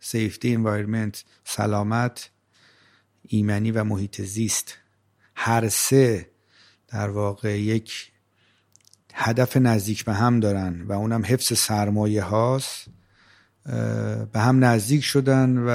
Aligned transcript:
سیفتی 0.00 0.54
انوایرمنت 0.54 1.24
سلامت 1.44 2.30
ایمنی 3.22 3.70
و 3.70 3.84
محیط 3.84 4.22
زیست. 4.22 4.78
هر 5.34 5.68
سه 5.68 6.30
در 6.88 7.10
واقع 7.10 7.60
یک 7.60 8.12
هدف 9.14 9.56
نزدیک 9.56 10.04
به 10.04 10.14
هم 10.14 10.40
دارن 10.40 10.82
و 10.82 10.92
اونم 10.92 11.22
حفظ 11.24 11.58
سرمایه 11.58 12.22
هاست. 12.22 12.86
به 14.32 14.40
هم 14.40 14.64
نزدیک 14.64 15.04
شدن 15.04 15.58
و 15.58 15.70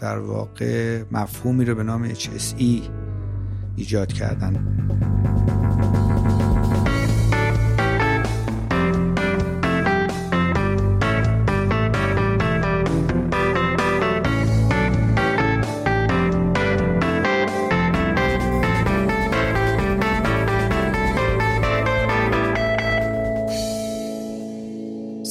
در 0.00 0.18
واقع 0.18 1.04
مفهومی 1.10 1.64
رو 1.64 1.74
به 1.74 1.82
نام 1.82 2.14
HSE 2.14 2.82
ایجاد 3.76 4.12
کردن. 4.12 4.82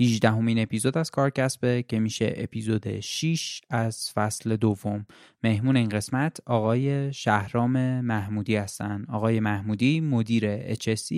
18 0.00 0.30
همین 0.30 0.58
اپیزود 0.58 0.98
از 0.98 1.10
کارکسبه 1.10 1.84
که 1.88 2.00
میشه 2.00 2.34
اپیزود 2.36 3.00
6 3.00 3.60
از 3.70 4.10
فصل 4.10 4.56
دوم. 4.56 5.06
مهمون 5.42 5.76
این 5.76 5.88
قسمت 5.88 6.36
آقای 6.46 7.12
شهرام 7.12 8.00
محمودی 8.00 8.56
هستن. 8.56 9.04
آقای 9.08 9.40
محمودی 9.40 10.00
مدیر 10.00 10.74
HSE 10.74 11.12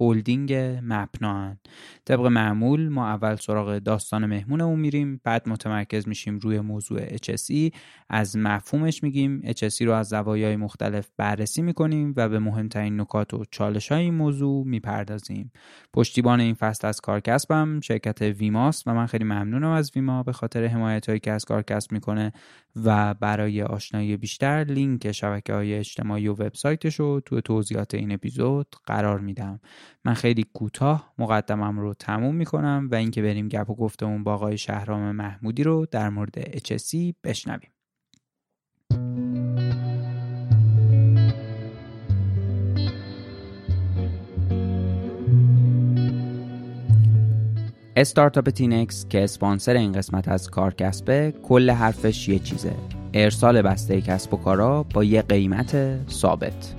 هولدینگ 0.00 0.54
مپنان 0.82 1.58
طبق 2.04 2.26
معمول 2.26 2.88
ما 2.88 3.08
اول 3.08 3.36
سراغ 3.36 3.78
داستان 3.78 4.26
مهمونمون 4.26 4.80
میریم 4.80 5.20
بعد 5.24 5.48
متمرکز 5.48 6.08
میشیم 6.08 6.38
روی 6.38 6.60
موضوع 6.60 7.16
HSE 7.16 7.74
از 8.08 8.36
مفهومش 8.36 9.02
میگیم 9.02 9.40
HSE 9.40 9.80
رو 9.80 9.92
از 9.92 10.08
زوایای 10.08 10.56
مختلف 10.56 11.08
بررسی 11.16 11.62
می‌کنیم 11.62 12.14
و 12.16 12.28
به 12.28 12.38
مهمترین 12.38 13.00
نکات 13.00 13.34
و 13.34 13.44
چالش 13.50 13.92
های 13.92 14.02
این 14.02 14.14
موضوع 14.14 14.66
می‌پردازیم. 14.66 15.52
پشتیبان 15.92 16.40
این 16.40 16.54
فصل 16.54 16.86
از 16.86 17.00
کارکسبم 17.00 17.80
شرکت 17.80 18.21
ویماست 18.30 18.88
و 18.88 18.94
من 18.94 19.06
خیلی 19.06 19.24
ممنونم 19.24 19.70
از 19.70 19.92
ویما 19.96 20.22
به 20.22 20.32
خاطر 20.32 20.64
حمایت 20.64 21.08
هایی 21.08 21.20
که 21.20 21.32
از 21.32 21.44
کارکسب 21.44 21.92
می‌کنه 21.92 22.32
و 22.84 23.14
برای 23.14 23.62
آشنایی 23.62 24.16
بیشتر 24.16 24.64
لینک 24.68 25.12
شبکه 25.12 25.54
های 25.54 25.74
اجتماعی 25.74 26.28
و 26.28 26.32
وبسایتش 26.32 27.00
رو 27.00 27.20
تو 27.20 27.40
توضیحات 27.40 27.94
این 27.94 28.12
اپیزود 28.12 28.76
قرار 28.86 29.20
میدم. 29.20 29.60
من 30.04 30.14
خیلی 30.14 30.44
کوتاه 30.54 31.12
مقدمم 31.18 31.78
رو 31.78 31.94
تموم 31.94 32.34
می‌کنم 32.34 32.88
و 32.92 32.94
اینکه 32.94 33.22
بریم 33.22 33.48
گپ 33.48 33.70
و 33.70 33.74
گفتمون 33.74 34.24
با 34.24 34.34
آقای 34.34 34.58
شهرام 34.58 35.12
محمودی 35.12 35.62
رو 35.62 35.86
در 35.90 36.08
مورد 36.08 36.58
HSE 36.58 37.14
بشنویم. 37.24 37.70
استارتاپ 47.96 48.50
تینکس 48.50 49.06
که 49.08 49.24
اسپانسر 49.24 49.76
این 49.76 49.92
قسمت 49.92 50.28
از 50.28 50.50
کارکسبه 50.50 51.34
کل 51.42 51.70
حرفش 51.70 52.28
یه 52.28 52.38
چیزه. 52.38 52.72
ارسال 53.14 53.62
بسته 53.62 54.00
کسب 54.00 54.34
و 54.34 54.36
کارا 54.36 54.82
با 54.82 55.04
یه 55.04 55.22
قیمت 55.22 55.98
ثابت. 56.10 56.74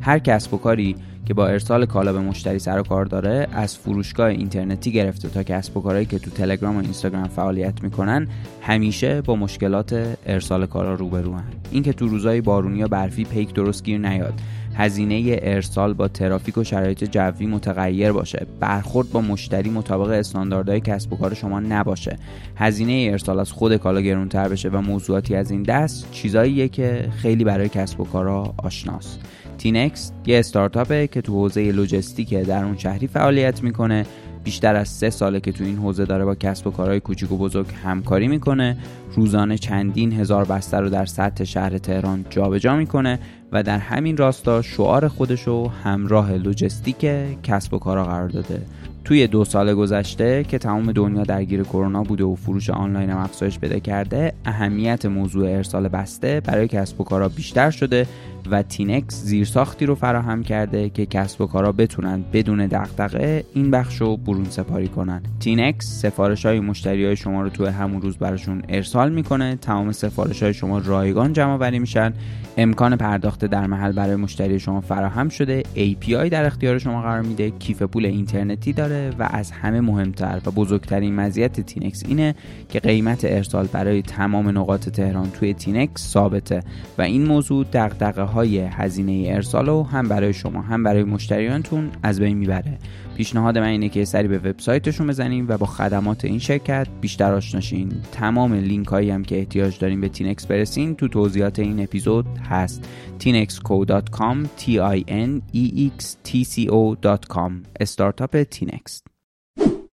هر 0.00 0.18
کسب 0.18 0.54
و 0.54 0.56
کاری 0.58 0.96
که 1.26 1.34
با 1.34 1.46
ارسال 1.46 1.86
کالا 1.86 2.12
به 2.12 2.18
مشتری 2.18 2.58
سر 2.58 2.78
و 2.78 2.82
کار 2.82 3.04
داره 3.04 3.46
از 3.52 3.76
فروشگاه 3.78 4.26
اینترنتی 4.26 4.92
گرفته 4.92 5.28
تا 5.28 5.42
کسب 5.42 5.76
و 5.76 5.80
کارهایی 5.80 6.06
که 6.06 6.18
تو 6.18 6.30
تلگرام 6.30 6.76
و 6.76 6.80
اینستاگرام 6.80 7.28
فعالیت 7.28 7.82
می‌کنن 7.82 8.28
همیشه 8.62 9.22
با 9.22 9.36
مشکلات 9.36 10.16
ارسال 10.26 10.66
کالا 10.66 10.94
روبروان 10.94 11.44
اینکه 11.70 11.92
تو 11.92 12.06
روزای 12.06 12.40
بارونی 12.40 12.78
یا 12.78 12.88
برفی 12.88 13.24
پیک 13.24 13.54
درست 13.54 13.84
گیر 13.84 13.98
نیاد. 13.98 14.34
هزینه 14.76 15.38
ارسال 15.42 15.94
با 15.94 16.08
ترافیک 16.08 16.58
و 16.58 16.64
شرایط 16.64 17.04
جوی 17.04 17.46
متغیر 17.46 18.12
باشه. 18.12 18.46
برخورد 18.60 19.10
با 19.10 19.20
مشتری 19.20 19.70
مطابق 19.70 20.10
استانداردهای 20.10 20.80
کسب 20.80 21.12
و 21.12 21.16
کار 21.16 21.34
شما 21.34 21.60
نباشه. 21.60 22.18
هزینه 22.56 23.08
ارسال 23.10 23.40
از 23.40 23.52
خود 23.52 23.76
کالا 23.76 24.00
گرونتر 24.00 24.48
بشه 24.48 24.68
و 24.68 24.80
موضوعاتی 24.80 25.34
از 25.34 25.50
این 25.50 25.62
دست 25.62 26.10
چیزاییه 26.12 26.68
که 26.68 27.08
خیلی 27.16 27.44
برای 27.44 27.68
کسب 27.68 28.00
و 28.00 28.04
کارها 28.04 28.54
آشناست. 28.56 29.20
تینکست 29.58 30.12
یه 30.26 30.38
استارتاپه 30.38 31.06
که 31.06 31.20
تو 31.20 31.32
حوزه 31.32 31.72
لوجستیک 31.72 32.34
درون 32.34 32.76
شهری 32.76 33.06
فعالیت 33.06 33.62
می‌کنه. 33.62 34.06
بیشتر 34.46 34.76
از 34.76 34.88
سه 34.88 35.10
ساله 35.10 35.40
که 35.40 35.52
تو 35.52 35.64
این 35.64 35.76
حوزه 35.76 36.04
داره 36.04 36.24
با 36.24 36.34
کسب 36.34 36.66
و 36.66 36.70
کارهای 36.70 37.00
کوچیک 37.00 37.32
و 37.32 37.36
بزرگ 37.36 37.66
همکاری 37.84 38.28
می‌کنه. 38.28 38.76
روزانه 39.14 39.58
چندین 39.58 40.12
هزار 40.12 40.44
بسته 40.44 40.76
رو 40.76 40.88
در 40.88 41.06
سطح 41.06 41.44
شهر 41.44 41.78
تهران 41.78 42.24
جابجا 42.30 42.76
می‌کنه 42.76 43.18
و 43.52 43.62
در 43.62 43.78
همین 43.78 44.16
راستا 44.16 44.62
شعار 44.62 45.08
خودشو 45.08 45.68
همراه 45.68 46.32
لوجستیک 46.32 47.06
کسب 47.42 47.74
و 47.74 47.78
کارا 47.78 48.04
قرار 48.04 48.28
داده. 48.28 48.62
توی 49.06 49.26
دو 49.26 49.44
سال 49.44 49.74
گذشته 49.74 50.44
که 50.44 50.58
تمام 50.58 50.92
دنیا 50.92 51.22
درگیر 51.22 51.62
کرونا 51.62 52.02
بوده 52.02 52.24
و 52.24 52.34
فروش 52.34 52.70
آنلاین 52.70 53.10
هم 53.10 53.18
افزایش 53.18 53.58
پیدا 53.58 53.78
کرده 53.78 54.32
اهمیت 54.44 55.06
موضوع 55.06 55.50
ارسال 55.50 55.88
بسته 55.88 56.40
برای 56.40 56.68
کسب 56.68 57.00
و 57.00 57.04
کارا 57.04 57.28
بیشتر 57.28 57.70
شده 57.70 58.06
و 58.50 58.62
تینکست 58.62 59.22
زیرساختی 59.22 59.86
رو 59.86 59.94
فراهم 59.94 60.42
کرده 60.42 60.88
که 60.88 61.06
کسب 61.06 61.40
و 61.40 61.46
کارا 61.46 61.72
بتونن 61.72 62.24
بدون 62.32 62.66
دغدغه 62.66 63.44
این 63.54 63.70
بخش 63.70 64.00
رو 64.00 64.16
برون 64.16 64.44
سپاری 64.44 64.88
کنن. 64.88 65.22
تینکست 65.40 66.00
سفارش 66.00 66.46
های 66.46 66.60
مشتری 66.60 67.06
های 67.06 67.16
شما 67.16 67.42
رو 67.42 67.48
تو 67.48 67.66
همون 67.66 68.02
روز 68.02 68.16
براشون 68.16 68.62
ارسال 68.68 69.12
می‌کنه. 69.12 69.56
تمام 69.56 69.92
سفارش 69.92 70.42
های 70.42 70.54
شما 70.54 70.78
رایگان 70.78 71.32
جمع 71.32 71.58
آوری 71.58 71.78
میشن. 71.78 72.12
امکان 72.58 72.96
پرداخت 72.96 73.44
در 73.44 73.66
محل 73.66 73.92
برای 73.92 74.16
مشتری 74.16 74.60
شما 74.60 74.80
فراهم 74.80 75.28
شده. 75.28 75.62
API 75.76 76.28
در 76.30 76.44
اختیار 76.44 76.78
شما 76.78 77.02
قرار 77.02 77.22
میده. 77.22 77.50
کیف 77.50 77.82
پول 77.82 78.06
اینترنتی 78.06 78.72
داره 78.72 79.10
و 79.18 79.28
از 79.30 79.50
همه 79.50 79.80
مهمتر 79.80 80.40
و 80.46 80.50
بزرگترین 80.50 81.14
مزیت 81.14 81.60
تینکست 81.60 82.02
اینه 82.08 82.34
که 82.68 82.80
قیمت 82.80 83.24
ارسال 83.24 83.66
برای 83.66 84.02
تمام 84.02 84.58
نقاط 84.58 84.88
تهران 84.88 85.30
توی 85.30 85.54
تینکست 85.54 86.08
ثابته. 86.08 86.62
و 86.98 87.02
این 87.02 87.26
موضوع 87.26 87.66
دغدغه 87.72 88.22
های 88.22 88.58
هزینه 88.58 89.34
ارسال 89.34 89.66
رو 89.66 89.82
هم 89.82 90.08
برای 90.08 90.32
شما 90.32 90.60
هم 90.62 90.82
برای 90.82 91.04
مشتریانتون 91.04 91.90
از 92.02 92.20
بین 92.20 92.36
می‌بره. 92.36 92.78
پیشنهاد 93.16 93.58
من 93.58 93.66
اینه 93.66 93.88
که 93.88 94.04
سری 94.04 94.28
به 94.28 94.38
وبسایتشون 94.38 95.06
بزنین 95.06 95.46
و 95.48 95.56
با 95.58 95.66
خدمات 95.66 96.24
این 96.24 96.38
شرکت 96.38 96.86
بیشتر 97.00 97.34
آشنا 97.34 97.63
شین 97.63 97.92
تمام 98.12 98.54
لینک 98.54 98.86
هایی 98.86 99.10
هم 99.10 99.24
که 99.24 99.38
احتیاج 99.38 99.78
دارین 99.78 100.00
به 100.00 100.08
تینکست 100.08 100.46
برسین 100.46 100.94
تو 100.94 101.08
توضیحات 101.08 101.58
این 101.58 101.82
اپیزود 101.82 102.26
هست. 102.50 102.88
tinextco.com 103.20 104.36
t 104.60 104.64
i 104.68 105.04
n 105.08 105.42
e 105.54 105.90
x 105.98 106.04
t 106.28 106.44
c 106.44 106.68
o.com 106.68 107.52
استارتاپ 107.80 108.42
تینکست 108.42 109.02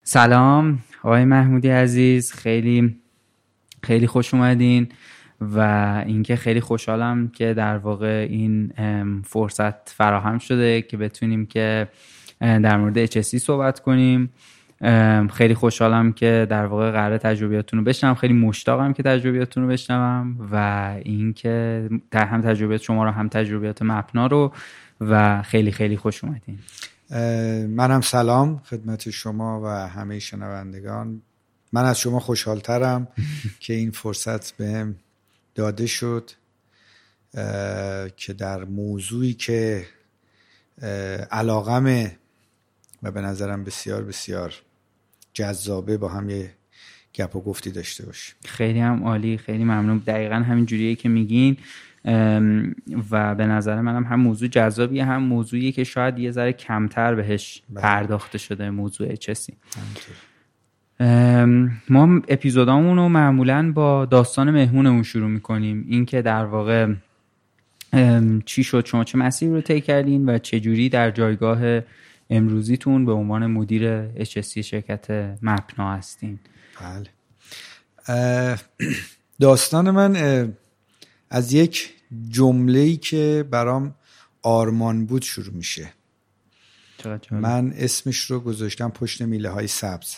سلام 0.03 0.79
آقای 1.03 1.25
محمودی 1.25 1.69
عزیز. 1.69 2.31
خیلی 2.31 2.95
خیلی 3.83 4.07
خوش 4.07 4.33
اومدین 4.33 4.88
و 5.41 5.59
اینکه 6.06 6.35
خیلی 6.35 6.62
خوشحالم 6.62 7.27
که 7.27 7.53
در 7.53 7.77
واقع 7.77 8.27
این 8.29 8.73
فرصت 9.25 9.89
فراهم 9.89 10.38
شده 10.38 10.81
که 10.81 10.97
بتونیم 10.97 11.45
که 11.45 11.88
در 12.42 12.78
مورد 12.78 13.06
HSC 13.06 13.38
صحبت 13.38 13.80
کنیم. 13.80 14.30
خیلی 15.34 15.54
خوشحالم 15.54 16.14
که 16.14 16.48
در 16.50 16.66
واقع 16.66 16.92
قرار 16.92 17.18
تجربیاتتون 17.18 17.80
رو 17.80 17.86
بشنم 17.86 18.16
خیلی 18.16 18.34
مشتاقم 18.34 18.94
که 18.94 19.04
تجربیاتتون 19.04 19.64
رو 19.64 19.70
بشنوم 19.70 20.50
و 20.52 20.56
اینکه 21.04 21.90
هم 22.14 22.42
تجربیات 22.42 22.82
شما 22.82 23.04
رو 23.04 23.12
هم 23.12 23.28
تجربیات 23.28 23.82
مپنا 23.82 24.28
رو 24.28 24.52
و 25.02 25.42
خیلی 25.42 25.72
خیلی 25.72 25.98
خوش 25.98 26.24
اومدین. 26.24 26.60
منم 27.68 28.02
سلام 28.02 28.62
خدمت 28.66 29.10
شما 29.10 29.62
و 29.64 29.68
همه 29.68 30.20
شنوندگان. 30.20 31.22
من 31.74 31.86
از 31.86 32.00
شما 32.00 32.20
خوشحالترم 32.20 33.08
که 33.60 33.74
این 33.74 33.92
فرصت 33.92 34.52
بهم 34.52 34.96
داده 35.56 35.86
شد 35.86 36.32
که 38.18 38.34
در 38.38 38.64
موضوعی 38.64 39.34
که 39.34 39.86
علاقمه 41.32 42.18
و 43.03 43.12
به 43.12 43.21
نظرم 43.21 43.63
بسیار 43.63 44.03
بسیار 44.03 44.53
جذابه 45.33 45.98
با 45.98 46.07
هم 46.07 46.30
یه 46.30 46.51
گپ 47.15 47.36
و 47.36 47.42
گفتی 47.42 47.71
داشته 47.71 48.06
باشیم. 48.06 48.36
خیلی 48.45 48.80
هم 48.80 49.03
عالی 49.03 49.38
خیلی 49.38 49.63
ممنون. 49.63 49.98
دقیقا 49.98 50.36
همین 50.36 50.65
جوریه 50.65 50.95
که 50.95 51.09
میگین. 51.09 51.57
و 53.12 53.36
به 53.36 53.45
نظر 53.45 53.81
منم 53.81 54.03
هم 54.03 54.19
موضوع 54.19 54.48
جذابیه 54.48 55.06
هم 55.06 55.24
موضوعیه 55.24 55.71
که 55.71 55.83
شاید 55.83 56.19
یه 56.19 56.31
ذره 56.31 56.53
کمتر 56.53 57.15
بهش 57.15 57.62
بله. 57.69 57.81
پرداخته 57.81 58.38
شده 58.38 58.69
موضوع 58.69 59.15
چسی 59.15 59.54
ما 61.89 62.21
اپیزودامون 62.27 62.97
رو 62.97 63.09
معمولا 63.09 63.71
با 63.71 64.06
داستان 64.06 64.51
مهمونمون 64.51 65.04
شروع 65.04 65.30
می‌کنیم. 65.30 65.86
اینکه 65.89 66.21
در 66.21 66.45
واقع 66.45 66.94
چی 68.45 68.63
شد 68.63 68.86
شما 68.86 69.04
چه 69.04 69.18
مسیری 69.18 69.51
رو 69.51 69.62
طی 69.62 69.81
کردین 69.81 70.30
و 70.30 70.38
چه 70.38 70.59
جوری 70.59 70.89
در 70.89 71.12
جایگاه 71.12 71.81
امروزیتون 72.31 73.06
به 73.06 73.12
عنوان 73.12 73.48
مدیر 73.48 74.13
HSC 74.24 74.60
شرکت 74.60 75.12
مپنا 75.42 75.94
هستین. 75.94 76.39
بله. 76.81 78.60
داستان 79.39 79.92
من 79.92 80.54
از 81.30 81.54
یک 81.54 81.94
جمله 82.30 82.95
که 82.95 83.45
برام 83.51 83.95
آرمان 84.42 85.06
بود 85.06 85.22
شروع 85.22 85.54
میشه. 85.54 85.94
من 87.31 87.74
اسمش 87.78 88.18
رو 88.19 88.39
گذاشتم 88.39 88.89
پشت 88.89 89.22
میله 89.22 89.50
های 89.50 89.68
سبز 89.68 90.16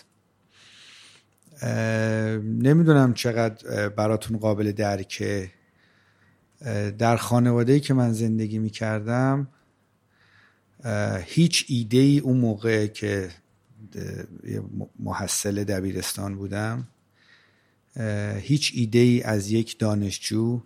نمی‌دونم 2.44 3.14
چقدر 3.14 3.90
براتون 3.90 4.38
قابل 4.38 4.72
درکه. 4.72 5.52
در 6.98 7.18
خانواده 7.18 7.80
که 7.80 7.94
من 7.94 8.12
زندگی 8.12 8.60
می‌کردم 8.60 9.48
هیچ 11.26 11.66
ایده 11.68 11.98
ای 11.98 12.20
اون 12.20 12.38
موقع 12.38 12.88
که 12.88 13.30
محصل 15.00 15.64
دبیرستان 15.64 16.36
بودم 16.36 16.88
هیچ 18.40 18.72
ایده 18.76 19.00
ای 19.00 19.22
از 19.22 19.52
یک 19.52 19.80
دانشجو 19.80 20.62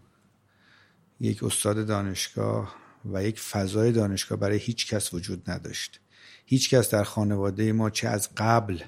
یک 1.20 1.44
استاد 1.44 1.88
دانشگاه 1.88 2.76
و 3.14 3.24
یک 3.24 3.40
فضای 3.40 3.92
دانشگاه 3.92 4.40
برای 4.40 4.58
هیچ 4.58 4.88
کس 4.94 5.14
وجود 5.14 5.52
نداشت. 5.52 6.00
هیچ 6.46 6.70
کس 6.70 6.90
در 6.90 7.04
خانواده 7.04 7.72
ما 7.72 7.90
چه 7.90 8.08
از 8.08 8.30
قبل 8.38 8.80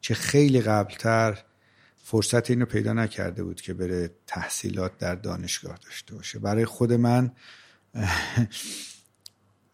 چه 0.00 0.14
خیلی 0.14 0.60
قبلتر 0.60 1.38
فرصت 2.04 2.50
اینو 2.50 2.64
پیدا 2.64 2.92
نکرده 2.92 3.44
بود 3.44 3.60
که 3.60 3.74
بره 3.74 4.10
تحصیلات 4.26 4.98
در 4.98 5.14
دانشگاه 5.14 5.78
داشته 5.84 6.14
باشه. 6.14 6.38
برای 6.38 6.64
خود 6.64 6.92
من 6.92 7.32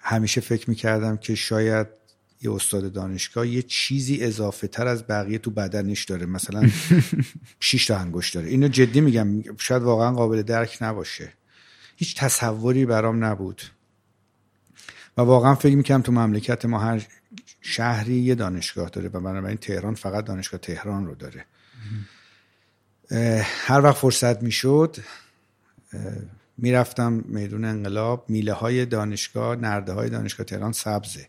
همیشه 0.09 0.41
فکر 0.41 0.71
می‌کردم 0.71 1.17
که 1.17 1.35
شاید 1.35 1.87
یه 2.43 2.53
استاد 2.53 2.93
دانشگاه 2.93 3.49
یه 3.49 3.63
چیزی 3.63 4.25
اضافه 4.25 4.67
تر 4.69 4.87
از 4.87 5.07
بقیه 5.07 5.39
تو 5.39 5.51
بدنش 5.51 6.05
داره. 6.05 6.27
مثلا 6.27 6.71
6 7.61 7.87
تا 7.87 7.97
انگشت 7.97 8.35
داره. 8.35 8.49
اینو 8.49 8.69
جدی 8.69 9.01
میگم 9.01 9.57
شاید 9.59 9.83
واقعا 9.83 10.13
قابل 10.13 10.43
درک 10.43 10.79
نباشه. 10.81 11.33
هیچ 11.97 12.17
تصوری 12.17 12.87
برام 12.87 13.25
نبود. 13.25 13.63
و 15.17 15.23
واقعا 15.23 15.55
فکر 15.55 15.77
می‌کنم 15.77 16.03
تو 16.03 16.13
مملکت 16.13 16.65
ما 16.65 16.79
هر 16.79 17.07
شهری 17.61 18.15
یه 18.15 18.35
دانشگاه 18.35 18.89
داره 18.89 19.09
و 19.09 19.21
بنابراین 19.21 19.57
تهران 19.57 19.95
فقط 19.95 20.25
دانشگاه 20.25 20.61
تهران 20.61 21.07
رو 21.07 21.15
داره. 21.15 21.45
هر 23.43 23.81
وقت 23.81 23.97
فرصت 23.97 24.43
می‌شد 24.43 24.97
می‌رفتم 26.59 27.13
میدون 27.13 27.65
انقلاب 27.65 28.31
میله 28.31 28.53
های 28.53 28.87
دانشگاه 28.87 29.57
نرده 29.57 29.93
های 29.93 30.11
دانشگاه 30.11 30.47
تهران 30.47 30.73
سبزه. 30.73 31.29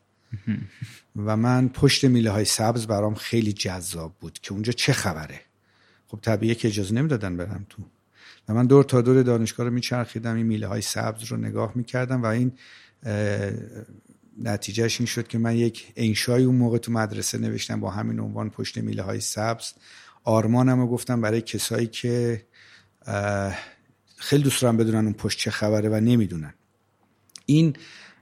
و 1.15 1.37
من 1.37 1.69
پشت 1.69 2.05
میله 2.05 2.29
های 2.29 2.45
سبز 2.45 2.87
برام 2.87 3.15
خیلی 3.15 3.53
جذاب 3.53 4.15
بود 4.19 4.39
که 4.39 4.53
اونجا 4.53 4.71
چه 4.71 4.93
خبره؟ 4.93 5.41
خب 6.07 6.19
طبیعه 6.21 6.55
که 6.55 6.67
اجازه 6.67 6.95
نمی‌دادن 6.95 7.37
برم 7.37 7.65
تو. 7.69 7.83
و 8.49 8.53
من 8.53 8.65
دور 8.65 8.83
تا 8.83 9.01
دور 9.01 9.23
دانشگاه 9.23 9.65
رو 9.65 9.73
میچرخیدم 9.73 10.35
این 10.35 10.45
میله 10.45 10.67
های 10.67 10.81
سبز 10.81 11.23
رو 11.23 11.37
نگاه 11.37 11.71
می‌کردم 11.75 12.23
و 12.23 12.25
این 12.25 12.51
نتیجهش 14.43 14.99
این 14.99 15.07
شد 15.07 15.27
که 15.27 15.37
من 15.37 15.55
یک 15.55 15.93
انشای 15.95 16.43
اون 16.43 16.55
موقع 16.55 16.77
تو 16.77 16.91
مدرسه 16.91 17.37
نوشتم 17.37 17.79
با 17.79 17.89
همین 17.91 18.19
عنوان 18.19 18.49
پشت 18.49 18.77
میله 18.77 19.01
های 19.01 19.19
سبز. 19.19 19.73
آرمانم 20.23 20.79
رو 20.79 20.87
گفتم 20.87 21.21
برای 21.21 21.41
کسایی 21.41 21.87
که 21.87 22.45
خیلی 24.17 24.43
دوست 24.43 24.61
دارم 24.61 24.77
بدونن 24.77 25.05
اون 25.05 25.13
پشت 25.13 25.39
چه 25.39 25.51
خبره 25.51 25.89
و 25.89 25.95
نمی‌دونن. 25.95 26.53
این 27.45 27.75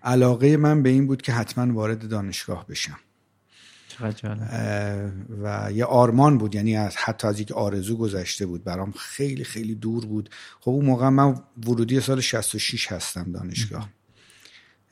علاقه 0.03 0.57
من 0.57 0.83
به 0.83 0.89
این 0.89 1.07
بود 1.07 1.21
که 1.21 1.33
حتما 1.33 1.73
وارد 1.73 2.07
دانشگاه 2.09 2.67
بشم. 2.67 2.99
و 5.43 5.71
یه 5.71 5.85
آرمان 5.85 6.37
بود 6.37 6.55
یعنی 6.55 6.77
از 6.77 6.95
حتی 6.97 7.27
از 7.27 7.39
یک 7.39 7.51
آرزو 7.51 7.97
گذشته 7.97 8.45
بود. 8.45 8.63
برام 8.63 8.91
خیلی 8.91 9.43
خیلی 9.43 9.75
دور 9.75 10.05
بود. 10.05 10.29
خب 10.59 10.71
اون 10.71 10.85
موقع 10.85 11.09
من 11.09 11.41
ورودی 11.65 12.01
سال 12.01 12.21
66 12.21 12.91
هستم 12.91 13.31
دانشگاه. 13.31 13.89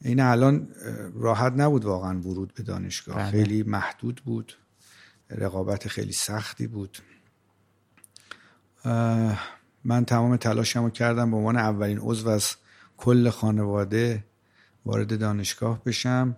این 0.02 0.20
الان 0.20 0.68
راحت 1.16 1.54
نبود 1.54 1.86
واقعا 1.86 2.20
ورود 2.20 2.54
به 2.54 2.64
دانشگاه. 2.64 3.16
بله. 3.16 3.32
خیلی 3.32 3.64
محدود 3.64 4.22
بود. 4.26 4.58
رقابت 5.30 5.88
خیلی 5.88 6.12
سختی 6.12 6.68
بود. 6.68 6.98
من 9.86 10.06
تمام 10.06 10.36
تلاشمو 10.36 10.90
کردم 10.90 11.32
به 11.32 11.38
عنوان 11.38 11.58
اولین 11.58 12.00
عضو 12.02 12.30
از 12.30 12.56
کل 12.98 13.30
خانواده 13.30 14.24
وارد 14.86 15.20
دانشگاه 15.20 15.84
بشم. 15.84 16.36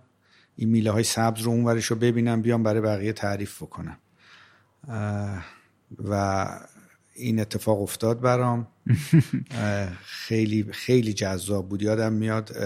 این 0.56 0.68
میله 0.68 0.90
های 0.90 1.04
سبز 1.04 1.42
رو 1.42 1.50
اونورش 1.50 1.84
رو 1.84 1.96
ببینم 1.96 2.42
بیام 2.42 2.62
برای 2.62 2.80
بقیه 2.80 3.12
تعریف 3.12 3.62
بکنم. 3.62 3.98
و 6.04 6.46
این 7.14 7.40
اتفاق 7.40 7.82
افتاد 7.82 8.20
برام. 8.20 8.66
خیلی 10.26 10.66
خیلی 10.72 11.12
جذاب 11.12 11.68
بود. 11.68 11.82
یادم 11.82 12.12
میاد 12.12 12.56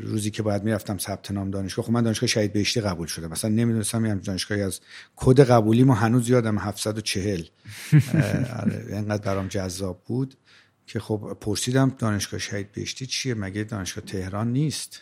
روزی 0.00 0.30
که 0.30 0.42
باید 0.42 0.64
می‌رفتم 0.64 0.98
ثبت 0.98 1.30
نام 1.30 1.50
دانشگاه 1.50 1.84
خب 1.84 1.92
من 1.92 2.02
دانشگاه 2.02 2.28
شهید 2.28 2.52
بهشتی 2.52 2.80
قبول 2.80 3.06
شدم. 3.06 3.30
مثلا 3.30 3.50
نمی‌دونستم 3.50 4.06
یعنی 4.06 4.20
دانشگاهی 4.20 4.62
از 4.62 4.80
کد 5.16 5.40
قبولی 5.40 5.84
ما 5.84 5.94
هنوز 5.94 6.28
یادم 6.28 6.58
740 6.58 7.42
آره، 8.56 8.84
اینقدر 8.88 9.24
برام 9.24 9.48
جذاب 9.48 10.02
بود 10.06 10.36
که 10.86 11.00
خب 11.00 11.36
پرسیدم 11.40 11.94
دانشگاه 11.98 12.40
شهید 12.40 12.72
بهشتی 12.72 13.06
چیه؟ 13.06 13.34
مگه 13.34 13.64
دانشگاه 13.64 14.04
تهران 14.04 14.52
نیست؟ 14.52 15.00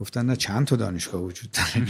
گفتن 0.00 0.26
نه 0.26 0.36
چند 0.36 0.66
تا 0.66 0.76
دانشگاه 0.76 1.22
وجود 1.22 1.50
داره؟ 1.50 1.88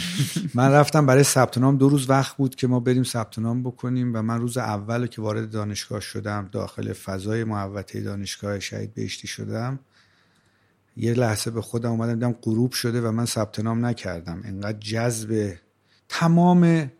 من 0.55 0.73
رفتم 0.73 1.07
برای 1.07 1.23
ثبت 1.23 1.59
نام 1.59 1.77
دو 1.77 1.89
روز 1.89 2.11
وقت 2.11 2.37
بود 2.37 2.55
که 2.55 2.67
ما 2.67 2.81
بریم 2.81 3.05
ثبت 3.05 3.39
نام 3.39 3.63
بکنیم 3.63 4.15
و 4.15 4.23
من 4.23 4.41
روز 4.41 4.57
اول 4.57 5.07
که 5.07 5.23
وارد 5.23 5.51
دانشگاه 5.51 6.01
شدم 6.01 6.49
داخل 6.53 6.93
فضای 6.93 7.45
محوطه 7.45 8.01
دانشگاه 8.01 8.61
شهید 8.61 8.95
بهشتی 8.95 9.29
شدم 9.29 9.79
یه 10.97 11.15
لحظه 11.15 11.51
به 11.51 11.63
خودم 11.63 11.91
اومدم 11.91 12.15
دیدم 12.15 12.33
غروب 12.43 12.73
شده 12.73 13.01
و 13.01 13.11
من 13.11 13.25
ثبت 13.25 13.61
نام 13.61 13.87
نکردم. 13.87 14.43
انقدر 14.45 14.79
جذب 14.79 15.55
تمام 16.09 16.91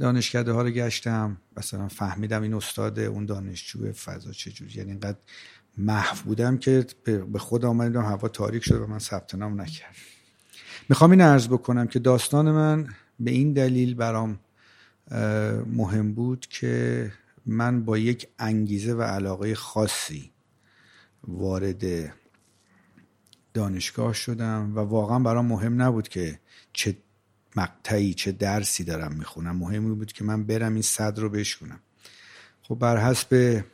دانشکده 0.00 0.52
ها 0.52 0.62
رو 0.62 0.70
گشتم. 0.70 1.36
مثلا 1.56 1.88
فهمیدم 1.88 2.42
این 2.42 2.54
استاد 2.54 2.98
اون 2.98 3.26
دانشجو 3.26 3.92
فضا 3.92 4.32
چجوری 4.32 4.72
یعنی 4.74 4.90
انقدر 4.90 5.18
محو 5.78 6.24
بودم 6.24 6.58
که 6.58 6.86
به 7.04 7.38
خود 7.38 7.64
آمدم 7.64 8.02
هوا 8.02 8.28
تاریک 8.28 8.64
شد 8.64 8.80
و 8.80 8.86
من 8.86 8.98
ثبت 8.98 9.34
نام 9.34 9.60
نکردم. 9.60 9.94
می‌خوام 10.88 11.10
این 11.10 11.20
عرض 11.20 11.48
بکنم 11.48 11.86
که 11.86 11.98
داستان 11.98 12.50
من 12.50 12.88
به 13.20 13.30
این 13.30 13.52
دلیل 13.52 13.94
برام 13.94 14.40
مهم 15.66 16.14
بود 16.14 16.46
که 16.46 17.12
من 17.46 17.84
با 17.84 17.98
یک 17.98 18.28
انگیزه 18.38 18.94
و 18.94 19.02
علاقه 19.02 19.54
خاصی 19.54 20.32
وارد 21.28 21.84
دانشگاه 23.58 24.12
شدم 24.12 24.72
و 24.76 24.78
واقعا 24.78 25.18
برام 25.18 25.46
مهم 25.46 25.82
نبود 25.82 26.08
که 26.08 26.38
چه 26.72 26.96
مقطعی 27.56 28.14
چه 28.14 28.32
درسی 28.32 28.84
دارم 28.84 29.12
می‌خونم. 29.12 29.56
مهم 29.56 29.94
بود 29.94 30.12
که 30.12 30.24
من 30.24 30.44
برم 30.44 30.72
این 30.72 30.82
صد 30.82 31.18
رو 31.18 31.28
بشکنم. 31.28 31.80
خب 32.62 32.74
بر 32.74 32.96
حسب 32.96 33.64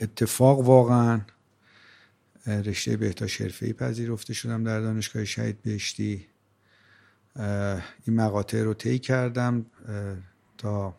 اتفاق 0.00 0.60
واقعا 0.60 1.20
رشته 2.46 2.96
بهداشت 2.96 3.42
حرفه‌ای 3.42 3.72
پذیرفته 3.72 4.34
شدم 4.34 4.64
در 4.64 4.80
دانشگاه 4.80 5.24
شهید 5.24 5.62
بهشتی. 5.62 6.26
این 8.04 8.16
مقاطع 8.16 8.62
رو 8.62 8.74
طی 8.74 8.98
کردم 8.98 9.66
تا 10.58 10.96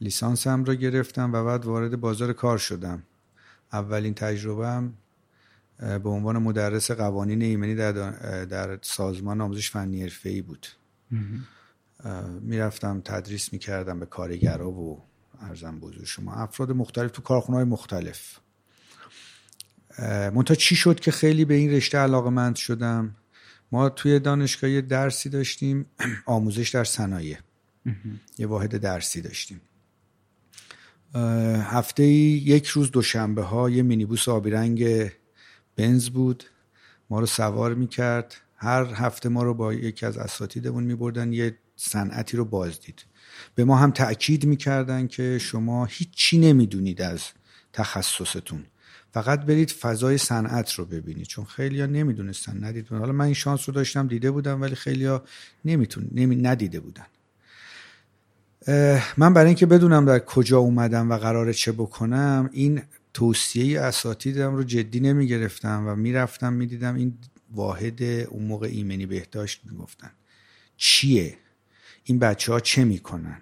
لیسانسم 0.00 0.64
رو 0.64 0.74
گرفتم 0.74 1.32
و 1.32 1.44
بعد 1.44 1.64
وارد 1.64 2.00
بازار 2.00 2.32
کار 2.32 2.58
شدم. 2.58 3.02
اولین 3.72 4.14
تجربهم 4.14 4.94
به 5.78 6.08
عنوان 6.08 6.38
مدرس 6.38 6.90
قوانین 6.90 7.42
ایمنی 7.42 7.74
در, 7.74 7.92
در 8.44 8.78
سازمان 8.82 9.40
آموزش 9.40 9.70
فنی 9.70 10.02
حرفه‌ای 10.02 10.42
بود. 10.42 10.66
می‌رفتم 12.40 13.00
تدریس 13.04 13.52
می‌کردم 13.52 14.00
به 14.00 14.06
کارگرا 14.06 14.70
و 14.70 15.02
ارزم 15.40 15.80
بزرگ 15.80 16.04
شما. 16.04 16.34
افراد 16.34 16.72
مختلف 16.72 17.10
تو 17.10 17.22
کارخونه 17.22 17.56
های 17.58 17.64
مختلف 17.64 18.38
منتها 19.98 20.54
چی 20.54 20.76
شد 20.76 21.00
که 21.00 21.10
خیلی 21.10 21.44
به 21.44 21.54
این 21.54 21.70
رشته 21.70 21.98
علاقه 21.98 22.30
مند 22.30 22.56
شدم؟ 22.56 23.16
ما 23.72 23.88
توی 23.88 24.20
دانشگاه 24.20 24.70
یه 24.70 24.80
درسی 24.80 25.28
داشتیم 25.28 25.86
آموزش 26.26 26.70
در 26.70 26.84
صنایع. 26.84 27.38
یه 28.38 28.46
واحد 28.46 28.76
درسی 28.76 29.20
داشتیم. 29.20 29.60
هفته 31.62 32.04
یک 32.04 32.66
روز 32.66 32.90
دوشنبه 32.90 33.42
ها 33.42 33.70
یه 33.70 33.82
مینیبوس 33.82 34.28
آبی 34.28 34.50
رنگ 34.50 35.10
بنز 35.76 36.08
بود 36.08 36.44
ما 37.10 37.20
رو 37.20 37.26
سوار 37.26 37.74
می‌کرد. 37.74 38.34
هر 38.56 38.84
هفته 38.84 39.28
ما 39.28 39.42
رو 39.42 39.54
با 39.54 39.74
یکی 39.74 40.06
از 40.06 40.18
اساتیدمون 40.18 40.84
میبردن 40.84 41.32
یه 41.32 41.58
صنعتی 41.76 42.36
رو 42.36 42.44
بازدید 42.44 43.04
به 43.54 43.64
ما 43.64 43.76
هم 43.76 43.90
تأکید 43.90 44.46
می‌کردن 44.46 45.06
که 45.06 45.38
شما 45.38 45.84
هیچی 45.84 46.38
نمی‌دونید 46.38 47.02
از 47.02 47.22
تخصصتون. 47.72 48.64
فقط 49.12 49.40
برید 49.40 49.70
فضای 49.70 50.18
صنعت 50.18 50.72
رو 50.72 50.84
ببینید 50.84 51.26
چون 51.26 51.44
خیلی 51.44 51.80
ها 51.80 51.86
نمی‌دونستن 51.86 52.64
ندید 52.64 52.88
حالا 52.88 53.12
من 53.12 53.24
این 53.24 53.34
شانس 53.34 53.68
رو 53.68 53.74
داشتم 53.74 54.06
دیده 54.06 54.30
بودم 54.30 54.62
ولی 54.62 54.74
خیلی 54.74 55.04
ها 55.04 55.22
نمیتون 55.64 56.08
نمی 56.12 56.36
ندیده 56.36 56.80
بودن. 56.80 57.06
من 59.16 59.34
برای 59.34 59.46
اینکه 59.46 59.66
بدونم 59.66 60.04
در 60.04 60.18
کجا 60.18 60.58
اومدم 60.58 61.10
و 61.10 61.18
قراره 61.18 61.52
چه 61.52 61.72
بکنم 61.72 62.50
این 62.52 62.82
توصیه 63.14 63.80
اساتیدم 63.80 64.54
رو 64.54 64.62
جدی 64.62 65.00
نمی 65.00 65.26
گرفتم 65.26 65.84
و 65.86 65.94
می‌رفتم 65.94 66.52
می‌دیدم 66.52 66.94
این 66.94 67.18
واحد 67.50 68.02
اون 68.02 68.44
موقع 68.44 68.66
ایمنی 68.66 69.06
بهداشت 69.06 69.60
می‌گفتن. 69.64 70.10
چیه؟ 70.76 71.38
این 72.04 72.18
بچه 72.18 72.52
ها 72.52 72.60
چه 72.60 72.84
می‌کنن؟ 72.84 73.40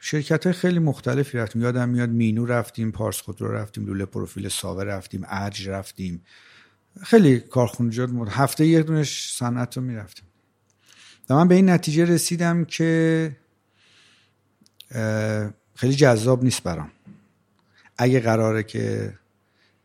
شرکت 0.00 0.44
های 0.46 0.52
خیلی 0.52 0.78
مختلفی 0.78 1.38
رفتیم. 1.38 1.62
یادم 1.62 1.88
میاد 1.88 2.08
مینو 2.08 2.46
رفتیم 2.46 2.92
پارس 2.92 3.20
خودرو 3.20 3.52
رفتیم 3.52 3.86
لوله 3.86 4.04
پروفیل 4.04 4.48
ساوه 4.48 4.84
رفتیم 4.84 5.24
ارج 5.26 5.68
رفتیم. 5.68 6.24
خیلی 7.02 7.40
کارخونجات 7.40 8.10
مورد 8.10 8.30
هفته 8.30 8.66
یک 8.66 8.86
دونش 8.86 9.32
صنعت 9.34 9.76
رو 9.76 9.82
می‌رفتیم. 9.82 10.24
و 11.30 11.34
من 11.34 11.48
به 11.48 11.54
این 11.54 11.70
نتیجه 11.70 12.04
رسیدم 12.04 12.64
که 12.64 13.36
خیلی 15.74 15.94
جذاب 15.94 16.44
نیست 16.44 16.62
برام. 16.62 16.90
اگه 17.98 18.20
قراره 18.20 18.62
که 18.62 19.14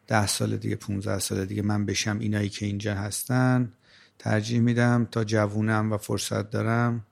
ده 0.07 0.27
سال 0.27 0.57
دیگه 0.57 0.75
15 0.75 1.19
سال 1.19 1.45
دیگه 1.45 1.61
من 1.61 1.85
بشم 1.85 2.19
اینایی 2.19 2.49
که 2.49 2.65
اینجا 2.65 2.95
هستن 2.95 3.73
ترجیح 4.19 4.59
میدم 4.59 5.07
تا 5.11 5.23
جوونم 5.23 5.91
و 5.91 5.97
فرصت 5.97 6.49
دارم 6.49 7.05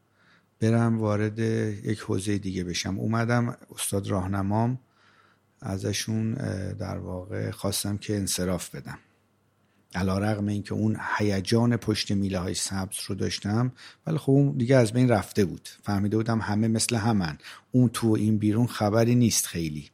برم 0.59 0.99
وارد 0.99 1.39
یک 1.39 1.99
حوزه 1.99 2.37
دیگه 2.37 2.63
بشم. 2.63 2.99
اومدم 2.99 3.57
استاد 3.75 4.07
راهنمام 4.07 4.79
ازشون 5.61 6.33
در 6.73 6.97
واقع 6.97 7.51
خواستم 7.51 7.97
که 7.97 8.15
انصراف 8.15 8.75
بدم. 8.75 8.97
علا 9.95 10.19
رقم 10.19 10.47
این 10.47 10.63
که 10.63 10.73
اون 10.73 10.97
هیجان 11.17 11.77
پشت 11.77 12.11
میله 12.11 12.39
های 12.39 12.53
سبز 12.53 12.97
رو 13.07 13.15
داشتم 13.15 13.71
ولی 14.07 14.17
خب 14.17 14.31
اون 14.31 14.57
دیگه 14.57 14.75
از 14.75 14.93
بین 14.93 15.09
رفته 15.09 15.45
بود. 15.45 15.69
فهمیده 15.83 16.17
بودم 16.17 16.39
همه 16.39 16.67
مثل 16.67 16.95
همن. 16.95 17.37
اون 17.71 17.89
تو 17.89 18.07
این 18.07 18.37
بیرون 18.37 18.67
خبری 18.67 19.15
نیست 19.15 19.45
خیلی. 19.45 19.89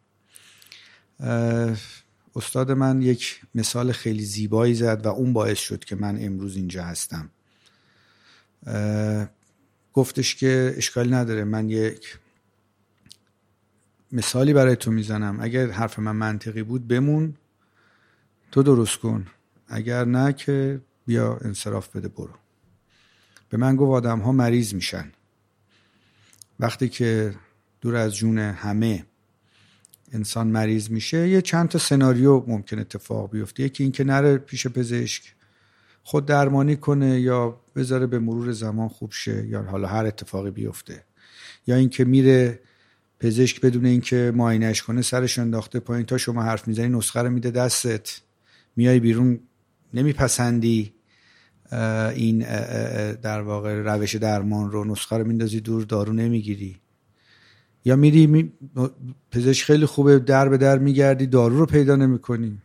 استاد 2.36 2.72
من 2.72 3.02
یک 3.02 3.42
مثال 3.56 3.92
خیلی 3.92 4.26
زیبایی 4.26 4.74
زد 4.74 5.06
و 5.06 5.10
اون 5.10 5.34
باعث 5.34 5.58
شد 5.58 5.86
که 5.86 5.96
من 5.96 6.26
امروز 6.26 6.56
اینجا 6.56 6.84
هستم. 6.84 7.30
گفتش 9.94 10.36
که 10.36 10.74
اشکالی 10.78 11.10
نداره 11.12 11.44
من 11.44 11.70
یک 11.70 12.20
مثالی 14.12 14.54
برای 14.54 14.76
تو 14.76 14.92
می‌زنم. 14.92 15.38
اگر 15.42 15.70
حرف 15.70 16.00
من 16.00 16.16
منطقی 16.16 16.64
بود 16.64 16.88
بمون 16.88 17.36
تو 18.52 18.64
درست 18.64 18.98
کن. 18.98 19.28
اگر 19.68 20.06
نه 20.06 20.34
که 20.34 20.82
بیا 21.06 21.38
انصراف 21.42 21.96
بده 21.96 22.08
برو. 22.08 22.34
به 23.50 23.58
من 23.58 23.76
گفت 23.76 23.92
آدم 23.92 24.20
ها 24.20 24.32
مریض 24.32 24.74
میشن. 24.74 25.12
وقتی 26.60 26.90
که 26.90 27.36
دور 27.82 27.96
از 27.96 28.16
جون 28.16 28.38
همه 28.38 29.06
انسان 30.12 30.48
مریض 30.48 30.90
میشه 30.90 31.30
یه 31.30 31.42
چند 31.42 31.70
تا 31.70 31.80
سناریو 31.80 32.44
ممکن 32.48 32.80
اتفاق 32.80 33.32
بیفته. 33.32 33.64
یکی 33.64 33.84
اینکه 33.84 34.04
نره 34.04 34.38
پیش 34.38 34.68
پزشک 34.68 35.24
خود 36.04 36.26
درمانی 36.26 36.76
کنه 36.76 37.20
یا 37.20 37.62
بذاره 37.76 38.08
به 38.08 38.20
مرور 38.20 38.52
زمان 38.52 38.88
خوب 38.88 39.12
شه 39.12 39.48
یا 39.48 39.62
حالا 39.62 39.88
هر 39.88 40.06
اتفاقی 40.06 40.52
بیفته. 40.52 41.04
یا 41.68 41.76
اینکه 41.76 42.06
میره 42.06 42.60
پزشک 43.20 43.62
بدون 43.62 43.86
اینکه 43.86 44.32
معاینش 44.36 44.82
کنه 44.82 45.02
سرش 45.02 45.40
انداخته 45.40 45.80
پایین 45.80 46.06
تا 46.06 46.18
شما 46.18 46.44
حرف 46.44 46.68
می‌زنی 46.68 46.90
نسخه 46.90 47.22
رو 47.22 47.30
میده 47.30 47.52
دستت. 47.52 48.22
میای 48.76 49.00
بیرون 49.00 49.40
نمیپسندی 49.94 50.94
این 52.16 52.40
در 53.14 53.42
واقع 53.42 53.74
روش 53.74 54.16
درمان 54.16 54.72
رو 54.72 54.86
نسخه 54.86 55.18
رو 55.18 55.28
میندازی 55.28 55.60
دور 55.60 55.84
دارو 55.84 56.14
نمی‌گیری. 56.14 56.80
یا 57.88 57.96
میری 57.96 58.28
می... 58.28 58.52
پزشک 59.32 59.66
خیلی 59.66 59.86
خوبه 59.86 60.20
در 60.20 60.50
به 60.50 60.58
در 60.58 60.78
میگردی 60.78 61.28
دارو 61.28 61.60
رو 61.60 61.66
پیدا 61.66 61.96
نمی‌کنی. 61.96 62.62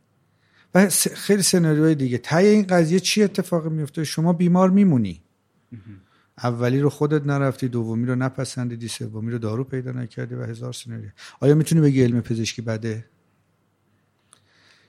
و 0.75 0.89
خیلی 1.15 1.43
سناریوهای 1.43 1.95
دیگه. 1.95 2.19
تای 2.19 2.47
این 2.47 2.67
قضیه 2.67 3.01
چی 3.01 3.23
اتفاق 3.23 3.67
میفته 3.67 4.05
شما 4.05 4.33
بیمار 4.33 4.71
میمونی. 4.71 5.23
اولی 6.39 6.81
رو 6.81 6.91
خودت 6.91 7.27
نرفتی 7.27 7.69
دومی 7.69 8.07
رو 8.07 8.15
نپسندیدی 8.15 8.89
سومی 8.89 9.33
رو 9.33 9.39
دارو 9.39 9.65
پیدا 9.65 9.93
نکردی 9.93 10.35
و 10.35 10.43
هزار 10.43 10.73
سناریو. 10.73 11.11
آیا 11.41 11.55
می‌تونی 11.55 11.81
بگی 11.81 12.03
علم 12.03 12.21
پزشکی 12.21 12.63
بده؟ 12.63 13.05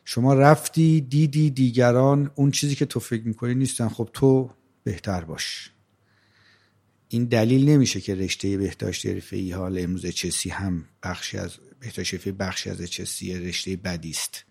شما 0.05 0.33
رفتی 0.33 1.01
دیدی 1.01 1.49
دیگران 1.49 2.31
اون 2.35 2.51
چیزی 2.51 2.75
که 2.75 2.85
تو 2.85 2.99
فکر 2.99 3.27
می‌کنی 3.27 3.55
نیستن. 3.55 3.87
خب 3.87 4.09
تو 4.13 4.49
بهتر 4.83 5.23
باش. 5.23 5.72
این 7.13 7.25
دلیل 7.25 7.69
نمیشه 7.69 8.01
که 8.01 8.15
رشته 8.15 8.57
بهداشت 8.57 9.05
حرفه‌ای 9.05 9.51
حال 9.51 9.79
امروز 9.79 10.05
چسی 10.05 10.49
هم 10.49 10.85
بخشی 11.03 11.37
از 11.37 11.51
بهداشت 11.79 12.13
حرفه‌ای 12.13 12.35
بخشی 12.35 12.69
از 12.69 12.81
چسی 12.81 13.39
رشته 13.39 13.75
بدی 13.75 14.09
است. 14.09 14.43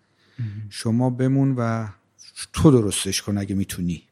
شما 0.69 1.09
بمون 1.09 1.55
و 1.55 1.87
تو 2.53 2.71
درستش 2.71 3.21
کن 3.21 3.37
اگه 3.37 3.55
می‌تونی. 3.55 4.03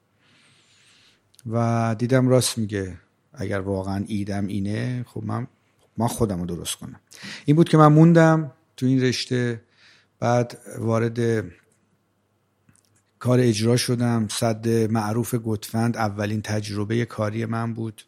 و 1.51 1.95
دیدم 1.99 2.27
راست 2.27 2.57
میگه. 2.57 2.97
اگر 3.33 3.59
واقعا 3.59 4.05
ایدم 4.07 4.47
اینه 4.47 5.05
خب 5.07 5.23
من 5.23 5.47
ما 5.97 6.07
خودم 6.07 6.39
رو 6.39 6.45
درست 6.45 6.75
کنم. 6.75 6.99
این 7.45 7.55
بود 7.55 7.69
که 7.69 7.77
من 7.77 7.87
موندم 7.87 8.51
تو 8.77 8.85
این 8.85 9.01
رشته. 9.01 9.61
بعد 10.19 10.57
وارد 10.77 11.45
کار 13.19 13.39
اجرا 13.39 13.77
شدم. 13.77 14.27
صد 14.27 14.67
معروف 14.67 15.35
گتفند 15.35 15.97
اولین 15.97 16.41
تجربه 16.41 17.05
کاری 17.05 17.45
من 17.45 17.73
بود. 17.73 18.01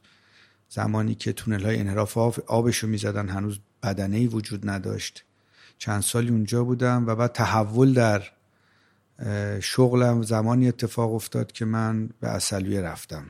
زمانی 0.73 1.15
که 1.15 1.33
تونل 1.33 1.65
های 1.65 1.77
انحراف 1.77 2.39
آبشو 2.47 2.87
می‌زدن 2.87 3.29
هنوز 3.29 3.59
بدنه 3.83 4.17
ای 4.17 4.27
وجود 4.27 4.69
نداشت. 4.69 5.25
چند 5.77 6.01
سالی 6.01 6.29
اونجا 6.29 6.63
بودم 6.63 7.07
و 7.07 7.15
بعد 7.15 7.31
تحول 7.31 7.93
در 7.93 8.23
شغلم 9.59 10.21
زمانی 10.21 10.67
اتفاق 10.67 11.13
افتاد 11.13 11.51
که 11.51 11.65
من 11.65 12.09
به 12.19 12.29
اصلویه 12.29 12.81
رفتم. 12.81 13.25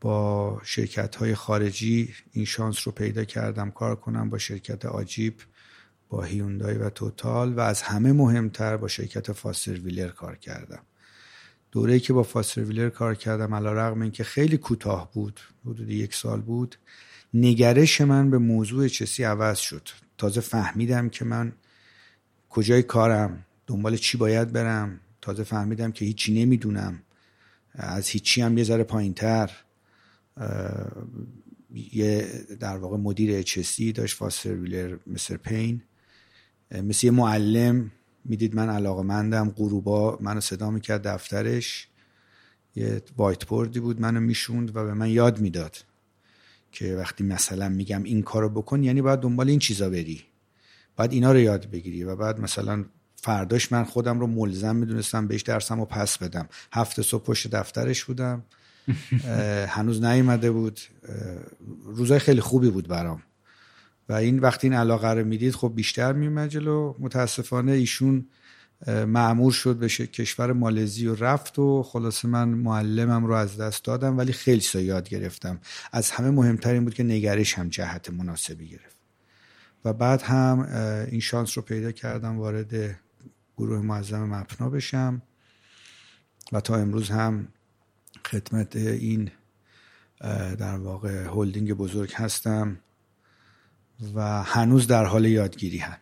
با 0.00 0.60
شرکت 0.64 1.16
های 1.16 1.34
خارجی 1.34 2.14
این 2.32 2.44
شانس 2.44 2.86
رو 2.86 2.92
پیدا 2.92 3.24
کردم 3.24 3.70
کار 3.70 3.96
کنم 3.96 4.30
با 4.30 4.38
شرکت 4.38 4.84
آجیب 4.86 5.34
با 6.08 6.22
هیوندای 6.22 6.74
و 6.74 6.90
توتال 6.90 7.52
و 7.52 7.60
از 7.60 7.82
همه 7.82 8.12
مهمتر 8.12 8.76
با 8.76 8.88
شرکت 8.88 9.32
فاستر 9.32 9.72
ویلر 9.72 10.08
کار 10.08 10.36
کردم. 10.36 10.82
دوره‌ای 11.74 12.00
که 12.00 12.12
با 12.12 12.22
فاستر 12.22 12.64
ویلر 12.64 12.88
کار 12.88 13.14
کردم 13.14 13.54
علا 13.54 13.72
رقم 13.72 14.02
این 14.02 14.10
که 14.10 14.24
خیلی 14.24 14.56
کوتاه 14.56 15.10
بود 15.12 15.40
حدود 15.66 15.90
یک 15.90 16.14
سال 16.14 16.40
بود 16.40 16.76
نگرش 17.34 18.00
من 18.00 18.30
به 18.30 18.38
موضوع 18.38 18.88
چسی 18.88 19.24
عوض 19.24 19.58
شد. 19.58 19.88
تازه 20.18 20.40
فهمیدم 20.40 21.08
که 21.08 21.24
من 21.24 21.52
کجای 22.50 22.82
کارم 22.82 23.44
دنبال 23.66 23.96
چی 23.96 24.18
باید 24.18 24.52
برم. 24.52 25.00
تازه 25.20 25.42
فهمیدم 25.42 25.92
که 25.92 26.04
هیچی 26.04 26.44
نمی‌دونم. 26.44 27.02
از 27.72 28.08
هیچی 28.08 28.42
هم 28.42 28.58
یه 28.58 28.64
ذره 28.64 28.84
پایین 28.84 29.14
تر 29.14 29.50
یه 31.92 32.28
در 32.60 32.76
واقع 32.76 32.96
مدیر 32.96 33.38
اچسی 33.38 33.92
داشت 33.92 34.16
فاستر 34.16 34.54
ویلر 34.54 34.96
مستر 35.06 35.36
پین 35.36 35.82
مثل 36.70 37.06
یه 37.06 37.10
معلم 37.10 37.90
می‌دید 38.24 38.54
من 38.56 38.68
علاقه 38.68 39.02
مندم. 39.02 39.50
غروبا 39.50 40.18
منو 40.20 40.40
صدا 40.40 40.70
می‌کرد 40.70 41.02
دفترش. 41.08 41.88
یه 42.76 43.02
وایت 43.16 43.44
بوردی 43.44 43.80
بود 43.80 44.00
منو 44.00 44.20
می‌شوند 44.20 44.76
و 44.76 44.84
به 44.84 44.94
من 44.94 45.10
یاد 45.10 45.40
می‌داد 45.40 45.76
که 46.72 46.96
وقتی 46.96 47.24
مثلا 47.24 47.68
میگم 47.68 48.02
این 48.02 48.22
کارو 48.22 48.48
بکن 48.48 48.82
یعنی 48.82 49.02
باید 49.02 49.20
دنبال 49.20 49.48
این 49.48 49.58
چیزا 49.58 49.90
بری. 49.90 50.22
باید 50.96 51.12
اینا 51.12 51.32
رو 51.32 51.38
یاد 51.38 51.70
بگیری 51.70 52.04
و 52.04 52.16
بعد 52.16 52.40
مثلا 52.40 52.84
فرداش 53.16 53.72
من 53.72 53.84
خودم 53.84 54.20
رو 54.20 54.26
ملزم 54.26 54.76
می‌دونستم 54.76 55.26
بهش 55.26 55.42
درسم 55.42 55.80
رو 55.80 55.84
پس 55.84 56.18
بدم. 56.18 56.48
هفته 56.72 57.02
صبح 57.02 57.24
پشت 57.24 57.50
دفترش 57.50 58.04
بودم. 58.04 58.42
هنوز 59.68 60.02
نیومده 60.02 60.50
بود. 60.50 60.80
روزای 61.84 62.18
خیلی 62.18 62.40
خوبی 62.40 62.70
بود 62.70 62.88
برام. 62.88 63.22
و 64.08 64.12
این 64.12 64.38
وقتی 64.38 64.66
این 64.66 64.76
علاقه 64.76 65.08
رو 65.08 65.24
می‌دید 65.24 65.54
خب 65.54 65.72
بیشتر 65.74 66.12
میومد 66.12 66.48
جلو. 66.48 66.94
متاسفانه 66.98 67.72
ایشون 67.72 68.26
معمور 68.86 69.52
شد 69.52 69.76
به 69.76 69.88
کشور 69.88 70.52
مالزی 70.52 71.06
و 71.06 71.14
رفت 71.14 71.58
و 71.58 71.82
خلاصه 71.82 72.28
من 72.28 72.48
معلمم 72.48 73.24
رو 73.24 73.34
از 73.34 73.56
دست 73.56 73.84
دادم 73.84 74.18
ولی 74.18 74.32
خیلی 74.32 74.60
سا 74.60 74.80
یاد 74.80 75.08
گرفتم. 75.08 75.60
از 75.92 76.10
همه 76.10 76.30
مهمتر 76.30 76.72
این 76.72 76.84
بود 76.84 76.94
که 76.94 77.02
نگرش 77.02 77.54
هم 77.54 77.68
جهت 77.68 78.10
مناسبی 78.10 78.68
گرفت. 78.68 78.96
و 79.84 79.92
بعد 79.92 80.22
هم 80.22 80.60
این 81.10 81.20
شانس 81.20 81.58
رو 81.58 81.64
پیدا 81.64 81.92
کردم 81.92 82.38
وارد 82.38 83.00
گروه 83.56 83.82
معظم 83.82 84.24
مپنا 84.24 84.70
بشم. 84.70 85.22
و 86.52 86.60
تا 86.60 86.76
امروز 86.76 87.10
هم 87.10 87.48
خدمت 88.26 88.76
این 88.76 89.30
در 90.58 90.76
واقع 90.76 91.26
هلدینگ 91.26 91.72
بزرگ 91.72 92.12
هستم. 92.14 92.76
و 94.14 94.42
هنوز 94.42 94.86
در 94.86 95.04
حال 95.04 95.24
یادگیری 95.24 95.78
هم 95.78 95.96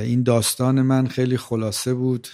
این 0.00 0.22
داستان 0.22 0.82
من 0.82 1.06
خیلی 1.06 1.36
خلاصه 1.36 1.94
بود 1.94 2.28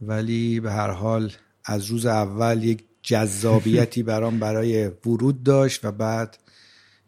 ولی 0.00 0.60
به 0.60 0.72
هر 0.72 0.90
حال 0.90 1.32
از 1.64 1.86
روز 1.86 2.06
اول 2.06 2.64
یک 2.64 2.84
جذابیتی 3.02 4.02
برام 4.12 4.38
برای 4.38 4.86
ورود 4.86 5.42
داشت 5.42 5.84
و 5.84 5.92
بعد 5.92 6.38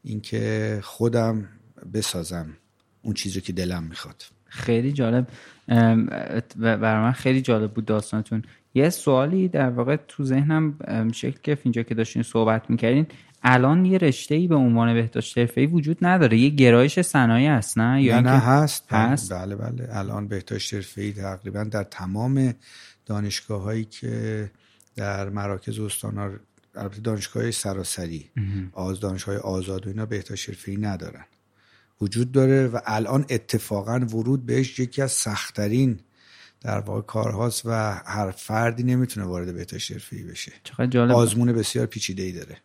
اینکه 0.05 0.79
خودم 0.83 1.49
بسازم 1.95 2.57
اون 3.03 3.15
چیزی 3.15 3.41
که 3.41 3.53
دلم 3.53 3.83
می‌خواد. 3.83 4.25
خیلی 4.45 4.93
جالب. 4.93 5.27
برای 6.57 7.03
من 7.03 7.13
خیلی 7.13 7.41
جالب 7.41 7.73
بود 7.73 7.85
داستانتون. 7.85 8.43
یه 8.75 8.91
سوالی 8.91 9.49
در 9.49 9.71
واقع 9.71 9.97
تو 9.97 10.25
ذهنم 10.25 10.79
شکل 11.13 11.39
که 11.43 11.59
اینجا 11.63 11.83
که 11.83 11.95
داشتین 11.95 12.23
صحبت 12.23 12.71
می‌کردین. 12.71 13.07
الان 13.43 13.85
یه 13.85 13.99
رشته 13.99 14.35
ای 14.35 14.49
به 14.49 14.55
عنوان 14.55 14.95
بهداشت 14.95 15.39
حرفه‌ای 15.39 15.67
وجود 15.67 15.99
نداره. 16.03 16.39
یه 16.39 16.49
گرایش 16.49 17.01
صنایع 17.01 17.51
هست 17.51 17.79
نه؟ 17.79 18.03
یا 18.03 18.21
نه 18.21 18.31
هست. 18.31 18.93
هست؟ 18.93 19.33
بله 19.33 19.57
بله. 19.57 19.89
الان 19.91 20.29
بهداشت 20.29 20.75
حرفه‌ای 20.75 21.13
تقریبا 21.13 21.65
در 21.65 21.83
تمام 21.83 22.55
دانشگاه 23.07 23.63
هایی 23.63 23.85
که 23.85 24.51
در 24.97 25.29
مراکز 25.29 25.79
استانا 25.79 26.31
البته 26.75 27.01
دانشگاه 27.01 27.51
سراسری 27.51 28.31
آز 28.73 29.01
دانشگاه 29.01 29.37
آزاد 29.37 29.87
و 29.87 29.89
اینا 29.91 30.07
بهداشت 30.07 30.49
حرفه‌ای 30.49 30.77
ندارن. 30.77 31.25
وجود 32.01 32.33
داره 32.33 32.67
و 32.67 32.81
الان 32.87 33.25
اتفاقا 33.31 33.99
ورود 33.99 34.47
بهش 34.47 34.79
یکی 34.79 35.03
از 35.03 35.13
سختترین 35.13 36.01
در 36.63 36.79
واقع 36.79 37.01
کارهاست 37.01 37.63
و 37.67 37.71
هر 38.07 38.31
فردی 38.31 38.83
نمی‌تونه 38.83 39.27
وارد 39.27 39.55
بهداشت 39.55 39.93
حرفه‌ای 39.93 40.23
بشه. 40.23 40.53
چقدر 40.65 40.87
جالب. 40.87 41.15
آزمون 41.15 41.53
بسیار 41.53 41.87
پیچیده 41.87 42.23
ای 42.23 42.33
داره 42.33 42.57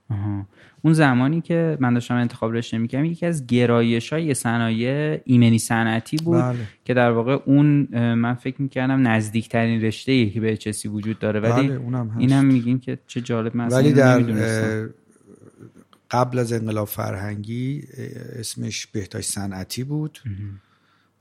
اون 0.81 0.93
زمانی 0.93 1.41
که 1.41 1.77
من 1.79 1.93
داشتم 1.93 2.15
انتخاب 2.15 2.53
رشته 2.53 2.77
می‌کردم 2.77 3.05
یکی 3.05 3.25
از 3.25 3.47
گرایش 3.47 4.13
های 4.13 4.33
صنایع 4.33 5.21
ایمنی 5.25 5.59
صنعتی 5.59 6.17
بود 6.17 6.41
بله. 6.41 6.57
که 6.85 6.93
در 6.93 7.11
واقع 7.11 7.37
اون 7.45 7.87
من 8.13 8.33
فکر 8.33 8.61
می‌کردم 8.61 9.07
نزدیکترین 9.07 9.81
رشته 9.81 10.11
ای 10.11 10.29
که 10.29 10.39
به 10.39 10.57
چسی 10.57 10.87
وجود 10.87 11.19
داره. 11.19 11.39
ولی 11.39 11.67
بله 11.67 11.77
اونم 11.77 12.09
هست. 12.09 12.19
اینم 12.19 12.45
میگیم 12.45 12.79
که 12.79 12.97
چه 13.07 13.21
جالب 13.21 13.55
من 13.55 13.67
ولی 13.67 13.93
در 13.93 14.89
قبل 16.11 16.39
از 16.39 16.53
انقلاب 16.53 16.87
فرهنگی 16.87 17.83
اسمش 18.39 18.87
بهداشت 18.87 19.31
صنعتی 19.31 19.83
بود. 19.83 20.19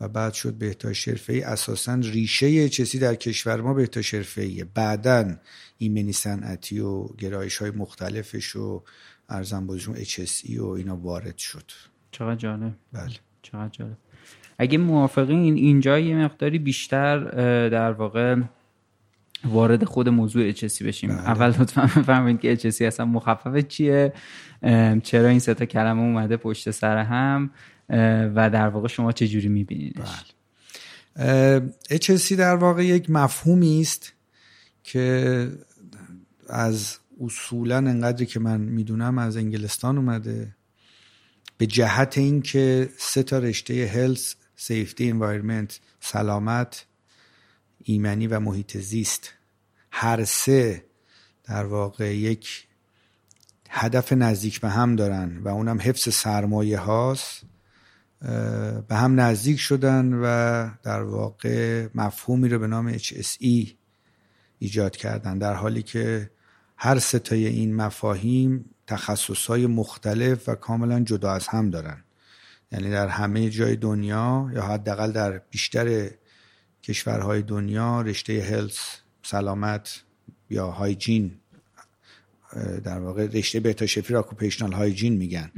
و 0.04 0.08
بعد 0.08 0.32
شد 0.32 0.54
بهداشت 0.54 1.30
ای 1.30 1.42
اساسا 1.42 1.94
ریشه 1.94 2.68
چسی 2.68 2.98
در 2.98 3.14
کشور 3.14 3.60
ما 3.60 3.74
بهداشت 3.74 4.38
ایه 4.38 4.64
بعدا 4.64 5.36
ایمنی 5.78 6.12
صنعتی 6.12 6.80
و 6.80 7.06
گرایش 7.06 7.56
های 7.56 7.70
مختلفش 7.70 8.56
و 8.56 8.82
ارزم 9.28 9.66
بازشون 9.66 9.96
ای 10.44 10.58
و 10.58 10.66
اینا 10.66 10.96
وارد 10.96 11.38
شد. 11.38 11.70
چقدر 12.10 12.34
جالب. 12.34 12.72
بله. 12.92 13.12
چقدر 13.42 13.68
جالب. 13.68 13.96
اگه 14.58 14.78
موافقین 14.78 15.54
اینجا 15.54 15.98
یه 15.98 16.16
مقداری 16.16 16.58
بیشتر 16.58 17.18
در 17.68 17.92
واقع 17.92 18.36
وارد 19.44 19.84
خود 19.84 20.08
موضوع 20.08 20.48
اچسی 20.48 20.84
بشیم. 20.84 21.10
بله. 21.10 21.20
اول 21.20 21.48
لطفا 21.48 21.82
بفهمید 21.82 22.40
که 22.40 22.52
اچسی 22.52 22.86
اصلا 22.86 23.06
مخفف 23.06 23.56
چیه؟ 23.56 24.12
چرا 25.02 25.28
این 25.28 25.38
سه 25.38 25.54
تا 25.54 25.64
کلمه 25.64 26.02
اومده 26.02 26.36
پشت 26.36 26.70
سر 26.70 26.98
هم؟ 26.98 27.50
و 27.88 28.50
در 28.50 28.68
واقع 28.68 28.88
شما 28.88 29.12
چه 29.12 29.28
جوری 29.28 29.48
میبینیدش 29.48 30.24
بله. 31.16 31.72
HSC 31.90 32.32
در 32.32 32.54
واقع 32.56 32.84
یک 32.84 33.10
مفهومی 33.10 33.80
است 33.80 34.12
که 34.82 35.48
از 36.48 36.98
اصولا 37.20 37.76
انقدری 37.76 38.26
که 38.26 38.40
من 38.40 38.60
می‌دونم 38.60 39.18
از 39.18 39.36
انگلستان 39.36 39.98
اومده. 39.98 40.56
به 41.58 41.66
جهت 41.66 42.18
اینکه 42.18 42.88
سه 42.98 43.22
تا 43.22 43.38
رشته 43.38 43.86
هلس 43.86 44.36
سیفتی 44.56 45.10
انوایرمنت 45.10 45.80
سلامت 46.00 46.86
ایمنی 47.84 48.26
و 48.26 48.40
محیط 48.40 48.76
زیست 48.76 49.32
هر 49.90 50.24
سه 50.24 50.84
در 51.44 51.64
واقع 51.64 52.16
یک 52.16 52.66
هدف 53.70 54.12
نزدیک 54.12 54.60
به 54.60 54.68
هم 54.68 54.96
دارن 54.96 55.38
و 55.38 55.48
اونم 55.48 55.80
حفظ 55.80 56.14
سرمایه 56.14 56.78
هاست. 56.78 57.42
به 58.88 58.94
هم 58.94 59.20
نزدیک 59.20 59.60
شدن 59.60 60.12
و 60.12 60.68
در 60.82 61.02
واقع 61.02 61.88
مفهومی 61.94 62.48
رو 62.48 62.58
به 62.58 62.66
نام 62.66 62.98
HSE 62.98 63.68
ایجاد 64.58 64.96
کردن. 64.96 65.38
در 65.38 65.54
حالی 65.54 65.82
که 65.82 66.30
هر 66.76 66.98
ستای 66.98 67.46
این 67.46 67.76
مفاهیم 67.76 68.64
تخصصهای 68.86 69.66
مختلف 69.66 70.48
و 70.48 70.54
کاملا 70.54 71.00
جدا 71.00 71.32
از 71.32 71.48
هم 71.48 71.70
دارن. 71.70 72.04
یعنی 72.72 72.90
در 72.90 73.08
همه 73.08 73.50
جای 73.50 73.76
دنیا 73.76 74.50
یا 74.54 74.62
حداقل 74.62 75.12
در 75.12 75.38
بیشتر 75.38 76.10
کشورهای 76.82 77.42
دنیا 77.42 78.00
رشته 78.00 78.42
health 78.42 78.98
سلامت 79.22 80.02
یا 80.50 80.70
hygiene 80.70 81.32
در 82.84 82.98
واقع 82.98 83.26
رشته 83.26 83.60
بهداشت 83.60 83.86
حرفه‌ای 83.86 84.12
را 84.12 84.26
hygiene 84.72 85.16
میگن 85.16 85.50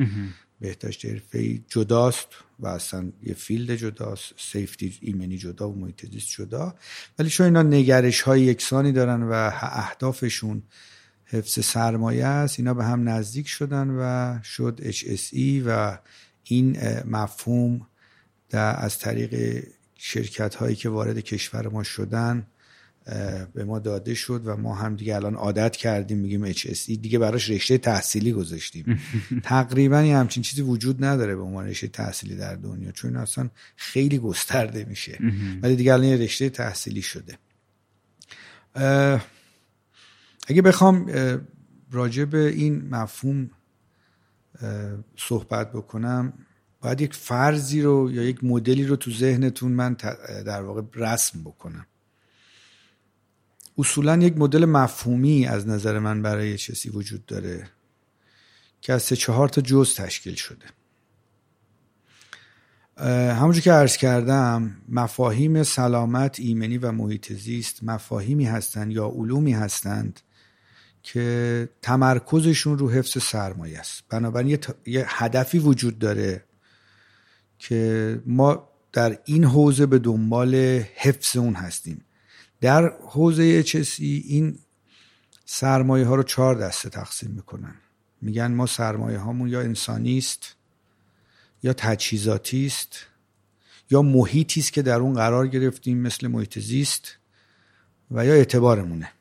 بهداشت 0.60 1.04
حرفه‌ای 1.04 1.58
جداست 1.68 2.28
و 2.58 2.66
اصلا 2.66 3.12
یه 3.22 3.34
field 3.34 3.76
جداست. 3.76 4.32
safety 4.36 4.98
ایمنی 5.00 5.38
جدا 5.38 5.70
و 5.70 5.76
محیط 5.76 6.12
زیست 6.12 6.28
جدا. 6.30 6.74
ولی 7.18 7.28
چون 7.28 7.46
اینا 7.46 7.62
نگرش 7.62 8.20
های 8.20 8.42
یکسانی 8.42 8.92
دارن 8.92 9.22
و 9.22 9.50
اهدافشون 9.60 10.62
حفظ 11.24 11.64
سرمایه 11.64 12.26
است. 12.26 12.58
اینا 12.58 12.74
به 12.74 12.84
هم 12.84 13.08
نزدیک 13.08 13.48
شدن 13.48 13.90
و 13.90 14.38
شد 14.42 14.80
HSE 14.90 15.62
و 15.66 15.98
این 16.44 16.78
مفهوم 17.04 17.86
در 18.50 18.84
از 18.84 18.98
طریق 18.98 19.64
شرکت 19.94 20.54
هایی 20.54 20.76
که 20.76 20.88
وارد 20.88 21.18
کشور 21.18 21.68
ما 21.68 21.82
شدن 21.82 22.46
به 23.54 23.64
ما 23.64 23.78
داده 23.78 24.14
شد 24.14 24.42
و 24.44 24.56
ما 24.56 24.74
هم 24.74 24.96
دیگه 24.96 25.16
الان 25.16 25.34
عادت 25.34 25.76
کردیم 25.76 26.18
میگیم 26.18 26.52
HSE 26.52 26.86
دیگه 26.86 27.18
براش 27.18 27.50
رشته 27.50 27.78
تحصیلی 27.78 28.32
گذاشتیم. 28.32 29.00
تقریبا 29.42 30.02
یه 30.02 30.16
همچین 30.16 30.42
چیزی 30.42 30.62
وجود 30.62 31.04
نداره 31.04 31.36
به 31.36 31.42
عنوان 31.42 31.66
رشته 31.66 31.88
تحصیلی 31.88 32.36
در 32.36 32.54
دنیا 32.54 32.92
چون 32.92 33.16
اصلا 33.16 33.50
خیلی 33.76 34.18
گسترده 34.18 34.84
میشه. 34.84 35.18
ولی 35.62 35.76
دیگه 35.76 35.92
الان 35.92 36.06
یه 36.06 36.16
رشته 36.16 36.48
تحصیلی 36.48 37.02
شده. 37.02 37.38
اگه 40.48 40.62
بخوام 40.64 41.10
راجع 41.90 42.24
به 42.24 42.48
این 42.48 42.88
مفهوم 42.88 43.50
صحبت 45.16 45.72
بکنم 45.72 46.32
باید 46.80 47.00
یک 47.00 47.14
فرضی 47.14 47.82
رو 47.82 48.10
یا 48.12 48.22
یک 48.22 48.44
مدلی 48.44 48.84
رو 48.84 48.96
تو 48.96 49.10
ذهنتون 49.10 49.72
من 49.72 49.96
در 50.46 50.62
واقع 50.62 50.82
رسم 50.94 51.42
بکنم. 51.44 51.86
اصولا 53.78 54.16
یک 54.16 54.36
مدل 54.36 54.64
مفهومی 54.64 55.46
از 55.46 55.68
نظر 55.68 55.98
من 55.98 56.22
برای 56.22 56.58
چیزی 56.58 56.88
وجود 56.88 57.26
داره 57.26 57.68
که 58.80 58.92
از 58.92 59.02
سه 59.02 59.16
چهار 59.16 59.48
تا 59.48 59.60
جز 59.60 59.94
تشکیل 59.94 60.34
شده. 60.34 60.66
همونجور 63.32 63.62
که 63.62 63.72
عرض 63.72 63.96
کردم 63.96 64.76
مفاهیم 64.88 65.62
سلامت 65.62 66.40
ایمنی 66.40 66.78
و 66.78 66.92
محیط 66.92 67.32
زیست 67.32 67.84
مفاهیمی 67.84 68.44
هستند 68.44 68.92
یا 68.92 69.06
علومی 69.06 69.52
هستند 69.52 70.20
که 71.02 71.68
تمرکزشون 71.82 72.78
رو 72.78 72.90
حفظ 72.90 73.22
سرمایه 73.22 73.78
است. 73.78 74.02
بنابراین 74.08 74.58
یه, 74.86 75.04
هدفی 75.08 75.58
وجود 75.58 75.98
داره 75.98 76.44
که 77.58 78.22
ما 78.26 78.68
در 78.92 79.18
این 79.24 79.44
حوزه 79.44 79.86
به 79.86 79.98
دنبال 79.98 80.54
حفظ 80.96 81.36
اون 81.36 81.54
هستیم. 81.54 82.04
در 82.60 82.92
حوزه 83.00 83.62
چسی 83.62 84.24
این 84.28 84.58
سرمایه 85.44 86.06
ها 86.06 86.14
رو 86.14 86.22
چهار 86.22 86.54
دسته 86.54 86.88
تقسیم 86.90 87.30
می‌کنن. 87.30 87.74
میگن 88.22 88.52
ما 88.52 88.66
سرمایه 88.66 89.18
هامون 89.18 89.48
یا 89.48 89.60
انسانی 89.60 90.18
است 90.18 90.56
یا 91.62 91.72
تجهیزاتی 91.72 92.66
است 92.66 92.96
یا 93.90 94.02
محیطی 94.02 94.60
است 94.60 94.72
که 94.72 94.82
در 94.82 95.00
اون 95.00 95.14
قرار 95.14 95.48
گرفتیم 95.48 95.98
مثل 95.98 96.26
محیط 96.26 96.58
زیست 96.58 97.18
و 98.10 98.26
یا 98.26 98.32
اعتبارمونه. 98.32 99.12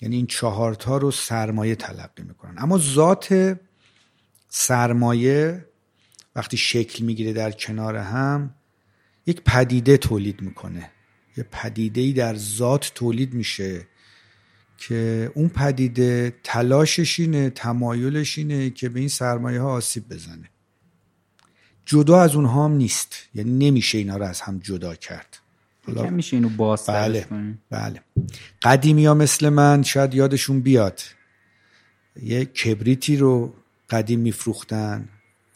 یعنی 0.00 0.16
این 0.16 0.26
چهارتا 0.26 0.96
رو 0.96 1.10
سرمایه 1.10 1.74
تلقی 1.74 2.22
می‌کنن. 2.22 2.54
اما 2.58 2.78
ذات 2.78 3.58
سرمایه 4.48 5.66
وقتی 6.36 6.56
شکل 6.56 7.04
می‌گیره 7.04 7.32
در 7.32 7.50
کنار 7.50 7.96
هم 7.96 8.54
یک 9.26 9.42
پدیده 9.44 9.96
تولید 9.96 10.42
می‌کنه. 10.42 10.90
یه 11.40 11.46
پدیده 11.50 12.00
ای 12.00 12.12
در 12.12 12.36
ذات 12.36 12.92
تولید 12.94 13.34
میشه 13.34 13.86
که 14.78 15.32
اون 15.34 15.48
پدیده 15.48 16.32
تلاشش 16.44 17.20
اینه 17.20 17.50
تمایلش 17.50 18.38
اینه 18.38 18.70
که 18.70 18.88
به 18.88 19.00
این 19.00 19.08
سرمایه 19.08 19.60
ها 19.60 19.72
آسیب 19.72 20.08
بزنه. 20.08 20.50
جدا 21.86 22.20
از 22.20 22.34
اونها 22.34 22.64
هم 22.64 22.72
نیست. 22.72 23.16
یعنی 23.34 23.70
نمیشه 23.70 23.98
اینا 23.98 24.16
رو 24.16 24.24
از 24.24 24.40
هم 24.40 24.58
جدا 24.58 24.94
کرد. 24.94 25.38
حالا 25.86 26.10
میشه 26.10 26.36
اینو 26.36 26.48
باز 26.48 26.86
بله 26.86 27.26
بله. 27.70 28.00
قدیمی 28.62 29.06
ها 29.06 29.14
مثل 29.14 29.48
من 29.48 29.82
شاید 29.82 30.14
یادشون 30.14 30.60
بیاد. 30.60 31.00
یه 32.22 32.44
کبریتی 32.44 33.16
رو 33.16 33.54
قدیم 33.90 34.20
میفروختن. 34.20 35.08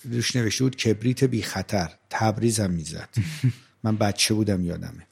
روش 0.04 0.36
نوشته 0.36 0.64
بود 0.64 0.76
کبریت 0.76 1.24
بی 1.24 1.42
خطر. 1.42 1.90
تبریز 2.10 2.60
هم 2.60 2.70
می‌زد. 2.70 3.08
من 3.84 3.96
بچه 3.96 4.34
بودم 4.34 4.64
یادمه. 4.64 5.06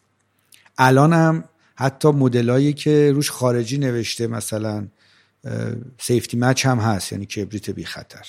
الان 0.78 1.12
هم 1.12 1.44
حتی 1.74 2.08
مدلایی 2.08 2.72
که 2.72 3.12
روش 3.14 3.30
خارجی 3.30 3.78
نوشته 3.78 4.26
مثلا 4.26 4.87
سیفتی 5.98 6.37
مچ 6.37 6.66
هم 6.66 6.78
هست 6.78 7.12
یعنی 7.12 7.26
کبریت 7.26 7.70
بی 7.70 7.85
خطر. 7.85 8.26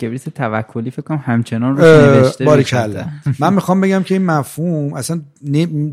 کبریت 0.00 0.28
توکلی 0.28 0.90
فکر 0.90 1.02
کنم 1.02 1.22
همچنان 1.26 1.76
روش 1.76 2.40
نوشته 2.40 3.12
من 3.38 3.54
می‌خوام 3.54 3.80
بگم 3.80 4.02
که 4.02 4.14
این 4.14 4.24
مفهوم 4.24 4.94
اصلا 4.94 5.20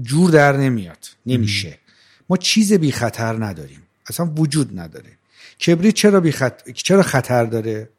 جور 0.04 0.32
در 0.32 0.58
نمیاد. 0.58 1.08
نمیشه. 1.26 1.78
ما 2.30 2.38
چیز 2.38 2.74
بی 2.74 2.92
خطر 2.92 3.46
نداریم. 3.46 3.82
اصلا 4.08 4.26
وجود 4.26 4.80
نداره. 4.80 5.10
کبریت 5.66 5.94
چرا 5.94 6.20
بی 6.20 6.34
چرا 6.74 7.04
خطر 7.04 7.46
داره؟ 7.46 7.90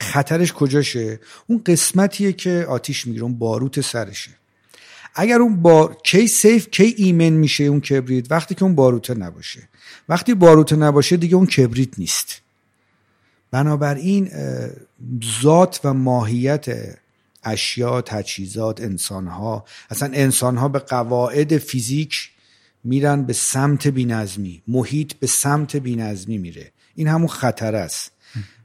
خطرش 0.00 0.52
کجاشه؟ 0.52 1.20
اون 1.46 1.62
قسمتیه 1.66 2.32
که 2.32 2.66
آتیش 2.68 3.06
می‌گیره 3.06 3.24
اون 3.24 3.38
باروت 3.38 3.80
سرشه. 3.80 4.30
اگر 5.14 5.40
اون 5.40 5.62
با 5.62 5.96
کی 6.04 6.28
سیف 6.28 6.68
کی 6.70 6.94
ایمن 6.96 7.28
میشه 7.28 7.64
اون 7.64 7.80
کبریت 7.80 8.32
وقتی 8.32 8.54
که 8.54 8.62
اون 8.62 8.74
باروته 8.74 9.14
نباشه. 9.14 9.68
وقتی 10.08 10.34
باروته 10.34 10.76
نباشه 10.76 11.16
دیگه 11.16 11.36
اون 11.36 11.46
کبریت 11.46 11.98
نیست. 11.98 12.40
بنابراین 13.50 14.30
ذات 15.42 15.80
و 15.84 15.94
ماهیت 15.94 16.66
اشیا 17.44 18.02
تجهیزات 18.02 18.80
انسانها 18.80 19.64
اصلا 19.90 20.10
انسانها 20.14 20.68
به 20.68 20.78
قواعد 20.78 21.58
فیزیک 21.58 22.30
میرن 22.84 23.22
به 23.22 23.32
سمت 23.32 23.86
بینظمی 23.86 24.62
محیط 24.68 25.12
به 25.12 25.26
سمت 25.26 25.76
بینظمی 25.76 26.38
میره. 26.38 26.72
این 26.94 27.08
همون 27.08 27.28
خطر 27.28 27.74
است. 27.74 28.12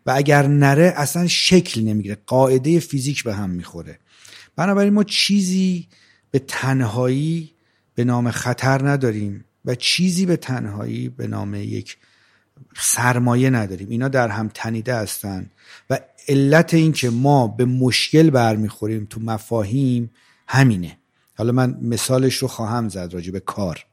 و 0.05 0.11
اگر 0.15 0.47
نره 0.47 0.93
اصلا 0.97 1.27
شکل 1.27 1.81
نمی‌گیره. 1.81 2.17
قاعده 2.25 2.79
فیزیک 2.79 3.23
به 3.23 3.35
هم 3.35 3.49
می‌خوره. 3.49 3.99
بنابراین 4.55 4.93
ما 4.93 5.03
چیزی 5.03 5.87
به 6.35 6.39
تنهایی 6.39 7.51
به 7.93 8.03
نام 8.03 8.31
خطر 8.31 8.89
نداریم 8.89 9.45
و 9.65 9.75
چیزی 9.75 10.25
به 10.25 10.37
تنهایی 10.37 11.09
به 11.09 11.27
نام 11.27 11.55
یک 11.55 11.97
سرمایه 12.77 13.49
نداریم. 13.49 13.89
اینا 13.89 14.07
در 14.07 14.27
هم 14.27 14.51
تنیده 14.53 14.95
هستن 14.95 15.49
و 15.89 15.99
علت 16.27 16.73
این 16.73 16.91
که 16.91 17.09
ما 17.09 17.47
به 17.47 17.65
مشکل 17.65 18.29
برمیخوریم 18.29 19.07
تو 19.09 19.21
مفاهیم 19.21 20.11
همینه. 20.47 20.97
حالا 21.37 21.51
من 21.51 21.77
مثالش 21.81 22.35
رو 22.35 22.47
خواهم 22.47 22.89
زد 22.89 23.13
راجع 23.13 23.31
به 23.31 23.39
کار. 23.39 23.85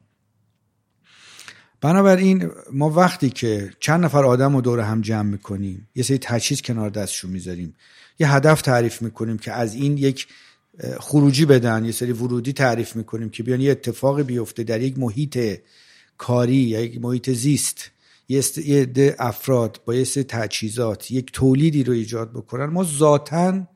بنابراین 1.80 2.50
ما 2.72 2.90
وقتی 2.90 3.30
که 3.30 3.72
چند 3.80 4.04
نفر 4.04 4.24
آدم 4.24 4.54
رو 4.54 4.60
دور 4.60 4.80
هم 4.80 5.00
جمع 5.00 5.30
می‌کنیم 5.30 5.88
یه 5.94 6.02
سری 6.02 6.18
تجهیز 6.18 6.62
کنار 6.62 6.90
دستشون 6.90 7.30
می‌ذاریم. 7.30 7.74
یه 8.18 8.32
هدف 8.32 8.62
تعریف 8.62 9.02
می‌کنیم 9.02 9.38
که 9.38 9.52
از 9.52 9.74
این 9.74 9.98
یک 9.98 10.26
خروجی 11.00 11.46
بدن 11.46 11.84
یه 11.84 11.92
سری 11.92 12.12
ورودی 12.12 12.52
تعریف 12.52 12.96
می‌کنیم 12.96 13.30
که 13.30 13.42
بیان 13.42 13.60
یه 13.60 13.70
اتفاقی 13.70 14.22
بیفته 14.22 14.62
در 14.62 14.80
یک 14.80 14.98
محیط 14.98 15.58
کاری 16.18 16.56
یا 16.56 16.80
یک 16.80 17.00
محیط 17.00 17.30
زیست. 17.30 17.90
یه 18.28 18.42
عده 18.56 19.16
افراد 19.18 19.80
با 19.84 19.94
یه 19.94 20.04
سری 20.04 20.24
تجهیزات 20.24 21.10
یک 21.10 21.32
تولیدی 21.32 21.84
رو 21.84 21.92
ایجاد 21.92 22.32
بکنن. 22.32 22.66
ما 22.66 22.84
ذاتا 22.84 23.68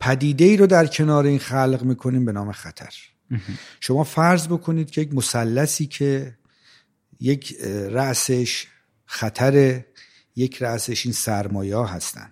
پدیده 0.00 0.44
ای 0.44 0.56
رو 0.56 0.66
در 0.66 0.86
کنار 0.86 1.24
این 1.24 1.38
خلق 1.38 1.82
می‌کنیم 1.82 2.24
به 2.24 2.32
نام 2.32 2.52
خطر. 2.52 2.94
شما 3.80 4.04
فرض 4.04 4.46
بکنید 4.46 4.90
که 4.90 5.00
یک 5.00 5.14
مثلثی 5.14 5.86
که 5.86 6.38
یک 7.20 7.56
رأسش 7.90 8.66
خطر 9.06 9.84
یک 10.36 10.62
رأسش 10.62 11.06
این 11.06 11.12
سرمایه 11.12 11.78
هستن. 11.78 12.30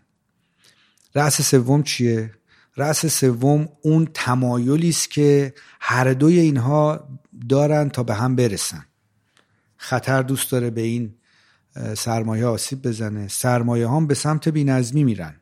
رأس 1.14 1.42
سوم 1.42 1.82
چیه؟ 1.82 2.30
رأس 2.76 3.06
سوم 3.06 3.68
اون 3.82 4.08
تمایلی 4.14 4.88
است 4.88 5.10
که 5.10 5.54
هر 5.80 6.12
دوی 6.12 6.38
اینها 6.38 7.08
دارن 7.48 7.88
تا 7.88 8.02
به 8.02 8.14
هم 8.14 8.36
برسن. 8.36 8.84
خطر 9.76 10.22
دوست 10.22 10.50
داره 10.52 10.70
به 10.70 10.80
این 10.80 11.14
سرمایه 11.96 12.46
آسیب 12.46 12.82
بزنه. 12.82 13.28
سرمایه 13.28 13.88
هم 13.88 14.06
به 14.06 14.14
سمت 14.14 14.48
بینظمی 14.48 15.04
میرن 15.04 15.34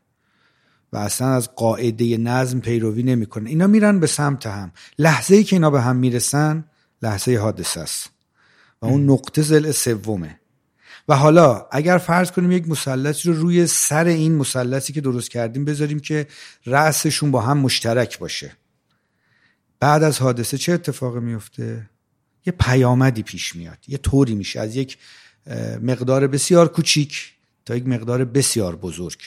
و 0.92 0.96
اصلا 0.96 1.34
از 1.34 1.54
قاعده 1.54 2.16
نظم 2.16 2.60
پیروی 2.60 3.02
نمی‌کنن. 3.02 3.46
اینا 3.46 3.66
میرن 3.66 4.00
به 4.00 4.06
سمت 4.06 4.46
هم. 4.46 4.72
لحظه 4.98 5.36
ای 5.36 5.44
که 5.44 5.56
اینا 5.56 5.70
به 5.70 5.80
هم 5.80 5.96
می‌رسن 5.96 6.64
لحظه 7.02 7.36
حادثه 7.36 7.80
است. 7.80 8.10
و 8.82 8.86
اون 8.86 9.10
نقطه 9.10 9.42
زل 9.42 9.70
سومه. 9.70 10.39
و 11.10 11.14
حالا 11.14 11.66
اگر 11.72 11.98
فرض 11.98 12.30
کنیم 12.30 12.52
یک 12.52 12.68
مثلثی 12.68 13.28
رو 13.28 13.34
روی 13.34 13.66
سر 13.66 14.04
این 14.04 14.34
مثلثی 14.34 14.92
که 14.92 15.00
درست 15.00 15.30
کردیم 15.30 15.64
بذاریم 15.64 16.00
که 16.00 16.26
رأسشون 16.66 17.30
با 17.30 17.40
هم 17.40 17.58
مشترک 17.58 18.18
باشه. 18.18 18.52
بعد 19.80 20.02
از 20.02 20.18
حادثه 20.18 20.58
چه 20.58 20.72
اتفاقی 20.72 21.20
میفته؟ 21.20 21.90
یه 22.46 22.52
پیامدی 22.60 23.22
پیش 23.22 23.56
میاد. 23.56 23.78
یه 23.88 23.98
طوری 23.98 24.34
میشه. 24.34 24.60
از 24.60 24.76
یک 24.76 24.98
مقدار 25.82 26.26
بسیار 26.26 26.68
کوچیک 26.68 27.32
تا 27.64 27.76
یک 27.76 27.86
مقدار 27.86 28.24
بسیار 28.24 28.76
بزرگ. 28.76 29.18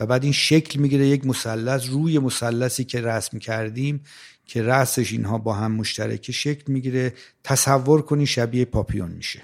و 0.00 0.06
بعد 0.06 0.22
این 0.24 0.32
شکل 0.32 0.80
می‌گیره 0.80 1.06
یک 1.06 1.26
مثلث 1.26 1.88
روی 1.88 2.18
مثلثی 2.18 2.84
که 2.84 3.00
رسم 3.00 3.38
کردیم 3.38 4.00
که 4.46 4.62
رأسش 4.62 5.12
اینها 5.12 5.38
با 5.38 5.54
هم 5.54 5.72
مشترک 5.72 6.30
شکل 6.30 6.72
می‌گیره. 6.72 7.14
تصور 7.44 8.02
کنی 8.02 8.26
شبیه 8.26 8.64
پاپیون 8.64 9.10
میشه. 9.10 9.42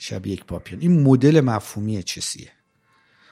شبیه 0.00 0.32
یک 0.32 0.44
پاپیون 0.44 0.80
این 0.80 1.02
مدل 1.02 1.40
مفهومی 1.40 2.02
چسیه 2.02 2.50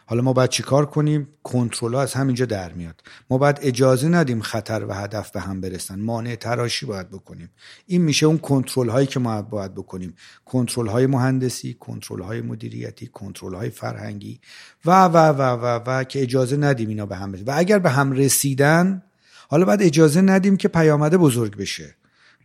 حالا 0.06 0.22
ما 0.22 0.32
باید 0.32 0.50
چیکار 0.50 0.86
کنیم؟ 0.86 1.28
کنترل 1.42 1.94
از 1.94 2.14
همینجا 2.14 2.44
در 2.44 2.72
میاد. 2.72 3.00
ما 3.30 3.38
باید 3.38 3.58
اجازه 3.62 4.08
ندیم 4.08 4.40
خطر 4.40 4.84
و 4.84 4.92
هدف 4.92 5.30
به 5.30 5.40
هم 5.40 5.60
برسن. 5.60 6.00
مانع 6.00 6.34
تراشی 6.34 6.86
باید 6.86 7.10
بکنیم. 7.10 7.50
این 7.86 8.02
میشه 8.02 8.26
اون 8.26 8.38
کنترل 8.38 8.88
هایی 8.88 9.06
که 9.06 9.20
ما 9.20 9.42
باید 9.42 9.74
بکنیم. 9.74 10.14
کنترل 10.44 10.86
های 10.86 11.06
مهندسی 11.06 11.74
کنترل 11.74 12.22
های 12.22 12.40
مدیریتی 12.40 13.06
کنترل 13.06 13.54
های 13.54 13.70
فرهنگی 13.70 14.40
و 14.84 15.04
و 15.04 15.16
و 15.16 15.42
و 15.42 15.80
و 15.86 16.04
که 16.04 16.22
اجازه 16.22 16.56
ندیم 16.56 16.88
اینا 16.88 17.06
به 17.06 17.16
هم 17.16 17.32
برسن. 17.32 17.44
و 17.44 17.52
اگر 17.56 17.78
به 17.78 17.90
هم 17.90 18.12
رسیدن 18.12 19.02
حالا 19.48 19.64
باید 19.64 19.82
اجازه 19.82 20.20
ندیم 20.20 20.56
که 20.56 20.68
پیامده 20.68 21.18
بزرگ 21.18 21.56
بشه. 21.56 21.94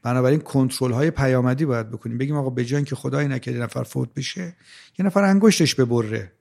بنابراین 0.03 0.39
کنترل 0.39 0.91
های 0.91 1.11
پیامدی 1.11 1.65
باید 1.65 1.91
بکنیم. 1.91 2.17
بگیم 2.17 2.35
آقا 2.35 2.49
به 2.49 2.65
که 2.65 2.95
خدای 2.95 3.27
نکرده 3.27 3.59
نفر 3.59 3.83
فوت 3.83 4.13
بشه 4.13 4.55
یه 4.99 5.05
نفر 5.05 5.23
انگشتش 5.23 5.75
ببره. 5.75 6.31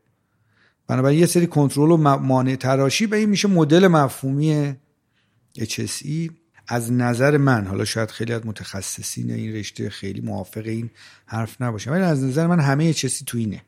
بنابراین 0.87 1.19
یه 1.19 1.27
سری 1.27 1.47
کنترل 1.47 1.91
و 1.91 1.97
مانع 1.97 2.57
تراشی 2.57 3.07
به 3.07 3.17
این 3.17 3.29
میشه 3.29 3.49
مدل 3.49 3.89
مفهومی 3.89 4.75
HSE 5.59 6.31
از 6.69 6.93
نظر 6.93 7.37
من 7.37 7.67
حالا 7.67 7.85
شاید 7.85 8.11
خیلی 8.11 8.33
از 8.33 8.47
متخصصین 8.47 9.31
این 9.31 9.55
رشته 9.55 9.91
خیلی 9.91 10.21
موافق 10.21 10.67
این 10.67 10.91
حرف 11.27 11.63
نباشه 11.63 11.91
ولی 11.91 12.03
از 12.03 12.25
نظر 12.25 12.47
من 12.47 12.61
همه 12.61 12.93
HSE 12.93 13.25
تو 13.27 13.39
اینه. 13.39 13.63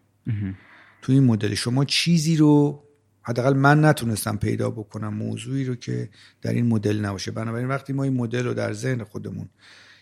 تو 1.02 1.12
این 1.12 1.24
مدل. 1.24 1.54
شما 1.54 1.84
چیزی 1.84 2.36
رو 2.36 2.84
حداقل 3.28 3.52
من 3.52 3.84
نتونستم 3.84 4.36
پیدا 4.36 4.70
بکنم 4.70 5.14
موضوعی 5.14 5.64
رو 5.64 5.74
که 5.74 6.08
در 6.42 6.52
این 6.52 6.66
مدل 6.66 7.00
نباشه. 7.00 7.30
بنابراین 7.30 7.68
وقتی 7.68 7.92
ما 7.92 8.02
این 8.02 8.14
مدل 8.14 8.44
رو 8.44 8.54
در 8.54 8.72
ذهن 8.72 9.04
خودمون 9.04 9.48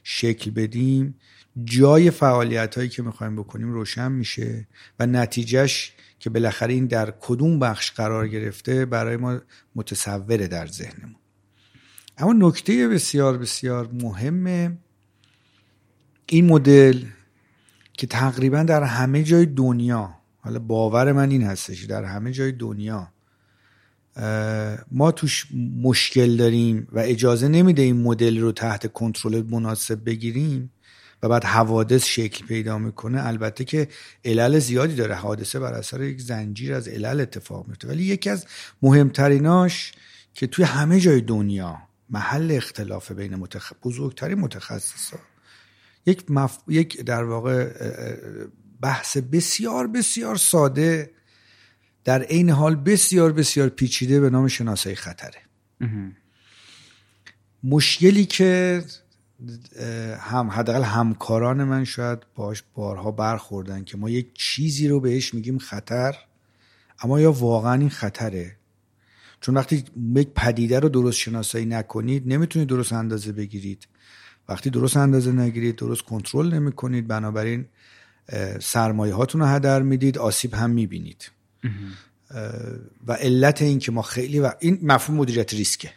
شکل 0.03 0.51
بدیم 0.51 1.15
جای 1.65 2.11
فعالیت 2.11 2.75
هایی 2.75 2.89
که 2.89 3.03
می‌خوایم 3.03 3.37
بکنیم 3.37 3.73
روشن 3.73 4.12
میشه 4.12 4.69
و 4.99 5.07
نتیجهش 5.07 5.93
که 6.19 6.31
بالاخره 6.31 6.75
این 6.75 6.87
در 6.87 7.15
کدوم 7.21 7.59
بخش 7.59 7.91
قرار 7.91 8.29
گرفته 8.29 8.85
برای 8.85 9.17
ما 9.17 9.41
متصوره 9.75 10.47
در 10.47 10.67
ذهنمون. 10.67 11.17
اما 12.19 12.33
نکته 12.33 12.89
بسیار 12.89 13.39
بسیار 13.39 13.91
مهم 13.93 14.79
این 16.27 16.47
مدل 16.47 17.05
که 17.93 18.07
تقریبا 18.07 18.62
در 18.62 18.83
همه 18.83 19.23
جای 19.23 19.47
دنیا 19.47 20.15
حالا 20.39 20.59
باور 20.59 21.12
من 21.12 21.31
این 21.31 21.43
هستش 21.43 21.85
در 21.85 22.05
همه 22.05 22.33
جای 22.33 22.53
دنیا 22.53 23.12
ما 24.91 25.13
توش 25.13 25.47
مشکل 25.83 26.37
داریم 26.37 26.89
و 26.93 26.99
اجازه 26.99 27.49
نمیده 27.49 27.83
این 27.83 28.03
مدل 28.03 28.39
رو 28.39 28.53
تحت 28.53 28.93
کنترل 28.93 29.43
مناسب 29.43 30.05
بگیریم 30.05 30.73
و 31.23 31.29
بعد 31.29 31.45
حوادث 31.45 32.05
شکل 32.05 32.47
پیدا 32.47 32.79
می‌کنه. 32.79 33.27
البته 33.27 33.65
که 33.65 33.89
علل 34.25 34.59
زیادی 34.59 34.95
داره. 34.95 35.15
حادثه 35.15 35.59
بر 35.59 35.73
اثر 35.73 36.03
یک 36.03 36.21
زنجیر 36.21 36.75
از 36.75 36.89
علل 36.89 37.21
اتفاق 37.21 37.69
میفته 37.69 37.89
ولی 37.89 38.03
یکی 38.03 38.31
از 38.31 38.47
مهمتریناش 38.83 39.93
که 40.35 40.47
توی 40.47 40.65
همه 40.65 41.01
جای 41.01 41.21
دنیا 41.21 41.79
محل 42.11 42.53
اختلاف 42.53 43.13
بین 43.13 43.35
متخ... 43.35 43.73
بزرگترین 43.83 44.39
متخصصا 44.39 45.19
یک, 46.07 46.31
مف... 46.31 46.59
یک 46.69 47.01
در 47.01 47.25
واقع 47.25 47.71
بحث 48.81 49.17
بسیار 49.17 49.87
بسیار 49.87 50.37
ساده 50.37 51.11
در 52.07 52.23
عین 52.23 52.51
حال 52.51 52.77
بسیار 52.77 53.33
بسیار 53.33 53.69
پیچیده 53.69 54.21
به 54.21 54.31
نام 54.31 54.49
شناسایی 54.49 54.97
خطره. 54.97 55.38
مشکلی 57.64 58.25
که 58.25 58.83
هم 60.19 60.51
حداقل 60.51 60.83
همکاران 60.83 61.64
من 61.64 61.85
شاید 61.85 62.19
باش 62.35 62.62
بارها 62.75 63.11
برخوردن 63.11 63.85
که 63.85 63.97
ما 63.97 64.11
یک 64.11 64.35
چیزی 64.35 64.88
رو 64.88 65.01
بهش 65.01 65.35
میگیم 65.35 65.59
خطر 65.59 66.16
اما 67.01 67.21
یا 67.21 67.33
واقعا 67.33 67.75
این 67.75 67.90
خطره؟ 67.90 68.57
چون 69.40 69.57
وقتی 69.57 69.85
یک 70.16 70.29
پدیده 70.35 70.81
رو 70.81 70.88
درست 70.88 71.19
شناسایی 71.19 71.66
نکنید 71.66 72.23
نمی‌تونید 72.27 72.69
درست 72.69 72.92
اندازه 72.92 73.33
بگیرید. 73.33 73.88
وقتی 74.49 74.71
درست 74.71 74.97
اندازه 74.97 75.33
نگیرید 75.33 75.77
درست 75.77 76.03
کنترل 76.03 76.55
نمی‌کنید 76.55 77.07
بنابراین 77.07 77.66
سرمایه 78.61 79.14
هاتون 79.14 79.40
رو 79.40 79.47
هدر 79.47 79.83
می‌دید 79.83 80.19
آسیب 80.19 80.55
هم 80.55 80.71
می‌بینید. 80.71 81.31
و 83.07 83.13
علت 83.13 83.63
این 83.63 83.79
که 83.79 83.93
ما 83.93 84.03
خیلی 84.03 84.41
و 84.41 84.53
این 84.61 84.79
مفهوم 84.83 85.19
مدیریت 85.19 85.55
ریسکه. 85.55 85.91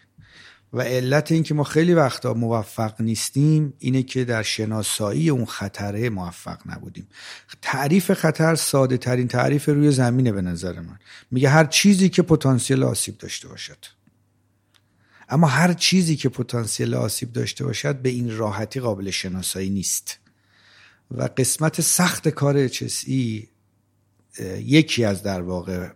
و 0.73 0.81
علت 0.81 1.31
این 1.31 1.43
که 1.43 1.53
ما 1.53 1.63
خیلی 1.63 1.93
وقتا 1.93 2.33
موفق 2.33 3.01
نیستیم 3.01 3.73
اینه 3.79 4.03
که 4.03 4.25
در 4.25 4.43
شناسایی 4.43 5.29
اون 5.29 5.45
خطره 5.45 6.09
موفق 6.09 6.59
نبودیم. 6.65 7.07
تعریف 7.61 8.13
خطر 8.13 8.55
ساده 8.55 8.97
ترین 8.97 9.27
تعریف 9.27 9.69
روی 9.69 9.91
زمینه 9.91 10.31
به 10.31 10.41
نظر 10.41 10.79
من. 10.79 10.99
میگه 11.31 11.49
هر 11.49 11.65
چیزی 11.65 12.09
که 12.09 12.21
پتانسیل 12.21 12.83
آسیب 12.83 13.17
داشته 13.17 13.47
باشد. 13.47 13.85
اما 15.29 15.47
هر 15.47 15.73
چیزی 15.73 16.15
که 16.15 16.29
پتانسیل 16.29 16.93
آسیب 16.95 17.33
داشته 17.33 17.63
باشد 17.63 17.95
به 17.95 18.09
این 18.09 18.37
راحتی 18.37 18.79
قابل 18.79 19.09
شناسایی 19.09 19.69
نیست. 19.69 20.19
و 21.11 21.29
قسمت 21.37 21.81
سخت 21.81 22.29
کار 22.29 22.67
HSE 22.67 23.47
یکی 24.39 25.05
از 25.05 25.23
در 25.23 25.41
واقع 25.41 25.89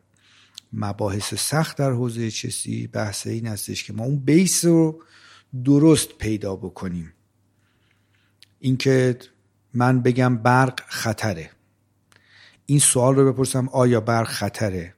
مباحث 0.74 1.34
سخت 1.34 1.78
در 1.78 1.92
حوزه 1.92 2.32
چسی 2.32 2.88
بحث 2.88 3.28
این 3.28 3.48
هستش 3.48 3.84
که 3.84 3.94
ما 3.94 4.04
اون 4.04 4.20
بیس 4.20 4.66
رو 4.66 5.04
درست 5.66 6.18
پیدا 6.18 6.56
بکنیم. 6.56 7.14
اینکه 8.60 9.20
من 9.74 10.02
بگم 10.02 10.38
برق 10.38 10.80
خطره. 10.88 11.50
این 12.66 12.80
سوال 12.80 13.16
رو 13.16 13.34
بپرسم 13.34 13.70
آیا 13.70 14.02
برق 14.02 14.28
خطره؟ 14.28 14.96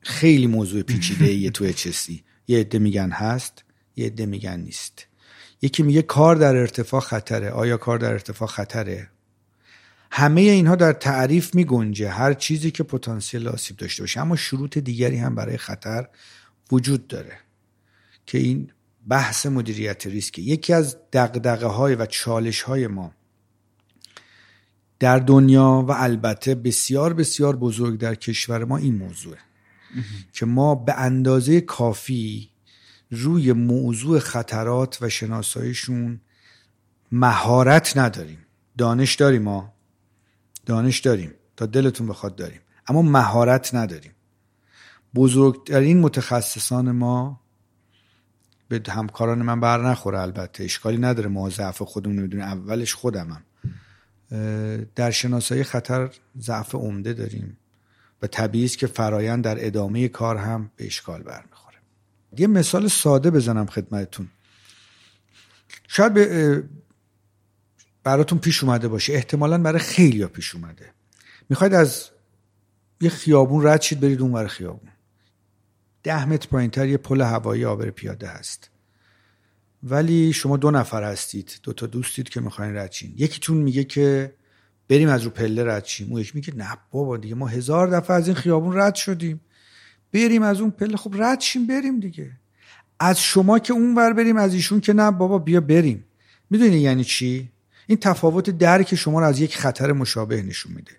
خیلی 0.00 0.46
موضوع 0.46 0.82
پیچیده 0.82 1.24
ایه 1.24 1.50
تو 1.50 1.72
چسی 1.72 2.24
یه 2.48 2.58
عده 2.58 2.78
میگن 2.78 3.10
هست 3.10 3.64
یه 3.96 4.06
عده 4.06 4.26
میگن 4.26 4.60
نیست. 4.60 5.06
یکی 5.62 5.82
میگه 5.82 6.02
کار 6.02 6.36
در 6.36 6.56
ارتفاع 6.56 7.00
خطره. 7.00 7.50
آیا 7.50 7.76
کار 7.76 7.98
در 7.98 8.12
ارتفاع 8.12 8.48
خطره؟ 8.48 9.10
همه 10.10 10.40
اینها 10.40 10.76
در 10.76 10.92
تعریف 10.92 11.54
می 11.54 11.64
گنجه 11.64 12.08
هر 12.08 12.34
چیزی 12.34 12.70
که 12.70 12.82
پتانسیل 12.82 13.48
آسیب 13.48 13.76
داشته 13.76 14.02
باشه. 14.02 14.20
اما 14.20 14.36
شروط 14.36 14.78
دیگری 14.78 15.16
هم 15.16 15.34
برای 15.34 15.56
خطر 15.56 16.08
وجود 16.72 17.06
داره 17.06 17.38
که 18.26 18.38
این 18.38 18.70
بحث 19.08 19.46
مدیریت 19.46 20.06
ریسک. 20.06 20.38
یکی 20.38 20.72
از 20.72 20.96
دقدقه 21.12 21.66
های 21.66 21.94
و 21.94 22.06
چالش 22.06 22.62
های 22.62 22.86
ما 22.86 23.14
در 24.98 25.18
دنیا 25.18 25.84
و 25.88 25.92
البته 25.92 26.54
بسیار 26.54 27.14
بسیار 27.14 27.56
بزرگ 27.56 27.98
در 27.98 28.14
کشور 28.14 28.64
ما 28.64 28.76
این 28.76 28.94
موضوعه. 28.94 29.38
که 30.32 30.46
ما 30.46 30.74
به 30.74 30.94
اندازه 30.94 31.60
کافی 31.60 32.50
روی 33.10 33.52
موضوع 33.52 34.18
خطرات 34.18 34.98
و 35.00 35.08
شناساییشون 35.08 36.20
مهارت 37.12 37.96
نداریم. 37.96 38.38
دانش 38.78 39.14
داریم 39.14 39.42
ما. 39.42 39.72
دانش 40.70 40.98
داریم 40.98 41.34
تا 41.56 41.66
دلتون 41.66 42.06
بخواد 42.06 42.36
داریم. 42.36 42.60
اما 42.86 43.02
مهارت 43.02 43.74
نداریم. 43.74 44.12
بزرگترین 45.14 46.00
متخصصان 46.00 46.90
ما 46.90 47.40
به 48.68 48.82
همکاران 48.88 49.42
من 49.42 49.60
بر 49.60 49.90
نخوره 49.90 50.20
البته. 50.20 50.64
اشکالی 50.64 50.98
نداره 50.98 51.28
ما 51.28 51.50
ضعف 51.50 51.82
خودمون 51.82 52.18
نمی‌دونیم 52.18 52.46
اولش 52.46 52.94
خودمم 52.94 53.42
در 54.94 55.10
شناسایی 55.10 55.64
خطر 55.64 56.10
ضعف 56.40 56.74
عمده 56.74 57.12
داریم 57.12 57.56
و 58.22 58.26
طبیعی 58.26 58.64
است 58.64 58.78
که 58.78 58.86
فرایند 58.86 59.44
در 59.44 59.66
ادامه 59.66 60.08
کار 60.08 60.36
هم 60.36 60.70
به 60.76 60.86
اشکال 60.86 61.22
برمیخوره 61.22 61.76
یه 62.38 62.46
مثال 62.46 62.88
ساده 62.88 63.30
بزنم 63.30 63.66
خدمتتون. 63.66 64.28
شاید 65.88 66.14
به 66.14 66.62
براتون 68.04 68.38
پیش 68.38 68.64
اومده 68.64 68.88
باشه. 68.88 69.12
احتمالا 69.12 69.58
برای 69.58 69.78
خیلی 69.78 70.22
ها 70.22 70.28
پیش 70.28 70.54
اومده. 70.54 70.90
می‌خواید 71.48 71.74
از 71.74 72.10
یه 73.00 73.10
خیابون 73.10 73.66
رد 73.66 73.82
شید 73.82 74.00
برید 74.00 74.20
اون 74.20 74.46
خیابون. 74.46 74.90
ده 76.02 76.26
متر 76.26 76.48
پایین 76.48 76.70
تر 76.70 76.88
یه 76.88 76.96
پل 76.96 77.20
هوایی 77.20 77.64
آبر 77.64 77.90
پیاده 77.90 78.28
هست. 78.28 78.70
ولی 79.82 80.32
شما 80.32 80.56
دو 80.56 80.70
نفر 80.70 81.04
هستید 81.04 81.60
دو 81.62 81.72
تا 81.72 81.86
دوستید 81.86 82.28
که 82.28 82.40
می‌خواین 82.40 82.76
رد 82.76 82.92
شین. 82.92 83.14
یکیتون 83.16 83.56
میگه 83.56 83.84
که 83.84 84.34
بریم 84.88 85.08
از 85.08 85.22
رو 85.22 85.30
پله 85.30 85.64
رد 85.64 85.84
شیم. 85.84 86.10
اون 86.10 86.20
یکی 86.20 86.32
میگه 86.34 86.54
نه 86.54 86.78
بابا 86.90 87.16
دیگه 87.16 87.34
ما 87.34 87.46
هزار 87.46 87.86
دفعه 87.86 88.16
از 88.16 88.26
این 88.26 88.36
خیابون 88.36 88.76
رد 88.76 88.94
شدیم. 88.94 89.40
بریم 90.12 90.42
از 90.42 90.60
اون 90.60 90.70
پله. 90.70 90.96
خب 90.96 91.14
رد 91.18 91.40
شیم 91.40 91.66
بریم 91.66 92.00
دیگه. 92.00 92.30
از 93.00 93.20
شما 93.20 93.58
که 93.58 93.72
اون 93.72 93.94
ور 93.94 94.12
بریم 94.12 94.36
از 94.36 94.54
ایشون 94.54 94.80
که 94.80 94.92
نه 94.92 95.10
بابا 95.10 95.38
بیا 95.38 95.60
بریم. 95.60 96.04
می‌دونی 96.50 96.78
یعنی 96.78 97.04
چی؟ 97.04 97.48
این 97.86 97.98
تفاوت 97.98 98.50
درک 98.50 98.94
شما 98.94 99.20
را 99.20 99.26
از 99.26 99.40
یک 99.40 99.56
خطر 99.56 99.92
مشابه 99.92 100.42
نشون 100.42 100.72
میده. 100.72 100.92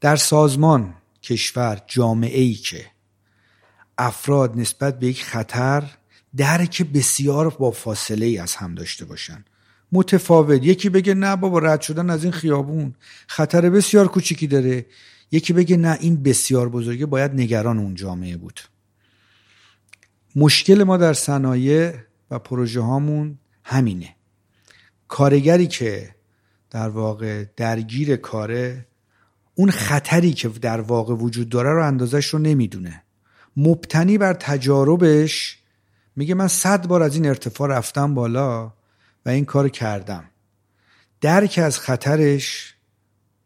در 0.00 0.16
سازمان 0.16 0.94
کشور 1.22 1.82
جامعه 1.86 2.40
ای 2.40 2.54
که 2.54 2.86
افراد 3.98 4.58
نسبت 4.58 4.98
به 4.98 5.06
یک 5.06 5.24
خطر 5.24 5.84
درک 6.36 6.82
بسیار 6.82 7.50
با 7.50 7.70
فاصله 7.70 8.26
ای 8.26 8.38
از 8.38 8.54
هم 8.54 8.74
داشته 8.74 9.04
باشن. 9.04 9.44
متفاوت. 9.92 10.64
یکی 10.64 10.88
بگه 10.88 11.14
نه 11.14 11.36
بابا 11.36 11.58
رد 11.58 11.80
شدن 11.80 12.10
از 12.10 12.24
این 12.24 12.32
خیابون 12.32 12.94
خطر 13.26 13.70
بسیار 13.70 14.08
کوچیکی 14.08 14.46
داره. 14.46 14.86
یکی 15.32 15.52
بگه 15.52 15.76
نه 15.76 15.98
این 16.00 16.22
بسیار 16.22 16.68
بزرگه 16.68 17.06
باید 17.06 17.34
نگران 17.34 17.78
اون 17.78 17.94
جامعه 17.94 18.36
بود. 18.36 18.60
مشکل 20.36 20.82
ما 20.82 20.96
در 20.96 21.14
صنایع 21.14 21.92
و 22.30 22.38
پروژه 22.38 22.80
هامون 22.80 23.38
همینه. 23.64 24.16
کارگری 25.10 25.66
که 25.66 26.14
در 26.70 26.88
واقع 26.88 27.44
درگیر 27.56 28.16
کاره 28.16 28.86
اون 29.54 29.70
خطری 29.70 30.32
که 30.32 30.48
در 30.48 30.80
واقع 30.80 31.14
وجود 31.14 31.48
داره 31.48 31.70
رو 31.70 31.86
اندازش 31.86 32.26
رو 32.26 32.38
نمی‌دونه. 32.38 33.02
مبتنی 33.56 34.18
بر 34.18 34.32
تجاربش 34.32 35.58
میگه 36.16 36.34
من 36.34 36.48
صد 36.48 36.86
بار 36.86 37.02
از 37.02 37.14
این 37.14 37.26
ارتفاع 37.26 37.68
رفتم 37.68 38.14
بالا 38.14 38.72
و 39.26 39.28
این 39.28 39.44
کار 39.44 39.68
کردم. 39.68 40.24
درک 41.20 41.60
از 41.62 41.78
خطرش 41.78 42.74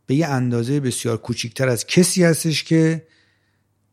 به 0.06 0.14
یه 0.14 0.26
اندازه 0.26 0.80
بسیار 0.80 1.16
کوچیکتر 1.16 1.68
از 1.68 1.86
کسی 1.86 2.24
هستش 2.24 2.64
که 2.64 3.06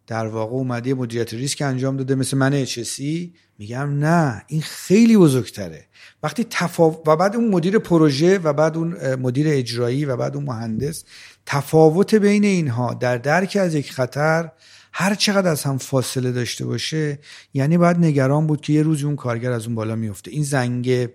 در 0.07 0.27
واقع 0.27 0.53
اومده 0.53 0.93
مدیریت 0.93 1.33
ریسک 1.33 1.61
انجام 1.61 1.97
داده 1.97 2.15
مثل 2.15 2.37
من 2.37 2.53
اچسی 2.53 3.33
میگم 3.57 3.99
نه 3.99 4.43
این 4.47 4.61
خیلی 4.61 5.17
بزرگتره. 5.17 5.85
وقتی 6.23 6.45
تفاوت 6.49 7.07
و 7.07 7.15
بعد 7.15 7.35
اون 7.35 7.49
مدیر 7.49 7.79
پروژه 7.79 8.37
و 8.37 8.53
بعد 8.53 8.77
اون 8.77 9.15
مدیر 9.15 9.45
اجرایی 9.49 10.05
و 10.05 10.17
بعد 10.17 10.35
اون 10.35 10.45
مهندس 10.45 11.03
تفاوت 11.45 12.15
بین 12.15 12.43
اینها 12.43 12.93
در 12.93 13.17
درک 13.17 13.57
از 13.61 13.75
یک 13.75 13.91
خطر 13.91 14.51
هر 14.93 15.15
چقدر 15.15 15.51
از 15.51 15.63
هم 15.63 15.77
فاصله 15.77 16.31
داشته 16.31 16.65
باشه 16.65 17.19
یعنی 17.53 17.77
باید 17.77 17.97
نگران 17.97 18.47
بود 18.47 18.61
که 18.61 18.73
یه 18.73 18.83
روزی 18.83 19.05
اون 19.05 19.15
کارگر 19.15 19.51
از 19.51 19.65
اون 19.65 19.75
بالا 19.75 19.95
میفته 19.95 20.31
این 20.31 20.43
زنگ 20.43 21.09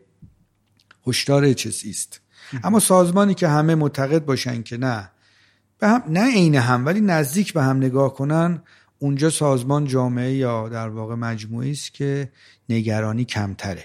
هشدار 1.06 1.44
اچسی 1.44 1.90
است. 1.90 2.20
اما 2.64 2.80
سازمانی 2.80 3.34
که 3.34 3.48
همه 3.48 3.74
معتقد 3.74 4.24
باشن 4.24 4.62
که 4.62 4.76
نه 4.76 5.10
به 5.78 5.88
هم 5.88 6.02
نه 6.08 6.32
عین 6.34 6.54
هم 6.54 6.86
ولی 6.86 7.00
نزدیک 7.00 7.52
به 7.52 7.62
هم 7.62 7.76
نگاه 7.76 8.14
کنن 8.14 8.62
اونجا 8.98 9.30
سازمان 9.30 9.84
جامعه 9.84 10.32
یا 10.32 10.68
در 10.68 10.88
واقع 10.88 11.14
مجموعی 11.14 11.70
است 11.70 11.94
که 11.94 12.32
نگرانی 12.68 13.24
کمتره 13.24 13.84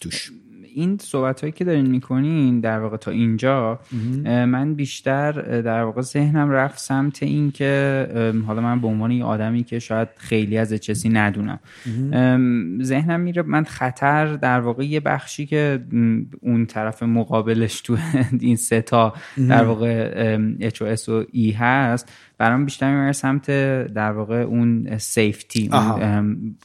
توش. 0.00 0.32
این 0.74 0.98
صحبت 1.00 1.40
هایی 1.40 1.52
که 1.52 1.64
دارین 1.64 1.86
می‌کنین 1.86 2.60
در 2.60 2.78
واقع 2.78 2.96
تا 2.96 3.10
اینجا 3.10 3.80
من 4.24 4.74
بیشتر 4.74 5.32
در 5.60 5.82
واقع 5.82 6.00
ذهنم 6.00 6.50
رفت 6.50 6.78
سمت 6.78 7.22
این 7.22 7.50
که 7.50 8.06
حالا 8.46 8.60
من 8.60 8.80
به 8.80 8.86
عنوان 8.86 9.10
یه 9.10 9.24
آدمی 9.24 9.64
که 9.64 9.78
شاید 9.78 10.08
خیلی 10.16 10.58
از 10.58 10.74
چیزی 10.74 11.08
ندونم. 11.08 11.58
ذهنم 12.82 13.20
میره 13.20 13.42
من 13.42 13.64
خطر 13.64 14.36
در 14.36 14.60
واقع 14.60 14.84
یه 14.84 15.00
بخشی 15.00 15.46
که 15.46 15.80
اون 16.40 16.66
طرف 16.66 17.02
مقابلش 17.02 17.80
تو 17.80 17.96
این 18.40 18.56
سه 18.56 18.82
تا 18.82 19.14
در 19.48 19.64
واقع 19.64 20.36
HOS 20.68 21.08
و 21.08 21.24
E 21.24 21.54
هست. 21.58 22.12
برام 22.42 22.64
بیشتر 22.64 22.90
می‌بره 22.90 23.12
سمت 23.12 23.50
در 23.94 24.12
واقع 24.12 24.36
اون 24.36 24.98
سیفتی 24.98 25.70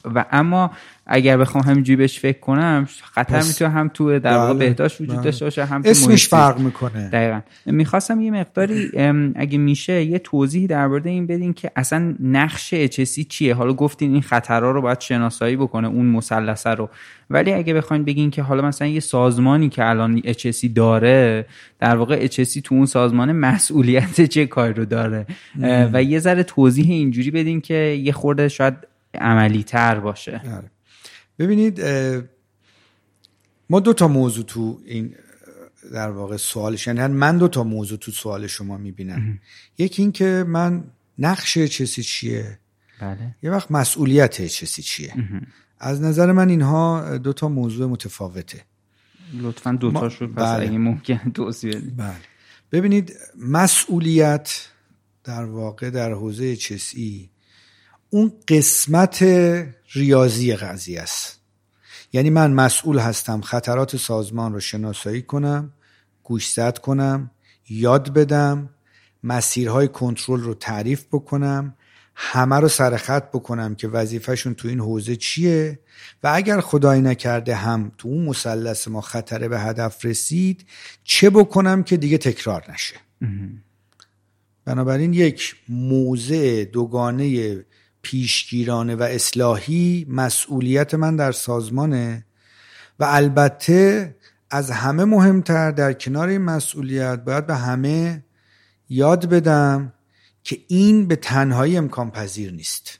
و 0.04 0.24
اما 0.30 0.70
اگر 1.06 1.36
بخوام 1.36 1.64
همینجوری 1.64 1.96
بهش 1.96 2.18
فکر 2.18 2.40
کنم 2.40 2.88
خطر 3.02 3.42
می‌تونه 3.42 3.70
هم 3.70 3.90
تو 3.94 4.18
در 4.18 4.36
واقع 4.36 4.52
بله، 4.52 4.58
بهداشت 4.58 5.00
وجود 5.00 5.14
بله. 5.14 5.24
داشته 5.24 5.44
باشه 5.44 5.64
هم 5.64 5.82
تو 5.82 5.88
اسمش 5.88 6.28
فرق 6.28 6.58
می‌کنه. 6.58 7.08
دقیقا. 7.08 7.40
می‌خواستم 7.66 8.20
یه 8.20 8.30
مقداری 8.30 8.90
اگه 9.36 9.58
میشه 9.58 10.02
یه 10.04 10.18
توضیح 10.18 10.66
درباره 10.66 11.10
این 11.10 11.26
بدین 11.26 11.52
که 11.52 11.70
اصلا 11.76 12.14
نقش 12.20 12.74
اچسی 12.74 13.24
چیه؟ 13.24 13.54
حالا 13.54 13.72
گفتین 13.72 14.12
این 14.12 14.22
خطرها 14.22 14.70
رو 14.70 14.82
باید 14.82 15.00
شناسایی 15.00 15.56
بکنه 15.56 15.88
اون 15.88 16.06
مثلثه 16.06 16.70
رو. 16.70 16.90
ولی 17.30 17.52
اگه 17.52 17.74
بخواین 17.74 18.04
بگین 18.04 18.30
که 18.30 18.42
حالا 18.42 18.62
مثلا 18.62 18.88
یه 18.88 19.00
سازمانی 19.00 19.68
که 19.68 19.88
الان 19.88 20.20
اچسی 20.24 20.68
داره 20.68 21.46
در 21.78 21.96
واقع 21.96 22.18
اچسی 22.20 22.60
تو 22.60 22.74
اون 22.74 22.86
سازمان 22.86 23.32
مسئولیت 23.32 24.22
چه 24.34 24.46
کاری 24.46 24.72
رو 24.72 24.84
داره؟ 24.84 25.26
و 25.92 26.02
یه 26.02 26.18
ذره 26.18 26.42
توضیح 26.42 26.90
اینجوری 26.90 27.30
بدین 27.30 27.60
که 27.60 27.74
یه 27.74 28.12
خورده 28.12 28.48
شاید 28.48 28.74
عملی 29.14 29.62
تر 29.62 30.00
باشه. 30.00 30.40
آره. 30.56 30.70
ببینید 31.38 31.80
ما 33.70 33.80
دو 33.80 33.92
تا 33.92 34.08
موضوع 34.08 34.44
تو 34.44 34.80
این 34.84 35.14
در 35.92 36.10
واقع 36.10 36.36
سوالش 36.36 36.86
یعنی 36.86 37.06
من 37.06 37.38
دو 37.38 37.48
تا 37.48 37.64
موضوع 37.64 37.98
تو 37.98 38.12
سوال 38.12 38.46
شما 38.46 38.76
می‌بینم. 38.76 39.38
یکی 39.78 40.02
این 40.02 40.12
که 40.12 40.44
من 40.48 40.84
نقش 41.18 41.58
چسی 41.58 42.02
چیه؟ 42.02 42.58
بله. 43.00 43.34
یه 43.42 43.50
وقت 43.50 43.70
مسئولیت 43.70 44.46
چسی 44.46 44.82
چیه؟ 44.82 45.14
از 45.80 46.02
نظر 46.02 46.32
من 46.32 46.48
اینها 46.48 47.18
دو 47.18 47.32
تا 47.32 47.48
موضوع 47.48 47.86
متفاوته. 47.86 48.64
لطفا 49.34 49.72
دو 49.72 49.92
تاشو 49.92 50.26
پس 50.26 50.34
بله. 50.34 50.68
اگه 50.68 50.78
ممکن 50.78 51.32
توضیح 51.34 51.72
بله. 51.96 52.16
ببینید 52.72 53.16
مسئولیت 53.38 54.68
در 55.24 55.44
واقع 55.44 55.90
در 55.90 56.12
حوزه 56.12 56.56
چسی 56.56 57.30
اون 58.10 58.32
قسمت 58.48 59.22
ریاضی 59.92 60.54
قضیه 60.56 61.00
است. 61.00 61.40
یعنی 62.12 62.30
من 62.30 62.52
مسئول 62.52 62.98
هستم 62.98 63.40
خطرات 63.40 63.96
سازمان 63.96 64.52
رو 64.52 64.60
شناسایی 64.60 65.22
کنم 65.22 65.72
گوشزد 66.22 66.78
کنم 66.78 67.30
یاد 67.68 68.12
بدم 68.12 68.70
مسیرهای 69.24 69.88
کنترل 69.88 70.40
رو 70.40 70.54
تعریف 70.54 71.06
بکنم 71.12 71.74
همه 72.20 72.56
رو 72.56 72.68
سرخط 72.68 73.28
بکنم 73.28 73.74
که 73.74 73.88
وظیفهشون 73.88 74.54
تو 74.54 74.68
این 74.68 74.80
حوزه 74.80 75.16
چیه 75.16 75.78
و 76.22 76.30
اگر 76.34 76.60
خدای 76.60 77.00
نکرده 77.00 77.54
هم 77.54 77.92
تو 77.98 78.08
اون 78.08 78.24
مثلث 78.24 78.88
ما 78.88 79.00
خطره 79.00 79.48
به 79.48 79.60
هدف 79.60 80.04
رسید 80.04 80.66
چه 81.04 81.30
بکنم 81.30 81.82
که 81.82 81.96
دیگه 81.96 82.18
تکرار 82.18 82.64
نشه؟ 82.72 82.94
بنابراین 84.64 85.12
یک 85.12 85.56
موضع 85.68 86.64
دوگانه 86.64 87.56
پیشگیرانه 88.02 88.96
و 88.96 89.02
اصلاحی 89.02 90.06
مسئولیت 90.08 90.94
من 90.94 91.16
در 91.16 91.32
سازمانه 91.32 92.26
و 92.98 93.04
البته 93.08 94.16
از 94.50 94.70
همه 94.70 95.04
مهمتر 95.04 95.70
در 95.70 95.92
کنار 95.92 96.28
این 96.28 96.42
مسئولیت 96.42 97.24
باید 97.24 97.46
به 97.46 97.56
همه 97.56 98.24
یاد 98.88 99.26
بدم 99.26 99.92
که 100.48 100.58
این 100.68 101.06
به 101.06 101.16
تنهایی 101.16 101.76
امکان 101.76 102.10
پذیر 102.10 102.52
نیست. 102.52 102.98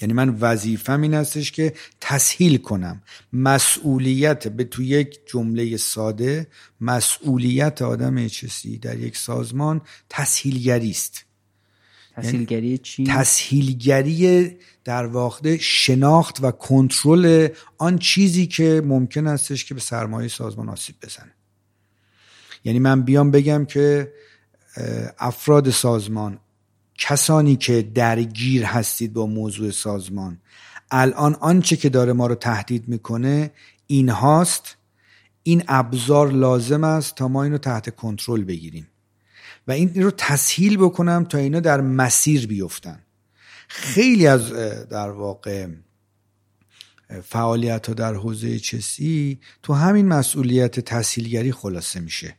یعنی 0.00 0.14
من 0.14 0.36
وظیفم 0.40 1.02
این 1.02 1.14
هستش 1.14 1.52
که 1.52 1.74
تسهیل 2.00 2.56
کنم. 2.56 3.02
مسئولیت 3.32 4.48
به 4.48 4.64
تو 4.64 4.82
یک 4.82 5.18
جمله 5.26 5.76
ساده 5.76 6.46
مسئولیت 6.80 7.82
آدم 7.82 8.18
اچسی 8.18 8.78
در 8.78 8.98
یک 8.98 9.16
سازمان 9.16 9.80
تسهیلگری 10.10 10.90
است. 10.90 11.24
تسهیلگری 12.16 12.66
یعنی 12.66 12.78
چی؟ 12.78 13.04
تسهیلگری 13.04 14.56
در 14.84 15.06
واقع 15.06 15.56
شناخت 15.60 16.38
و 16.42 16.50
کنترل 16.50 17.48
آن 17.78 17.98
چیزی 17.98 18.46
که 18.46 18.82
ممکن 18.84 19.26
استش 19.26 19.64
که 19.64 19.74
به 19.74 19.80
سرمایه 19.80 20.28
سازمان 20.28 20.68
آسیب 20.68 20.96
بزنه. 21.02 21.32
یعنی 22.64 22.78
من 22.78 23.02
بیام 23.02 23.30
بگم 23.30 23.64
که 23.64 24.12
افراد 25.18 25.70
سازمان 25.70 26.38
کسانی 26.98 27.56
که 27.56 27.82
درگیر 27.82 28.64
هستید 28.64 29.12
با 29.12 29.26
موضوع 29.26 29.70
سازمان. 29.70 30.38
الان 30.90 31.34
آنچه 31.34 31.76
که 31.76 31.88
داره 31.88 32.12
ما 32.12 32.26
رو 32.26 32.34
تهدید 32.34 32.88
می‌کنه 32.88 33.50
این 33.86 34.08
هاست 34.08 34.76
این 35.42 35.62
ابزار 35.68 36.32
لازم 36.32 36.84
است 36.84 37.14
تا 37.14 37.28
ما 37.28 37.44
اینو 37.44 37.58
تحت 37.58 37.96
کنترل 37.96 38.44
بگیریم. 38.44 38.86
و 39.68 39.72
این 39.72 40.02
رو 40.02 40.10
تسهیل 40.10 40.76
بکنم 40.76 41.24
تا 41.24 41.38
اینا 41.38 41.60
در 41.60 41.80
مسیر 41.80 42.46
بیفتن. 42.46 43.02
خیلی 43.68 44.26
از 44.26 44.52
در 44.90 45.10
واقع 45.10 45.66
فعالیت 47.22 47.86
ها 47.86 47.94
در 47.94 48.14
حوزه 48.14 48.58
چسی 48.58 49.40
تو 49.62 49.72
همین 49.72 50.08
مسئولیت 50.08 50.80
تسهیلگری 50.80 51.52
خلاصه 51.52 52.00
میشه. 52.00 52.36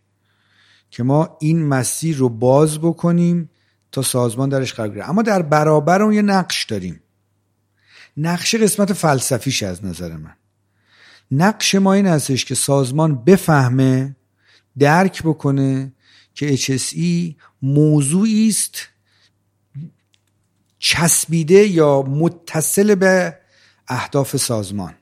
که 0.92 1.04
ما 1.04 1.38
این 1.40 1.66
مسیر 1.66 2.18
رو 2.18 2.30
باز 2.30 2.80
بکنیم 2.80 3.50
تا 3.92 4.02
سازمان 4.02 4.50
درش 4.50 4.74
قرار 4.74 4.90
گیره. 4.90 5.10
اما 5.10 5.22
در 5.22 5.42
برابر 5.42 6.02
اون 6.02 6.14
یه 6.14 6.22
نقش 6.22 6.66
داریم. 6.66 7.02
نقش 8.18 8.56
قسمت 8.56 8.94
فلسفیش 8.94 9.64
از 9.64 9.86
نظر 9.86 10.18
من. 10.18 10.36
نقش 11.32 11.76
ما 11.76 11.94
این 11.94 12.08
هستش 12.08 12.46
که 12.46 12.56
سازمان 12.56 13.24
بفهمه 13.24 14.16
درک 14.80 15.24
بکنه 15.24 15.94
که 16.34 16.58
HSE 16.58 17.36
موضوعی 17.62 18.50
است 18.50 18.88
چسبیده 20.80 21.68
یا 21.68 22.02
متصل 22.02 22.96
به 22.96 23.38
اهداف 23.88 24.38
سازمان. 24.38 24.94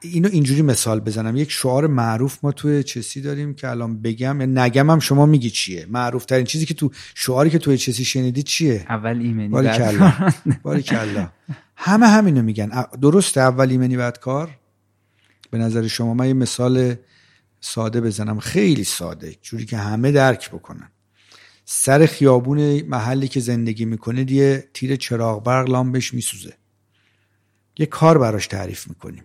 اینو 0.00 0.28
اینجوری 0.32 0.62
مثال 0.62 1.00
بزنم. 1.00 1.36
یک 1.36 1.50
شعار 1.50 1.86
معروف 1.86 2.38
ما 2.42 2.52
توی 2.52 2.82
چسی 2.82 3.20
داریم 3.20 3.54
که 3.54 3.68
الان 3.68 4.02
بگم 4.02 4.40
یا 4.40 4.46
نگم 4.46 4.90
هم 4.90 4.98
شما 4.98 5.26
میگی 5.26 5.50
چیه. 5.50 5.86
معروف 5.90 6.24
ترین 6.24 6.44
چیزی 6.44 6.66
که 6.66 6.74
تو 6.74 6.90
شعاری 7.14 7.50
که 7.50 7.58
توی 7.58 7.78
چسی 7.78 8.04
شنیدی 8.04 8.42
چیه؟ 8.42 8.86
اول 8.88 9.20
ایمنی 9.20 9.48
باری 9.48 9.68
کلا. 9.68 10.32
باری 10.62 10.82
کلا. 10.82 11.28
همه 11.76 12.06
همینو 12.06 12.42
میگن. 12.42 12.84
درسته 13.02 13.40
اول 13.40 13.70
ایمنی 13.70 13.96
بعد 13.96 14.20
کار؟ 14.20 14.50
به 15.50 15.58
نظر 15.58 15.86
شما 15.86 16.14
من 16.14 16.26
یه 16.26 16.34
مثال 16.34 16.94
ساده 17.60 18.00
بزنم. 18.00 18.38
خیلی 18.38 18.84
ساده. 18.84 19.36
جوری 19.42 19.64
که 19.64 19.76
همه 19.76 20.12
درک 20.12 20.50
بکنن. 20.50 20.90
سر 21.64 22.06
خیابون 22.06 22.82
محلی 22.82 23.28
که 23.28 23.40
زندگی 23.40 23.84
می‌کنه 23.84 24.24
دیگه 24.24 24.68
تیر 24.74 24.96
چراغ 24.96 25.44
برق 25.44 25.68
لامبش 25.68 26.14
میسوزه. 26.14 26.54
یه 27.78 27.86
کار 27.86 28.18
براش 28.18 28.46
تعریف 28.46 28.88
می‌کنیم. 28.88 29.24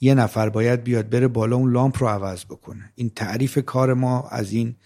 یه 0.00 0.14
نفر 0.14 0.48
باید 0.48 0.84
بیاد 0.84 1.08
بره 1.08 1.28
بالا 1.28 1.56
اون 1.56 1.72
لامپ 1.72 2.02
رو 2.02 2.08
عوض 2.08 2.44
بکنه. 2.44 2.92
این 2.94 3.10
تعریف 3.10 3.58
کار 3.58 3.94
ما 3.94 4.28
از 4.28 4.52
این 4.52 4.76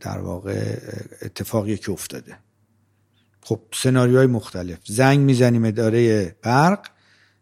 در 0.00 0.18
واقع 0.18 0.76
اتفاقی 1.22 1.76
که 1.76 1.92
افتاده. 1.92 2.38
خب 3.40 3.60
سناریوهای 3.72 4.26
مختلف. 4.26 4.78
زنگ 4.84 5.18
می‌زنیم 5.20 5.64
اداره 5.64 6.34
برق. 6.42 6.86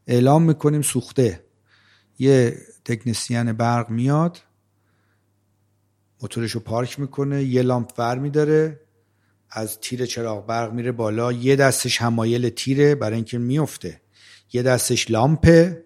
اعلام 0.07 0.43
می‌کنیم 0.43 0.83
سوخته. 0.83 1.41
یه 2.18 2.59
تکنسیان 2.85 3.53
برق 3.53 3.91
میاد. 3.91 4.39
موتورش 6.22 6.51
رو 6.51 6.61
پارک 6.61 7.01
می‌کنه. 7.01 7.45
یه 7.45 7.62
لامپ 7.62 7.93
ور 7.99 8.18
میداره. 8.18 8.81
از 9.51 9.81
تیر 9.81 10.07
چراغ 10.07 10.47
برق 10.47 10.72
میره 10.72 10.93
بالا. 10.93 11.33
یه 11.33 11.57
دستش 11.57 12.03
همایل 12.03 12.49
تیره. 12.49 12.95
برای 12.95 13.16
اینکه 13.16 13.39
میفته 13.39 14.01
یه 14.53 14.62
دستش 14.62 15.11
لامپه. 15.11 15.85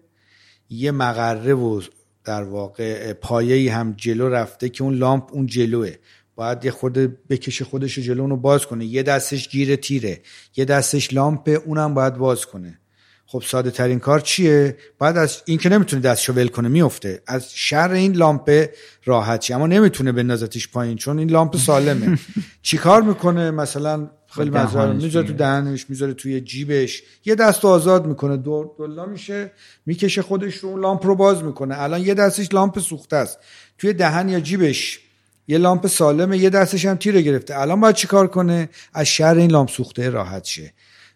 یه 0.69 0.91
مقره 0.91 1.53
و 1.53 1.81
در 2.23 2.43
واقع 2.43 3.13
پایه 3.13 3.75
هم 3.75 3.93
جلو 3.97 4.29
رفته 4.29 4.69
که 4.69 4.83
اون 4.83 4.93
لامپ 4.93 5.23
اون 5.31 5.45
جلوه. 5.45 5.91
باید 6.35 6.65
یه 6.65 6.71
خورده 6.71 7.17
بکشه 7.29 7.65
خودش 7.65 7.99
جلو 7.99 8.21
اونو 8.21 8.37
باز 8.37 8.65
کنه. 8.65 8.85
یه 8.85 9.03
دستش 9.03 9.49
گیر 9.49 9.75
تیره 9.75 10.21
یه 10.55 10.65
دستش 10.65 11.13
لامپه 11.13 11.51
اونم 11.51 11.93
باید 11.93 12.13
باز 12.13 12.45
کنه. 12.45 12.79
خب 13.27 13.43
ساده 13.45 13.71
ترین 13.71 13.99
کار 13.99 14.19
چیه؟ 14.19 14.77
بعد 14.99 15.17
از 15.17 15.41
این 15.45 15.57
که 15.57 15.69
نمی‌تونه 15.69 16.01
دستشو 16.01 16.33
ول 16.33 16.47
کنه 16.47 16.67
میفته 16.67 17.21
از 17.27 17.53
شر 17.53 17.91
این 17.91 18.11
لامپ 18.13 18.65
راحت 19.05 19.51
اما 19.51 19.67
نمی‌تونه 19.67 20.11
بندازتش 20.11 20.67
پایین 20.67 20.97
چون 20.97 21.19
این 21.19 21.29
لامپ 21.29 21.57
سالمه. 21.57 22.19
چیکار 22.61 23.01
می‌کنه؟ 23.01 23.51
مثلا 23.51 24.09
خیلی 24.35 24.49
مزار 24.49 24.93
می‌ذاره 24.93 25.27
تو 25.27 25.33
دهنش 25.33 25.89
می‌ذاره 25.89 26.13
توی 26.13 26.41
جیبش. 26.41 27.03
یه 27.25 27.35
دست 27.35 27.65
آزاد 27.65 28.05
می‌کنه 28.05 28.37
دور 28.37 28.71
دلا 28.79 29.05
میشه 29.05 29.51
می‌کشه 29.85 30.21
خودش 30.21 30.55
رو 30.55 30.77
لامپ 30.77 31.05
رو 31.05 31.15
باز 31.15 31.43
می‌کنه. 31.43 31.81
الان 31.81 32.01
یه 32.01 32.13
دستش 32.13 32.53
لامپ 32.53 32.79
سوخته 32.79 33.15
است. 33.15 33.39
توی 33.77 33.93
دهن 33.93 34.29
یا 34.29 34.39
جیبش 34.39 34.99
یه 35.47 35.57
لامپ 35.57 35.87
سالمه 35.87 36.37
یه 36.37 36.49
دستش 36.49 36.85
هم 36.85 36.95
تیره 36.95 37.21
گرفته. 37.21 37.59
الان 37.59 37.81
باید 37.81 37.95
چیکار 37.95 38.27
کنه؟ 38.27 38.69
از 38.93 39.07
شر 39.07 39.35
این 39.35 39.51
لامپ 39.51 39.69
سوخته 39.69 40.09
راحت 40.09 40.43
شه. 40.43 40.73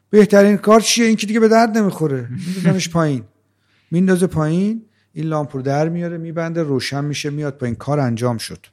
بهترین 0.09 0.57
کار 0.57 0.79
چیه؟ 0.79 1.05
این 1.05 1.15
که 1.15 1.27
دیگه 1.27 1.39
به 1.39 1.47
درد 1.47 1.77
نمی‌خوره. 1.77 2.27
میندازمش 2.29 2.89
پایین. 2.89 3.23
میندازه 3.91 4.27
پایین 4.27 4.85
این 5.13 5.25
لامپ 5.25 5.55
رو 5.55 5.61
در 5.61 5.89
میاره 5.89 6.17
میبنده 6.17 6.63
روشن 6.63 7.05
میشه 7.05 7.29
میاد 7.29 7.57
پایین. 7.57 7.75
کار 7.75 7.99
انجام 7.99 8.37
شد. 8.37 8.65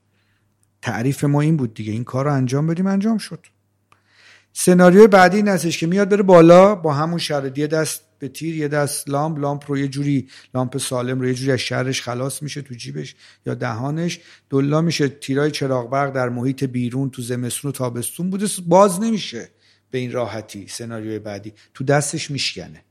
تعریف 0.82 1.24
ما 1.24 1.40
این 1.40 1.56
بود 1.56 1.74
دیگه. 1.74 1.92
این 1.92 2.04
کار 2.04 2.24
رو 2.24 2.32
انجام 2.32 2.66
بدیم 2.66 2.86
انجام 2.86 3.18
شد. 3.18 3.46
سناریوی 4.58 5.06
بعدی 5.06 5.36
این 5.36 5.48
هستش 5.48 5.78
که 5.78 5.86
میاد 5.86 6.08
بره 6.08 6.22
بالا 6.22 6.74
با 6.74 6.94
همون 6.94 7.18
شرط 7.18 7.58
یه 7.58 7.66
دست 7.66 8.00
به 8.18 8.28
تیر 8.28 8.56
یه 8.56 8.68
دست 8.68 9.08
لامپ. 9.08 9.38
لامپ 9.38 9.70
رو 9.70 9.78
یه 9.78 9.88
جوری 9.88 10.28
لامپ 10.54 10.78
سالم 10.78 11.20
رو 11.20 11.28
یه 11.28 11.34
جوری 11.34 11.52
از 11.52 11.58
شرش 11.58 12.02
خلاص 12.02 12.42
میشه 12.42 12.62
تو 12.62 12.74
جیبش 12.74 13.14
یا 13.46 13.54
دهانش. 13.54 14.20
دلا 14.50 14.80
میشه 14.80 15.08
تیرای 15.08 15.50
چراغ 15.50 15.90
برق 15.90 16.12
در 16.12 16.28
محیط 16.28 16.64
بیرون 16.64 17.10
تو 17.10 17.22
زمستون 17.22 17.68
و 17.68 17.72
تابستون 17.72 18.30
بوده. 18.30 18.46
باز 18.66 19.00
نمیشه 19.00 19.48
به 19.90 19.98
این 19.98 20.12
راحتی 20.12 20.66
سناریوی 20.68 21.18
بعدی. 21.18 21.52
تو 21.74 21.84
دستش 21.84 22.30
میشکنه. 22.30 22.82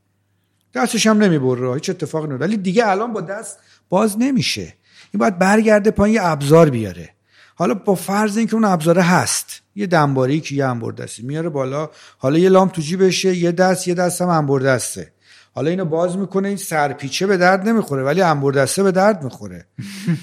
دستش 0.74 1.06
هم 1.06 1.18
نمی‌بره. 1.18 1.74
هیچ 1.74 1.90
اتفاقی 1.90 2.26
نمیفته 2.26 2.46
ولی 2.46 2.56
دیگه 2.56 2.88
الان 2.88 3.12
با 3.12 3.20
دست 3.20 3.58
باز 3.88 4.18
نمیشه. 4.18 4.74
این 5.12 5.18
باید 5.18 5.38
برگرده 5.38 5.90
پایین 5.90 6.14
یه 6.14 6.24
ابزار 6.24 6.70
بیاره. 6.70 7.15
حالا 7.58 7.74
با 7.74 7.94
فرض 7.94 8.36
اینکه 8.36 8.54
اون 8.54 8.64
ابزاره 8.64 9.02
هست 9.02 9.62
یه 9.76 9.86
دنباری 9.86 10.40
که 10.40 10.54
یه 10.54 10.64
انبردستی 10.64 11.22
میاره 11.22 11.48
بالا 11.48 11.90
حالا 12.18 12.38
یه 12.38 12.48
لامپ 12.48 12.72
تو 12.72 12.82
جیبشه 12.82 13.36
یه 13.36 13.52
دست 13.52 13.88
یه 13.88 13.94
دست 13.94 14.22
هم 14.22 14.28
انبردسته 14.28 15.12
حالا 15.54 15.70
اینو 15.70 15.84
باز 15.84 16.16
می‌کنه 16.16 16.48
این 16.48 16.56
سرپیچه 16.56 17.26
به 17.26 17.36
درد 17.36 17.68
نمی‌خوره 17.68 18.02
ولی 18.02 18.22
انبردسته 18.22 18.82
به 18.82 18.92
درد 18.92 19.24
می‌خوره. 19.24 19.66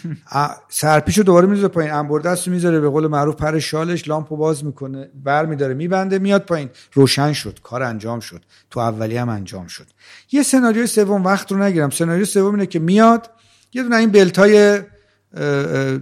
سرپیچه 0.69 1.23
دوباره 1.23 1.47
می‌ذاره 1.47 1.67
پایین 1.67 1.91
انبردست 1.91 2.47
می‌ذاره 2.47 2.79
به 2.79 2.89
قول 2.89 3.07
معروف 3.07 3.35
پر 3.35 3.59
شالش 3.59 4.07
لامپو 4.07 4.37
باز 4.37 4.65
می‌کنه 4.65 5.09
بر 5.23 5.45
میداره 5.45 5.73
میبنده 5.73 6.19
میاد 6.19 6.45
پایین. 6.45 6.69
روشن 6.93 7.33
شد 7.33 7.59
کار 7.63 7.83
انجام 7.83 8.19
شد. 8.19 8.41
تو 8.69 8.79
اولی 8.79 9.17
هم 9.17 9.29
انجام 9.29 9.67
شد. 9.67 9.87
یه 10.31 10.43
سناریوی 10.43 10.87
سوم 10.87 11.23
وقت 11.23 11.51
رو 11.51 11.63
نگیرم. 11.63 11.89
سناریو 11.89 12.25
سوم 12.25 12.53
اینه 12.53 12.65
که 12.65 12.79
میاد 12.79 13.29
یه 13.73 13.83
دونه 13.83 13.95
این 13.95 14.11
بلتای 14.11 14.81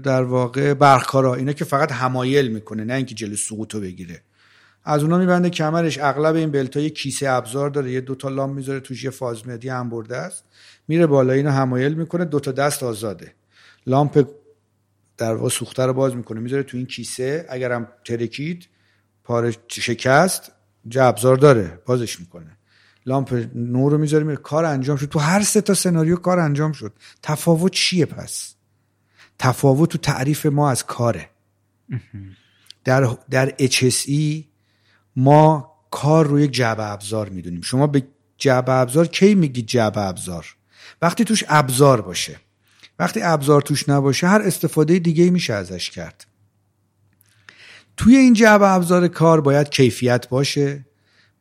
در 0.04 0.24
واقع 0.24 0.74
برخکارا 0.74 1.36
اینا 1.36 1.54
که 1.54 1.66
فقط 1.66 1.92
همایل 1.92 2.48
می‌کنه 2.48 2.84
نه 2.84 2.94
اینکه 2.94 3.16
جلو 3.16 3.36
سقوطو 3.36 3.80
بگیره. 3.80 4.22
از 4.84 5.04
اونا 5.04 5.18
میبنده 5.18 5.50
کمرش. 5.50 5.98
اغلب 6.00 6.36
این 6.36 6.52
بلت 6.52 6.76
یه 6.76 6.90
کیسه 6.90 7.30
ابزار 7.30 7.70
داره. 7.70 7.92
یه 7.92 8.02
دوتا 8.02 8.30
لام 8.30 8.54
می‌ذاره 8.54 8.80
توش 8.80 9.04
یه 9.04 9.10
فاز 9.10 9.48
مدی 9.48 9.70
هم 9.70 9.90
برده 9.90 10.18
است. 10.18 10.44
میره 10.88 11.08
بالا 11.08 11.34
اینو 11.34 11.50
همایل 11.50 11.94
می‌کنه. 11.94 12.26
دوتا 12.26 12.52
دست 12.52 12.84
آزاده. 12.84 13.34
لامپ 13.88 14.28
در 15.18 15.36
واقع 15.36 15.50
سوخته 15.50 15.86
رو 15.86 15.94
باز 15.94 16.16
می‌کنه. 16.16 16.40
می‌ذاره 16.40 16.64
تو 16.64 16.78
این 16.78 16.86
کیسه. 16.86 17.46
اگرم 17.50 17.88
ترکید 18.06 18.68
پاره 19.24 19.56
شکست 19.68 20.52
جا 20.88 21.06
ابزار 21.06 21.38
داره. 21.38 21.80
بازش 21.86 22.20
می‌کنه. 22.20 22.58
لامپ 23.06 23.48
نور 23.56 23.92
رو 23.92 23.98
می‌ذاره 23.98 24.24
میره. 24.24 24.38
کار 24.38 24.66
انجام 24.66 24.98
شد. 24.98 25.06
تو 25.06 25.20
هر 25.20 25.42
سه 25.44 25.62
تا 25.62 25.74
سناریو 25.74 26.16
کار 26.16 26.40
انجام 26.40 26.72
شد. 26.72 26.94
تفاوت 27.24 27.72
چیه 27.72 28.06
پس؟ 28.06 28.56
تفاوت 29.40 29.90
تو 29.90 29.98
تعریف 29.98 30.46
ما 30.46 30.70
از 30.72 30.86
کاره. 30.86 31.30
در 32.84 33.18
در 33.30 33.50
HSE 33.50 34.44
ما 35.16 35.72
کار 35.92 36.28
رو 36.28 36.40
یک 36.40 36.52
جعبه 36.52 36.92
ابزار 36.92 37.30
می‌دونیم. 37.30 37.62
شما 37.62 37.88
به 37.88 38.08
جعبه 38.38 38.72
ابزار 38.72 39.08
کی 39.08 39.36
میگید 39.36 39.66
جعبه 39.66 40.02
ابزار؟ 40.02 40.56
وقتی 41.02 41.24
توش 41.24 41.44
ابزار 41.48 42.02
باشه. 42.02 42.40
وقتی 43.00 43.22
ابزار 43.22 43.62
توش 43.62 43.90
نباشه 43.90 44.28
هر 44.28 44.42
استفاده 44.42 45.00
دیگه 45.00 45.30
میشه 45.30 45.54
ازش 45.54 45.90
کرد. 45.90 46.26
توی 47.98 48.16
این 48.16 48.34
جعبه 48.34 48.70
ابزار 48.70 49.08
کار 49.08 49.42
باید 49.42 49.70
کیفیت 49.70 50.30
باشه. 50.30 50.86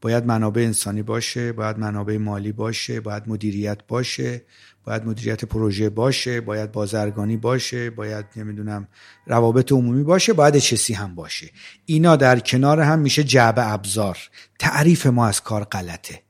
باید 0.01 0.27
منابع 0.27 0.63
انسانی 0.63 1.03
باشه 1.03 1.53
باید 1.53 1.79
منابع 1.79 2.17
مالی 2.17 2.53
باشه 2.53 3.01
باید 3.01 3.23
مدیریت 3.27 3.79
باشه 3.89 4.43
باید 4.85 5.05
مدیریت 5.05 5.45
پروژه 5.45 5.91
باشه 5.91 6.41
باید 6.41 6.73
بازرگانی 6.73 7.37
باشه 7.37 7.91
باید 7.91 8.25
نمی‌دونم 8.37 8.89
روابط 9.27 9.73
عمومی 9.73 10.03
باشه 10.03 10.33
باید 10.33 10.57
چسی 10.57 10.95
هم 10.95 11.15
باشه. 11.15 11.51
اینا 11.87 12.17
در 12.17 12.39
کنار 12.39 12.81
هم 12.81 12.99
میشه 12.99 13.25
جعبه 13.25 13.73
ابزار. 13.73 14.19
تعریف 14.59 15.07
ما 15.07 15.27
از 15.27 15.41
کار 15.41 15.65
غلطه. 15.65 16.23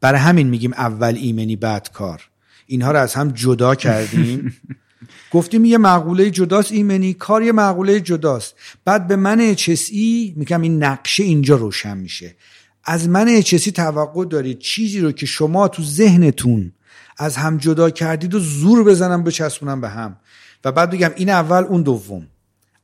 برای 0.00 0.20
همین 0.20 0.48
میگیم 0.48 0.72
اول 0.72 1.14
ایمنی 1.16 1.56
بعد 1.56 1.92
کار. 1.92 2.28
اینها 2.66 2.92
رو 2.92 2.98
از 2.98 3.14
هم 3.14 3.30
جدا 3.30 3.74
کردیم. 3.74 4.56
گفتیم 5.32 5.64
یه 5.64 5.78
مقوله 5.78 6.30
جداست 6.30 6.72
ایمنی 6.72 7.14
کار 7.14 7.42
یه 7.42 7.52
مقوله 7.52 8.00
جداست. 8.00 8.54
بعد 8.84 9.06
به 9.06 9.16
من 9.16 9.54
چسی 9.54 10.34
میگم 10.36 10.60
این 10.60 10.82
نقشه 10.82 11.22
اینجا 11.22 11.56
روشن 11.56 11.96
میشه. 11.96 12.36
از 12.84 13.08
من 13.08 13.42
چسی 13.42 13.72
توقع 13.72 14.24
دارید 14.24 14.58
چیزی 14.58 15.00
رو 15.00 15.12
که 15.12 15.26
شما 15.26 15.68
تو 15.68 15.82
ذهنتون 15.82 16.72
از 17.18 17.36
هم 17.36 17.58
جدا 17.58 17.90
کردید 17.90 18.34
و 18.34 18.38
زور 18.38 18.84
بزنم 18.84 19.24
بچسبونم 19.24 19.80
به 19.80 19.88
هم. 19.88 20.16
و 20.64 20.72
بعد 20.72 20.90
بگم 20.90 21.10
این 21.16 21.28
اول 21.28 21.64
اون 21.64 21.82
دوم. 21.82 22.26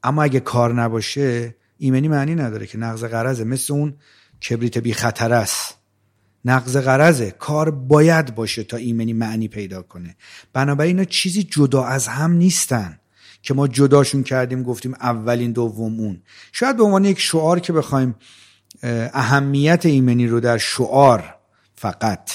اما 0.03 0.23
اگه 0.23 0.41
کار 0.41 0.75
نباشه 0.75 1.55
ایمنی 1.79 2.09
معنی 2.09 2.35
نداره 2.35 2.67
که 2.67 2.79
نقض 2.79 3.05
قرضه 3.05 3.45
مثل 3.45 3.73
اون 3.73 3.95
کبریت 4.49 4.79
بی 4.79 4.93
خطر 4.93 5.33
است. 5.33 5.75
نقض 6.45 6.77
قرضه 6.77 7.31
کار 7.31 7.71
باید 7.71 8.35
باشه 8.35 8.65
تا 8.65 8.77
ایمنی 8.77 9.13
معنی 9.13 9.49
پیدا 9.49 9.83
کنه. 9.83 10.17
بنابراین 10.53 10.97
اینا 10.97 11.05
چیزی 11.05 11.43
جدا 11.43 11.85
از 11.85 12.09
هم 12.09 12.33
نیستن 12.33 12.99
که 13.43 13.55
ما 13.55 13.69
جداشون 13.69 14.23
کردیم 14.23 14.63
گفتیم 14.63 14.95
اولین 14.95 15.53
دوم 15.53 16.01
اون. 16.01 16.23
شاید 16.53 16.77
به 16.77 16.83
عنوان 16.83 17.05
یک 17.05 17.21
شعار 17.21 17.61
که 17.61 17.73
بخوایم 17.73 18.15
اهمیت 18.83 19.87
ایمنی 19.87 20.27
رو 20.27 20.41
در 20.41 20.59
شعار 20.59 21.35
فقط 21.77 22.31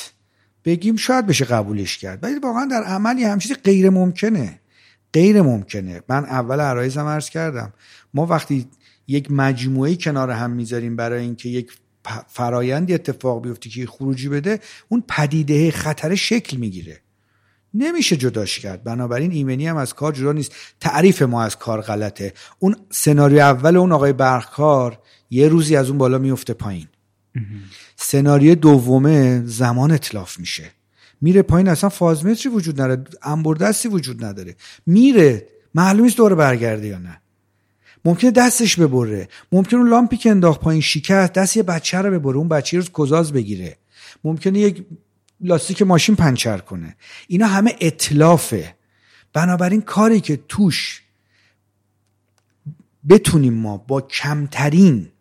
بگیم 0.65 0.95
شاید 0.95 1.25
بشه 1.25 1.45
قبولش 1.45 1.97
کرد. 1.97 2.23
ولی 2.23 2.39
واقعا 2.39 2.65
در 2.65 2.83
عمل 2.83 3.19
هم 3.19 3.39
چیزی 3.39 3.53
غیر 3.53 3.89
ممکنه. 3.89 4.59
غیر 5.13 5.41
ممکنه. 5.41 6.01
من 6.09 6.25
اول 6.25 6.59
عرایزم 6.59 7.05
عرض 7.05 7.29
کردم. 7.29 7.73
ما 8.13 8.25
وقتی 8.25 8.67
یک 9.07 9.31
مجموعه 9.31 9.95
کنار 9.95 10.31
هم 10.31 10.51
می‌ذاریم 10.51 10.95
برای 10.95 11.21
اینکه 11.21 11.49
یک 11.49 11.71
فرایندی 12.27 12.93
اتفاق 12.93 13.43
بیفته 13.43 13.69
که 13.69 13.85
خروجی 13.85 14.29
بده 14.29 14.59
اون 14.89 15.03
پدیده 15.07 15.71
خطر 15.71 16.15
شکل 16.15 16.57
می‌گیره. 16.57 17.02
نمیشه 17.73 18.15
جداش 18.15 18.59
کرد. 18.59 18.83
بنابراین 18.83 19.31
ایمنی 19.31 19.67
هم 19.67 19.77
از 19.77 19.93
کار 19.93 20.13
جدا 20.13 20.31
نیست. 20.31 20.51
تعریف 20.79 21.21
ما 21.21 21.43
از 21.43 21.57
کار 21.57 21.81
غلطه. 21.81 22.33
اون 22.59 22.75
سناریو 22.89 23.39
اول 23.39 23.77
اون 23.77 23.91
آقای 23.91 24.13
برخکار 24.13 24.99
یه 25.29 25.47
روزی 25.47 25.75
از 25.75 25.89
اون 25.89 25.97
بالا 25.97 26.17
میفته 26.17 26.53
پایین. 26.53 26.87
سناریو 27.95 28.55
دومه 28.55 29.43
زمان 29.45 29.91
اطلاف 29.91 30.39
میشه. 30.39 30.63
میره 31.21 31.41
پایین 31.41 31.67
اصلا 31.67 31.89
فازمتری 31.89 32.49
وجود 32.49 32.81
نداره. 32.81 33.03
انبردستی 33.23 33.87
وجود 33.87 34.25
نداره. 34.25 34.55
میره. 34.85 35.47
معلوم 35.75 36.03
نیست 36.03 36.17
دوره 36.17 36.35
برگرده 36.35 36.87
یا 36.87 36.97
نه. 36.97 37.21
ممکنه 38.05 38.31
دستش 38.31 38.79
ببره. 38.79 39.27
ممکنه 39.51 39.79
اون 39.79 39.89
لامپی 39.89 40.17
که 40.17 40.29
انداخت 40.29 40.61
پایین 40.61 40.81
شکست 40.81 41.33
دست 41.33 41.57
یه 41.57 41.63
بچه 41.63 41.97
رو 41.97 42.19
ببره. 42.19 42.37
اون 42.37 42.47
بچه 42.47 42.77
رو 42.77 42.83
کزاز 42.83 43.33
بگیره. 43.33 43.77
ممکنه 44.23 44.59
یک 44.59 44.85
لاستیک 45.43 45.81
ماشین 45.81 46.15
پنچر 46.15 46.57
کنه. 46.57 46.95
اینا 47.27 47.47
همه 47.47 47.75
اطلافه. 47.81 48.75
بنابراین 49.33 49.81
کاری 49.81 50.19
که 50.21 50.39
توش 50.47 51.01
بتونیم 53.09 53.53
ما 53.53 53.77
با 53.77 54.01
کمترین 54.01 55.11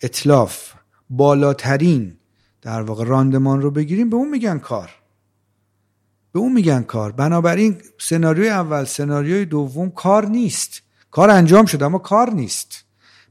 اطلاف 0.00 0.72
بالاترین 1.10 2.16
در 2.62 2.82
واقع 2.82 3.04
راندمان 3.04 3.62
رو 3.62 3.70
بگیریم 3.70 4.10
به 4.10 4.16
اون 4.16 4.28
میگن 4.28 4.58
کار. 4.58 4.90
به 6.32 6.38
اون 6.38 6.52
میگن 6.52 6.82
کار. 6.82 7.12
بنابراین 7.12 7.82
سناریوی 7.98 8.48
اول 8.48 8.84
سناریوی 8.84 9.44
دوم 9.44 9.90
کار 9.90 10.26
نیست. 10.26 10.82
کار 11.10 11.30
انجام 11.30 11.66
شده 11.66 11.84
اما 11.84 11.98
کار 11.98 12.30
نیست. 12.30 12.84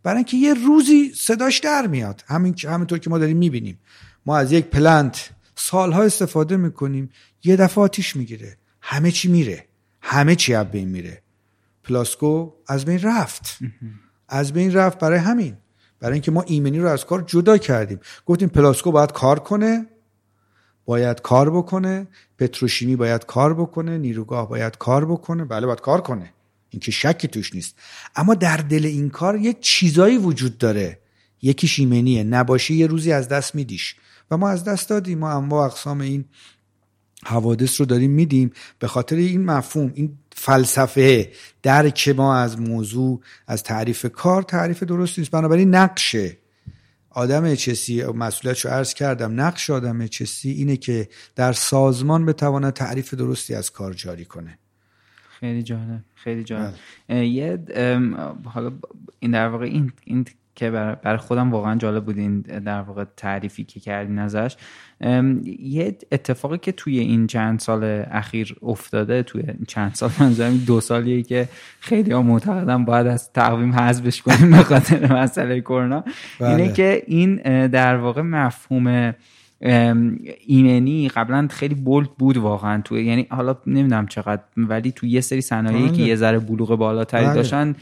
برای 0.04 0.18
اینکه 0.18 0.38
یه 0.38 0.54
روزی 0.54 1.14
صداش 1.14 1.60
در 1.60 1.88
میاد. 1.88 2.24
همین 2.28 2.56
همینطور 2.68 2.98
که 2.98 3.10
ما 3.10 3.18
داریم 3.18 3.38
می‌بینیم. 3.38 3.80
ما 4.26 4.38
از 4.38 4.52
یک 4.52 4.66
پلنت 4.66 5.30
سالها 5.62 6.04
استفاده 6.04 6.58
می‌کنیم 6.58 7.10
یه 7.44 7.56
دفعه 7.56 7.84
آتیش 7.84 8.16
می‌گیره. 8.16 8.58
همه 8.82 9.12
چی 9.12 9.28
میره. 9.28 9.66
همه 10.02 10.36
چی 10.36 10.54
از 10.54 10.72
بین 10.72 10.88
میره. 10.88 11.22
پلاسکو 11.84 12.52
از 12.68 12.86
بین 12.86 13.02
رفت. 13.02 13.60
از 14.30 14.54
بین 14.54 14.74
رفت 14.74 15.00
برای 15.00 15.20
همین. 15.20 15.58
برای 16.00 16.14
اینکه 16.14 16.32
ما 16.32 16.42
ایمنی 16.42 16.80
رو 16.80 16.88
از 16.88 17.06
کار 17.06 17.22
جدا 17.22 17.58
کردیم. 17.58 18.00
گفتیم 18.26 18.50
پلاسکو 18.50 18.92
باید 18.92 19.12
کار 19.12 19.40
کنه 19.40 19.88
باید 20.86 21.22
کار 21.22 21.50
بکنه 21.50 22.08
پتروشیمی 22.38 22.96
باید 22.96 23.26
کار 23.26 23.54
بکنه 23.54 23.98
نیروگاه 23.98 24.50
باید 24.50 24.78
کار 24.78 25.06
بکنه. 25.06 25.46
بله 25.46 25.66
باید 25.66 25.82
کار 25.82 26.02
کنه. 26.02 26.34
این 26.70 26.80
که 26.80 26.92
شکی 26.92 27.28
توش 27.28 27.56
نیست. 27.56 27.76
اما 28.16 28.34
در 28.34 28.58
دل 28.58 28.86
این 28.86 29.10
کار 29.10 29.38
یه 29.38 29.54
چیزایی 29.54 30.18
وجود 30.18 30.58
داره. 30.58 31.00
یکیش 31.42 31.80
ایمنیه. 31.80 32.24
نباشه 32.24 32.74
یه 32.74 32.88
روزی 32.88 33.12
از 33.12 33.28
دست 33.28 33.56
میدیش. 33.56 33.96
و 34.32 34.38
ما 34.38 34.50
از 34.50 34.64
دست 34.64 34.90
دادیم. 34.90 35.18
ما 35.20 35.32
انواع 35.32 35.66
اقسام 35.66 36.02
این 36.02 36.26
حوادث 37.26 37.80
رو 37.80 37.86
داریم 37.86 38.12
میدیم. 38.12 38.52
به 38.80 38.88
خاطر 38.88 39.16
این 39.16 39.46
مفهوم 39.46 39.92
این 39.96 40.18
فلسفه 40.32 41.32
درک 41.64 42.10
ما 42.10 42.36
از 42.36 42.60
موضوع 42.60 43.22
از 43.48 43.64
تعریف 43.64 44.06
کار 44.06 44.44
تعریف 44.44 44.84
درست 44.84 45.20
نیست. 45.20 45.32
بنابراین 45.32 45.76
نقشه 45.76 46.38
آدم 47.10 47.56
چسی 47.56 48.04
مسئولیتش 48.04 48.66
رو 48.66 48.72
عرض 48.72 48.94
کردم 48.94 49.42
نقش 49.42 49.70
آدم 49.70 50.08
چسی 50.08 50.50
اینه 50.50 50.78
که 50.78 51.10
در 51.36 51.54
سازمان 51.54 52.26
بتواند 52.26 52.74
تعریف 52.74 53.14
درستی 53.14 53.56
از 53.56 53.72
کار 53.72 53.94
جاری 53.94 54.26
کنه. 54.26 54.58
خیلی 55.40 55.64
جالب 55.64 56.04
خیلی 56.16 56.44
جالب. 56.44 56.74
یه 57.10 57.60
حالا 58.46 58.72
این 59.20 59.32
در 59.32 59.48
واقع 59.48 59.66
این 59.66 59.92
این 60.04 60.26
که 60.56 60.70
برای 61.04 61.18
خودم 61.18 61.52
واقعا 61.52 61.76
جالب 61.76 62.06
بود 62.06 62.18
این 62.18 62.42
در 62.42 62.82
واقع 62.82 63.06
تعریفی 63.18 63.64
که 63.64 63.80
کردین 63.80 64.20
ازش 64.20 64.56
یه 65.60 65.98
اتفاقی 66.12 66.58
که 66.58 66.72
توی 66.72 67.00
این 67.00 67.28
چند 67.28 67.60
سال 67.60 68.06
اخیر 68.12 68.56
افتاده 68.62 69.24
توی 69.24 69.44
چند 69.68 69.96
سال 69.96 70.10
منظورم 70.20 70.58
دو 70.58 70.82
سالیه 70.82 71.24
که 71.24 71.50
خیلی 71.80 72.12
ها 72.12 72.22
معتقدم 72.22 72.86
باید 72.86 73.08
از 73.08 73.34
تقویم 73.34 73.74
حذفش 73.74 74.22
کنیم 74.22 74.52
به 74.52 74.58
خاطر 74.58 75.14
مسئله 75.14 75.62
کرونا 75.62 76.04
اینه 76.40 76.56
بله. 76.56 76.74
که 76.74 77.04
این 77.08 77.36
در 77.68 77.98
واقع 77.98 78.22
مفهوم 78.22 79.14
ایمنی 80.48 81.10
قبلا 81.10 81.48
خیلی 81.52 81.76
بولد 81.76 82.10
بود 82.10 82.38
واقعا 82.38 82.82
تو 82.82 82.98
یعنی 82.98 83.28
حالا 83.30 83.56
نمی‌دونم 83.68 84.08
چقدر 84.08 84.42
ولی 84.58 84.92
تو 84.92 85.06
یه 85.06 85.22
سری 85.22 85.42
صنایعی 85.42 85.90
که 85.90 85.92
بله. 85.92 86.08
یه 86.08 86.16
ذره 86.16 86.40
بلوغ 86.40 86.76
بالاتری 86.76 87.26
بله. 87.26 87.34
داشتن 87.34 87.76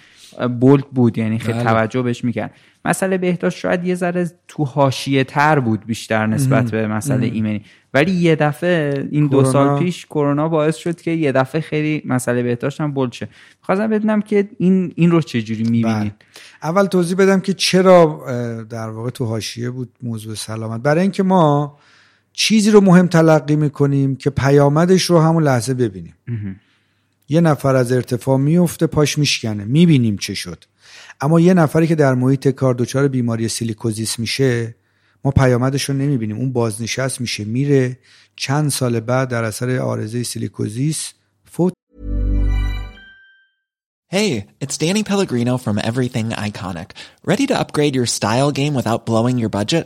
بولد 0.59 0.85
بود 0.85 1.17
یعنی 1.17 1.39
خیلی 1.39 1.53
بله. 1.53 1.63
توجه 1.63 2.01
بهش 2.01 2.23
می‌کرد. 2.23 2.53
مسئله 2.85 3.17
بهداشت 3.17 3.57
شاید 3.57 3.85
یه 3.85 3.95
ذره 3.95 4.31
تو 4.47 4.63
حاشیه 4.63 5.23
تر 5.23 5.59
بود 5.59 5.85
بیشتر 5.85 6.27
نسبت 6.27 6.71
به 6.71 6.87
مسئله 6.87 7.25
ایمنی. 7.25 7.63
ولی 7.93 8.11
یه 8.11 8.35
دفعه 8.35 9.07
این 9.11 9.27
دو 9.27 9.43
سال 9.43 9.79
پیش 9.79 10.05
کرونا 10.05 10.49
باعث 10.49 10.75
شد 10.75 11.01
که 11.01 11.11
یه 11.11 11.31
دفعه 11.31 11.61
خیلی 11.61 12.01
مسئله 12.05 12.43
بهداشت 12.43 12.81
هم 12.81 12.91
بولد 12.91 13.11
شه. 13.11 13.27
خواستم 13.61 13.87
بدونم 13.87 14.21
که 14.21 14.49
این 14.57 14.93
این 14.95 15.11
رو 15.11 15.21
چجوری 15.21 15.63
می‌بینید؟ 15.63 16.13
اول 16.63 16.85
توضیح 16.85 17.17
بدم 17.17 17.39
که 17.39 17.53
چرا 17.53 18.25
در 18.69 18.89
واقع 18.89 19.09
تو 19.09 19.25
حاشیه 19.25 19.69
بود 19.69 19.89
موضوع 20.03 20.35
سلامت. 20.35 20.81
برای 20.81 21.01
اینکه 21.01 21.23
ما 21.23 21.77
چیزی 22.33 22.71
رو 22.71 22.81
مهم 22.81 23.07
تلقی 23.07 23.55
می‌کنیم 23.55 24.15
که 24.15 24.29
پیامدش 24.29 25.03
رو 25.03 25.19
همون 25.19 25.43
لحظه 25.43 25.73
ببینیم. 25.73 26.13
یه 27.29 27.41
نفر 27.41 27.75
از 27.75 27.91
ارتفاع 27.91 28.37
میفته 28.37 28.87
پاش 28.87 29.17
میشکنه. 29.17 29.65
می‌بینیم 29.65 30.17
چه 30.17 30.33
شد. 30.33 30.63
اما 31.21 31.39
یه 31.39 31.53
نفری 31.53 31.87
که 31.87 31.95
در 31.95 32.13
محیط 32.13 32.47
کار 32.47 32.73
دچار 32.73 33.07
بیماری 33.07 33.47
سیلیکوزیس 33.47 34.19
میشه 34.19 34.75
ما 35.23 35.31
پیامدش 35.31 35.83
رو 35.83 35.95
نمی‌بینیم. 35.95 36.37
اون 36.37 36.53
بازنشست 36.53 37.21
میشه 37.21 37.43
میره. 37.43 37.99
چند 38.35 38.69
سال 38.71 38.99
بعد 38.99 39.29
در 39.29 39.43
اثر 39.43 39.77
آرزه 39.77 40.23
سیلیکوزیس 40.23 41.13
فوت. 41.51 41.73
Hey, 44.11 44.47
it's 44.59 44.77
Danny 44.83 45.03
Pellegrino 45.03 45.59
from 45.65 45.77
Everything 45.89 46.27
Iconic. 46.31 46.89
Ready 47.31 47.45
to 47.47 47.59
upgrade 47.61 47.93
your 47.99 48.07
style 48.07 48.51
game 48.51 48.73
without 48.73 49.05
blowing 49.05 49.37
your 49.37 49.49
budget? 49.49 49.85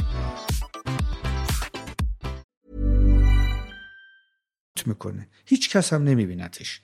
می‌کنه. 4.87 5.27
هیچ 5.45 5.69
کس 5.69 5.93
هم 5.93 6.03
نمیبینتش. 6.03 6.81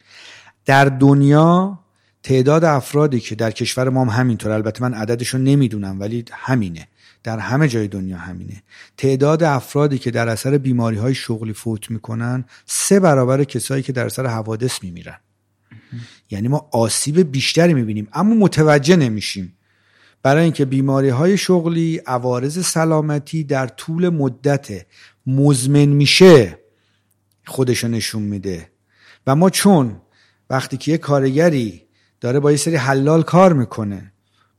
در 0.65 0.85
دنیا 0.85 1.79
تعداد 2.23 2.63
افرادی 2.63 3.19
که 3.19 3.35
در 3.35 3.51
کشور 3.51 3.89
ما 3.89 4.05
هم 4.05 4.19
همینطور 4.19 4.51
البته 4.51 4.81
من 4.81 4.93
عددش 4.93 5.27
رو 5.27 5.39
نمی‌دونم 5.39 5.99
ولی 5.99 6.25
همینه. 6.31 6.87
در 7.23 7.39
همه 7.39 7.67
جای 7.67 7.87
دنیا 7.87 8.17
همینه. 8.17 8.63
تعداد 8.97 9.43
افرادی 9.43 9.97
که 9.97 10.11
در 10.11 10.27
اثر 10.29 10.57
بیماری 10.57 10.97
های 10.97 11.15
شغلی 11.15 11.53
فوت 11.53 11.91
می‌کنن 11.91 12.45
سه 12.65 12.99
برابر 12.99 13.43
کسایی 13.43 13.83
که 13.83 13.91
در 13.93 14.05
اثر 14.05 14.27
حوادث 14.27 14.83
میمیرن. 14.83 15.19
یعنی 16.29 16.47
ما 16.47 16.69
آسیب 16.71 17.31
بیشتری 17.31 17.73
می‌بینیم 17.73 18.07
اما 18.13 18.35
متوجه 18.35 18.95
نمیشیم. 18.95 19.53
برای 20.23 20.43
اینکه 20.43 20.65
بیماری 20.65 21.09
های 21.09 21.37
شغلی 21.37 21.97
عوارض 21.97 22.65
سلامتی 22.65 23.43
در 23.43 23.67
طول 23.67 24.09
مدت 24.09 24.85
مزمن 25.27 25.85
میشه 25.85 26.59
خودشو 27.47 27.87
نشون 27.87 28.21
میده. 28.21 28.69
و 29.27 29.35
ما 29.35 29.49
چون 29.49 30.01
وقتی 30.49 30.77
که 30.77 30.91
یه 30.91 30.97
کارگری 30.97 31.83
داره 32.21 32.39
با 32.39 32.51
یه 32.51 32.57
سری 32.57 32.75
حلال 32.75 33.23
کار 33.23 33.53
می‌کنه 33.53 34.11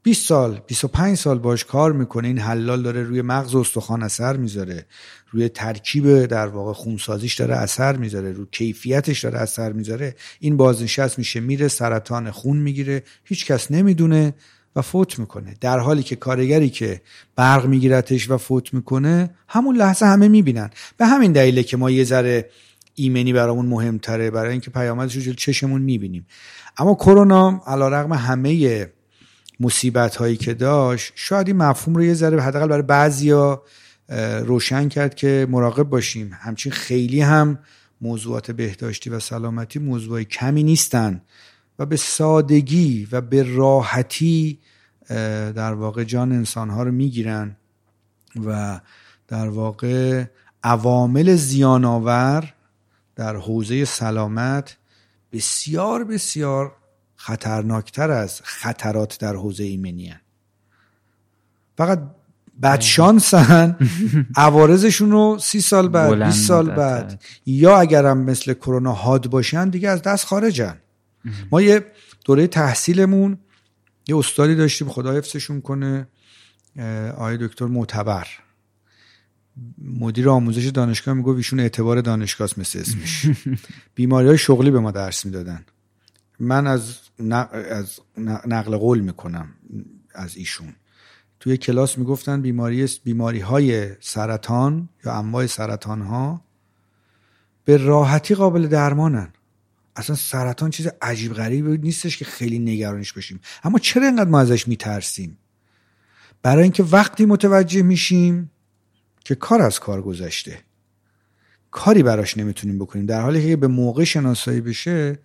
20 0.03 0.27
سال 0.27 0.61
25 0.67 1.17
سال 1.17 1.39
باش 1.39 1.65
کار 1.65 1.93
می‌کنه 1.93 2.29
این 2.29 2.39
حلال 2.39 2.83
داره 2.83 3.03
روی 3.03 3.23
مغز 3.23 3.55
و 3.55 3.59
استخوان 3.59 4.03
اثر 4.03 4.37
می‌ذاره 4.37 4.87
روی 5.31 5.49
ترکیب 5.49 6.27
در 6.27 6.47
واقع 6.47 6.73
خونسازیش 6.73 7.35
داره 7.35 7.57
اثر 7.57 7.97
می‌ذاره 7.97 8.33
روی 8.33 8.47
کیفیتش 8.51 9.25
داره 9.25 9.39
اثر 9.39 9.73
می‌ذاره 9.73 10.15
این 10.41 10.57
بازنشست 10.57 11.19
میشه 11.19 11.41
میره 11.41 11.69
سرطان 11.69 12.31
خون 12.31 12.57
می‌گیره 12.57 13.03
هیچ 13.25 13.47
کس 13.47 13.71
نمی‌دونه 13.71 14.35
و 14.77 14.83
فوت 14.83 15.19
می‌کنه. 15.19 15.55
در 15.61 15.79
حالی 15.79 16.03
که 16.03 16.17
کارگری 16.17 16.71
که 16.71 17.01
برق 17.37 17.67
میگیرتش 17.67 18.31
و 18.31 18.37
فوت 18.37 18.75
می‌کنه 18.75 19.31
همون 19.49 19.77
لحظه 19.77 20.07
همه 20.07 20.29
می‌بینن. 20.29 20.71
به 20.97 21.07
همین 21.07 21.33
دلیله 21.33 21.63
که 21.63 21.77
ما 21.77 21.91
یه 21.91 22.05
ذره 22.05 22.51
ایمنی 22.99 23.33
برامون 23.33 23.67
مهمتره 23.67 24.31
برای 24.31 24.53
اینکه 24.53 24.71
پیامدش 24.71 25.17
رو 25.17 25.23
جلو 25.23 25.35
چشمون 25.35 25.83
می‌بینیم. 25.83 26.27
اما 26.79 26.95
کرونا 26.95 27.63
علیرغم 27.67 28.13
همه 28.13 28.87
مصیبت 29.61 30.17
هایی 30.17 30.37
که 30.37 30.55
داشت 30.55 31.13
شاید 31.15 31.47
این 31.47 31.57
مفهوم 31.57 31.97
رو 31.97 32.05
یه 32.05 32.15
ذره 32.15 32.43
حداقل 32.43 32.67
برای 32.67 32.83
بعضیا 32.83 33.63
روشن 34.45 34.89
کرد 34.89 35.15
که 35.15 35.47
مراقب 35.51 35.83
باشیم. 35.83 36.31
همچین 36.41 36.73
خیلی 36.73 37.21
هم 37.21 37.59
موضوعات 38.01 38.51
بهداشتی 38.51 39.11
و 39.11 39.21
سلامتی 39.21 39.79
موضوع 39.79 40.23
کمی 40.23 40.63
نیستن 40.63 41.23
و 41.79 41.87
به 41.87 41.97
سادگی 41.97 43.09
و 43.13 43.21
به 43.21 43.57
راحتی 43.57 44.59
در 45.55 45.73
واقع 45.73 46.05
جان 46.05 46.33
انسان 46.33 46.71
ها 46.71 46.83
رو 46.83 46.93
می‌گیرن 46.93 47.57
و 48.47 48.81
در 49.29 49.49
واقع 49.49 50.25
عوامل 50.63 51.35
زیانآور 51.35 52.55
در 53.19 53.37
حوزه 53.37 53.85
سلامت 53.85 54.77
بسیار 55.33 56.05
بسیار 56.05 56.73
خطرناکتر 57.17 58.11
از 58.11 58.41
خطرات 58.45 59.19
در 59.19 59.37
حوزه 59.37 59.65
ایمنی 59.65 60.09
هن. 60.09 60.21
فقط 61.79 62.03
بعد 62.61 62.81
شانسن 62.81 63.77
عوارضشون 64.37 65.11
رو 65.11 65.39
سی 65.41 65.61
سال 65.61 65.89
بعد 65.89 66.11
بلند 66.11 66.33
20 66.33 66.47
سال 66.47 66.71
بعد. 66.71 67.23
یا 67.47 67.79
اگرم 67.79 68.19
مثل 68.19 68.55
کرونا 68.55 68.93
حاد 68.93 69.27
باشن 69.27 69.69
دیگه 69.69 69.89
از 69.89 70.03
دست 70.03 70.27
خارجن 70.27 70.79
ما 71.51 71.63
یه 71.63 71.87
دوره 72.25 72.47
تحصیلمون 72.47 73.39
یه 74.09 74.17
استادی 74.17 74.55
داشتیم 74.55 74.89
خدا 74.89 75.13
حفظشون 75.13 75.61
کنه 75.61 76.09
آقای 77.17 77.37
دکتر 77.37 77.67
معتبر 77.67 78.27
مدیر 79.79 80.29
آموزش 80.29 80.67
دانشگاه 80.67 81.15
می‌گفت 81.15 81.37
ایشون 81.37 81.61
اعتبار 81.61 82.01
دانشگاه 82.01 82.49
مثل 82.57 82.79
اسمش. 82.79 83.27
بیماری 83.95 84.29
های 84.29 84.39
شغلی 84.39 84.71
به 84.71 84.81
ما 84.81 84.91
درس 84.91 85.25
می‌دادن. 85.25 85.65
من 86.41 86.67
از 86.67 86.97
نق- 87.21 87.55
از 87.55 88.01
نقل 88.47 88.77
قول 88.77 89.01
می‌کنم 89.01 89.49
از 90.15 90.37
ایشون. 90.37 90.75
توی 91.41 91.57
کلاس 91.57 91.99
می‌گفتن 91.99 92.43
بیماری 92.43 92.89
بیماری 93.05 93.41
های 93.41 93.89
سرطان 94.01 94.89
یا 95.05 95.13
انواع 95.13 95.47
سرطان 95.47 96.03
ها 96.03 96.45
به 97.65 97.77
راحتی 97.77 98.35
قابل 98.35 98.67
درمانن. 98.67 99.33
اصلا 99.97 100.17
سرطان 100.17 100.71
چیز 100.71 100.89
عجیب 101.03 101.33
غریبی 101.33 101.79
نیستش 101.79 102.17
که 102.17 102.25
خیلی 102.25 102.59
نگرانش 102.59 103.13
باشیم. 103.13 103.41
اما 103.65 103.79
چرا 103.79 104.07
اینقدر 104.07 104.31
ما 104.31 104.41
ازش 104.41 104.69
میترسیم؟ 104.69 105.39
برای 106.43 106.63
اینکه 106.63 106.83
وقتی 106.83 107.25
متوجه 107.25 107.83
میشیم 107.83 108.51
که 109.29 109.35
کار 109.35 109.63
از 109.63 109.81
کار 109.81 110.03
گذشته. 110.03 110.59
کاری 111.71 112.03
براش 112.03 112.37
نمی‌تونیم 112.37 112.79
بکنیم. 112.79 113.07
در 113.07 113.21
حالی 113.21 113.49
که 113.49 113.57
به 113.57 113.67
موقع 113.67 114.05
شناسایی 114.05 114.61
بشه 114.61 115.19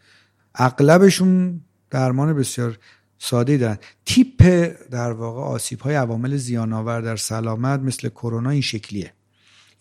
اغلبشون 0.55 1.61
درمان 1.89 2.33
بسیار 2.33 2.77
ساده 3.19 3.57
دارن. 3.57 3.77
تیپ 4.05 4.71
در 4.91 5.11
واقع 5.11 5.41
آسیب 5.41 5.79
های 5.79 5.95
عوامل 5.95 6.37
زیان 6.37 6.73
آور 6.73 7.01
در 7.01 7.15
سلامت 7.15 7.79
مثل 7.79 8.09
کرونا 8.09 8.49
این 8.49 8.61
شکلیه. 8.61 9.13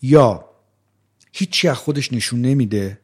یا 0.01 0.45
هیچی 1.31 1.67
از 1.67 1.77
خودش 1.77 2.13
نشون 2.13 2.41
نمیده. 2.41 2.99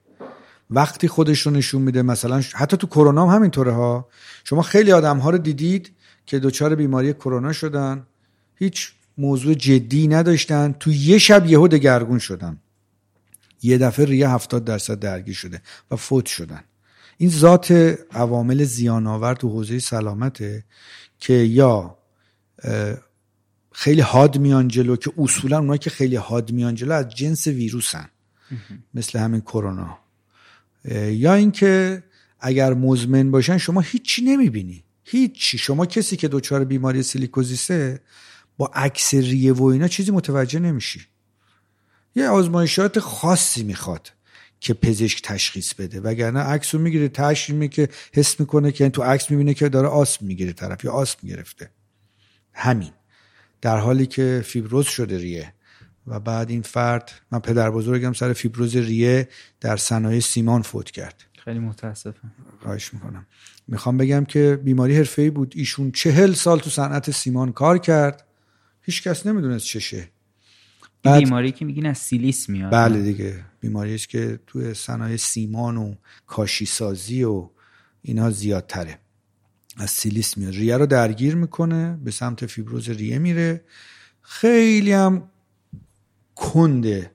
وقتی 0.70 1.07
خودش 1.07 1.41
رو 1.41 1.51
نشون 1.51 1.82
میده 1.82 2.01
مثلا 2.01 2.41
حتی 2.55 2.78
تو 2.78 2.88
کرونا 2.88 3.28
هم 3.28 3.36
همینطوره 3.36 3.72
ها. 3.72 4.07
شما 4.43 4.61
خیلی 4.61 4.91
آدم 4.91 5.17
ها 5.17 5.30
رو 5.30 5.38
دیدید 5.38 5.91
که 6.26 6.39
دچار 6.39 6.76
بیماری 6.76 7.13
کرونا 7.13 7.53
شدن. 7.53 8.07
هیچ 8.55 8.91
موضوع 9.20 9.53
جدی 9.53 10.07
نداشتن. 10.07 10.76
تو 10.80 10.91
یه 10.91 11.17
شب 11.17 11.45
یهو 11.45 11.67
دگرگون 11.67 12.20
شدن. 12.20 12.57
یه 13.61 13.78
دفعه 13.78 14.05
ریه 14.05 14.30
هفتاد 14.30 14.65
درصد 14.65 14.99
درگیر 14.99 15.36
شده 15.36 15.61
و 15.91 15.95
فوت 15.95 16.26
شدن. 16.26 16.63
این 17.17 17.30
ذات 17.30 17.72
عوامل 18.11 18.63
زیان 18.63 19.07
آور 19.07 19.34
تو 19.34 19.49
حوزه 19.49 19.80
سلامته 19.80 20.63
که 21.20 21.34
یا 21.34 21.97
خیلی 23.72 24.01
حاد 24.01 24.38
میان 24.38 24.67
جلو 24.67 24.95
که 24.95 25.11
اصولا 25.17 25.59
اونایی 25.59 25.80
که 25.80 25.89
خیلی 25.89 26.15
حاد 26.15 26.51
میان 26.51 26.76
جلو 26.76 26.93
از 26.93 27.09
جنس 27.09 27.47
ویروسن. 27.47 28.09
مثل 28.93 29.20
همین 29.20 29.41
کرونا. 29.41 29.97
یا 31.09 31.34
اینکه 31.34 32.03
اگر 32.39 32.74
مزمن 32.74 33.32
باشن 33.32 33.57
شما 33.57 33.82
هیچی 33.82 34.22
نمی‌بینی. 34.22 34.84
هیچی. 35.03 35.57
شما 35.57 35.86
کسی 35.86 36.17
که 36.17 36.28
دچار 36.28 36.63
بیماری 36.63 37.03
سیلیکوزیسه 37.03 38.01
با 38.60 38.72
عکس 38.74 39.14
ریه 39.14 39.53
و 39.53 39.64
اینا 39.64 39.88
چیزی 39.88 40.12
متوجه 40.12 40.60
نمیشی. 40.60 41.01
یه 42.16 42.28
آزمایشات 42.28 42.99
خاصی 42.99 43.64
می‌خواد 43.64 44.12
که 44.60 44.74
پزشک 44.74 45.22
تشخیص 45.24 45.74
بده. 45.74 46.01
وگرنه 46.01 46.39
عکس 46.39 46.76
رو 46.76 46.82
می‌گیره 46.82 47.07
تشخیص 47.07 47.70
که 47.70 47.89
حس 48.14 48.39
می‌کنه 48.39 48.72
که 48.72 48.89
تو 48.89 49.03
عکس 49.03 49.32
می‌بینه 49.32 49.53
که 49.53 49.70
داره 49.70 49.88
آسم 49.88 50.26
می‌گیره 50.26 50.53
طرف 50.53 50.84
یا 50.84 50.91
آسم 50.91 51.28
گرفته. 51.28 51.72
همین. 52.53 52.91
در 53.62 53.78
حالی 53.78 54.05
که 54.05 54.41
فیبروز 54.45 54.86
شده 54.86 55.18
ریه 55.18 55.53
و 56.07 56.20
بعد 56.20 56.49
این 56.49 56.62
فرد 56.62 57.12
من 57.32 57.39
پدر 57.39 57.72
بزرگم 57.72 58.14
سر 58.14 58.34
فیبروز 58.34 58.76
ریه 58.76 59.28
در 59.62 59.78
صنایع 59.78 60.20
سیمان 60.20 60.62
فوت 60.62 60.91
کرد. 60.91 61.24
خیلی 61.45 61.60
متاسفم. 61.60 62.32
خواهش 62.64 62.93
می‌کنم. 62.93 63.28
می‌خوام 63.68 63.97
بگم 63.97 64.26
که 64.26 64.60
بیماری 64.64 64.97
حرفه‌ای 64.97 65.30
بود. 65.30 65.53
ایشون 65.55 65.91
چهل 65.91 66.34
سال 66.34 66.60
تو 66.60 66.70
صنعت 66.70 67.12
سیمان 67.12 67.51
کار 67.51 67.78
کرد. 67.78 68.26
هیچ 68.82 69.03
کس 69.03 69.25
نمی‌دونست 69.25 69.65
چشه 69.65 70.09
بعد- 71.03 71.23
بیماری 71.23 71.51
که 71.51 71.65
میگین 71.65 71.86
از 71.86 71.97
سیلیس 71.97 72.49
میاد 72.49 72.71
بله 72.71 73.01
دیگه. 73.03 73.45
بیماری 73.59 73.95
است 73.95 74.09
که 74.09 74.39
توی 74.47 74.73
صنایع 74.73 75.17
سیمان 75.17 75.77
و 75.77 75.95
کاشی 76.27 76.65
سازی 76.65 77.23
و 77.23 77.49
اینا 78.01 78.32
زیادتره. 78.32 78.99
از 79.77 79.89
سیلیس 79.89 80.38
میاد. 80.38 80.53
ریه 80.53 80.77
رو 80.77 80.86
درگیر 80.86 81.36
می‌کنه 81.36 81.97
به 82.03 82.11
سمت 82.11 82.45
فیبروز 82.45 82.89
ریه 82.89 83.19
میره. 83.19 83.61
خیلی 84.21 84.91
هم 84.91 85.30
کنده. 86.36 87.11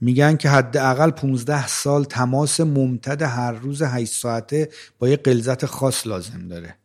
میگن 0.00 0.36
که 0.36 0.50
حداقل 0.50 1.10
15 1.10 1.66
سال 1.66 2.04
تماس 2.04 2.60
ممتد 2.60 3.22
هر 3.22 3.52
روز 3.52 3.82
8 3.82 4.12
ساعته 4.12 4.68
با 4.98 5.08
یه 5.08 5.16
قلزت 5.16 5.66
خاص 5.66 6.06
لازم 6.06 6.48
داره. 6.48 6.76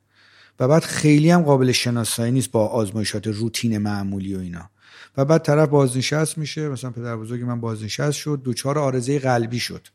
و 0.59 0.67
بعد 0.67 0.83
خیلی 0.83 1.29
هم 1.29 1.41
قابل 1.41 1.71
شناسایی 1.71 2.31
نیست 2.31 2.51
با 2.51 2.67
آزمایشات 2.67 3.27
روتین 3.27 3.77
معمولی 3.77 4.35
و 4.35 4.39
اینا. 4.39 4.69
و 5.17 5.25
بعد 5.25 5.41
طرف 5.41 5.69
بازنشست 5.69 6.37
میشه 6.37 6.69
مثلا 6.69 6.91
پدر 6.91 7.17
بزرگ 7.17 7.41
من 7.41 7.61
بازنشست 7.61 8.17
شد 8.17 8.41
دوچار 8.43 8.79
آرزه 8.79 9.19
قلبی 9.19 9.59
شد. 9.59 9.87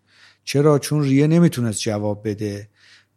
چرا؟ 0.44 0.78
چون 0.78 1.02
ریه 1.02 1.26
نمی‌تونست 1.26 1.80
جواب 1.80 2.28
بده. 2.28 2.68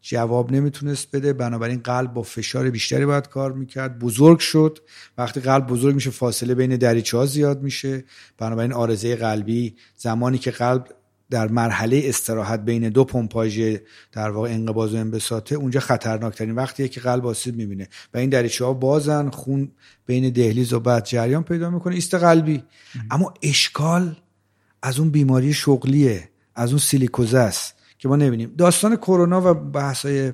جواب 0.02 0.52
نمی‌تونست 0.52 1.16
بده. 1.16 1.34
بنابراین 1.34 1.80
قلب 1.80 2.14
با 2.14 2.22
فشار 2.22 2.70
بیشتری 2.70 3.06
باید 3.06 3.28
کار 3.28 3.52
می‌کرد. 3.52 4.00
بزرگ 4.00 4.40
شد. 4.40 4.80
وقتی 5.18 5.40
قلب 5.40 5.68
بزرگ 5.68 5.96
میشه 5.96 6.10
فاصله 6.10 6.56
بین 6.56 6.76
دریچه 6.76 7.18
ها 7.18 7.26
زیاد 7.26 7.62
میشه. 7.62 8.04
بنابراین 8.38 8.74
آرزه 8.74 9.16
قلبی 9.16 9.76
زمانی 9.98 10.38
که 10.38 10.52
قلب 10.52 10.88
در 11.32 11.48
مرحله 11.48 12.02
استراحت 12.06 12.60
بین 12.60 12.90
دو 12.90 13.04
پمپاژ 13.04 13.76
در 14.12 14.30
واقع 14.30 14.50
انقباض 14.50 14.94
و 14.94 14.98
انبساطه 14.98 15.56
اونجا 15.56 15.80
خطرناکترین 15.80 16.56
وقتیه 16.56 16.88
که 16.88 17.02
قلب 17.02 17.28
آسیب 17.28 17.56
می‌بینه. 17.56 17.88
و 18.14 18.18
این 18.18 18.30
دریچه 18.30 18.66
ها 18.66 18.74
بازن 18.74 19.30
خون 19.30 19.72
بین 20.06 20.30
دهلیز 20.30 20.74
و 20.74 20.80
بعد 20.80 21.06
جریان 21.06 21.44
پیدا 21.44 21.70
می‌کنه 21.70 21.96
ایست 21.96 22.16
قلبی. 22.16 22.64
اما 23.12 23.34
اشکال 23.42 24.16
از 24.84 25.00
اون 25.00 25.10
بیماری 25.10 25.54
شغلیه 25.54 26.30
از 26.56 26.70
اون 26.70 26.80
سیلیکوزه 26.80 27.38
است 27.38 27.76
که 27.98 28.08
ما 28.08 28.16
نبینیم 28.16 28.54
داستان 28.58 28.96
کرونا 28.96 29.52
و 29.52 29.54
بحثای 29.54 30.34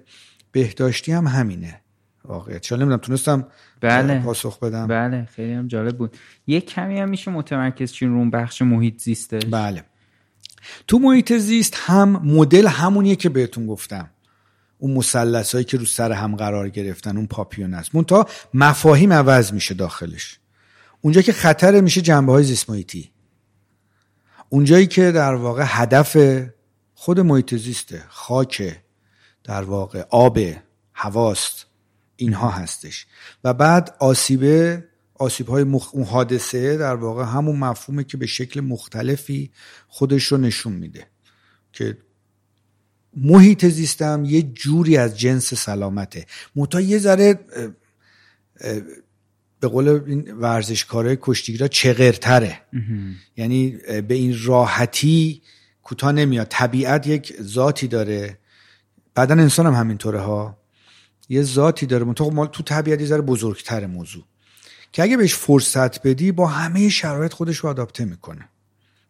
بهداشتی 0.51 1.11
هم 1.11 1.27
همینه. 1.27 1.81
واقعیت. 2.25 2.61
چون 2.61 2.79
نمی‌دونم 2.79 2.99
تونستم 2.99 3.47
بله. 3.81 4.19
پاسخ 4.19 4.59
بدم. 4.59 4.87
بله 4.87 5.25
خیلی 5.25 5.53
هم 5.53 5.67
جالب 5.67 5.97
بود. 5.97 6.17
یه 6.47 6.61
کمی 6.61 6.99
هم 6.99 7.09
میشه 7.09 7.31
متمرکز 7.31 7.91
چین 7.91 8.09
رو 8.09 8.17
اون 8.17 8.29
بخش 8.31 8.61
محیط 8.61 9.01
زیسته 9.01 9.39
بله. 9.39 9.83
تو 10.87 10.99
محیط 10.99 11.33
زیست 11.33 11.73
هم 11.77 12.09
مدل 12.09 12.67
همونیه 12.67 13.15
که 13.15 13.29
بهتون 13.29 13.67
گفتم. 13.67 14.09
اون 14.79 14.91
مثلث 14.91 15.53
هایی 15.53 15.65
که 15.65 15.77
رو 15.77 15.85
سر 15.85 16.11
هم 16.11 16.35
قرار 16.35 16.69
گرفتن 16.69 17.17
اون 17.17 17.27
پاپیون 17.27 17.73
است 17.73 17.95
منتها 17.95 18.27
مفاهیم 18.53 19.13
عوض 19.13 19.53
میشه 19.53 19.73
داخلش. 19.73 20.39
اونجا 21.01 21.21
که 21.21 21.33
خطر 21.33 21.81
میشه 21.81 22.01
جنبه 22.01 22.31
های 22.31 22.43
زیست 22.43 22.69
محیطی 22.69 23.11
اونجایی 24.49 24.87
که 24.87 25.11
در 25.11 25.35
واقع 25.35 25.63
هدف 25.67 26.17
خود 26.95 27.19
محیط 27.19 27.55
زیسته 27.55 28.03
خاک 28.07 28.79
در 29.43 29.63
واقع 29.63 30.05
آب 30.09 30.39
هواست 30.93 31.65
اینها 32.15 32.49
هستش. 32.49 33.05
و 33.43 33.53
بعد 33.53 33.95
آسیبه 33.99 34.83
آسیب 35.19 35.47
های 35.47 35.63
مخ... 35.63 35.89
اون 35.93 36.03
حادثه 36.03 36.77
در 36.77 36.95
واقع 36.95 37.23
همون 37.23 37.55
مفهومه 37.55 38.03
که 38.03 38.17
به 38.17 38.25
شکل 38.25 38.61
مختلفی 38.61 39.51
خودش 39.87 40.23
رو 40.23 40.37
نشون 40.37 40.73
میده 40.73 41.07
که 41.73 41.97
محیط 43.17 43.65
زیستم 43.65 44.23
یه 44.25 44.41
جوری 44.41 44.97
از 44.97 45.19
جنس 45.19 45.53
سلامته. 45.53 46.25
منتها 46.55 46.81
یه 46.81 46.97
ذره 46.97 47.39
به 49.59 49.67
قول 49.67 49.87
این 49.87 50.31
ورزشکارای 50.31 51.17
کشتیگیرا 51.21 51.67
چغرتره. 51.67 52.61
یعنی 53.37 53.69
به 54.07 54.13
این 54.13 54.35
راحتی 54.43 55.41
کوتاه 55.83 56.11
نمیاد. 56.11 56.47
طبیعت 56.49 57.07
یک 57.07 57.41
ذاتی 57.41 57.87
داره. 57.87 58.37
بدن 59.15 59.39
انسان 59.39 59.65
هم 59.65 59.73
همینطوره 59.73 60.19
ها. 60.19 60.57
یه 61.29 61.43
ذاتی 61.43 61.85
داره. 61.85 62.05
منتها 62.05 62.29
مال 62.29 62.47
تو 62.47 62.63
طبیعت 62.63 62.99
یه 62.99 63.05
ذره 63.05 63.21
بزرگتر 63.21 63.85
موضوع. 63.85 64.23
که 64.91 65.03
اگه 65.03 65.17
بهش 65.17 65.35
فرصت 65.35 66.07
بدی 66.07 66.31
با 66.31 66.47
همه 66.47 66.89
شرایط 66.89 67.33
خودش 67.33 67.57
رو 67.57 67.69
آداپته 67.69 68.05
می‌کنه. 68.05 68.49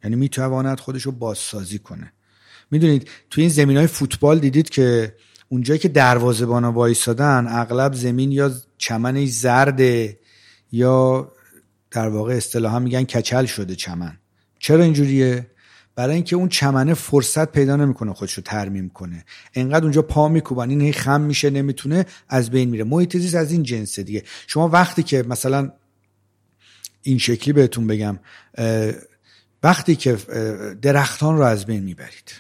یعنی 0.04 0.16
می‌تواند 0.16 0.80
خودش 0.80 1.04
رو 1.04 1.12
بازسازی 1.12 1.80
کنه. 1.80 2.14
می‌دونید 2.72 3.10
تو 3.30 3.42
این 3.42 3.50
زمین 3.50 3.78
های 3.78 3.88
فوتبال 3.88 4.40
دیدید 4.40 4.70
که 4.70 5.16
اونجایی 5.50 5.80
که 5.80 5.88
دروازه‌بان 5.88 6.66
وایسادن 6.66 7.48
اغلب 7.50 7.94
زمین 7.94 8.32
یا 8.32 8.52
چمن 8.78 9.26
زرده 9.26 10.20
یا 10.72 11.32
در 11.92 12.08
واقع 12.08 12.34
اصطلاحا 12.34 12.80
میگن 12.80 13.04
کچل 13.04 13.46
شده 13.46 13.76
چمن. 13.76 14.18
چرا 14.60 14.84
اینجوریه؟ 14.84 15.48
برای 15.98 16.16
اینکه 16.16 16.36
اون 16.36 16.50
چمنه 16.50 16.93
فرصت 16.93 17.52
پیدا 17.52 17.76
نمی‌کنه 17.76 18.14
خودش 18.14 18.34
رو 18.34 18.43
ترمیم 18.43 18.89
کنه. 18.89 19.26
انقدر 19.54 19.84
اونجا 19.84 20.02
پا 20.02 20.28
میکوبن 20.28 20.70
این 20.70 20.93
خم 20.93 21.22
میشه 21.22 21.50
نمی‌تونه 21.50 22.06
از 22.30 22.50
بین 22.50 22.70
میره. 22.70 22.84
محیط 22.84 23.18
زیست 23.18 23.36
از 23.36 23.52
این 23.52 23.64
جنسه 23.64 24.04
دیگه. 24.04 24.24
شما 24.48 24.68
وقتی 24.68 25.04
که 25.04 25.24
مثلا 25.24 25.72
این 27.02 27.18
شکلی 27.18 27.54
بهتون 27.54 27.88
بگم 27.88 28.20
وقتی 29.64 29.95
که 29.95 30.18
درختان 30.82 31.38
رو 31.38 31.43
از 31.43 31.66
بین 31.66 31.84
می‌برید 31.84 32.34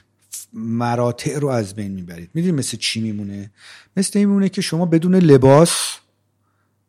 مراتع 0.53 1.39
رو 1.39 1.47
از 1.47 1.75
بین 1.75 1.91
می‌برید 1.91 2.29
می‌دونید 2.33 2.59
مثل 2.59 2.77
چی 2.77 3.01
میمونه؟ 3.01 3.51
مثل 3.97 4.19
این 4.19 4.27
میمونه 4.27 4.49
که 4.49 4.61
شما 4.61 4.85
بدون 4.85 5.15
لباس 5.15 5.97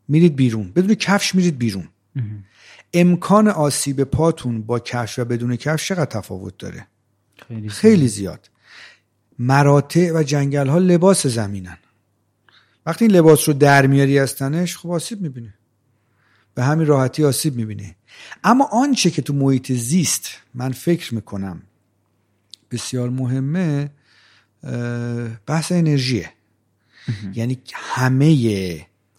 میرید 0.09 0.37
بیرون. 0.37 0.73
بدون 0.73 0.95
کفش 0.95 1.35
میرید 1.35 1.59
بیرون. 1.59 1.89
امکان 2.95 3.49
آسیب 3.49 4.05
پاتون 4.05 4.63
با 4.63 4.79
کفش 4.79 5.19
و 5.19 5.25
بدون 5.25 5.57
کفش 5.57 5.89
چقدر 5.89 6.05
تفاوت 6.05 6.59
داره؟ 6.59 6.87
خیلی, 7.49 7.69
خیلی 7.69 8.09
زیاد. 8.09 8.51
مراتع 9.39 10.13
و 10.15 10.23
جنگل 10.23 10.67
ها 10.67 10.79
لباس 10.79 11.27
زمینن. 11.27 11.79
وقتی 12.87 13.05
این 13.05 13.15
لباس 13.15 13.49
رو 13.49 13.55
در 13.55 13.87
میاری 13.87 14.19
از 14.19 14.35
تنش 14.35 14.77
خب 14.77 14.91
آسیب 14.91 15.21
می‌بینه 15.21 15.55
به 16.55 16.65
همین 16.65 16.87
راحتی 16.87 17.25
آسیب 17.25 17.57
می‌بینه 17.57 17.97
اما 18.45 18.69
آنچه 18.73 19.11
که 19.11 19.23
تو 19.23 19.33
محیط 19.33 19.73
زیست 19.73 20.29
من 20.55 20.73
فکر 20.73 21.15
می‌کنم 21.15 21.63
بسیار 22.71 23.11
مهمه 23.11 23.91
بحث 25.47 25.73
انرژیه. 25.73 26.33
یعنی 27.35 27.59
همه 27.75 28.27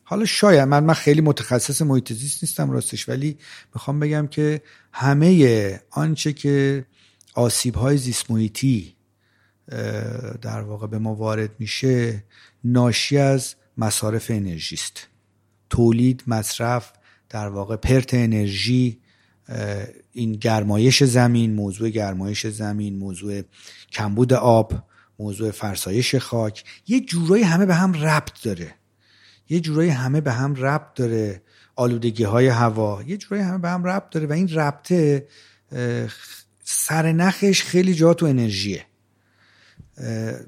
حالا 0.10 0.26
شاید 0.26 0.68
من 0.68 0.84
من 0.84 0.94
خیلی 0.94 1.22
متخصص 1.22 1.82
محیط 1.82 2.14
زیست 2.14 2.44
نیستم 2.44 2.72
راستش 2.72 3.10
ولی 3.10 3.38
می‌خوام 3.76 4.00
بگم 4.00 4.28
که 4.28 4.62
همه 4.94 5.82
آنچه 5.90 6.34
که 6.34 6.86
آسیب 7.34 7.76
های 7.76 7.98
زیست 7.98 8.32
محیطی 8.32 8.96
در 10.42 10.62
واقع 10.62 10.88
به 10.88 11.00
ما 11.00 11.16
وارد 11.16 11.50
میشه 11.60 12.24
ناشی 12.64 13.18
از 13.18 13.56
مصارف 13.78 14.32
انرژی 14.32 14.76
است. 14.76 15.08
تولید 15.70 16.24
مصرف 16.28 16.92
در 17.30 17.48
واقع 17.48 17.76
پرت 17.76 18.14
انرژی 18.14 19.00
این 20.12 20.32
گرمایش 20.32 21.04
زمین 21.04 21.54
موضوع 21.54 21.90
گرمایش 21.90 22.48
زمین 22.48 22.98
موضوع 22.98 23.42
کمبود 23.92 24.34
آب 24.34 24.74
موضوع 25.20 25.52
فرسایش 25.52 26.16
خاک 26.16 26.64
یه 26.88 27.00
جورایی 27.00 27.44
همه 27.44 27.66
به 27.66 27.76
هم 27.76 27.94
ربط 27.94 28.44
داره. 28.44 28.79
یه 29.50 29.60
جورایی 29.60 29.90
همه 29.90 30.22
به 30.22 30.32
هم 30.32 30.56
ربط 30.56 30.94
داره 30.96 31.42
آلودگی 31.76 32.24
های 32.24 32.48
هوا. 32.48 33.04
یه 33.08 33.18
جورایی 33.18 33.44
همه 33.44 33.58
به 33.58 33.70
هم 33.70 33.84
ربط 33.84 34.10
داره 34.10 34.28
و 34.28 34.32
این 34.32 34.50
ربطه 34.50 35.28
سر 36.64 37.12
نخش 37.12 37.64
خیلی 37.64 37.94
جا 37.94 38.14
تو 38.14 38.26
انرژیه. 38.26 38.86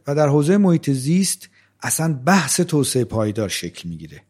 و 0.08 0.16
در 0.16 0.28
حوزه 0.28 0.58
محیط 0.58 0.90
زیست 0.90 1.50
اصلا 1.84 2.14
بحث 2.14 2.60
توسعه 2.62 3.04
پایدار 3.04 3.50
شکل 3.50 3.90
می‌گیره. 3.90 4.22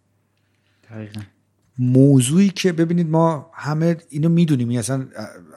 موضوعی 1.79 2.49
که 2.49 2.71
ببینید 2.71 3.09
ما 3.09 3.51
همه 3.53 3.97
اینو 4.09 4.29
می‌دونیم 4.29 4.69
این 4.69 4.79
اصلا 4.79 5.07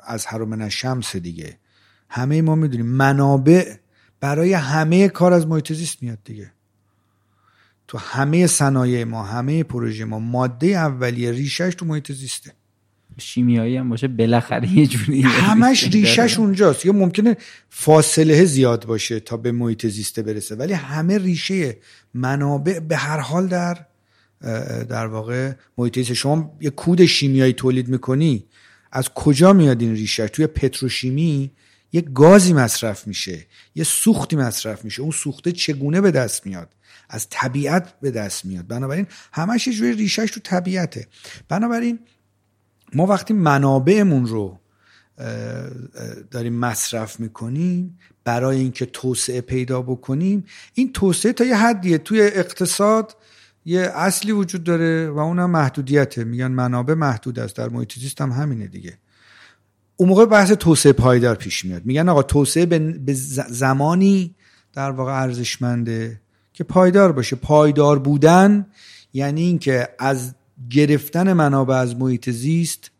از 0.03 0.27
حرم 0.27 0.69
شمس 0.69 1.17
دیگه. 1.17 1.59
همه 2.09 2.43
ما 2.43 2.55
می‌دونیم 2.55 2.87
منابع 2.87 3.75
برای 4.21 4.53
همه 4.53 5.09
کار 5.09 5.33
از 5.33 5.47
محیط 5.47 5.73
زیست 5.73 6.03
میاد 6.03 6.19
دیگه. 6.25 6.53
تو 7.89 7.99
همه 7.99 8.47
صنایع 8.47 9.05
ما 9.05 9.23
همه 9.23 9.63
پروژه 9.63 10.05
ما 10.05 10.19
ماده 10.19 10.67
اولیه 10.67 11.31
ریشش 11.31 11.75
تو 11.79 11.87
محیط 11.87 12.13
زیسته. 12.13 12.53
شیمیایی 13.19 13.77
هم 13.77 13.89
باشه 13.89 14.09
بالاخره 14.09 14.73
یه 14.73 14.87
جوری 14.87 15.23
همش 15.47 15.85
ریشش 15.93 16.39
اونجاست. 16.39 16.87
یا 16.87 16.93
ممکنه 16.93 17.37
فاصله 17.71 18.45
زیاد 18.45 18.87
باشه 18.87 19.21
تا 19.21 19.37
به 19.37 19.53
محیط 19.53 19.87
زیسته 19.87 20.23
برسه 20.23 20.55
ولی 20.55 20.73
همه 20.73 21.19
ریشه 21.19 21.77
منابع 22.15 22.79
به 22.79 22.97
هر 22.97 23.19
حال 23.19 23.47
در 23.47 23.87
در 24.89 25.07
واقع 25.07 25.53
محیط 25.79 25.99
زیسته 25.99 26.15
شما 26.15 26.57
یه 26.61 26.71
کود 26.71 27.05
شیمیایی 27.05 27.53
تولید 27.53 27.89
می‌کنی 27.89 28.45
از 28.93 29.09
کجا 29.09 29.53
میاد 29.53 29.81
این 29.81 29.93
ریشه؟ 29.93 30.29
توی 30.29 30.47
پتروشیمی 30.47 31.51
یه 31.93 32.01
گازی 32.01 32.53
مصرف 32.53 33.07
میشه 33.07 33.47
یه 33.75 33.85
سوختی 33.85 34.37
مصرف 34.37 34.85
میشه. 34.85 35.03
اون 35.03 35.11
سوخته 35.11 35.53
چگونه 35.53 36.01
به 36.01 36.11
دست 36.11 36.47
میاد؟ 36.47 36.75
از 37.09 37.27
طبیعت 37.31 38.01
به 38.01 38.11
دست 38.11 38.45
میاد. 38.45 38.67
بنابراین 38.67 39.07
همش 39.33 39.67
یه 39.67 39.73
جوری 39.73 39.93
ریشش 39.93 40.31
تو 40.31 40.41
طبیعته. 40.41 41.07
بنابراین 41.49 41.99
ما 42.95 43.07
وقتی 43.07 43.35
منابعمون 43.35 44.27
رو 44.27 44.59
داریم 46.31 46.55
مصرف 46.55 47.21
می‌کنیم 47.21 47.99
برای 48.25 48.59
اینکه 48.59 48.87
توسعه 48.87 49.41
پیدا 49.41 49.83
بکنیم 49.83 50.45
این 50.75 50.93
توسعه 50.93 51.33
تا 51.33 51.45
یه 51.45 51.57
حدیه. 51.57 51.99
توی 51.99 52.21
اقتصاد 52.21 53.17
یه 53.65 53.81
اصلی 53.81 54.33
وجود 54.33 54.65
داره 54.65 55.11
و 55.11 55.19
اونم 55.19 55.51
محدودیته. 55.51 56.25
میگن 56.25 56.47
منابع 56.47 56.95
محدود 56.95 57.39
است. 57.39 57.57
در 57.57 57.69
محیط 57.69 57.99
زیست 57.99 58.21
هم 58.21 58.33
همینه 58.33 58.67
دیگه. 58.67 58.99
اون 59.97 60.09
موقع 60.09 60.27
بحث 60.27 60.51
توسعه 60.51 60.93
پایدار 60.93 61.35
پیش 61.35 61.65
میاد. 61.65 61.85
میگن 61.85 62.09
آقا 62.09 62.23
توسعه 62.23 62.67
به 62.67 63.15
زمانی 63.49 64.35
در 64.73 64.91
واقع 64.91 65.13
ارزشمنده. 65.23 66.21
که 66.55 66.65
پایدار 66.65 67.13
باشه. 67.13 67.37
پایدار 67.37 67.99
بودن 67.99 68.67
یعنی 69.13 69.43
اینکه 69.43 69.89
از 69.99 70.35
گرفتن 70.71 71.33
منابع 71.33 71.75
از 71.75 71.97
محیط 71.97 72.31
زیست 72.31 72.91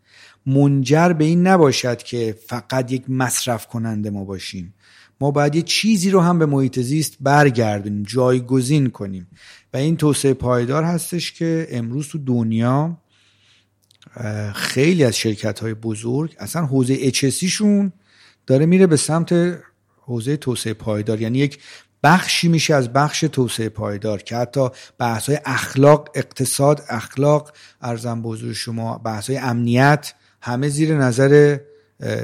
منجر 0.47 1.09
به 1.09 1.25
این 1.25 1.47
نباشد 1.47 2.03
که 2.03 2.39
فقط 2.47 2.93
یک 2.93 3.11
مصرف 3.11 3.67
کننده 3.67 4.11
ما 4.11 4.25
باشیم. 4.25 4.75
ما 5.21 5.31
باید 5.31 5.55
یه 5.55 5.63
چیزی 5.63 6.11
رو 6.11 6.21
هم 6.21 6.39
به 6.39 6.47
محیط 6.47 6.81
زیست 6.81 7.17
برگردونیم 7.21 8.03
جایگزین 8.03 8.91
کنیم. 8.91 9.27
و 9.75 9.77
این 9.77 9.97
توسعه 9.97 10.35
پایدار 10.35 10.85
هستش 10.85 11.33
که 11.33 11.67
امروز 11.71 12.09
تو 12.09 12.19
دنیا 12.19 12.99
خیلی 14.55 15.05
از 15.05 15.17
شرکت 15.17 15.61
های 15.61 15.75
بزرگ 15.75 16.37
اصلا 16.39 16.67
حوزه 16.67 16.97
اچسی 17.01 17.49
شون 17.49 17.93
داره 18.47 18.67
میره 18.67 18.87
به 18.87 18.97
سمت 18.97 19.59
حوزه 20.01 20.37
توسعه 20.37 20.75
پایدار. 20.75 21.21
یعنی 21.21 21.39
یک 21.39 21.59
بخشی 22.05 22.49
میشه 22.49 22.75
از 22.75 22.93
بخش 22.93 23.21
توسعه 23.21 23.69
پایدار 23.69 24.23
که 24.23 24.37
حتی 24.37 24.69
بحث 24.99 25.27
های 25.29 25.39
اخلاق 25.45 26.09
اقتصاد 26.15 26.85
اخلاق 26.89 27.53
ارزم 27.83 28.23
بزرگ 28.23 28.53
شما 28.53 28.99
بحث 28.99 29.31
های 29.31 29.39
امنیت 29.39 30.15
همه 30.43 30.69
زیر 30.69 30.95
نظر 30.95 31.59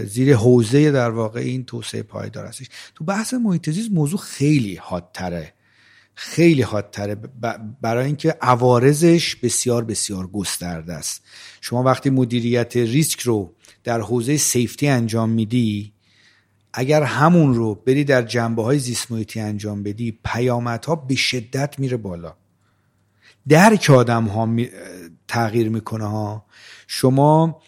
زیر 0.05 0.37
حوزه 0.37 0.91
در 0.91 1.11
واقع 1.11 1.41
این 1.41 1.65
توسعه 1.65 2.03
پایدار 2.03 2.47
هستش. 2.47 2.67
تو 2.95 3.05
بحث 3.05 3.35
محیط 3.35 3.71
زیست 3.71 3.91
موضوع 3.93 4.19
خیلی 4.19 4.77
حادتره. 4.77 5.53
خیلی 6.15 6.63
حادتره 6.63 7.17
برای 7.81 8.07
اینکه 8.07 8.37
عوارضش 8.41 9.37
بسیار 9.37 9.85
بسیار 9.85 10.27
گسترده 10.27 10.93
است. 10.93 11.23
شما 11.61 11.83
وقتی 11.83 12.11
مدیریت 12.11 12.77
ریسک 12.77 13.21
رو 13.21 13.55
در 13.85 14.01
حوزه 14.01 14.37
سیفتی 14.37 14.89
انجام 14.89 15.31
میدی 15.31 15.93
اگر 16.73 17.03
همون 17.03 17.55
رو 17.55 17.75
بری 17.75 18.05
در 18.05 18.23
جنبه 18.23 18.63
های 18.63 18.79
زیست 18.79 19.37
انجام 19.37 19.83
بدی 19.83 20.19
پیامدها 20.25 20.97
به 20.97 21.15
شدت 21.15 21.79
میره 21.79 21.97
بالا. 21.97 22.35
درک 23.49 23.91
آدم 23.91 24.25
ها 24.25 24.49
تغییر 25.29 25.69
می‌کنه 25.69 26.05
ها. 26.05 26.45
شما 26.87 27.63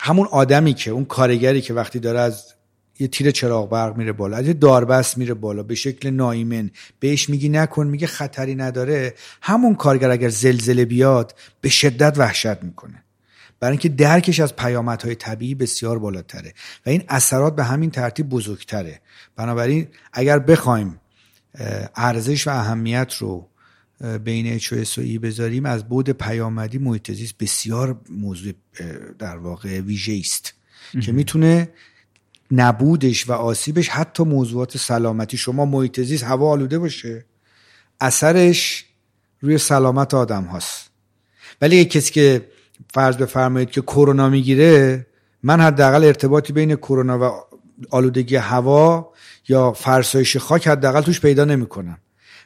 همون 0.00 0.26
آدمی 0.26 0.74
که 0.74 0.90
اون 0.90 1.04
کارگری 1.04 1.60
که 1.60 1.74
وقتی 1.74 1.98
داره 1.98 2.20
از 2.20 2.54
یه 2.98 3.08
تیر 3.08 3.30
چراغ 3.30 3.70
برق 3.70 3.96
میره 3.96 4.12
بالا 4.12 4.36
از 4.36 4.46
یه 4.46 4.52
داربست 4.52 5.18
میره 5.18 5.34
بالا 5.34 5.62
به 5.62 5.74
شکل 5.74 6.10
نایمن 6.10 6.70
بهش 7.00 7.28
میگی 7.28 7.48
نکن 7.48 7.86
میگه 7.86 8.06
خطری 8.06 8.54
نداره 8.54 9.14
همون 9.42 9.74
کارگر 9.74 10.10
اگر 10.10 10.28
زلزله 10.28 10.84
بیاد 10.84 11.34
به 11.60 11.68
شدت 11.68 12.18
وحشت 12.18 12.62
می‌کنه. 12.62 13.04
برای 13.60 13.72
اینکه 13.72 13.88
درکش 13.88 14.40
از 14.40 14.56
پیامدهای 14.56 15.14
طبیعی 15.14 15.54
بسیار 15.54 15.98
بالاتره 15.98 16.54
و 16.86 16.90
این 16.90 17.04
اثرات 17.08 17.56
به 17.56 17.64
همین 17.64 17.90
ترتیب 17.90 18.28
بزرگتره. 18.28 19.00
بنابراین 19.36 19.88
اگر 20.12 20.38
بخوایم 20.38 21.00
ارزش 21.96 22.46
و 22.46 22.50
اهمیت 22.50 23.14
رو 23.14 23.48
بین 24.24 24.52
اچ 24.52 24.72
و 24.72 25.02
بذاریم 25.22 25.66
از 25.66 25.88
بود 25.88 26.10
پیامدی 26.10 26.78
محیط 26.78 27.12
زیست 27.12 27.34
بسیار 27.38 28.00
موضوع 28.10 28.52
در 29.18 29.36
واقع 29.36 29.80
ویژه 29.80 30.16
است 30.20 30.54
که 31.02 31.12
می‌تونه 31.12 31.68
نبودش 32.50 33.28
و 33.28 33.32
آسیبش 33.32 33.88
حتی 33.88 34.22
موضوعات 34.22 34.76
سلامتی. 34.76 35.36
شما 35.36 35.64
محیط 35.64 36.00
زیست 36.00 36.24
هوا 36.24 36.50
آلوده 36.50 36.78
باشه 36.78 37.24
اثرش 38.00 38.84
روی 39.40 39.58
سلامت 39.58 40.14
آدم 40.14 40.44
هاست. 40.44 40.90
ولی 41.60 41.84
کسی 41.84 42.12
که 42.12 42.48
فرض 42.94 43.16
بفرمایید 43.16 43.70
که 43.70 43.80
کرونا 43.80 44.28
می‌گیره 44.28 45.06
من 45.42 45.60
حداقل 45.60 46.04
ارتباطی 46.04 46.52
بین 46.52 46.76
کرونا 46.76 47.18
و 47.18 47.44
آلودگی 47.90 48.36
هوا 48.36 49.12
یا 49.48 49.72
فرسایش 49.72 50.36
خاک 50.36 50.68
حداقل 50.68 51.00
توش 51.00 51.20
پیدا 51.20 51.44
نمی‌کنم. 51.44 51.98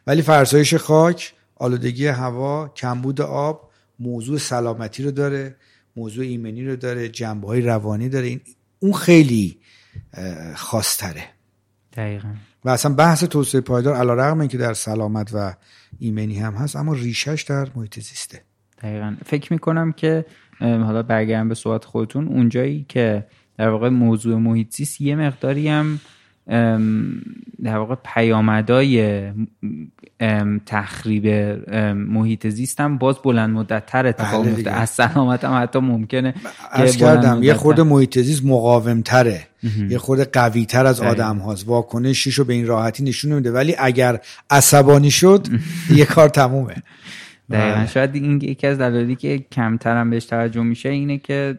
ولی 0.07 0.22
فرسایش 0.22 0.74
خاک 0.74 1.35
آلودگی 1.57 2.07
هوا 2.07 2.68
کمبود 2.68 3.20
آب 3.20 3.70
موضوع 3.99 4.39
سلامتی 4.39 5.03
رو 5.03 5.11
داره 5.11 5.57
موضوع 5.97 6.24
ایمنی 6.24 6.64
رو 6.64 6.76
داره 6.76 7.09
جنبه 7.09 7.47
های 7.47 7.61
روانی 7.61 8.09
داره. 8.09 8.26
این 8.26 8.41
اون 8.78 8.93
خیلی 8.93 9.59
خاصتره. 10.55 11.24
دقیقا. 11.97 12.28
و 12.64 12.70
اصلا 12.70 12.95
بحث 12.95 13.24
توسعه 13.24 13.61
پایدار 13.61 13.97
علا 13.97 14.14
رقم 14.14 14.47
که 14.47 14.59
در 14.59 14.74
سلامت 14.74 15.30
و 15.35 15.55
ایمنی 15.99 16.39
هم 16.39 16.55
هست 16.55 16.76
اما 16.76 16.93
ریشش 16.93 17.45
در 17.49 17.68
محیط 17.74 18.01
زیسته. 18.01 18.43
دقیقا. 18.85 19.14
فکر 19.26 19.53
می‌کنم 19.53 19.93
که 19.93 20.24
حالا 20.61 21.03
برگردم 21.03 21.49
به 21.49 21.55
صحبت 21.55 21.85
خودتون 21.85 22.28
اونجایی 22.28 22.87
که 22.89 23.24
در 23.59 23.68
واقع 23.68 23.89
موضوع 23.89 24.37
محیط 24.37 24.74
زیست 24.74 25.01
یه 25.01 25.16
مقداری 25.16 25.68
هم 25.68 26.01
در 27.62 27.76
واقع 27.76 27.95
پیامدای 28.14 29.22
تخریب 30.66 31.26
محیط 31.95 32.49
زیست 32.49 32.80
هم 32.80 32.99
باز 32.99 33.16
بلند 33.24 33.51
مدت 33.51 33.87
تر 33.87 34.07
اتفاق 34.07 34.43
بله 34.43 34.51
میفته 34.51 34.70
از 34.70 34.91
سلامت 34.91 35.45
هم 35.45 35.62
حتی 35.62 35.78
ممکنه 35.78 36.35
از 36.70 36.97
کردم 36.97 37.43
یه 37.43 37.51
مدت 37.51 37.61
خورده 37.61 37.82
محیط 37.82 38.18
زیست 38.18 38.45
مقاوم 38.45 39.01
تره. 39.01 39.47
یه 39.91 39.99
خورده 39.99 40.24
قوی 40.24 40.66
تر 40.66 40.87
از 40.87 41.01
آدم 41.01 41.39
هاست. 41.39 41.68
واکنشش 41.68 42.35
رو 42.35 42.45
به 42.45 42.55
این 42.55 42.66
راحتی 42.66 43.05
نشون 43.05 43.32
نمیده. 43.32 43.53
ولی 43.53 43.74
اگر 43.78 44.20
عصبانی 44.51 45.11
شد 45.11 45.47
یه 45.97 46.05
کار 46.05 46.28
تمومه. 46.28 46.74
دقیقا. 47.51 47.87
شاید 47.87 48.15
این 48.15 48.41
یکی 48.43 48.67
از 48.67 48.79
دلایلی 48.79 49.17
که 49.17 49.39
کمتر 49.39 49.97
هم 49.97 50.11
بهش 50.11 50.25
توجه 50.25 50.63
میشه 50.63 50.89
اینه 50.89 51.19
که 51.19 51.59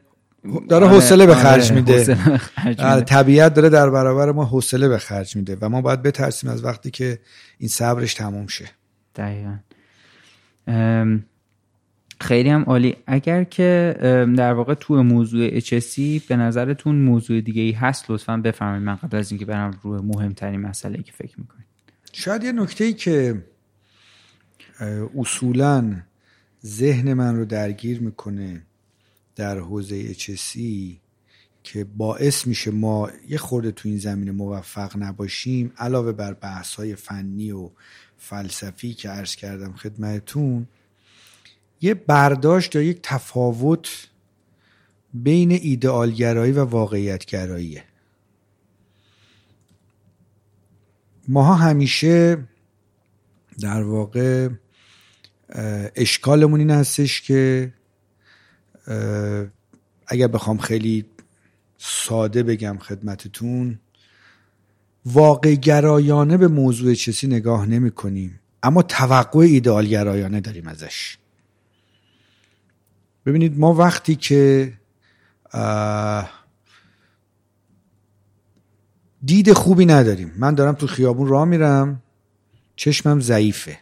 داره 0.70 0.86
آره، 0.86 0.96
حوصله 0.96 1.26
به 1.26 1.34
آره، 1.34 1.44
خرج 1.44 1.72
میده. 1.72 1.94
حوصله 1.94 2.32
به 2.32 2.38
خرج 2.38 2.82
آره، 2.82 2.94
میده. 2.94 3.06
طبیعت 3.06 3.54
داره 3.54 3.70
در 3.70 3.90
برابر 3.90 4.32
ما 4.32 4.46
حوصله 4.46 4.88
به 4.88 4.98
خرج 4.98 5.36
میده 5.36 5.58
و 5.62 5.70
ما 5.70 5.82
باید 5.82 6.02
بترسیم 6.02 6.50
از 6.50 6.66
وقتی 6.66 6.92
که 6.92 7.20
این 7.58 7.70
صبرش 7.70 8.14
تموم 8.14 8.48
شه. 8.48 8.66
دقیقا. 9.16 9.58
خیلی 12.22 12.50
هم 12.50 12.64
عالی. 12.64 12.96
اگر 13.08 13.44
که 13.44 13.96
در 14.38 14.54
واقع 14.54 14.74
تو 14.74 15.04
موضوع 15.04 15.60
HSC 15.60 16.00
به 16.28 16.36
نظرتون 16.36 16.96
موضوع 16.96 17.42
دیگه 17.42 17.62
ای 17.62 17.72
هست 17.72 18.12
لطفا 18.12 18.38
بفرمایید. 18.38 18.84
من 18.84 18.96
قبل 18.96 19.18
از 19.18 19.32
اینکه 19.32 19.46
برم 19.46 19.72
روی 19.82 20.02
مهمترین 20.02 20.62
مسئله 20.62 21.04
که 21.04 21.12
فکر 21.12 21.40
می‌کنید. 21.40 21.66
شاید 22.14 22.44
یه 22.44 22.52
نکته 22.52 22.84
ای 22.84 22.94
که 22.94 23.44
اصولا 25.18 26.02
ذهن 26.66 27.14
من 27.14 27.36
رو 27.36 27.46
درگیر 27.46 28.02
می‌کنه 28.02 28.66
در 29.36 29.60
حوزه 29.60 30.14
HSC 30.14 30.60
که 31.64 31.84
باعث 31.84 32.48
میشه 32.48 32.72
ما 32.72 33.10
یه 33.30 33.38
خورده 33.38 33.72
تو 33.72 33.90
این 33.90 33.98
زمینه 33.98 34.32
موفق 34.32 34.98
نباشیم 34.98 35.74
علاوه 35.78 36.12
بر 36.12 36.34
بحث 36.34 36.80
فنی 36.80 37.52
و 37.52 37.70
فلسفی 38.18 38.94
که 38.94 39.10
عرض 39.10 39.36
کردم 39.36 39.74
خدمتون 39.74 40.68
یه 41.82 41.94
برداشت 41.94 42.76
یا 42.76 42.82
یک 42.82 43.00
تفاوت 43.04 44.08
بین 45.14 45.52
ایدئالگرایی 45.52 46.52
و 46.52 46.64
واقعیتگراییه. 46.64 47.84
ماها 51.28 51.56
همیشه 51.56 52.48
در 53.60 53.84
واقع 53.84 54.50
اشکالمون 55.96 56.60
این 56.60 56.72
هستش 56.72 57.22
که 57.22 57.74
اگر 60.08 60.28
بخوام 60.28 60.58
خیلی 60.58 61.06
ساده 61.78 62.44
بگم 62.44 62.78
خدمتتون 62.78 63.80
واقع 65.06 65.56
گرایانه 65.56 66.38
به 66.38 66.48
موضوع 66.48 66.94
چیزی 66.94 67.28
نگاه 67.28 67.66
نمی 67.66 67.92
کنیم. 67.92 68.40
اما 68.64 68.82
توقع 68.82 69.40
ایدئال 69.40 69.86
گرایانه 69.86 70.42
داریم 70.42 70.68
ازش. 70.68 71.18
ببینید 73.26 73.60
ما 73.60 73.74
وقتی 73.74 74.16
که 74.16 74.74
دید 79.26 79.54
خوبی 79.54 79.86
نداریم. 79.86 80.34
من 80.38 80.56
دارم 80.56 80.74
تو 80.76 80.88
خیابون 80.88 81.28
راه 81.28 81.46
میرم 81.46 82.02
چشمم 82.76 83.22
ضعیفه. 83.22 83.80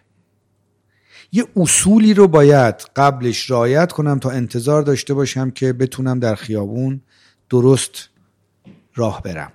یه 1.36 1.46
اصولی 1.56 2.14
رو 2.14 2.28
باید 2.28 2.76
قبلش 2.96 3.52
رعایت 3.52 3.92
کنم 3.92 4.20
تا 4.20 4.30
انتظار 4.30 4.82
داشته 4.82 5.14
باشم 5.14 5.50
که 5.50 5.74
بتونم 5.74 6.20
در 6.20 6.36
خیابون 6.36 7.02
درست 7.50 8.10
راه 8.96 9.22
برم. 9.22 9.52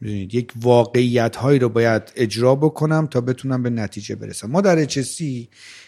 می‌دونید 0.00 0.34
یک 0.34 0.52
واقعیت 0.60 1.36
هایی 1.36 1.58
رو 1.58 1.68
باید 1.68 2.02
اجرا 2.16 2.54
بکنم 2.54 3.06
تا 3.06 3.20
بتونم 3.20 3.62
به 3.62 3.70
نتیجه 3.70 4.14
برسم. 4.14 4.50
ما 4.50 4.60
در 4.60 4.84
HSC 4.84 5.22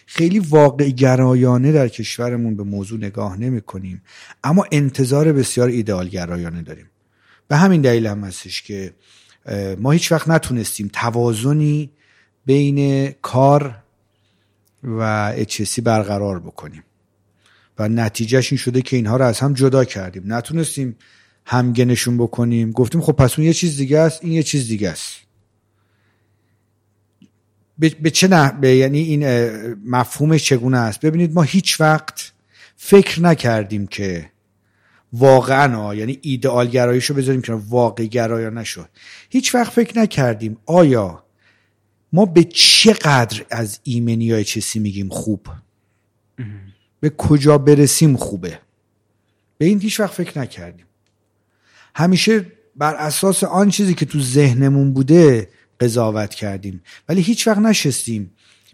خیلی 0.05 0.39
واقع 0.39 0.89
گرایانه 0.89 1.71
در 1.71 1.87
کشورمون 1.87 2.55
به 2.55 2.63
موضوع 2.63 2.97
نگاه 2.97 3.37
نمی 3.37 3.61
کنیم 3.61 4.01
اما 4.43 4.65
انتظار 4.71 5.33
بسیار 5.33 5.67
ایدئال 5.67 6.07
گرایانه 6.07 6.61
داریم. 6.61 6.89
به 7.47 7.55
همین 7.55 7.81
دلیل 7.81 8.07
هم 8.07 8.23
هستش 8.23 8.61
که 8.61 8.93
ما 9.79 9.91
هیچ 9.91 10.11
وقت 10.11 10.27
نتونستیم 10.27 10.89
توازنی 10.93 11.91
بین 12.45 13.11
کار 13.21 13.83
و 14.87 15.33
HSC 15.37 15.79
برقرار 15.79 16.39
بکنیم. 16.39 16.83
و 17.79 17.89
نتیجهش 17.89 18.51
این 18.51 18.57
شده 18.57 18.81
که 18.81 18.95
اینها 18.95 19.17
رو 19.17 19.25
از 19.25 19.39
هم 19.39 19.53
جدا 19.53 19.85
کردیم. 19.85 20.33
نتونستیم 20.33 20.95
همگنشون 21.45 22.17
بکنیم. 22.17 22.71
گفتیم 22.71 23.01
خب 23.01 23.11
پس 23.11 23.39
اون 23.39 23.47
یه 23.47 23.53
چیز 23.53 23.77
دیگه 23.77 23.99
است 23.99 24.23
این 24.23 24.33
یه 24.33 24.43
چیز 24.43 24.67
دیگه 24.67 24.89
است. 24.89 25.13
به 27.79 28.09
چه 28.09 28.27
نه 28.27 28.75
یعنی 28.75 28.99
این 28.99 29.23
اه، 29.23 29.75
مفهومش 29.85 30.45
چگونه 30.45 30.77
است؟ 30.77 30.99
ببینید 30.99 31.33
ما 31.33 31.41
هیچ 31.41 31.81
وقت 31.81 32.31
فکر 32.75 33.21
نکردیم 33.21 33.87
که 33.87 34.31
واقعا 35.13 35.95
یعنی 35.95 36.19
ایدئال 36.21 36.67
گراییشو 36.67 37.13
بذاریم 37.13 37.41
که 37.41 37.53
واقع 37.53 38.05
گرایانه 38.05 38.63
شد. 38.63 38.89
هیچ 39.29 39.55
وقت 39.55 39.73
فکر 39.73 39.99
نکردیم 39.99 40.57
آیا 40.65 41.23
ما 42.17 42.25
به 42.25 42.43
چقدر 42.43 43.45
از 43.49 43.79
ایمنی 43.83 44.31
های 44.31 44.43
چسی 44.43 44.79
میگیم 44.79 45.09
خوب؟ 45.09 45.47
به 46.99 47.09
کجا 47.09 47.57
برسیم 47.57 48.17
خوبه؟ 48.17 48.59
به 49.57 49.65
این 49.65 49.81
هیچ 49.81 49.99
وقت 49.99 50.13
فکر 50.13 50.39
نکردیم. 50.39 50.85
همیشه 51.95 52.45
بر 52.75 52.95
اساس 52.95 53.43
آن 53.43 53.69
چیزی 53.69 53.93
که 53.93 54.05
تو 54.05 54.19
ذهنمون 54.21 54.93
بوده 54.93 55.49
قضاوت 55.79 56.33
کردیم. 56.33 56.83
ولی 57.09 57.21
هیچ 57.21 57.47
وقت 57.47 57.57
نشستیم 57.57 58.31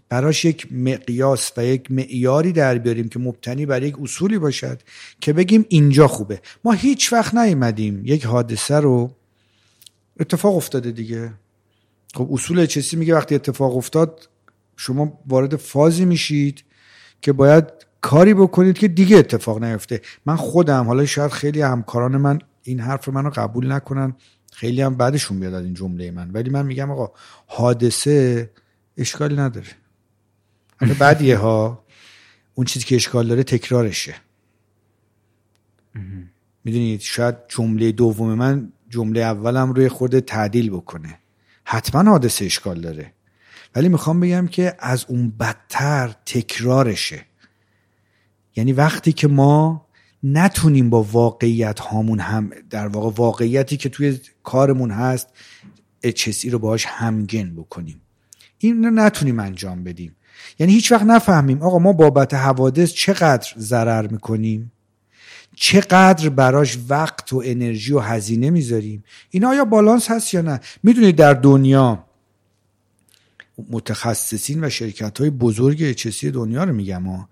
براش 0.08 0.44
یک 0.44 0.72
مقیاس 0.72 1.52
و 1.56 1.64
یک 1.64 1.90
معیاری 1.90 2.52
در 2.52 2.78
بیاریم 2.78 3.08
که 3.08 3.18
مبتنی 3.18 3.66
بر 3.66 3.82
یک 3.82 4.00
اصولی 4.02 4.38
باشد 4.38 4.80
که 5.20 5.32
بگیم 5.32 5.66
اینجا 5.68 6.08
خوبه. 6.08 6.40
ما 6.64 6.72
هیچ 6.72 7.12
وقت 7.12 7.34
نیومدیم 7.34 8.02
یک 8.04 8.26
حادثه 8.26 8.76
رو 8.80 9.10
اتفاق 10.20 10.56
افتاده 10.56 10.90
دیگه. 10.90 11.32
خب 12.14 12.28
اصول 12.32 12.66
چسی 12.66 12.96
میگه 12.96 13.14
وقتی 13.14 13.34
اتفاق 13.34 13.76
افتاد 13.76 14.28
شما 14.76 15.18
وارد 15.26 15.56
فازی 15.56 16.04
میشید 16.04 16.64
که 17.20 17.32
باید 17.32 17.64
کاری 18.00 18.34
بکنید 18.34 18.78
که 18.78 18.88
دیگه 18.88 19.16
اتفاق 19.16 19.64
نیفته. 19.64 20.00
من 20.26 20.36
خودم 20.36 20.86
حالا 20.86 21.06
شاید 21.06 21.30
خیلی 21.30 21.62
همکاران 21.62 22.16
من 22.16 22.38
این 22.62 22.80
حرف 22.80 23.08
منو 23.08 23.30
قبول 23.30 23.72
نکنن 23.72 24.14
خیلی 24.52 24.82
هم 24.82 24.94
بعدشون 24.94 25.40
بیاد 25.40 25.54
از 25.54 25.64
این 25.64 25.74
جمله 25.74 26.10
من. 26.10 26.30
ولی 26.30 26.50
من 26.50 26.66
میگم 26.66 26.90
آقا 26.90 27.12
حادثه 27.46 28.50
اشکالی 28.96 29.36
نداره. 29.36 29.66
حالا 30.80 30.94
بعدیه 31.04 31.36
ها 31.36 31.84
اون 32.54 32.66
چیزی 32.66 32.84
که 32.84 32.96
اشکال 32.96 33.28
داره 33.28 33.42
تکرارشه. 33.42 34.14
می‌دونید 36.64 37.00
شاید 37.00 37.34
جمله 37.48 37.92
دوم 37.92 38.34
من 38.34 38.72
جمله 38.88 39.20
اولم 39.20 39.72
روی 39.72 39.88
خورده 39.88 40.20
تعدیل 40.20 40.70
بکنه. 40.70 41.18
حتما 41.64 42.10
حادثه 42.10 42.44
اشکال 42.44 42.80
داره. 42.80 43.12
ولی 43.74 43.88
می‌خوام 43.88 44.20
بگم 44.20 44.46
که 44.46 44.74
از 44.78 45.04
اون 45.08 45.30
بدتر 45.30 46.14
تکرارشه. 46.26 47.20
یعنی 48.56 48.72
وقتی 48.72 49.12
که 49.12 49.28
ما 49.28 49.86
نتونیم 50.22 50.90
با 50.90 51.02
واقعیت 51.02 51.80
هامون 51.80 52.20
هم 52.20 52.50
در 52.70 52.86
واقع 52.86 53.10
واقعیتی 53.16 53.76
که 53.76 53.88
توی 53.88 54.20
کارمون 54.42 54.90
هست 54.90 55.28
HSE 56.06 56.44
رو 56.44 56.58
باهاش 56.58 56.86
همگن 56.86 57.54
بکنیم. 57.54 58.00
این 58.58 58.84
رو 58.84 58.90
نتونیم 58.90 59.40
انجام 59.40 59.84
بدیم. 59.84 60.16
یعنی 60.58 60.72
هیچ 60.72 60.92
وقت 60.92 61.02
نفهمیم 61.02 61.62
آقا 61.62 61.78
ما 61.78 61.92
بابت 61.92 62.34
حوادث 62.34 62.92
چقدر 62.92 63.48
ضرر 63.58 64.06
می‌کنیم؟ 64.06 64.72
چقدر 65.56 66.28
براش 66.28 66.78
وقت 66.88 67.32
و 67.32 67.42
انرژی 67.44 67.92
و 67.92 67.98
هزینه 67.98 68.50
می‌ذاریم؟ 68.50 69.04
اینا 69.30 69.48
آیا 69.48 69.64
بالانس 69.64 70.10
هست 70.10 70.34
یا 70.34 70.40
نه؟ 70.40 70.60
می‌دونید 70.82 71.16
در 71.16 71.34
دنیا 71.34 72.04
متخصصین 73.70 74.64
و 74.64 74.70
شرکت 74.70 75.20
های 75.20 75.30
بزرگ 75.30 75.82
اچسی 75.82 76.30
دنیا 76.30 76.64
رو 76.64 76.72
میگم 76.72 77.02
ها. 77.02 77.28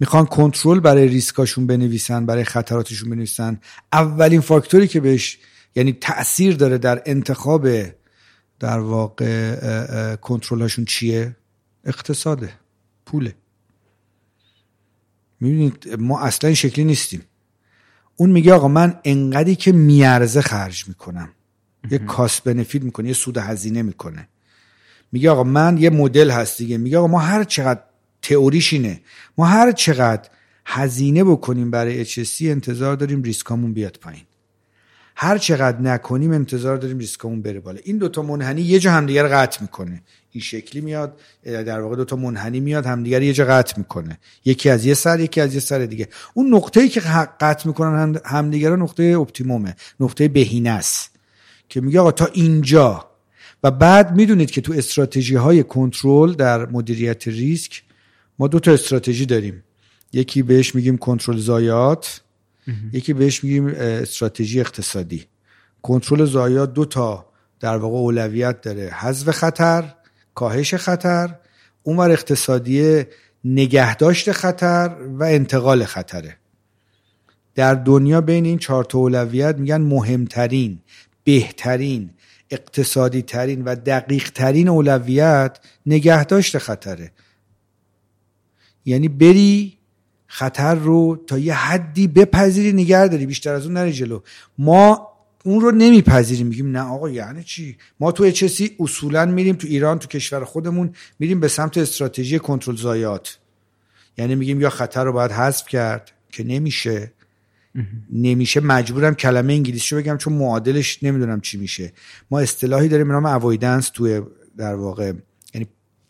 می‌خوان 0.00 0.26
کنترل 0.26 0.80
برای 0.80 1.08
ریسکاشون 1.08 1.66
بنویسن 1.66 2.26
برای 2.26 2.44
خطراتشون 2.44 3.10
بنویسن. 3.10 3.60
اولین 3.92 4.40
فاکتوری 4.40 4.88
که 4.88 5.00
بهش 5.00 5.38
یعنی 5.76 5.92
تاثیر 5.92 6.56
داره 6.56 6.78
در 6.78 7.02
انتخاب 7.06 7.68
در 8.60 8.78
واقع 8.78 10.16
کنترلشون 10.16 10.84
چیه؟ 10.84 11.36
اقتصاده 11.84 12.52
پوله. 13.06 13.34
می‌بینید 15.40 15.88
ما 15.98 16.20
اصلا 16.20 16.54
شکلی 16.54 16.84
نیستیم. 16.84 17.22
اون 18.16 18.30
میگه 18.30 18.52
آقا 18.52 18.68
من 18.68 19.00
انقدری 19.04 19.54
که 19.56 19.72
میارزه 19.72 20.40
خرج 20.40 20.88
می‌کنم. 20.88 21.28
یه 21.90 21.98
کاست 21.98 22.44
بنفیت 22.44 22.82
می‌کنه 22.82 23.08
یه 23.08 23.14
سود 23.14 23.38
هزینه 23.38 23.82
می‌کنه. 23.82 24.28
میگه 25.12 25.30
آقا 25.30 25.44
من 25.44 25.78
یه 25.78 25.90
مدل 25.90 26.30
هست 26.30 26.58
دیگه. 26.58 26.78
میگه 26.78 26.98
آقا 26.98 27.06
ما 27.06 27.18
هر 27.18 27.44
چقدر 27.44 27.80
تئوریش 28.22 28.72
اینه. 28.72 29.00
ما 29.38 29.46
هر 29.46 29.72
چقدر 29.72 30.28
هزینه 30.66 31.24
بکنیم 31.24 31.70
برای 31.70 32.04
HSC 32.04 32.40
انتظار 32.40 32.96
داریم 32.96 33.22
ریسکامون 33.22 33.72
بیاد 33.72 33.98
پایین. 34.00 34.22
هر 35.16 35.38
چقدر 35.38 35.80
نکنیم 35.80 36.32
انتظار 36.32 36.76
داریم 36.76 36.98
ریسکمون 36.98 37.42
بره 37.42 37.60
بالا. 37.60 37.78
این 37.84 37.98
دوتا 37.98 38.22
منحنی 38.22 38.62
یه 38.62 38.78
جا 38.78 38.92
همدیگر 38.92 39.28
قطع 39.28 39.62
می‌کنه. 39.62 40.02
این 40.30 40.42
شکلی 40.42 40.80
میاد 40.80 41.20
در 41.44 41.80
واقع 41.80 41.96
دوتا 41.96 42.16
منحنی 42.16 42.60
میاد 42.60 42.86
همدیگر 42.86 43.22
یه 43.22 43.32
جا 43.32 43.44
قطع 43.44 43.74
می‌کنه. 43.78 44.18
یکی 44.44 44.70
از 44.70 44.86
یه 44.86 44.94
سر 44.94 45.20
یکی 45.20 45.40
از 45.40 45.54
یه 45.54 45.60
سر 45.60 45.78
دیگه. 45.78 46.08
اون 46.34 46.54
نقطه 46.54 46.80
ای 46.80 46.88
که 46.88 47.00
قطع 47.40 47.68
می‌کنن 47.68 48.20
همدیگر 48.24 48.76
نقطه 48.76 49.02
اپتیمومه 49.02 49.76
نقطه 50.00 50.28
بهینه 50.28 50.70
است 50.70 51.10
که 51.68 51.80
میگه 51.80 52.00
آقا 52.00 52.12
تا 52.12 52.26
اینجا. 52.26 53.10
و 53.62 53.70
بعد 53.70 54.16
می‌دونید 54.16 54.50
که 54.50 54.60
تو 54.60 54.72
استراتژی 54.72 55.34
های 55.34 55.62
کنترل 55.62 56.32
در 56.32 56.66
مدیریت 56.66 57.28
ریسک 57.28 57.82
ما 58.38 58.48
دو 58.48 58.60
تا 58.60 58.72
استراتژی 58.72 59.26
داریم. 59.26 59.64
یکی 60.12 60.42
بهش 60.42 60.74
میگیم 60.74 60.96
کنترل 60.96 61.38
ضایعات 61.38 62.20
یکی 62.92 63.12
بهش 63.12 63.44
میگیم 63.44 63.66
استراتژی 63.66 64.60
اقتصادی. 64.60 65.24
کنترل 65.82 66.24
ضایعات 66.24 66.72
دو 66.72 66.84
تا 66.84 67.26
در 67.60 67.76
واقع 67.76 67.96
اولویت 67.96 68.60
داره. 68.60 68.90
حذف 68.90 69.30
خطر 69.30 69.94
کاهش 70.34 70.74
خطر 70.74 71.34
اونور 71.82 72.10
اقتصادی 72.10 73.04
نگهداشت 73.44 74.32
خطر 74.32 74.96
و 75.08 75.24
انتقال 75.24 75.84
خطره. 75.84 76.36
در 77.54 77.74
دنیا 77.74 78.20
بین 78.20 78.44
این 78.44 78.58
چهار 78.58 78.84
تا 78.84 78.98
اولویت 78.98 79.56
میگن 79.56 79.80
مهمترین 79.80 80.78
بهترین 81.24 82.10
اقتصادی 82.50 83.22
ترین 83.22 83.64
و 83.64 83.74
دقیق 83.74 84.30
ترین 84.30 84.68
اولویت 84.68 85.58
نگهداشت 85.86 86.58
خطره. 86.58 87.12
یعنی 88.84 89.08
بری 89.08 89.73
خطر 90.36 90.74
رو 90.74 91.24
تا 91.26 91.38
یه 91.38 91.54
حدی 91.54 92.08
بپذیری 92.08 92.72
نگه 92.72 93.08
داری 93.08 93.26
بیشتر 93.26 93.54
از 93.54 93.66
اون 93.66 93.76
نری 93.76 93.92
جلو. 93.92 94.20
ما 94.58 95.08
اون 95.44 95.60
رو 95.60 95.70
نمیپذیریم 95.70 96.46
میگیم 96.46 96.70
نه 96.70 96.80
آقا 96.80 97.10
یعنی 97.10 97.44
چی؟ 97.44 97.76
ما 98.00 98.12
تو 98.12 98.30
چسی 98.30 98.76
اصولا 98.80 99.26
میریم 99.26 99.56
تو 99.56 99.66
ایران 99.66 99.98
تو 99.98 100.08
کشور 100.08 100.44
خودمون 100.44 100.94
میریم 101.18 101.40
به 101.40 101.48
سمت 101.48 101.78
استراتژی 101.78 102.38
کنترل 102.38 102.76
زایات 102.76 103.38
یعنی 104.18 104.34
میگیم 104.34 104.60
یا 104.60 104.70
خطر 104.70 105.04
رو 105.04 105.12
باید 105.12 105.30
حذف 105.30 105.66
کرد 105.66 106.12
که 106.30 106.44
نمیشه. 106.44 107.12
نمیشه 108.12 108.60
مجبورم 108.60 109.14
کلمه 109.14 109.52
انگلیسی 109.52 109.94
رو 109.94 110.00
بگم 110.00 110.16
چون 110.16 110.32
معادلش 110.32 111.02
نمی‌دونم 111.02 111.40
چی 111.40 111.58
میشه. 111.58 111.92
ما 112.30 112.40
اصطلاحی 112.40 112.88
داریم 112.88 113.08
به 113.08 113.12
نام 113.12 113.26
اوایدنس 113.26 113.88
توی 113.88 114.22
در 114.56 114.74
واقع 114.74 115.12
یعنی 115.54 115.66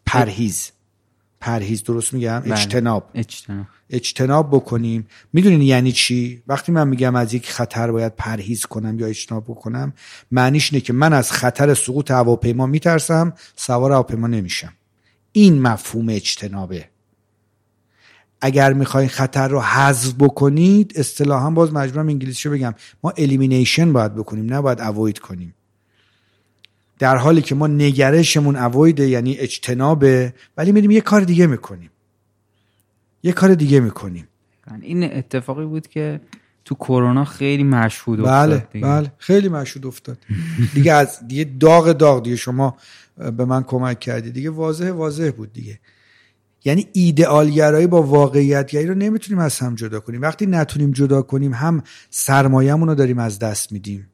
پرهیز. 0.07 0.71
پرهیز 1.45 1.83
درست 1.85 2.15
میگم؟ 2.15 2.41
بله. 2.41 2.53
اجتناب. 2.53 3.11
اجتناب. 3.15 3.67
اجتناب 3.91 4.49
بکنیم. 4.51 5.07
می‌دونین 5.33 5.63
یعنی 5.63 5.93
چی؟ 5.93 6.43
وقتی 6.49 6.73
من 6.73 6.89
میگم 6.89 7.15
از 7.17 7.35
یک 7.35 7.51
خطر 7.51 7.91
باید 7.91 8.17
پرهیز 8.17 8.67
کنم 8.67 8.99
یا 8.99 9.07
اجتناب 9.07 9.45
بکنم 9.45 9.93
معنیش 10.31 10.73
اینه 10.73 10.81
که 10.85 10.93
من 10.93 11.13
از 11.13 11.33
خطر 11.33 11.75
سقوط 11.75 12.11
هواپیما 12.11 12.67
میترسم 12.67 13.33
سوار 13.57 13.93
هواپیما 13.93 14.27
نمیشم. 14.27 14.73
این 15.33 15.63
مفهوم 15.63 16.09
اجتنابه. 16.09 16.89
اگر 18.41 18.73
می‌خواین 18.73 19.09
خطر 19.09 19.49
رو 19.49 19.61
حذف 19.61 20.15
بکنید 20.19 20.93
اصطلاحا 20.97 21.51
باز 21.51 21.73
مجبورم 21.73 22.09
انگلیسی 22.09 22.49
بگم 22.49 22.75
ما 23.03 23.11
الیمینیشن 23.11 23.93
باید 23.93 24.15
بکنیم 24.15 24.53
نه 24.53 24.61
باید 24.61 24.81
اوید 24.81 25.19
کنیم. 25.19 25.55
در 26.99 27.17
حالی 27.17 27.43
که 27.43 27.55
ما 27.55 27.67
نگرشمون 27.67 28.57
اویده 28.57 29.09
یعنی 29.09 29.37
اجتنابه 29.39 30.35
ولی 30.57 30.73
میریم 30.73 30.91
یه 30.91 31.01
کار 31.01 31.21
دیگه 31.21 31.47
می‌کنیم. 31.47 31.91
یه 33.23 33.33
کار 33.33 33.55
دیگه 33.55 33.81
می‌کنیم. 33.81 34.29
این 34.81 35.05
اتفاقی 35.17 35.65
بود 35.65 35.89
که 35.89 36.21
تو 36.65 36.75
کرونا 36.75 37.25
خیلی 37.25 37.65
مشهود 37.65 38.21
افتاد 38.21 38.51
بله 38.51 38.67
دیگه. 38.73 38.87
بله. 38.87 39.13
خیلی 39.19 39.49
مشهود 39.49 39.87
افتاد. 39.87 40.19
دیگه 40.75 40.93
از 40.93 41.29
دیگه 41.29 41.51
داغ 41.61 41.93
داغ 41.93 42.23
دیگه 42.23 42.37
شما 42.37 42.77
به 43.17 43.45
من 43.45 43.63
کمک 43.63 44.01
کردی. 44.01 44.31
دیگه 44.31 44.51
واضح 44.51 44.91
واضح 44.91 45.31
بود 45.37 45.53
دیگه. 45.53 45.81
یعنی 46.65 46.89
ایدئالگرایی 46.93 47.87
با 47.87 48.03
واقعیتگری 48.03 48.87
رو 48.87 48.95
نمی‌تونیم 48.95 49.39
از 49.39 49.59
هم 49.59 49.75
جدا 49.75 50.01
کنیم. 50.01 50.23
وقتی 50.23 50.47
نتونیم 50.47 50.91
جدا 50.91 51.23
کنیم 51.23 51.55
هم 51.55 51.83
سرمایه‌مون 52.11 52.89
رو 52.89 52.95
داریم 52.95 53.19
از 53.19 53.39
دست 53.39 53.73
میدیم. 53.73 54.07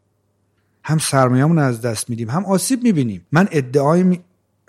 هم 0.91 0.99
سرمایه‌مون 0.99 1.59
از 1.59 1.80
دست 1.80 2.11
میدیم 2.11 2.30
هم 2.30 2.45
آسیب 2.45 2.82
می‌بینیم. 2.82 3.26
من 3.32 3.49
ادعای 3.51 4.18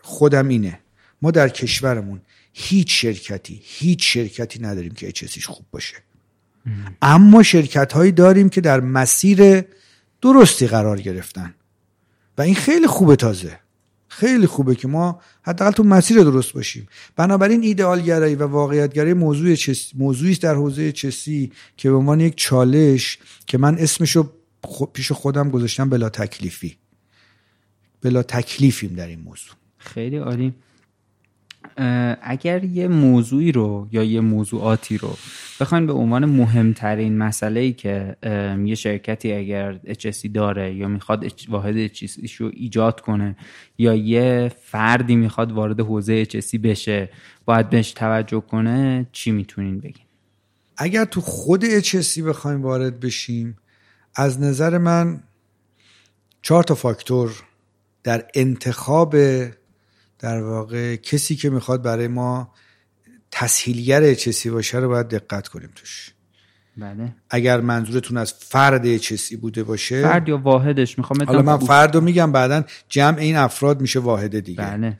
خودم 0.02 0.48
اینه. 0.48 0.80
ما 1.22 1.32
در 1.32 1.50
کشورمون 1.50 2.22
هیچ 2.54 3.02
شرکتی 3.02 3.62
هیچ 3.64 4.14
شرکتی 4.14 4.60
نداریم 4.60 4.92
که 4.92 5.08
اچسیش 5.08 5.48
خوب 5.48 5.66
باشه. 5.72 5.96
اما 7.02 7.44
شرکت 7.44 7.94
هایی 7.94 8.12
داریم 8.12 8.50
که 8.50 8.62
در 8.62 8.80
مسیر 8.80 9.64
درستی 10.22 10.68
قرار 10.68 11.02
گرفتن. 11.02 11.54
و 12.38 12.42
این 12.42 12.56
خیلی 12.56 12.88
خوبه 12.88 13.16
تازه. 13.16 13.60
خیلی 14.08 14.48
خوبه 14.48 14.76
که 14.76 14.88
ما 14.88 15.22
حداقل 15.42 15.72
تو 15.72 15.84
مسیر 15.84 16.24
درست 16.24 16.54
باشیم. 16.54 16.88
بنابراین 17.16 17.64
ایدئالگرایی 17.64 18.36
و 18.36 18.48
واقعیتگرایی 18.48 19.14
موضوع 19.14 19.56
موضوعی 19.96 20.36
در 20.36 20.56
حوزه 20.56 20.92
چسی 20.92 21.52
که 21.78 21.90
به 21.90 21.96
عنوان 21.96 22.20
یک 22.20 22.36
چالش 22.36 23.18
که 23.46 23.58
من 23.58 23.78
اسمشو 23.78 24.30
پیش 24.94 25.12
خودم 25.12 25.50
گذاشتم 25.50 25.90
بلا 25.90 26.10
تکلیفی. 26.10 26.78
بلا 28.02 28.24
تکلیفیم 28.24 28.94
در 28.96 29.08
این 29.08 29.20
موضوع. 29.20 29.54
خیلی 29.78 30.18
عالی. 30.18 30.54
اگر 32.22 32.64
یه 32.64 32.88
موضوعی 32.88 33.52
رو 33.52 33.88
یا 33.92 34.04
یه 34.04 34.22
موضوعاتی 34.22 34.98
رو 34.98 35.18
بخواین 35.60 35.86
به 35.86 35.94
عنوان 35.94 36.26
مهمترین 36.26 37.18
مسئله 37.18 37.60
ای 37.60 37.74
که 37.74 38.16
یه 38.66 38.76
شرکتی 38.76 39.34
اگر 39.34 39.80
HSC 39.88 40.30
داره 40.34 40.76
یا 40.76 40.88
می‌خواد 40.88 41.26
واحد 41.50 41.88
HSC 41.88 42.32
رو 42.38 42.52
ایجاد 42.54 43.02
کنه 43.02 43.36
یا 43.78 43.96
یه 43.96 44.52
فردی 44.62 45.16
می‌خواد 45.16 45.52
وارد 45.52 45.80
حوزه 45.80 46.26
HSC 46.26 46.60
بشه 46.60 47.10
باید 47.46 47.70
بهش 47.70 47.92
توجه 47.92 48.42
کنه 48.42 49.08
چی 49.12 49.32
می‌تونین 49.32 49.80
بگین؟ 49.80 50.06
اگر 50.78 51.06
تو 51.06 51.22
خود 51.22 51.80
HSC 51.80 52.20
بخوایم 52.20 52.62
وارد 52.62 53.00
بشیم 53.00 53.58
از 54.16 54.42
نظر 54.42 54.78
من 54.78 55.24
چهار 56.42 56.64
تا 56.64 56.76
فاکتور 56.76 57.44
در 58.04 58.26
انتخاب 58.34 59.16
در 60.20 60.42
واقع 60.42 60.96
کسی 60.96 61.36
که 61.36 61.50
می‌خواد 61.50 61.82
برای 61.82 62.08
ما 62.08 62.54
تسهیلگر 63.32 64.14
چسی 64.14 64.50
باشه 64.50 64.78
رو 64.78 64.90
باید 64.90 65.08
دقت 65.08 65.48
کنیم 65.48 65.70
توش. 65.76 66.14
بله. 66.78 67.16
اگر 67.30 67.62
منظورتون 67.62 68.18
از 68.18 68.34
فرد 68.34 68.98
چسی 68.98 69.36
بوده 69.36 69.64
باشه 69.64 70.02
فرد 70.02 70.30
یا 70.30 70.38
واحدش 70.38 70.98
می‌خوام 70.98 71.24
حالا 71.24 71.42
من 71.42 71.58
فرد 71.58 71.96
رو 71.96 72.02
میگم 72.02 72.32
بعدا 72.32 72.64
جمع 72.90 73.18
این 73.18 73.36
افراد 73.36 73.82
میشه 73.82 74.00
واحد 74.00 74.40
دیگه. 74.40 74.66
بله. 74.66 75.00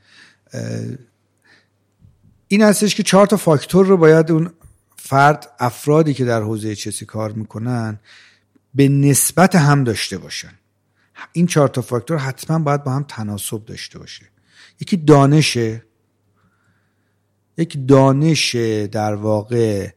این 2.48 2.62
هستش 2.62 2.96
که 2.96 3.04
چهار 3.04 3.28
تا 3.28 3.38
فاکتور 3.38 3.86
رو 3.86 3.98
باید 3.98 4.32
اون 4.32 4.54
فرد 4.96 5.48
افرادی 5.60 6.14
که 6.14 6.26
در 6.26 6.42
حوزه 6.42 6.76
چسی 6.76 7.06
کار 7.06 7.32
می‌کنن 7.32 8.00
به 8.76 8.90
نسبت 8.90 9.56
هم 9.56 9.84
داشته 9.84 10.18
باشن. 10.18 10.54
این 11.34 11.48
چهار 11.48 11.68
تا 11.68 11.82
فاکتور 11.82 12.18
حتما 12.18 12.60
باید 12.60 12.84
با 12.84 12.92
هم 12.92 13.06
تناسب 13.08 13.66
داشته 13.66 14.00
باشه. 14.00 14.26
یکی 14.82 14.98
دانشه. 14.98 15.84
یک 17.58 17.88
دانش 17.88 18.56
در 18.92 19.16
واقع 19.16 19.90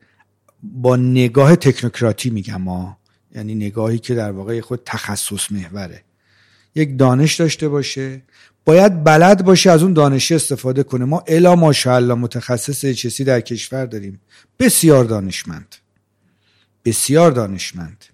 با 0.62 0.96
نگاه 0.96 1.56
تکنوکراتی 1.56 2.30
میگم 2.30 2.62
ما. 2.62 2.98
یعنی 3.34 3.54
نگاهی 3.54 3.98
که 3.98 4.14
در 4.14 4.30
واقع 4.30 4.60
خود 4.60 4.82
تخصص 4.84 5.52
محوره. 5.52 6.04
یک 6.74 6.98
دانش 6.98 7.34
داشته 7.34 7.68
باشه. 7.68 8.22
باید 8.64 9.04
بلد 9.04 9.44
باشه 9.44 9.70
از 9.70 9.82
اون 9.82 9.92
دانش 9.92 10.32
استفاده 10.32 10.82
کنه. 10.82 11.04
ما 11.04 11.24
الا 11.26 11.56
ماشاءالله 11.56 12.14
متخصص 12.14 12.86
چسی 12.86 13.24
در 13.24 13.40
کشور 13.40 13.86
داریم. 13.86 14.20
بسیار 14.58 15.04
دانشمند. 15.04 15.74
بسیار 16.84 17.30
دانشمند. 17.30 18.04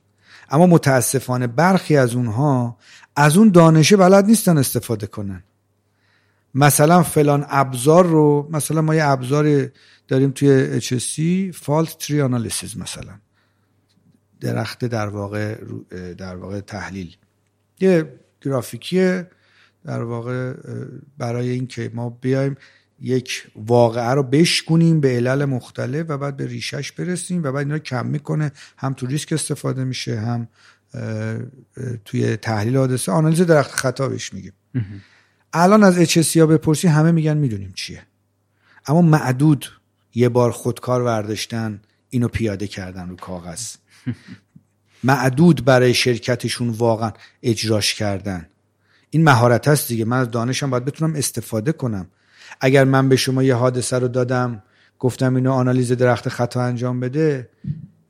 اما 0.50 0.66
متاسفانه 0.66 1.46
برخی 1.46 1.96
از 1.96 2.14
اونها 2.14 2.76
از 3.16 3.36
اون 3.36 3.48
دانشه 3.48 3.96
بلد 3.96 4.24
نیستن 4.24 4.58
استفاده 4.58 5.06
کنن. 5.06 5.42
مثلا 6.54 7.02
فلان 7.02 7.46
ابزار 7.48 8.06
رو 8.06 8.48
مثلا 8.52 8.82
ما 8.82 8.94
یه 8.94 9.04
ابزار 9.04 9.70
داریم 10.08 10.30
توی 10.30 10.80
HSC 10.80 11.54
فالت 11.56 11.98
تری 11.98 12.20
آنالیسیز 12.20 12.76
مثلا. 12.76 13.12
درخت 14.40 14.84
در 14.84 15.08
واقع 15.08 15.54
در 16.18 16.36
واقع 16.36 16.60
تحلیل. 16.60 17.16
یه 17.80 18.20
گرافیکی 18.40 19.22
در 19.84 20.02
واقع 20.02 20.54
برای 21.18 21.50
اینکه 21.50 21.90
ما 21.94 22.10
بیایم 22.10 22.56
یک 23.00 23.46
واقعه 23.56 24.10
رو 24.10 24.22
بشکنیم 24.22 25.00
به 25.00 25.08
علل 25.08 25.44
مختلف 25.44 26.06
و 26.08 26.18
بعد 26.18 26.36
به 26.36 26.46
ریشش 26.46 26.92
برسیم 26.92 27.42
و 27.42 27.52
بعد 27.52 27.66
اینا 27.66 27.78
کم 27.78 28.06
می‌کنه. 28.06 28.52
هم 28.76 28.94
تو 28.94 29.06
ریسک 29.06 29.32
استفاده 29.32 29.84
میشه 29.84 30.20
هم 30.20 30.48
توی 32.04 32.36
تحلیل 32.36 32.76
حادثه 32.76 33.12
آنالیز 33.12 33.40
درخت 33.40 33.70
خطا 33.70 34.08
بهش 34.08 34.32
میگیم. 34.32 34.52
الان 35.52 35.84
از 35.84 35.98
HSC 35.98 36.36
ها 36.36 36.46
بپرسی 36.46 36.88
همه 36.88 37.12
میگن 37.12 37.36
می‌دونیم 37.36 37.72
چیه. 37.74 38.02
اما 38.86 39.02
معدود 39.02 39.66
یه 40.14 40.28
بار 40.28 40.50
خودکار 40.50 41.02
ورداشتن 41.02 41.80
اینو 42.10 42.28
پیاده 42.28 42.66
کردن 42.66 43.08
رو 43.08 43.16
کاغذ. 43.16 43.76
معدود 45.04 45.64
برای 45.64 45.94
شرکتشون 45.94 46.68
واقعا 46.68 47.12
اجراش 47.42 47.94
کردن. 47.94 48.46
این 49.10 49.24
مهارت 49.24 49.68
هست 49.68 49.88
دیگه. 49.88 50.04
من 50.04 50.18
از 50.18 50.30
دانشم 50.30 50.70
باید 50.70 50.84
بتونم 50.84 51.14
استفاده 51.14 51.72
کنم. 51.72 52.06
اگر 52.60 52.84
من 52.84 53.08
به 53.08 53.16
شما 53.16 53.42
یه 53.42 53.54
حادثه 53.54 53.98
رو 53.98 54.08
دادم 54.08 54.62
گفتم 54.98 55.34
اینو 55.36 55.52
آنالیز 55.52 55.92
درخت 55.92 56.28
خطا 56.28 56.62
انجام 56.62 57.00
بده 57.00 57.48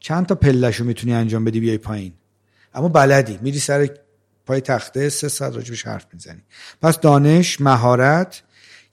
چند 0.00 0.26
تا 0.26 0.34
پلش 0.34 0.76
رو 0.76 0.86
می‌تونی 0.86 1.14
انجام 1.14 1.44
بدی 1.44 1.60
بیای 1.60 1.78
پایین؟ 1.78 2.12
اما 2.74 2.88
بلدی 2.88 3.38
میری 3.42 3.58
سر 3.58 3.88
پای 4.46 4.60
تخته 4.60 5.08
سه 5.08 5.28
ساعت 5.28 5.56
راجبش 5.56 5.86
حرف 5.86 6.06
می‌زنی. 6.12 6.42
پس 6.82 7.00
دانش 7.00 7.60
مهارت 7.60 8.42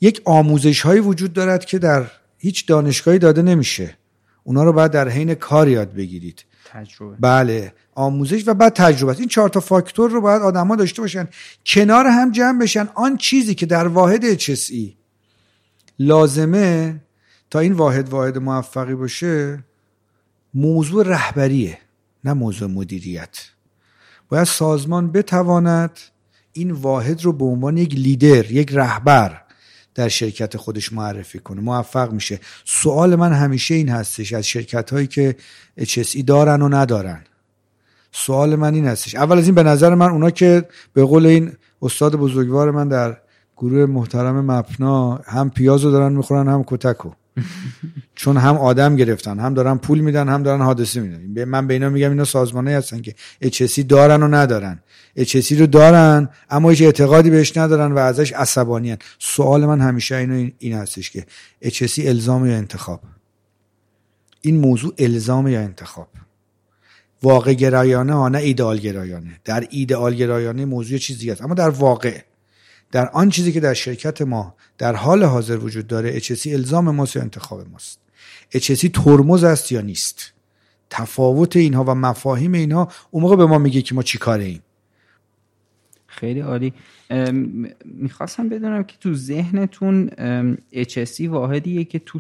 یک 0.02 0.22
آموزش 0.26 0.82
هایی 0.82 1.00
وجود 1.00 1.34
دارد 1.34 1.66
که 1.66 1.80
در 1.80 2.06
هیچ 2.38 2.68
دانشگاهی 2.68 3.20
داده 3.20 3.42
نمیشه. 3.42 3.98
اونا 4.44 4.64
رو 4.64 4.74
باید 4.74 4.92
در 4.92 5.10
حین 5.10 5.34
کار 5.34 5.68
یاد 5.68 5.94
بگیرید. 5.94 6.46
تجربه. 6.66 7.16
بله 7.20 7.74
آموزش 7.96 8.48
و 8.48 8.54
بعد 8.54 8.74
تجربه 8.74 9.12
است. 9.12 9.20
این 9.20 9.30
چهار 9.30 9.50
تا 9.50 9.60
فاکتور 9.60 10.12
رو 10.12 10.22
باید 10.22 10.42
آدما 10.42 10.76
داشته 10.76 11.02
باشن. 11.02 11.28
کنار 11.66 12.06
هم 12.08 12.32
جمع 12.32 12.60
بشن. 12.60 12.90
آن 12.96 13.18
چیزی 13.18 13.56
که 13.56 13.66
در 13.66 13.88
واحد 13.88 14.40
HSE 14.40 14.98
لازمه 16.00 17.02
تا 17.50 17.60
این 17.60 17.74
واحد 17.74 18.10
واحد 18.10 18.38
موفقی 18.38 18.96
باشه 18.96 19.64
موضوع 20.54 21.08
رهبریه 21.08 21.78
نه 22.24 22.34
موضوع 22.34 22.70
مدیریت. 22.70 23.38
باید 24.30 24.44
سازمان 24.44 25.12
بتواند 25.12 26.00
این 26.54 26.72
واحد 26.72 27.24
رو 27.24 27.34
به 27.34 27.46
عنوان 27.46 27.78
یک 27.78 27.94
لیدر 27.94 28.52
یک 28.52 28.70
رهبر 28.74 29.42
در 29.96 30.08
شرکت 30.08 30.58
خودش 30.58 30.94
معرفی 30.94 31.40
کنه. 31.40 31.62
موفق 31.62 32.12
میشه. 32.12 32.40
سوال 32.66 33.16
من 33.16 33.34
همیشه 33.34 33.76
این 33.76 33.90
هستش 33.90 34.34
از 34.34 34.48
شرکت 34.48 34.94
هایی 34.94 35.08
که 35.08 35.36
HSE 35.80 36.24
دارن 36.28 36.62
و 36.62 36.70
ندارن. 36.70 37.24
سوال 38.12 38.56
من 38.56 38.74
این 38.74 38.86
هستش. 38.86 39.16
اول 39.16 39.38
از 39.38 39.46
این 39.46 39.56
به 39.56 39.64
نظر 39.64 39.96
من 39.96 40.10
اونا 40.10 40.30
که 40.30 40.66
به 40.94 41.04
قول 41.04 41.26
این 41.26 41.54
استاد 41.82 42.16
بزرگوار 42.16 42.72
من 42.72 42.88
در 42.88 43.18
گروه 43.58 43.86
محترم 43.86 44.52
مپنا 44.52 45.16
هم 45.16 45.50
پیاز 45.50 45.84
رو 45.84 45.92
دارن 45.92 46.14
می‌خورن 46.14 46.48
هم 46.48 46.64
کتکو 46.68 47.12
چون 48.16 48.38
هم 48.38 48.58
آدم 48.58 48.96
گرفتن 48.96 49.40
هم 49.40 49.54
دارن 49.54 49.78
پول 49.78 50.00
میدن 50.00 50.30
هم 50.30 50.44
دارن 50.44 50.62
حادثه 50.62 51.00
میدن. 51.00 51.46
من 51.46 51.68
به 51.68 51.74
اینا 51.74 51.90
میگم 51.90 52.10
اینا 52.10 52.26
سازمانه 52.26 52.72
هستن 52.72 53.02
که 53.02 53.16
HSE 53.44 53.84
دارن 53.90 54.24
و 54.24 54.28
ندارن. 54.28 54.80
HSE 55.20 55.52
رو 55.52 55.68
دارن 55.68 56.30
اما 56.50 56.70
هیچ 56.70 56.82
اعتقادی 56.82 57.30
بهش 57.30 57.58
ندارن 57.58 57.92
و 57.92 57.98
ازش 57.98 58.34
عصبانی 58.34 58.92
هن. 58.92 58.98
سوال 59.20 59.66
من 59.66 59.82
همیشه 59.82 60.16
اینو 60.16 60.50
این 60.60 60.74
هستش 60.74 61.12
که 61.12 61.26
HSE 61.66 62.00
الزام 62.06 62.46
یا 62.46 62.58
انتخاب؟ 62.58 63.02
این 64.42 64.60
موضوع 64.60 64.94
الزام 64.98 65.48
یا 65.48 65.60
انتخاب؟ 65.60 66.08
واقع 67.24 67.54
گرایانه 67.54 68.14
ها 68.14 68.30
نه 68.30 68.38
ایدئال 68.38 68.78
گرایانه 68.78 69.40
در 69.46 69.68
ایدئال 69.70 70.16
گرایانه 70.16 70.66
موضوع 70.66 70.98
چیزی 70.98 71.32
است. 71.32 71.42
اما 71.42 71.54
در 71.54 71.70
واقع 71.70 72.22
در 72.92 73.10
آن 73.10 73.30
چیزی 73.30 73.52
که 73.52 73.60
در 73.60 73.74
شرکت 73.74 74.22
ما 74.22 74.56
در 74.78 74.96
حال 74.96 75.24
حاضر 75.24 75.58
وجود 75.58 75.88
داره 75.88 76.20
HSE 76.20 76.48
الزام 76.48 76.96
ماست 76.96 77.16
یا 77.16 77.22
انتخاب 77.22 77.70
ماست؟ 77.72 78.00
HSE 78.56 78.90
ترمز 78.94 79.44
است 79.44 79.72
یا 79.72 79.82
نیست؟ 79.82 80.34
تفاوت 80.90 81.56
اینها 81.56 81.84
و 81.84 81.96
مفاهیم 81.96 82.54
اینها 82.54 82.92
اون 83.12 83.24
موقع 83.24 83.36
به 83.36 83.46
ما 83.46 83.58
میگه 83.58 83.82
که 83.82 83.96
ما 83.96 84.04
چی 84.04 84.18
کاره 84.18 84.44
ایم. 84.44 84.62
خیلی 86.08 86.40
عالی. 86.40 86.74
می‌خواستم 87.86 88.50
بدونم 88.50 88.84
که 88.84 88.98
تو 89.00 89.14
ذهنتون 89.14 90.10
HSE 90.74 91.22
واحدیه 91.22 91.84
که 91.84 92.00
تو 92.00 92.20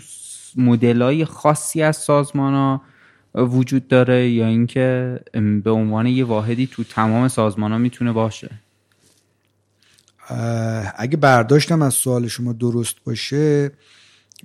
مدلای 0.56 1.26
خاصی 1.26 1.82
از 1.82 1.98
سازمان 1.98 2.54
ها 2.54 2.82
وجود 3.36 3.88
داره 3.88 4.30
یا 4.30 4.48
اینکه 4.48 5.20
به 5.64 5.72
عنوان 5.72 6.08
یه 6.08 6.26
واحدی 6.26 6.68
تو 6.68 6.84
تمام 6.84 7.28
سازمان 7.28 7.72
ها 7.72 7.78
می‌تونه 7.78 8.12
باشه؟ 8.12 8.50
اگه 10.98 11.18
برداشتم 11.18 11.82
از 11.82 11.94
سوال 11.94 12.28
شما 12.28 12.54
درست 12.54 12.96
باشه 13.06 13.72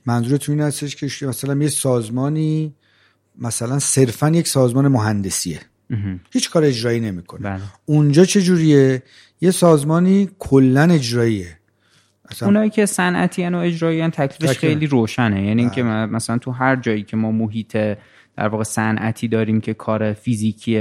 منظورتون 0.07 0.55
این 0.55 0.69
هستش 0.69 0.97
که 0.97 1.27
مثلا 1.27 1.63
یه 1.63 1.69
سازمانی 1.69 2.75
مثلا 3.39 3.79
صرفا 3.79 4.29
یک 4.29 4.49
سازمان 4.49 4.89
مهندسیه. 4.89 5.61
هیچ 6.31 6.51
کار 6.51 6.65
اجرایی 6.65 7.01
نمی‌کنه. 7.01 7.41
بله. 7.41 7.61
اونجا 7.85 8.25
چه 8.25 8.43
جوریه؟ 8.43 9.03
یه 9.41 9.51
سازمانی 9.51 10.29
کلا 10.39 10.83
اجراییه. 10.83 11.59
مثلا 12.31 12.49
اونایی 12.49 12.71
که 12.71 12.87
صنعتی 12.87 13.47
و 13.47 13.57
اجرایی 13.57 14.09
تکلیفش 14.09 14.59
خیلی 14.59 14.87
روشنه. 14.87 15.47
یعنی 15.47 15.63
اینکه 15.63 15.83
مثلا 15.83 16.39
تو 16.39 16.51
هر 16.51 16.77
جایی 16.77 17.03
که 17.03 17.17
ما 17.17 17.33
محیط 17.33 17.77
در 18.37 18.49
واقع 18.49 18.65
صنعتی 18.65 19.29
داریم 19.29 19.61
که 19.61 19.75
کار 19.75 20.13
فیزیکی 20.13 20.79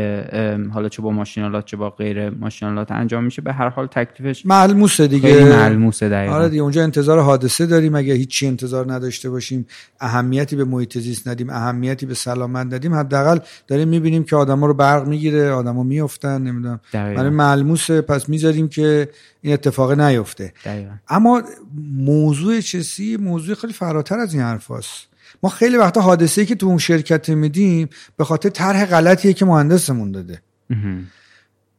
حالا 0.73 0.89
چه 0.89 1.01
با 1.01 1.11
ماشینالات 1.11 1.65
چه 1.65 1.77
با 1.77 1.89
غیر 1.89 2.29
ماشینالات 2.29 2.91
انجام 2.91 3.23
میشه. 3.23 3.41
به 3.41 3.53
هر 3.53 3.69
حال 3.69 3.87
تکلیفش 3.87 4.45
ملموسه 4.45 5.07
دیگه. 5.07 5.33
خیلی 5.33 5.49
ملموسه 5.49 6.09
دقیقاً. 6.09 6.35
آره 6.35 6.49
دیگه 6.49 6.61
اونجا 6.61 6.83
انتظار 6.83 7.19
حادثه 7.19 7.65
داریم. 7.65 7.95
اگه 7.95 8.13
هیچی 8.13 8.47
انتظار 8.47 8.93
نداشته 8.93 9.29
باشیم 9.29 9.65
اهمیتی 9.99 10.55
به 10.55 10.63
محیط 10.63 10.97
زیست 10.97 11.27
ندیم 11.27 11.49
اهمیتی 11.49 12.05
به 12.05 12.13
سلامت 12.13 12.73
ندیم 12.73 12.93
حداقل 12.93 13.39
داریم 13.67 13.87
می‌بینیم 13.87 14.23
که 14.23 14.35
آدما 14.35 14.67
رو 14.67 14.73
برق 14.73 15.07
می‌گیره 15.07 15.51
آدما 15.51 15.83
میافتن 15.83 16.41
نمی‌دونم. 16.41 16.79
برای 16.93 17.29
ملموسه 17.29 18.01
پس 18.01 18.29
می‌ذاریم 18.29 18.67
که 18.67 19.09
این 19.41 19.53
اتفاق 19.53 19.91
نیفته. 19.99 20.53
دقیقا. 20.65 20.91
اما 21.09 21.41
موضوع 21.93 22.61
چسی 22.61 23.17
موضوع 23.17 23.55
خیلی 23.55 23.73
فراتر 23.73 24.19
از 24.19 24.33
این 24.33 24.43
حرفاست 24.43 25.10
ما 25.43 25.49
خیلی 25.49 25.77
وقتا 25.77 26.01
حادثه 26.01 26.45
که 26.45 26.55
تو 26.55 26.67
اون 26.67 26.77
شرکت 26.77 27.29
میدیم 27.29 27.89
به 28.17 28.23
خاطر 28.23 28.49
طرح 28.49 28.85
غلطیه 28.85 29.33
که 29.33 29.45
مهندسمون 29.45 30.11
داده. 30.11 30.41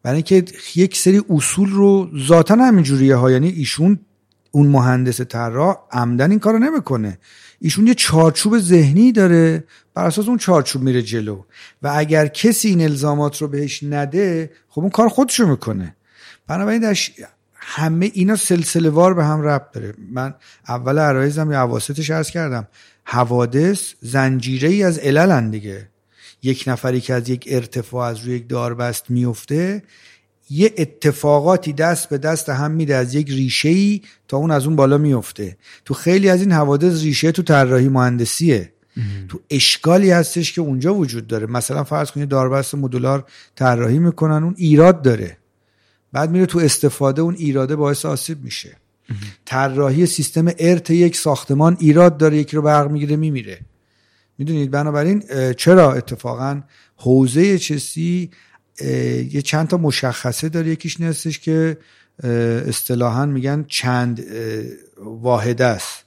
برای 0.03 0.17
اینکه 0.17 0.45
یک 0.75 0.97
سری 0.97 1.23
اصول 1.31 1.71
رو 1.71 2.11
ذاتا 2.27 2.55
همینجوریه 2.55 3.17
ها 3.17 3.31
یعنی 3.31 3.49
ایشون 3.49 3.99
اون 4.51 4.67
مهندس 4.67 5.21
طراح 5.21 5.77
عمدن 5.93 6.31
این 6.31 6.41
کارو 6.41 6.59
نمی‌کنه. 6.59 7.19
ایشون 7.61 7.87
یه 7.87 7.95
چارچوب 7.95 8.59
ذهنی 8.59 9.13
داره 9.13 9.65
بر 9.95 10.07
اساس 10.07 10.29
اون 10.29 10.39
چارچوب 10.39 10.83
میره 10.83 11.03
جلو. 11.03 11.43
و 11.83 11.93
اگر 11.95 12.27
کسی 12.27 12.69
این 12.69 12.83
الزامات 12.83 13.43
رو 13.43 13.49
بهش 13.49 13.83
نده 13.83 14.51
خب 14.69 14.81
اون 14.81 14.91
کار 14.91 15.09
خودشو 15.09 15.47
می‌کنه. 15.47 15.97
بنابراین 16.47 16.81
در 16.81 16.99
همه 17.55 18.11
اینا 18.15 18.37
سلسله 18.37 18.91
وار 18.91 19.15
به 19.15 19.25
هم 19.25 19.43
ربط 19.43 19.73
داره. 19.73 19.95
من 20.13 20.35
اول 20.69 20.99
عرایزم 20.99 21.51
یا 21.51 21.59
عواستش 21.59 22.11
عرض 22.11 22.31
کردم. 22.31 22.69
حوادث 23.05 23.95
زنجیره 24.01 24.69
ای 24.69 24.83
از 24.83 24.99
عللن 24.99 25.51
دیگه. 25.51 25.89
یک 26.43 26.65
نفری 26.67 27.01
که 27.01 27.15
از 27.15 27.29
یک 27.29 27.45
ارتفاع 27.51 28.09
از 28.09 28.19
روی 28.19 28.37
یک 28.37 28.49
داربست 28.49 29.11
میفته 29.11 29.83
یه 30.51 30.75
اتفاقاتی 30.79 31.73
دست 31.73 32.09
به 32.09 32.19
دست 32.19 32.49
هم 32.49 32.71
میده 32.71 32.97
از 32.97 33.15
یک 33.15 33.31
ریشه 33.31 33.69
ای 33.69 34.03
تا 34.29 34.37
اون 34.37 34.51
از 34.51 34.67
اون 34.67 34.77
بالا 34.77 34.99
میفته 34.99 35.57
تو 35.85 35.95
خیلی 35.95 36.29
از 36.29 36.41
این 36.41 36.53
حوادث 36.53 37.03
ریشه 37.03 37.33
تو 37.33 37.43
طراحی 37.43 37.89
مهندسیه. 37.89 38.73
تو 39.29 39.41
اشکالی 39.51 40.11
هستش 40.11 40.53
که 40.53 40.61
اونجا 40.61 40.95
وجود 40.95 41.27
داره. 41.27 41.47
مثلا 41.47 41.85
فرض 41.85 42.11
کنید 42.11 42.29
داربست 42.29 42.75
مدولار 42.75 43.25
طراحی 43.55 43.99
می‌کنن 43.99 44.45
اون 44.45 44.55
ایراد 44.57 45.03
داره. 45.03 45.37
بعد 46.13 46.31
میره 46.31 46.47
تو 46.47 46.59
استفاده 46.59 47.23
اون 47.23 47.35
ایراده 47.35 47.77
باعث 47.77 48.05
آسیب 48.05 48.45
میشه. 48.45 48.77
طراحی 49.45 50.07
سیستم 50.07 50.53
ارت 50.59 50.91
یک 50.91 51.17
ساختمان 51.17 51.77
ایراد 51.81 52.17
داره 52.17 52.37
یکی 52.37 52.57
رو 52.57 52.63
برق 52.63 52.91
می‌گیره 52.91 53.17
میمیره. 53.17 53.61
می‌دونید 54.39 54.71
بنابراین 54.71 55.25
چرا 55.57 55.93
اتفاقا 55.93 56.63
حوزه 56.97 57.59
چسی 57.59 58.31
یه 59.31 59.43
چند 59.43 59.69
تا 59.69 59.77
مشخصه 59.77 60.49
داره 60.49 60.69
یکیش 60.69 61.01
نیستش 61.01 61.39
که 61.39 61.79
اصطلاحا 62.67 63.27
میگن 63.27 63.65
چند 63.69 64.25
واحد 64.99 65.63
است. 65.63 66.05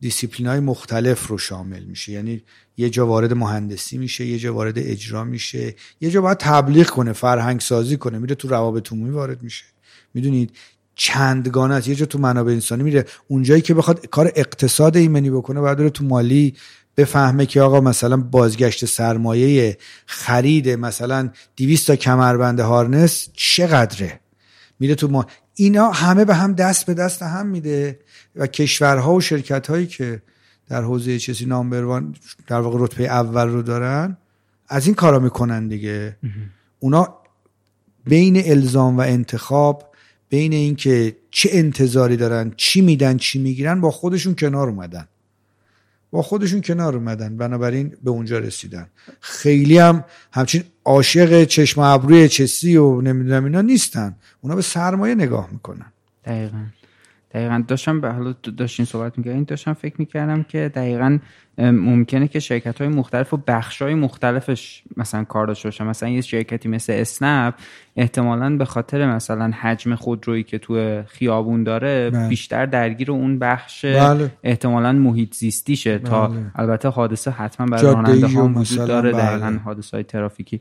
دیسیپلین 0.00 0.48
های 0.48 0.60
مختلف 0.60 1.26
رو 1.26 1.38
شامل 1.38 1.84
میشه. 1.84 2.12
یعنی 2.12 2.42
یه 2.76 2.90
جا 2.90 3.06
وارد 3.06 3.32
مهندسی 3.32 3.98
میشه 3.98 4.26
یه 4.26 4.38
جا 4.38 4.54
وارد 4.54 4.78
اجرا 4.78 5.24
میشه 5.24 5.74
یه 6.00 6.10
جا 6.10 6.20
باید 6.20 6.38
تبلیغ 6.38 6.86
کنه 6.86 7.12
فرهنگ 7.12 7.60
سازی 7.60 7.96
کنه 7.96 8.18
میره 8.18 8.34
تو 8.34 8.48
روابط 8.48 8.92
عمومی 8.92 9.10
وارد 9.10 9.42
میشه. 9.42 9.64
می‌دونید؟ 10.14 10.50
چندگانه 10.94 11.74
است. 11.74 11.88
یه 11.88 11.94
جا 11.94 12.06
تو 12.06 12.18
منابع 12.18 12.52
انسانی 12.52 12.82
میره. 12.82 13.04
اونجایی 13.28 13.60
که 13.60 13.74
بخواد 13.74 14.06
کار 14.06 14.32
اقتصاد 14.36 14.96
ایمنی 14.96 15.30
بکنه 15.30 15.60
باید 15.60 15.78
بره 15.78 15.90
تو 15.90 16.04
مالی 16.04 16.54
بفهمه 16.96 17.46
که 17.46 17.60
آقا 17.60 17.80
مثلا 17.80 18.16
بازگشت 18.16 18.84
سرمایه 18.84 19.78
خرید 20.06 20.68
مثلا 20.68 21.30
200 21.56 21.86
تا 21.86 21.96
کمربند 21.96 22.60
هارنس 22.60 23.28
چقدره؟ 23.32 24.20
میره 24.80 24.94
تو 24.94 25.08
ما 25.08 25.26
اینا 25.54 25.90
همه 25.90 26.24
به 26.24 26.34
هم 26.34 26.52
دست 26.52 26.86
به 26.86 26.94
دست 26.94 27.22
هم 27.22 27.46
میده 27.46 27.98
و 28.36 28.46
کشورها 28.46 29.14
و 29.14 29.20
شرکت 29.20 29.66
هایی 29.66 29.86
که 29.86 30.22
در 30.68 30.82
حوزه 30.82 31.18
چیزی 31.18 31.46
نامبروان 31.46 32.14
در 32.46 32.60
واقع 32.60 32.78
رتبه 32.80 33.04
اول 33.04 33.48
رو 33.48 33.62
دارن 33.62 34.16
از 34.68 34.86
این 34.86 34.94
کارا 34.94 35.18
می‌کنن 35.18 35.68
دیگه. 35.68 36.16
اونا 36.78 37.14
بین 38.04 38.42
الزام 38.44 38.98
و 38.98 39.00
انتخاب 39.00 39.91
بین 40.32 40.52
اینکه 40.52 41.16
چه 41.30 41.48
انتظاری 41.52 42.16
دارن 42.16 42.52
چی 42.56 42.80
میدن 42.80 43.16
چی 43.16 43.38
می‌گیرن 43.38 43.80
با 43.80 43.90
خودشون 43.90 44.34
کنار 44.34 44.68
اومدن. 44.68 45.08
با 46.10 46.22
خودشون 46.22 46.60
کنار 46.60 46.96
اومدن. 46.96 47.36
بنابراین 47.36 47.96
به 48.04 48.10
اونجا 48.10 48.38
رسیدن. 48.38 48.86
خیلی 49.20 49.78
هم 49.78 50.04
همچین 50.32 50.64
عاشق 50.84 51.44
چشم 51.44 51.80
ابروی 51.80 52.28
چسی 52.28 52.76
و 52.76 53.00
نمی‌دونم 53.00 53.44
اینا 53.44 53.60
نیستن. 53.60 54.16
اونا 54.40 54.56
به 54.56 54.62
سرمایه 54.62 55.14
نگاه 55.14 55.48
می‌کنن. 55.52 55.92
دقیقا. 56.24 56.64
دقیقا 57.34 57.64
داشتم 57.68 58.00
به 58.00 58.12
حالا 58.12 58.34
داشتین 58.56 58.86
صحبت 58.86 59.18
می‌کردین 59.18 59.44
داشتم 59.44 59.72
فکر 59.72 59.94
می‌کردم 59.98 60.42
که 60.42 60.70
دقیقا 60.74 61.18
ممکنه 61.58 62.28
که 62.28 62.40
شرکت 62.40 62.80
های 62.80 62.88
مختلف 62.88 63.34
و 63.34 63.36
بخش 63.46 63.82
های 63.82 63.94
مختلفش 63.94 64.82
مثلا 64.96 65.24
کار 65.24 65.46
داشته 65.46 65.66
باشن 65.66 65.86
مثلا 65.86 66.08
یه 66.08 66.20
شرکتی 66.20 66.68
مثل 66.68 66.92
اسنپ 66.92 67.54
احتمالا 67.96 68.56
به 68.56 68.64
خاطر 68.64 69.14
مثلا 69.14 69.52
حجم 69.60 69.94
خودرویی 69.94 70.42
که 70.42 70.58
تو 70.58 71.02
خیابون 71.02 71.64
داره 71.64 72.10
بله. 72.10 72.28
بیشتر 72.28 72.66
درگیر 72.66 73.12
اون 73.12 73.38
بحش 73.38 73.84
بله. 73.84 74.30
احتمالا 74.44 74.92
محیط 74.92 75.34
زیستیشه 75.34 75.98
تا 75.98 76.26
بله. 76.26 76.40
البته 76.54 76.88
حادثه 76.88 77.30
حتما 77.30 77.66
برای 77.66 77.92
راننده 77.92 78.26
ها 78.26 78.48
وجود 78.48 78.86
داره 78.88 79.12
بله. 79.12 79.22
دقیقا 79.22 79.58
حادثه 79.64 79.96
های 79.96 80.04
ترافیکی 80.04 80.60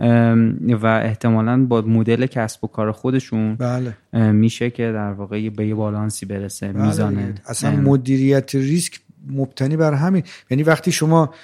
و 0.00 1.00
احتمالا 1.04 1.64
با 1.64 1.80
مدل 1.80 2.26
کسب 2.26 2.64
و 2.64 2.66
کار 2.66 2.92
خودشون 2.92 3.54
بله. 3.54 3.94
میشه 4.32 4.70
که 4.70 4.82
در 4.82 5.12
واقع 5.12 5.48
به 5.48 5.66
یه 5.66 5.74
بالانسی 5.74 6.26
برسه 6.26 6.72
بله 6.72 6.86
میزان 6.86 7.14
دیگه. 7.14 7.34
اصلا 7.46 7.70
مدیریت 7.70 8.54
ریسک 8.54 9.00
مبتنی 9.30 9.76
بر 9.76 9.94
همین. 9.94 10.22
یعنی 10.50 10.62
وقتی 10.62 10.92
شما 10.92 11.34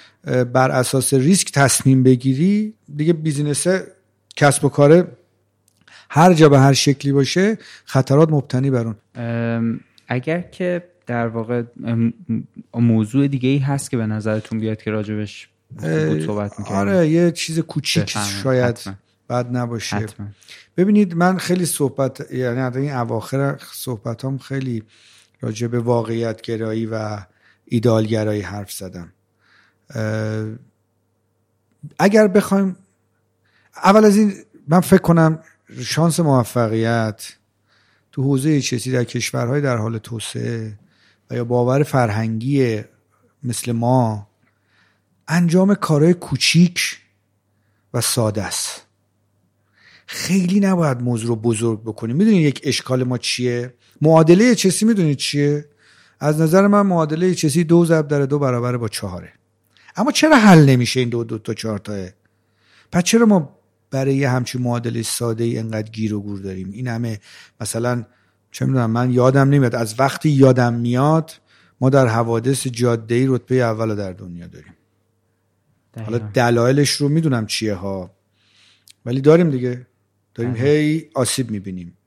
بر 0.53 0.71
اساس 0.71 1.13
ریسک 1.13 1.51
تصمیم 1.51 2.03
بگیری 2.03 2.73
دیگه 2.95 3.13
business 3.13 3.67
کسب 4.35 4.65
و 4.65 4.69
کار 4.69 5.07
هر 6.09 6.33
جا 6.33 6.49
به 6.49 6.59
هر 6.59 6.73
شکلی 6.73 7.11
باشه 7.11 7.57
خطرات 7.85 8.31
مبتنی 8.31 8.69
بر 8.69 8.85
اون. 8.87 9.79
اگر 10.07 10.41
که 10.41 10.83
در 11.07 11.27
واقع 11.27 11.63
موضوع 12.73 13.27
دیگه 13.27 13.49
ای 13.49 13.57
هست 13.57 13.91
که 13.91 13.97
به 13.97 14.05
نظرتون 14.05 14.59
بیاد 14.59 14.81
که 14.81 14.91
راجبش 14.91 15.49
بود 15.75 16.25
صحبت 16.25 16.71
آره 16.71 17.09
یه 17.09 17.31
چیز 17.31 17.59
کوچیک. 17.59 18.17
شاید 18.43 18.65
حتما. 18.77 18.93
بد 19.29 19.57
نباشه 19.57 19.95
حتما 19.95 20.27
ببینید 20.77 21.13
من 21.13 21.37
خیلی 21.37 21.65
صحبت 21.65 22.31
یعنی 22.31 22.59
از 22.59 22.77
این 22.77 22.93
اواخر 22.93 23.57
صحبت 23.71 24.25
هم 24.25 24.37
خیلی 24.37 24.83
راجع 25.41 25.67
به 25.67 25.79
واقعیت 25.79 26.41
گرایی 26.41 26.85
و 26.85 27.19
ایدال 27.65 28.05
گرایی 28.05 28.41
حرف 28.41 28.71
زدم 28.71 29.13
اگر 31.99 32.27
بخوایم 32.27 32.75
اول 33.83 34.05
از 34.05 34.17
این 34.17 34.33
من 34.67 34.79
فکر 34.79 35.01
کنم 35.01 35.39
شانس 35.81 36.19
موفقیت 36.19 37.33
تو 38.11 38.23
حوزه 38.23 38.61
چیزی 38.61 38.91
در 38.91 39.03
کشورهای 39.03 39.61
در 39.61 39.77
حال 39.77 39.97
توسعه 39.97 40.79
و 41.29 41.35
یا 41.35 41.43
باور 41.43 41.83
فرهنگی 41.83 42.83
مثل 43.43 43.71
ما 43.71 44.27
انجام 45.27 45.75
کارهای 45.75 46.13
کوچیک 46.13 46.97
و 47.93 48.01
ساده 48.01 48.43
است. 48.43 48.85
خیلی 50.07 50.59
نباید 50.59 51.01
موضوع 51.01 51.27
رو 51.27 51.35
بزرگ 51.35 51.81
بکنیم. 51.81 52.15
می‌دونید 52.15 52.45
یک 52.45 52.61
اشکال 52.63 53.03
ما 53.03 53.17
چیه؟ 53.17 53.73
معادله 54.01 54.55
چسی 54.55 54.85
می‌دونید 54.85 55.17
چیه؟ 55.17 55.65
از 56.19 56.41
نظر 56.41 56.67
من 56.67 56.81
معادله 56.81 57.35
چسی 57.35 57.63
دو 57.63 57.85
ضرب 57.85 58.07
در 58.07 58.25
دو 58.25 58.39
برابر 58.39 58.77
با 58.77 58.87
چهاره. 58.87 59.33
اما 59.95 60.11
چرا 60.11 60.37
حل 60.37 60.65
نمیشه 60.65 60.99
این 60.99 61.09
دو 61.09 61.23
دو 61.23 61.37
تا 61.37 61.53
چهار 61.53 61.77
تاه 61.77 62.09
پس 62.91 63.03
چرا 63.03 63.25
ما 63.25 63.59
برای 63.91 64.15
یه 64.15 64.29
همچین 64.29 64.61
معادله 64.61 65.01
ساده 65.01 65.43
ای 65.43 65.57
انقدر 65.57 65.91
گیر 65.91 66.13
و 66.13 66.21
گور 66.21 66.39
داریم؟ 66.39 66.71
این 66.71 66.87
همه 66.87 67.19
مثلا 67.61 68.05
چه 68.51 68.65
می‌دونم 68.65 68.91
من 68.91 69.11
یادم 69.11 69.49
نمیاد. 69.49 69.75
از 69.75 69.99
وقتی 69.99 70.29
یادم 70.29 70.73
میاد 70.73 71.31
ما 71.81 71.89
در 71.89 72.07
حوادث 72.07 72.67
جاده 72.67 73.15
ای 73.15 73.27
رتبه 73.27 73.55
اول 73.55 73.95
در 73.95 74.13
دنیا 74.13 74.47
داریم. 74.47 74.73
حالا 75.95 76.17
دقیقاً. 76.17 76.31
دلایلش 76.33 76.89
رو 76.89 77.09
می‌دونم 77.09 77.45
چیه 77.45 77.73
ها 77.73 78.11
ولی 79.05 79.21
داریم 79.21 79.49
دیگه. 79.49 79.87
داریم 80.35 80.55
هی 80.55 81.09
آسیب 81.13 81.51
می‌بینیم. 81.51 81.97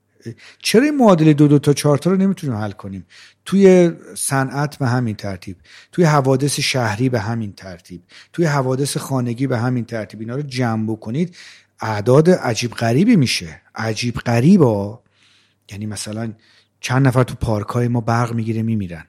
چرا 0.59 0.83
این 0.83 0.97
معادله 0.97 1.33
دو 1.33 1.47
دو 1.47 1.59
تا 1.59 1.73
چهار 1.73 1.97
تا 1.97 2.11
رو 2.11 2.17
نمی‌تونیم 2.17 2.55
حل 2.55 2.71
کنیم؟ 2.71 3.05
توی 3.45 3.91
صنعت 4.15 4.77
به 4.77 4.87
همین 4.87 5.15
ترتیب. 5.15 5.57
توی 5.91 6.03
حوادث 6.03 6.59
شهری 6.59 7.09
به 7.09 7.19
همین 7.19 7.53
ترتیب. 7.53 8.01
توی 8.33 8.45
حوادث 8.45 8.97
خانگی 8.97 9.47
به 9.47 9.57
همین 9.57 9.85
ترتیب. 9.85 10.19
اینا 10.19 10.35
رو 10.35 10.41
جمع 10.41 10.91
بکنید. 10.91 11.35
اعداد 11.81 12.29
عجیب 12.29 12.71
غریبی 12.71 13.15
میشه. 13.15 13.61
عجیب 13.75 14.15
غریبا. 14.15 14.99
یعنی 15.71 15.85
مثلا 15.85 16.33
چند 16.79 17.07
نفر 17.07 17.23
تو 17.23 17.35
پارک 17.35 17.67
های 17.67 17.87
ما 17.87 18.01
برق 18.01 18.33
می‌گیره 18.33 18.61
میمیرن. 18.61 19.05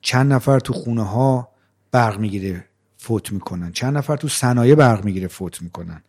چند 0.00 0.32
نفر 0.32 0.58
تو 0.58 0.72
خونه 0.72 1.02
ها 1.02 1.48
برق 1.92 2.18
می‌گیره 2.18 2.64
فوت 3.02 3.32
می‌کنن. 3.32 3.72
چند 3.72 3.96
نفر 3.96 4.16
تو 4.16 4.28
صنایع 4.28 4.74
برق 4.74 5.04
می‌گیره 5.04 5.28
فوت 5.28 5.62
می‌کنن. 5.62 6.02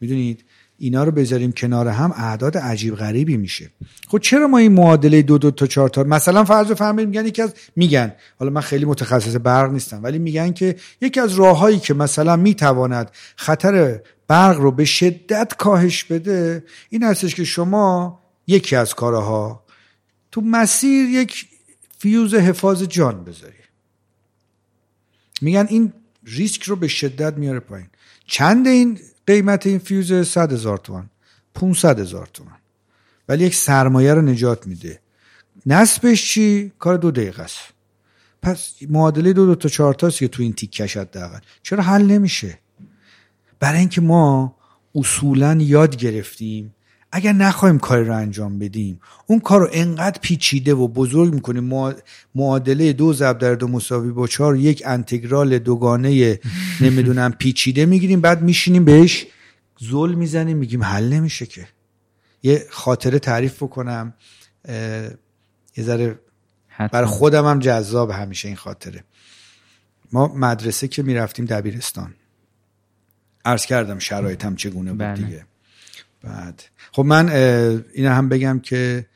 می‌دونید؟ 0.00 0.44
اینا 0.78 1.04
رو 1.04 1.12
بذاریم 1.12 1.52
کنار 1.52 1.88
هم 1.88 2.12
اعداد 2.16 2.58
عجیب 2.58 2.94
غریبی 2.94 3.36
میشه. 3.36 3.70
خب 4.08 4.18
چرا 4.18 4.46
ما 4.46 4.58
این 4.58 4.72
معادله 4.72 5.22
دو 5.22 5.38
دو 5.38 5.50
تا 5.50 5.66
چهار 5.66 5.88
تا؟ 5.88 6.04
مثلا 6.04 6.44
فرض 6.44 6.66
بفرمایید 6.66 7.08
میگن 7.08 7.26
یکی 7.26 7.42
از 7.42 7.54
میگن. 7.76 8.12
حالا 8.38 8.50
من 8.50 8.60
خیلی 8.60 8.84
متخصص 8.84 9.36
برق 9.44 9.72
نیستم 9.72 10.02
ولی 10.02 10.18
میگن 10.18 10.52
که 10.52 10.76
یکی 11.00 11.20
از 11.20 11.34
راههایی 11.34 11.78
که 11.78 11.94
مثلا 11.94 12.36
می‌تواند 12.36 13.10
خطر 13.36 14.00
برق 14.28 14.60
رو 14.60 14.72
به 14.72 14.84
شدت 14.84 15.54
کاهش 15.58 16.04
بده 16.04 16.64
این 16.88 17.02
هستش 17.02 17.34
که 17.34 17.44
شما 17.44 18.20
یکی 18.46 18.76
از 18.76 18.94
کارها 18.94 19.64
تو 20.32 20.40
مسیر 20.40 21.08
یک 21.08 21.46
فیوز 21.98 22.34
حفاظ 22.34 22.82
جان 22.82 23.24
بذاری. 23.24 23.54
میگن 25.40 25.66
این 25.68 25.92
ریسک 26.36 26.62
رو 26.62 26.76
به 26.76 26.88
شدت 26.88 27.34
میاره 27.34 27.60
پایین. 27.60 27.88
چند 28.26 28.66
این 28.66 29.00
قیمت 29.26 29.66
این 29.66 29.78
فیوز 29.78 30.28
100 30.28 30.52
هزار 30.52 30.78
تومن 30.78 31.10
500 31.54 32.00
هزار 32.00 32.26
تومن 32.26 32.58
ولی 33.28 33.44
یک 33.44 33.54
سرمایه 33.54 34.14
رو 34.14 34.22
نجات 34.22 34.66
میده. 34.66 35.00
نصبش 35.66 36.32
چی؟ 36.32 36.72
کار 36.78 36.96
دو 36.96 37.10
دقیقه 37.10 37.42
است. 37.42 37.58
پس 38.42 38.74
معادله 38.88 39.32
دو 39.32 39.46
دو 39.46 39.54
تا 39.54 39.68
چهار 39.68 39.94
تاست 39.94 40.18
که 40.18 40.28
تو 40.28 40.42
این 40.42 40.52
تیکش 40.52 40.96
حداقل. 40.96 41.38
چرا 41.62 41.82
حل 41.82 42.02
نمیشه؟ 42.02 42.58
برای 43.60 43.78
اینکه 43.78 44.00
ما 44.00 44.56
اصولا 44.94 45.58
یاد 45.60 45.96
گرفتیم 45.96 46.74
اگر 47.12 47.32
نخواهیم 47.32 47.78
کاری 47.78 48.04
رو 48.04 48.16
انجام 48.16 48.58
بدیم 48.58 49.00
اون 49.26 49.40
کار 49.40 49.60
رو 49.60 49.68
انقدر 49.72 50.18
پیچیده 50.20 50.74
و 50.74 50.88
بزرگ 50.88 51.34
می‌کنیم. 51.34 51.64
مع- 51.64 52.00
معادله 52.34 52.92
دو 52.92 53.12
ضرب 53.12 53.38
در 53.38 53.54
دو 53.54 53.68
مساوی 53.68 54.10
با 54.10 54.26
چهار 54.26 54.56
یک 54.56 54.82
انتگرال 54.86 55.58
دوگانه 55.58 56.40
نمی‌دونم 56.80 57.32
پیچیده 57.32 57.86
می‌گیریم 57.86 58.20
بعد 58.20 58.42
میشینیم 58.42 58.84
بهش 58.84 59.26
زل 59.80 60.14
می‌زنیم 60.14 60.56
میگیم 60.56 60.84
حل 60.84 61.08
نمیشه 61.08 61.46
که. 61.46 61.68
یه 62.42 62.66
خاطره 62.70 63.18
تعریف 63.18 63.62
بکنم. 63.62 64.14
یه 65.76 65.84
ذره. 65.84 66.18
برای 66.92 67.06
خودم 67.06 67.46
هم 67.46 67.58
جذاب 67.58 68.10
همیشه 68.10 68.48
این 68.48 68.56
خاطره. 68.56 69.04
ما 70.12 70.28
مدرسه 70.34 70.88
که 70.88 71.02
می‌رفتیم 71.02 71.44
دبیرستان. 71.44 72.14
عرض 73.44 73.66
کردم 73.66 73.98
شرایطم 73.98 74.54
چگونه 74.54 74.90
بود 74.90 75.00
بله. 75.00 75.14
دیگه. 75.14 75.46
بعد 76.22 76.62
خب 76.98 77.04
من 77.04 77.28
این 77.94 78.06
هم 78.06 78.28
بگم 78.28 78.60
که 78.62 79.06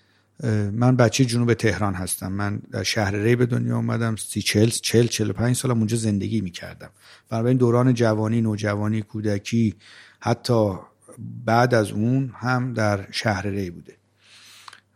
من 0.72 0.96
بچه 0.96 1.24
جنوب 1.24 1.54
تهران 1.54 1.94
هستم. 1.94 2.32
من 2.32 2.62
در 2.72 2.82
شهر 2.82 3.14
ری 3.14 3.36
به 3.36 3.46
دنیا 3.46 3.76
اومدم 3.76 4.16
سی 4.16 4.42
چل 4.42 4.68
چل 4.68 5.06
چل 5.06 5.32
پنج 5.32 5.56
سالم 5.56 5.78
اونجا 5.78 5.96
زندگی 5.96 6.40
می‌کردم. 6.40 6.90
بنابراین 7.30 7.56
دوران 7.56 7.94
جوانی 7.94 8.40
نوجوانی 8.40 9.02
کودکی 9.02 9.74
حتی 10.20 10.74
بعد 11.44 11.74
از 11.74 11.90
اون 11.90 12.32
هم 12.34 12.72
در 12.72 13.06
شهر 13.10 13.46
ری 13.46 13.70
بوده. 13.70 13.96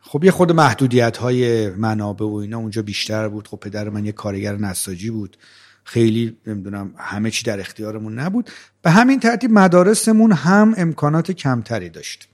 خب 0.01 0.25
یه 0.25 0.31
خود 0.31 0.53
محدودیت 0.53 1.17
های 1.17 1.71
منابع 1.71 2.27
و 2.27 2.35
اینا 2.35 2.59
اونجا 2.59 2.83
بیشتر 2.83 3.29
بود. 3.29 3.49
خب 3.49 3.57
پدر 3.57 3.89
من 3.89 4.07
یه 4.07 4.13
کارگر 4.13 4.57
نساجی 4.57 5.11
بود. 5.11 5.37
خیلی 5.85 6.37
نمی‌دونم 6.47 6.95
همه 6.97 7.31
چی 7.31 7.45
در 7.45 7.61
اختیارمون 7.61 8.19
نبود. 8.19 8.51
به 8.83 8.91
همین 8.91 9.21
ترتیب 9.21 9.51
مدارسمون 9.51 10.33
هم 10.33 10.75
امکانات 10.77 11.33
کمتری 11.33 11.89
داشت. 11.89 12.29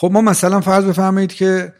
خب 0.00 0.10
ما 0.12 0.20
مثلا 0.20 0.60
فرض 0.60 0.84
بفرمایید 0.84 1.32
که 1.32 1.72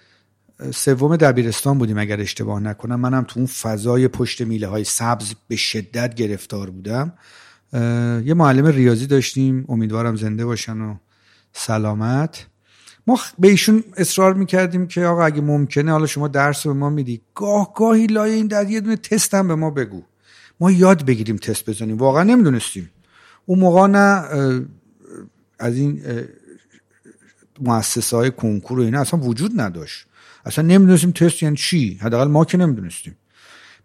سوم 0.75 1.17
دبیرستان 1.17 1.79
بودیم 1.79 1.99
اگر 1.99 2.21
اشتباه 2.21 2.61
نکنم. 2.61 3.01
منم 3.01 3.25
تو 3.25 3.41
اون 3.41 3.47
فضای 3.47 4.09
پشت 4.09 4.43
میله 4.43 4.67
های 4.67 4.85
سبز 4.85 5.35
به 5.49 5.57
شدت 5.57 6.15
گرفتار 6.15 6.71
بودم. 6.71 7.13
یه 8.25 8.35
معلم 8.35 8.67
ریاضی 8.67 9.07
داشتیم. 9.07 9.65
امیدوارم 9.69 10.17
زنده 10.17 10.45
باشن 10.45 10.81
و 10.81 10.95
سلامت. 11.53 12.47
ما 13.07 13.21
به 13.39 13.49
ایشون 13.49 13.85
اصرار 13.97 14.35
می‌کردیم 14.35 14.87
که 14.87 15.05
آقا 15.05 15.25
اگه 15.25 15.41
ممکنه 15.41 15.93
حالا 15.93 16.07
شما 16.07 16.29
درس 16.29 16.67
به 16.67 16.73
ما 16.73 16.91
میدی. 16.91 17.21
گاه 17.35 17.75
گاهی 17.77 18.07
لای 18.07 18.33
این 18.33 18.47
در 18.47 18.71
یه 18.71 18.81
دونه 18.81 18.97
تست 18.97 19.35
هم 19.35 19.49
به 19.49 19.55
ما 19.55 19.71
بگو. 19.71 20.03
ما 20.61 20.71
یاد 20.71 21.05
بگیریم 21.07 21.37
تست 21.37 21.71
بزنیم. 21.71 21.97
واقعا 21.99 22.23
نمی‌دونستیم. 22.23 22.91
اون 23.47 23.59
موقع 23.59 23.87
نه 23.87 24.25
از 25.59 25.77
این 25.77 26.03
مؤسسه 27.61 28.17
های 28.17 28.31
کنکور 28.31 28.81
و 28.81 28.83
اینا 28.83 29.01
اصلا 29.01 29.21
وجود 29.21 29.61
نداشت. 29.61 30.07
اصلا 30.47 30.65
نمی‌دونستیم 30.65 31.11
تست 31.11 31.43
یعنی 31.43 31.57
چی؟ 31.57 31.99
حداقل 32.03 32.29
ما 32.29 32.45
که 32.45 32.59
نمی‌دونستیم. 32.59 33.17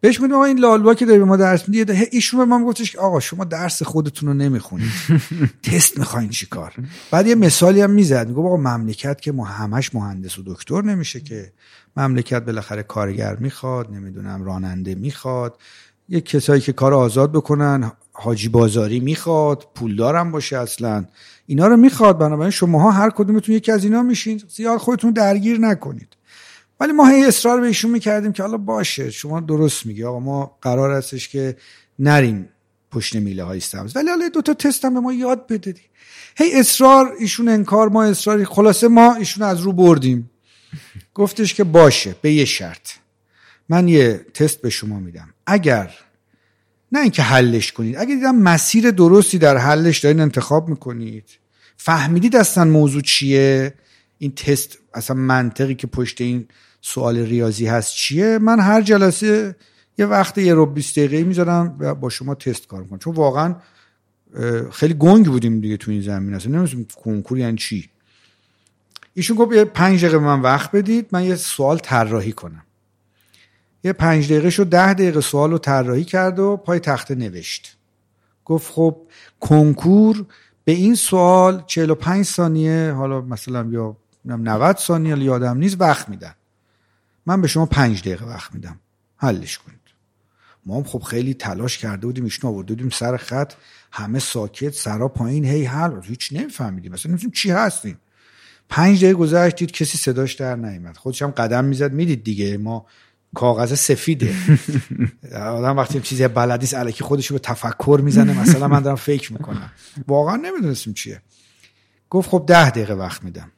بهش 0.02 0.22
میگم 0.22 0.40
این 0.40 0.60
لالوا 0.60 0.94
که 0.94 1.06
داری 1.06 1.20
به 1.20 1.26
ما 1.26 1.38
درس 1.38 1.70
میدی 1.70 1.94
ایشون 2.12 2.40
به 2.40 2.46
ما 2.46 2.66
گفتش 2.66 2.92
که 2.92 3.00
آقا 3.00 3.20
شما 3.20 3.44
درس 3.44 3.84
خودتون 3.84 4.30
رو 4.30 4.36
نمی‌خونید. 4.36 4.92
تست 5.64 6.00
می‌خواین 6.00 6.30
چیکار 6.30 6.74
بعد 7.12 7.28
یه 7.28 7.36
مثالی 7.36 7.82
هم 7.82 7.92
می‌زد. 7.92 8.28
میگه 8.28 8.40
آقا 8.40 8.58
مملکت 8.58 9.22
که 9.22 9.32
ما 9.32 9.46
همش 9.46 9.96
مهندس 9.96 10.40
و 10.40 10.44
دکتر 10.46 10.82
نمیشه 10.82 11.20
که. 11.20 11.52
مملکت 11.98 12.46
بالاخره 12.46 12.84
کارگر 12.84 13.36
می‌خواد 13.36 13.92
نمی‌دونم 13.92 14.44
راننده 14.44 14.96
می‌خواد. 14.96 15.58
یه 16.10 16.22
کسایی 16.22 16.62
که 16.62 16.74
کار 16.74 16.94
آزاد 16.94 17.32
بکنن 17.32 17.92
حاجی 18.12 18.50
بازاری 18.50 19.00
می‌خواد 19.00 19.68
پولدارم 19.76 20.32
باشه 20.32 20.58
اصلا. 20.58 21.06
اینا 21.46 21.68
رو 21.68 21.78
می‌خواد 21.78 22.18
بنابراین 22.18 22.52
شماها 22.52 22.92
هر 22.92 23.10
کدومتون 23.10 23.56
یکی 23.56 23.72
از 23.72 23.84
اینا 23.84 24.04
میشین. 24.04 24.42
زیاد 24.50 24.78
خودتون 24.78 25.12
درگیر 25.12 25.60
نکنید. 25.60 26.08
ولی 26.80 26.92
ما 26.92 27.08
هی 27.08 27.26
اصرار 27.26 27.62
به 27.62 27.68
ایشون 27.68 27.92
می‌کردیم 27.92 28.32
که 28.32 28.44
حالا 28.44 28.58
باشه 28.58 29.12
شما 29.12 29.40
درست 29.40 29.86
میگی. 29.86 30.04
آقا 30.04 30.20
ما 30.20 30.58
قرار 30.62 30.92
هستش 30.92 31.30
که 31.30 31.58
نریم 32.00 32.50
پشت 32.92 33.16
میله 33.16 33.44
های 33.44 33.60
سبز. 33.60 33.96
ولی 33.96 34.10
حالا 34.10 34.30
دو 34.30 34.42
تا 34.42 34.54
تست 34.54 34.86
هم 34.86 34.94
به 34.94 35.00
ما 35.00 35.14
یاد 35.14 35.48
بدادی 35.48 35.82
هی 36.38 36.60
اصرار 36.60 37.14
ایشون 37.20 37.48
انکار 37.48 37.90
ما 37.90 38.04
اصراری. 38.04 38.46
خلاصه 38.46 38.88
ما 38.88 39.16
ایشون 39.16 39.44
از 39.44 39.62
رو 39.62 39.74
بردیم. 39.74 40.30
گفتش 41.14 41.54
که 41.54 41.64
باشه 41.64 42.16
به 42.22 42.34
یه 42.34 42.46
شرط. 42.46 42.90
من 43.70 43.88
یه 43.88 44.26
تست 44.34 44.62
به 44.62 44.70
شما 44.70 45.00
میدم. 45.00 45.30
اگر 45.48 45.92
نه 46.96 47.02
اینکه 47.02 47.22
حلش 47.22 47.72
کنید. 47.72 47.98
اگر 47.98 48.16
دیدم 48.16 48.36
مسیر 48.36 48.92
درستی 48.92 49.38
در 49.38 49.58
حلش 49.58 50.00
دارین 50.00 50.20
انتخاب 50.20 50.70
می‌کنید. 50.70 51.26
فهمیدید 51.78 52.36
اصلا 52.36 52.66
موضوع 52.66 53.02
چیه؟ 53.02 53.74
این 54.18 54.32
تست 54.32 54.78
اصلا 54.94 55.16
منطقی 55.16 55.76
که 55.76 55.88
پشت 55.88 56.22
این 56.22 56.48
سوال 56.82 57.18
ریاضی 57.18 57.66
هست 57.66 57.94
چیه؟ 57.94 58.38
من 58.38 58.60
هر 58.60 58.82
جلسه 58.82 59.56
یه 59.98 60.06
وقت 60.06 60.38
یه 60.38 60.54
رو 60.54 60.66
20 60.66 61.00
دقیقه 61.00 61.24
می‌ذارم 61.24 61.76
و 61.80 61.96
با 61.96 62.10
شما 62.10 62.36
تست 62.36 62.68
کار 62.68 62.82
می‌کنم. 62.82 63.00
چون 63.00 63.14
واقعا 63.14 63.56
خیلی 64.72 64.94
گنگ 64.94 65.26
بودیم 65.26 65.60
دیگه 65.60 65.78
تو 65.78 65.92
این 65.92 66.02
زمین 66.02 66.34
اصلا. 66.34 66.52
نمی‌دونم 66.52 66.86
کنکور 67.04 67.38
یعنی 67.38 67.58
چی. 67.58 67.90
ایشون 69.14 69.38
گفت 69.38 69.56
یه 69.56 69.66
پنج 69.66 70.06
دقیقه 70.06 70.18
من 70.18 70.42
وقت 70.42 70.72
بدید 70.72 71.08
من 71.12 71.24
یه 71.24 71.36
سوال 71.36 71.78
طراحی 71.78 72.32
کنم. 72.32 72.65
یه 73.86 73.94
پنج 73.94 74.26
دقیقه 74.26 74.50
شد 74.50 74.70
ده 74.70 74.94
دقیقه 74.94 75.22
سوال 75.22 75.52
رو 75.52 75.58
طراحی 75.58 76.04
کرد 76.04 76.40
و 76.40 76.58
پای 76.58 76.80
تخته 76.80 77.16
نوشت. 77.16 77.78
گفت 78.46 78.74
خب 78.74 78.98
کنکور 79.40 80.26
به 80.64 80.72
این 80.72 80.96
سوال 80.96 81.64
45 81.68 82.26
ثانیه 82.26 82.92
حالا 82.92 83.22
مثلا 83.22 83.68
یا 83.72 83.98
90 84.26 84.78
ثانیه 84.78 85.18
یادم 85.18 85.58
نیست 85.58 85.82
وقت 85.82 86.10
میدن. 86.10 86.36
من 87.26 87.42
به 87.42 87.48
شما 87.48 87.66
پنج 87.66 88.02
دقیقه 88.02 88.26
وقت 88.26 88.54
میدم. 88.54 88.80
حلش 89.18 89.58
کنید. 89.58 89.80
ما 90.66 90.78
هم 90.78 90.84
خب 90.84 91.00
خیلی 91.00 91.34
تلاش 91.34 91.78
کرده 91.78 92.08
بودیم 92.08 92.24
ایشون 92.24 92.52
آورده 92.52 92.74
بودیم 92.74 92.90
سر 92.90 93.18
خط. 93.18 93.54
همه 93.92 94.20
ساکت 94.20 94.74
سرا 94.74 95.08
پایین 95.08 95.46
هی 95.46 95.66
حل. 95.66 96.02
هیچ 96.04 96.34
نمیفهمیدیم. 96.34 96.92
مثلا 96.92 97.10
نمی‌دونیم 97.10 97.32
چی 97.32 97.52
هستیم. 97.52 98.00
پنج 98.70 98.98
دقیقه 98.98 99.14
گذشت 99.14 99.56
دید 99.56 99.72
کسی 99.72 99.98
صداش 99.98 100.34
در 100.34 100.56
نیامد 100.56 100.98
خودش 100.98 101.22
هم 101.22 101.32
قدم 101.32 101.66
می‌زد. 101.66 101.92
می‌دید 101.94 102.24
دیگه. 102.24 102.58
ما 102.58 102.86
کاغذ 103.36 103.74
سفیده. 103.74 104.36
آدم 105.58 105.78
وقتی 105.78 106.00
چیزی 106.00 106.28
بلدیس 106.28 106.74
علکی 106.74 107.04
خودشو 107.04 107.34
به 107.34 107.40
تفکر 107.40 108.00
می‌زنه 108.04 108.34
مثلا 108.42 108.68
من 108.68 108.80
دارم 108.80 108.96
فکر 108.96 109.34
می‌کنم. 109.34 109.72
واقعا 110.08 110.36
نمی‌دونستیم 110.36 110.94
چیه. 110.94 111.22
گفت 112.10 112.30
خب 112.30 112.44
ده 112.48 112.70
دقیقه 112.70 112.94
وقت 112.94 113.24
میدم. 113.24 113.52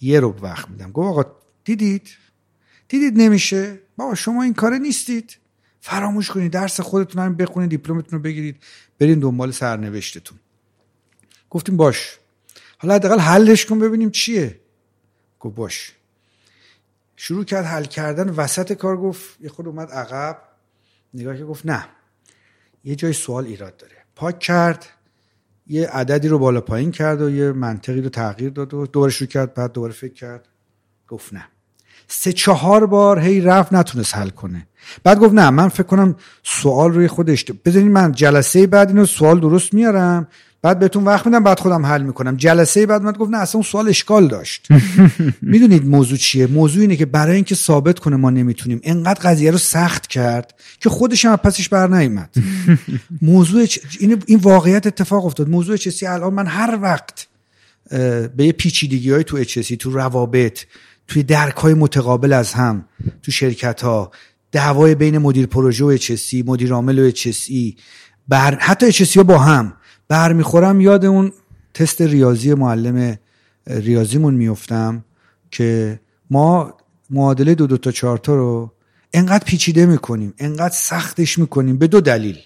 یه 0.00 0.20
رو 0.20 0.34
وقت 0.42 0.70
میدم. 0.70 0.92
گفت 0.92 1.08
آقا 1.08 1.24
دیدید؟ 1.64 2.08
دیدید 2.88 3.14
نمیشه؟ 3.16 3.78
بابا 3.96 4.14
شما 4.14 4.42
این 4.42 4.54
کاره 4.54 4.78
نیستید. 4.78 5.38
فراموش 5.80 6.30
کنید 6.30 6.52
درس 6.52 6.80
خودتون 6.80 7.22
هم 7.22 7.36
بخونید 7.36 7.70
دیپلمتون 7.70 8.18
رو 8.18 8.18
بگیرید 8.18 8.56
برین 8.98 9.18
دنبال 9.18 9.50
سرنوشتتون. 9.50 10.38
گفتیم 11.50 11.76
باش. 11.76 12.18
حالا 12.78 12.94
حداقل 12.94 13.18
حلش 13.18 13.66
کن 13.66 13.78
ببینیم 13.78 14.10
چیه. 14.10 14.60
گفت 15.40 15.54
باش. 15.56 15.92
شروع 17.20 17.44
کرد 17.44 17.64
حل 17.64 17.84
کردن 17.84 18.28
وسط 18.28 18.72
کار 18.72 18.96
گفت 18.96 19.40
یه 19.40 19.48
خود 19.48 19.66
اومد 19.66 19.90
عقب 19.90 20.38
نگاه 21.14 21.36
که 21.36 21.44
گفت 21.44 21.66
نه 21.66 21.84
یه 22.84 22.94
جای 22.94 23.12
سوال 23.12 23.44
ایراد 23.44 23.76
داره. 23.76 23.94
پاک 24.16 24.38
کرد 24.38 24.86
یه 25.66 25.88
عددی 25.88 26.28
رو 26.28 26.38
بالا 26.38 26.60
پایین 26.60 26.90
کرد 26.90 27.22
و 27.22 27.30
یه 27.30 27.52
منطقی 27.52 28.00
رو 28.00 28.08
تغییر 28.08 28.50
داد 28.50 28.74
و 28.74 28.86
دوباره 28.86 29.12
شروع 29.12 29.28
کرد 29.28 29.54
بعد 29.54 29.72
دوباره 29.72 29.92
فکر 29.92 30.12
کرد. 30.12 30.48
گفت 31.08 31.34
نه. 31.34 31.48
سه 32.08 32.32
چهار 32.32 32.86
بار 32.86 33.20
هی 33.20 33.40
رفت 33.40 33.72
نتونست 33.72 34.16
حل 34.16 34.28
کنه. 34.28 34.66
بعد 35.04 35.18
گفت 35.18 35.34
نه 35.34 35.50
من 35.50 35.68
فکر 35.68 35.86
کنم 35.86 36.16
سوال 36.42 36.92
روی 36.92 37.08
خودش 37.08 37.44
بذارین 37.44 37.92
من 37.92 38.12
جلسه 38.12 38.66
بعد 38.66 38.88
اینو 38.88 39.06
سوال 39.06 39.40
درست 39.40 39.74
میارم. 39.74 40.28
بعد 40.62 40.78
بهتون 40.78 41.04
وقت 41.04 41.26
میدم 41.26 41.44
بعد 41.44 41.60
خودم 41.60 41.86
حل 41.86 42.02
می‌کنم. 42.02 42.36
جلسه 42.36 42.86
بعد 42.86 43.02
من 43.02 43.12
گفت 43.12 43.30
نه 43.30 43.38
اصلا 43.38 43.58
اون 43.58 43.62
سوال 43.62 43.88
اشکال 43.88 44.28
داشت. 44.28 44.68
می‌دونید 45.42 45.86
موضوع 45.86 46.18
چیه؟ 46.18 46.46
موضوع 46.46 46.80
اینه 46.82 46.96
که 46.96 47.06
برای 47.06 47.34
اینکه 47.34 47.54
ثابت 47.54 47.98
کنه 47.98 48.16
ما 48.16 48.30
نمی‌تونیم 48.30 48.80
انقدر 48.82 49.20
قضیه 49.20 49.50
رو 49.50 49.58
سخت 49.58 50.06
کرد 50.06 50.54
که 50.80 50.88
خودش 50.90 51.24
هم 51.24 51.36
پسش 51.36 51.68
بر 51.68 51.86
نیومد. 51.86 52.34
موضوع 53.22 53.66
این 54.00 54.22
این 54.26 54.38
واقعیت 54.38 54.86
اتفاق 54.86 55.26
افتاد. 55.26 55.48
موضوع 55.48 55.76
چسی 55.76 56.06
الان 56.06 56.34
من 56.34 56.46
هر 56.46 56.78
وقت 56.82 57.26
به 58.36 58.44
یه 58.46 58.52
پیچیدگی 58.52 59.10
های 59.10 59.24
تو 59.24 59.36
اچسی 59.36 59.76
تو 59.76 59.90
روابط 59.90 60.60
توی 61.08 61.22
درک 61.22 61.56
های 61.56 61.74
متقابل 61.74 62.32
از 62.32 62.52
هم 62.52 62.84
تو 63.22 63.32
شرکت 63.32 63.80
ها 63.82 64.10
دعوای 64.52 64.94
بین 64.94 65.18
مدیر 65.18 65.46
پروژه 65.46 65.84
و 65.84 65.88
اچسی 65.88 66.42
مدیر 66.42 66.72
عامل 66.72 66.98
و 66.98 67.02
اچسی 67.02 67.76
بر 68.28 68.54
حتی 68.54 68.86
اچسی 68.86 69.18
ها 69.18 69.22
با 69.22 69.38
هم 69.38 69.72
برمیخورم 70.08 70.80
یاد 70.80 71.04
اون 71.04 71.32
تست 71.74 72.02
ریاضی 72.02 72.54
معلم 72.54 73.18
ریاضیمون 73.66 74.34
میفتم 74.34 75.04
که 75.50 76.00
ما 76.30 76.74
معادله 77.10 77.54
دو 77.54 77.66
دو 77.66 77.76
تا 77.76 77.90
چهار 77.90 78.18
تا 78.18 78.34
رو 78.34 78.72
انقدر 79.12 79.44
پیچیده 79.44 79.86
می‌کنیم 79.86 80.34
انقدر 80.38 80.74
سختش 80.74 81.38
می‌کنیم 81.38 81.78
به 81.78 81.86
دو 81.86 82.00
دلیل. 82.00 82.38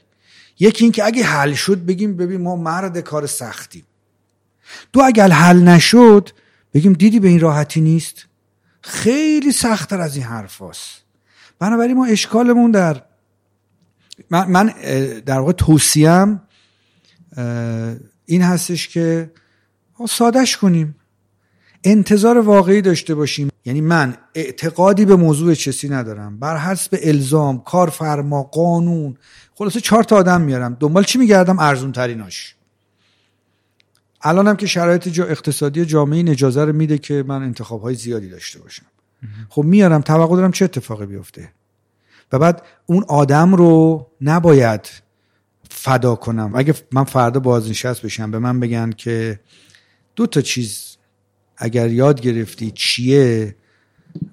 یکی 0.58 0.84
اینکه 0.84 1.04
اگه 1.04 1.24
حل 1.24 1.52
شد 1.52 1.78
بگیم 1.78 2.16
ببین 2.16 2.40
ما 2.40 2.56
مرد 2.56 3.00
کار 3.00 3.26
سختیم. 3.26 3.84
دو 4.92 5.00
اگر 5.00 5.28
حل 5.28 5.62
نشد 5.62 6.30
بگیم 6.74 6.92
دیدی 6.92 7.20
به 7.20 7.28
این 7.28 7.40
راحتی 7.40 7.80
نیست؟ 7.80 8.26
خیلی 8.80 9.52
سختتر 9.52 10.00
از 10.00 10.16
این 10.16 10.24
حرف 10.24 10.62
هست. 10.62 11.02
بنابراین 11.58 11.96
ما 11.96 12.06
اشکالمون 12.06 12.70
در 12.70 13.02
من, 14.30 14.50
من 14.50 14.66
در 15.26 15.38
واقع 15.38 15.52
توصیم 15.52 16.40
این 18.26 18.42
هستش 18.42 18.88
که 18.88 19.30
سادش 20.08 20.56
کنیم. 20.56 20.96
انتظار 21.84 22.38
واقعی 22.38 22.82
داشته 22.82 23.14
باشیم. 23.14 23.48
یعنی 23.64 23.80
من 23.80 24.16
اعتقادی 24.34 25.04
به 25.04 25.16
موضوع 25.16 25.54
چسی 25.54 25.88
ندارم. 25.88 26.38
بر 26.38 26.56
حسب 26.56 26.98
الزام 27.02 27.62
کارفرما 27.62 28.42
قانون. 28.42 29.16
خلاصه 29.54 29.80
چهار 29.80 30.04
تا 30.04 30.16
آدم 30.16 30.40
میارم. 30.40 30.76
دنبال 30.80 31.04
چی 31.04 31.18
میگردم؟ 31.18 31.58
ارزون 31.58 31.92
تریناش 31.92 32.56
الانم 34.22 34.56
که 34.56 34.66
شرایط 34.66 35.18
اقتصادی 35.18 35.84
جامعه 35.84 36.30
اجازه 36.30 36.64
رو 36.64 36.72
میده 36.72 36.98
که 36.98 37.24
من 37.26 37.42
انتخاب 37.42 37.82
های 37.82 37.94
زیادی 37.94 38.28
داشته 38.28 38.58
باشم. 38.58 38.86
خب 39.48 39.62
میارم 39.62 40.00
توقع 40.00 40.36
دارم 40.36 40.52
چه 40.52 40.64
اتفاقی 40.64 41.06
بیفته. 41.06 41.52
و 42.32 42.38
بعد 42.38 42.62
اون 42.86 43.04
آدم 43.08 43.54
رو 43.54 44.06
نباید 44.20 44.88
فدا 45.82 46.14
کنم. 46.14 46.52
اگه 46.54 46.74
من 46.92 47.04
فردا 47.04 47.40
بازنشست 47.40 48.02
بشم 48.02 48.30
به 48.30 48.38
من 48.38 48.60
بگن 48.60 48.90
که 48.90 49.40
دو 50.16 50.26
تا 50.26 50.40
چیز 50.40 50.96
اگر 51.56 51.90
یاد 51.90 52.20
گرفتی 52.20 52.70
چیه 52.70 53.56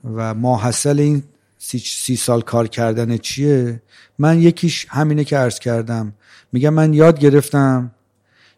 و 0.04 0.34
ماحصل 0.34 1.00
این 1.00 1.24
سی, 1.58 1.80
سی 1.80 2.16
سال 2.16 2.42
کار 2.42 2.68
کردن 2.68 3.18
چیه 3.18 3.82
من 4.18 4.42
یکیش 4.42 4.86
همینه 4.90 5.24
که 5.24 5.38
عرض 5.38 5.60
کردم. 5.60 6.14
میگم 6.52 6.74
من 6.74 6.94
یاد 6.94 7.20
گرفتم 7.20 7.92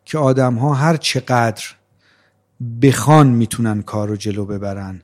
که 0.06 0.18
آدم 0.18 0.56
ها 0.56 0.74
هر 0.74 0.98
چقدر 0.98 1.64
بخوان 2.82 3.28
می‌تونن 3.28 3.82
کار 3.82 4.08
رو 4.08 4.16
جلو 4.16 4.46
ببرن 4.46 5.02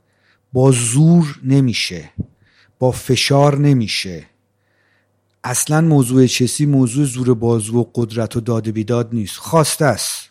با 0.54 0.72
زور 0.72 1.40
نمیشه 1.44 2.10
با 2.80 2.92
فشار 2.92 3.58
نمیشه. 3.58 4.26
اصلا 5.44 5.82
موضوع 5.82 6.28
چسی 6.28 6.66
موضوع 6.66 7.06
زور 7.06 7.34
بازو 7.34 7.80
و 7.80 7.86
قدرت 7.96 8.36
و 8.36 8.40
داد 8.40 8.70
بیداد 8.70 9.10
نیست. 9.14 9.38
خواسته 9.38 9.86
است. 9.86 10.30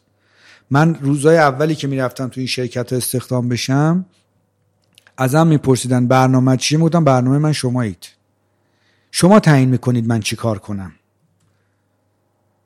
من 0.71 0.95
روزای 0.95 1.39
اولی 1.39 1.75
که 1.75 1.87
می‌رفتم 1.87 2.29
تو 2.29 2.41
این 2.41 2.47
شرکت 2.47 2.93
استخدام 2.93 3.49
بشم 3.49 4.07
ازم 5.17 5.47
میپرسیدن 5.47 6.07
برنامه 6.07 6.57
چیه؟ 6.57 6.79
می‌گفتم 6.79 7.05
برنامه 7.05 7.39
من 7.39 7.53
شمایید. 7.53 8.07
شما 9.11 9.41
تعیین 9.41 9.69
می‌کنید 9.69 10.07
من 10.07 10.21
چی 10.21 10.37
کار 10.37 10.59
کنم؟ 10.59 10.93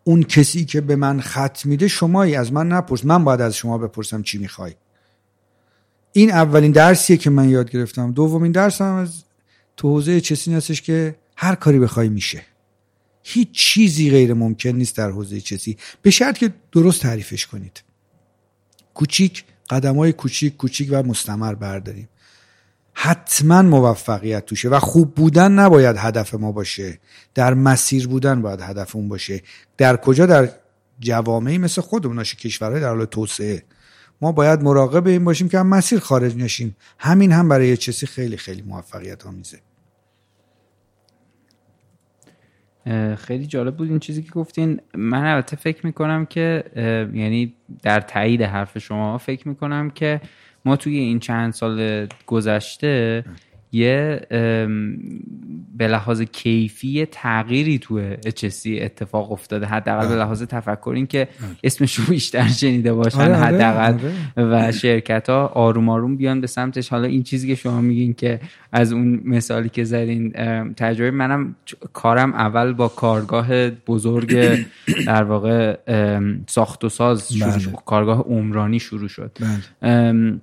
اون 0.05 0.23
کسی 0.23 0.65
که 0.65 0.81
به 0.81 0.97
من 0.97 1.21
خط 1.21 1.67
میده 1.67 1.89
شمایی 1.89 2.37
از 2.37 2.53
من 2.53 2.69
نپرس. 2.69 3.05
من 3.05 3.25
باید 3.25 3.41
از 3.41 3.57
شما 3.57 3.79
بپرسم 3.79 4.23
چی 4.23 4.39
می‌خوای. 4.39 4.75
این 6.13 6.31
اولین 6.31 6.73
درسیه 6.73 7.17
که 7.17 7.31
من 7.31 7.49
یاد 7.49 7.71
گرفتم. 7.71 8.13
دومین 8.13 8.53
درسم 8.53 8.95
از 8.95 9.25
تو 9.77 9.89
حوزه 9.89 10.21
چسی 10.21 10.55
هستش 10.55 10.83
که 10.83 11.17
هر 11.43 11.55
کاری 11.55 11.79
بخوای 11.79 12.09
میشه. 12.09 12.43
هیچ 13.23 13.51
چیزی 13.53 14.11
غیر 14.11 14.35
ممکن 14.35 14.71
نیست 14.71 14.97
در 14.97 15.11
حوزه 15.11 15.41
چیزی. 15.41 15.77
به 16.03 16.11
شرط 16.11 16.39
که 16.39 16.55
درست 16.73 17.03
تعریفش 17.03 17.47
کنید. 17.47 17.83
کوچیک 18.95 19.45
قدم 19.71 19.97
های 19.97 20.13
کوچیک 20.13 20.57
کوچیک 20.57 20.89
و 20.93 21.03
مستمر 21.03 21.55
برداریم. 21.55 22.09
حتما 22.93 23.63
موفقیت 23.63 24.47
توشه 24.47 24.69
و 24.69 24.79
خوب 24.79 25.15
بودن 25.15 25.53
نباید 25.53 25.97
هدف 25.97 26.35
ما 26.35 26.53
باشه. 26.53 26.99
در 27.35 27.55
مسیر 27.55 28.09
بودن 28.09 28.43
باید 28.43 28.61
هدف 28.61 28.97
اون 28.97 29.09
باشه. 29.09 29.43
در 29.77 29.97
کجا؟ 29.97 30.27
در 30.27 30.49
جوامعی 30.99 31.59
مثل 31.59 31.81
خودمون 31.81 32.23
کشورهای 32.23 32.81
در 32.81 32.89
حال 32.89 33.05
توسعه. 33.05 33.63
ما 34.21 34.33
باید 34.33 34.63
مراقب 34.63 35.07
این 35.07 35.25
باشیم 35.25 35.49
که 35.49 35.59
هم 35.59 35.67
مسیر 35.67 35.99
خارج 35.99 36.37
نشیم. 36.37 36.77
همین 36.99 37.33
هم 37.33 37.49
برای 37.49 37.77
چیزی 37.77 38.07
خیلی 38.07 38.37
خیلی 38.37 38.63
موفقیت 38.63 39.27
آمیزه 39.27 39.59
خیلی 43.19 43.47
جالب 43.47 43.77
بود 43.77 43.91
این 43.91 43.99
چیزی 43.99 44.23
که 44.23 44.31
گفتین. 44.31 44.81
من 44.95 45.25
البته 45.25 45.57
فکر 45.57 45.87
می‌کنم 45.87 46.27
که 46.27 46.65
یعنی 47.15 47.55
در 47.83 48.01
تایید 48.01 48.43
حرف 48.43 48.79
شما 48.79 49.19
فکر 49.19 49.49
می‌کنم 49.49 49.91
که 49.91 50.21
ما 50.65 50.77
توی 50.77 50.97
این 50.99 51.19
چند 51.19 51.53
سال 51.53 52.07
گذشته 52.27 53.25
یه 53.73 54.21
به 55.77 55.89
لحاظ 55.89 56.23
کیفی 56.23 57.07
تغییری 57.07 57.79
تو 57.79 58.15
HSC 58.15 58.67
اتفاق 58.67 59.33
افتاده. 59.33 59.67
حداقل 59.67 60.09
به 60.09 60.15
لحاظ 60.15 60.43
تفکر 60.43 60.93
این 60.95 61.07
که 61.07 61.29
اسمش 61.65 61.95
رو 61.95 62.05
بیشتر 62.05 62.49
شنیده 62.49 62.93
باشن 62.93 63.21
آره، 63.21 63.37
آره، 63.37 63.45
حداقل. 63.45 63.95
آره. 64.37 64.69
و 64.69 64.73
شرکت 64.73 65.31
ها 65.31 65.47
آروم 65.47 65.89
آروم 65.89 66.17
بیان 66.17 66.41
به 66.41 66.47
سمتش. 66.47 66.89
حالا 66.89 67.09
این 67.09 67.23
چیزی 67.23 67.49
که 67.49 67.55
شما 67.55 67.81
میگین 67.81 68.15
که 68.15 68.41
از 68.73 68.93
اون 68.93 69.21
مثالی 69.25 69.69
که 69.69 69.85
زدین 69.85 70.31
تجربه 70.77 71.11
منم 71.11 71.55
کارم 71.93 72.35
اول 72.35 72.73
با 72.73 72.89
کارگاه 72.89 73.71
بزرگ 73.71 74.59
در 75.07 75.23
واقع 75.23 75.77
ساخت 76.47 76.85
و 76.85 76.89
ساز 76.89 77.33
شروع 77.33 77.53
بله. 77.53 77.73
کارگاه 77.87 78.21
عمرانی 78.21 78.81
شروع 78.81 79.09
شد. 79.09 79.39
بله. 79.83 80.41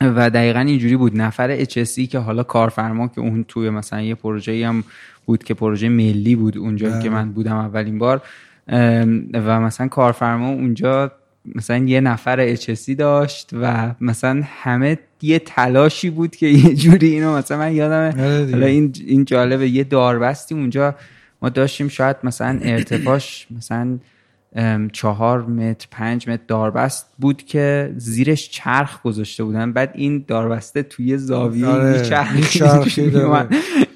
و 0.00 0.30
دقیقا 0.30 0.60
اینجوری 0.60 0.96
بود. 0.96 1.16
نفر 1.16 1.64
HSC 1.64 2.08
که 2.08 2.18
حالا 2.18 2.42
کارفرما 2.42 3.08
که 3.08 3.20
اون 3.20 3.44
توی 3.48 3.70
مثلا 3.70 4.00
یه 4.00 4.14
پروژه 4.14 4.66
هم 4.66 4.84
بود 5.26 5.44
که 5.44 5.54
پروژه 5.54 5.88
ملی 5.88 6.36
بود 6.36 6.58
اونجا 6.58 6.90
که 7.00 7.08
بله. 7.08 7.08
من 7.08 7.32
بودم 7.32 7.56
اولین 7.56 7.98
بار 7.98 8.22
و 9.32 9.60
مثلا 9.60 9.88
کارفرما 9.88 10.48
اونجا 10.48 11.12
مثلا 11.54 11.76
یه 11.76 12.00
نفر 12.00 12.56
HSC 12.56 12.94
داشت 12.98 13.50
و 13.52 13.94
مثلا 14.00 14.42
همه 14.62 14.98
یه 15.22 15.38
تلاشی 15.38 16.10
بود 16.10 16.36
که 16.36 16.46
یه 16.46 16.74
جوری 16.74 17.08
اینو 17.08 17.36
مثلا 17.36 17.58
من 17.58 17.74
یادمه. 17.74 18.24
آره 18.24 18.50
حالا 18.50 18.66
این 18.66 18.94
این 19.06 19.24
جالبه 19.24 19.68
یه 19.68 19.84
داربستی 19.84 20.54
اونجا 20.54 20.94
ما 21.42 21.48
داشتیم. 21.48 21.88
شاید 21.88 22.16
مثلا 22.24 22.58
ارتفاعش 22.62 23.46
مثلا 23.56 23.98
چهار 24.92 25.46
متر 25.46 25.86
پنج 25.90 26.28
متر 26.28 26.42
داربست 26.48 27.06
بود 27.18 27.42
که 27.42 27.94
زیرش 27.96 28.50
چرخ 28.50 29.02
گذاشته 29.02 29.44
بودن. 29.44 29.72
بعد 29.72 29.90
این 29.94 30.24
داربسته 30.28 30.82
توی 30.82 31.18
زاویه 31.18 31.66
آره. 31.66 32.02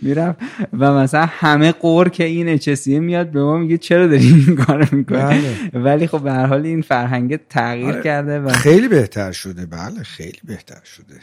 میرم 0.02 0.36
و 0.78 0.94
مثلا 0.94 1.26
همه 1.28 1.72
قور 1.72 2.09
که 2.09 2.24
این 2.24 2.48
اچسیه 2.48 3.01
میاد 3.01 3.30
به 3.30 3.43
ما 3.43 3.56
میگه 3.59 3.78
چرا 3.78 4.06
داری 4.06 4.26
این 4.26 4.56
کار 4.56 4.89
می‌کنی؟ 4.93 5.18
بله. 5.18 5.70
ولی 5.74 6.06
خب 6.06 6.20
به 6.20 6.32
هر 6.32 6.47
حال 6.47 6.66
این 6.66 6.82
فرهنگ 6.82 7.36
تغییر 7.48 7.86
آره. 7.86 8.02
کرده 8.02 8.40
و 8.40 8.48
خیلی 8.48 8.89
بهتر 8.89 9.32
شده. 9.32 9.66
بله 9.66 10.02
خیلی 10.02 10.40
بهتر 10.44 10.80
شده. 10.85 11.20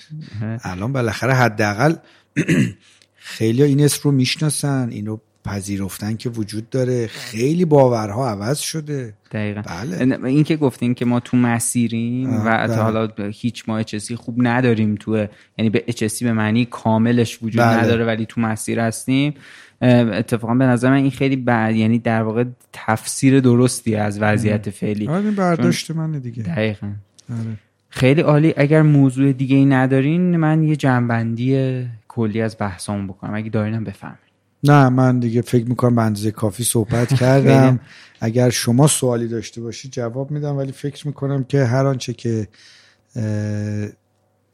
الان 0.63 0.93
بالاخره 0.93 1.33
حداقل 1.33 1.95
خیلی 3.15 3.63
این 3.63 3.83
اسم 3.83 3.99
رو 4.03 4.11
می‌شناسن 4.11 4.89
اینو 4.91 5.17
پذیرفتن 5.45 6.15
که 6.15 6.29
وجود 6.29 6.69
داره. 6.69 7.07
خیلی 7.07 7.65
باورها 7.65 8.29
عوض 8.29 8.59
شده. 8.59 9.13
دقیقا. 9.31 9.61
بله. 9.61 10.25
این 10.25 10.43
که 10.43 10.55
گفتین 10.55 10.93
که 10.93 11.05
ما 11.05 11.19
تو 11.19 11.37
مسیریم 11.37 12.33
و 12.33 12.43
بله. 12.43 12.75
حالا 12.75 13.07
هیچ 13.31 13.63
ما 13.67 13.77
اچسی 13.77 14.15
خوب 14.15 14.35
نداریم 14.39 14.95
تو 14.95 15.27
یعنی 15.57 15.69
به 15.69 15.83
اچسی 15.87 16.25
به 16.25 16.33
معنی 16.33 16.65
کاملش 16.65 17.39
وجود 17.43 17.61
بله. 17.61 17.83
نداره 17.83 18.05
ولی 18.05 18.25
تو 18.25 18.41
مسیر 18.41 18.79
هستیم. 18.79 19.33
اتفاقا 19.81 20.55
به 20.55 20.65
نظر 20.65 20.89
من 20.89 20.95
این 20.95 21.11
خیلی 21.11 21.35
بعد 21.35 21.75
یعنی 21.75 21.99
در 21.99 22.23
واقع 22.23 22.43
تفسیر 22.73 23.39
درستی 23.39 23.95
از 23.95 24.21
وضعیت 24.21 24.69
فعلی. 24.69 25.07
آره 25.07 25.31
برداشت 25.31 25.91
من 25.91 26.11
دیگه. 26.11 26.43
دقیقا. 26.43 26.87
آره. 27.29 27.57
خیلی 27.89 28.21
عالی. 28.21 28.53
اگر 28.57 28.81
موضوع 28.81 29.31
دیگه 29.31 29.55
ای 29.55 29.65
ندارین 29.65 30.37
من 30.37 30.63
یه 30.63 30.75
جنبندی 30.75 31.81
کلی 32.07 32.41
از 32.41 32.55
بحثامون 32.59 33.07
بکنم. 33.07 33.35
اگه 33.35 33.49
دارینم 33.49 33.83
بفهم 33.83 34.17
نه 34.65 34.89
من 34.89 35.19
دیگه 35.19 35.41
فکر 35.41 35.65
می‌کنم 35.65 35.95
به 35.95 36.01
اندازه 36.01 36.31
کافی 36.31 36.63
صحبت 36.63 37.13
کردم. 37.21 37.79
اگر 38.21 38.49
شما 38.49 38.87
سوالی 38.87 39.27
داشته 39.27 39.61
باشید 39.61 39.91
جواب 39.91 40.31
میدم 40.31 40.57
ولی 40.57 40.71
فکر 40.71 41.07
می‌کنم 41.07 41.43
که 41.43 41.65
هر 41.65 41.85
آنچه 41.85 42.13
که 42.13 42.47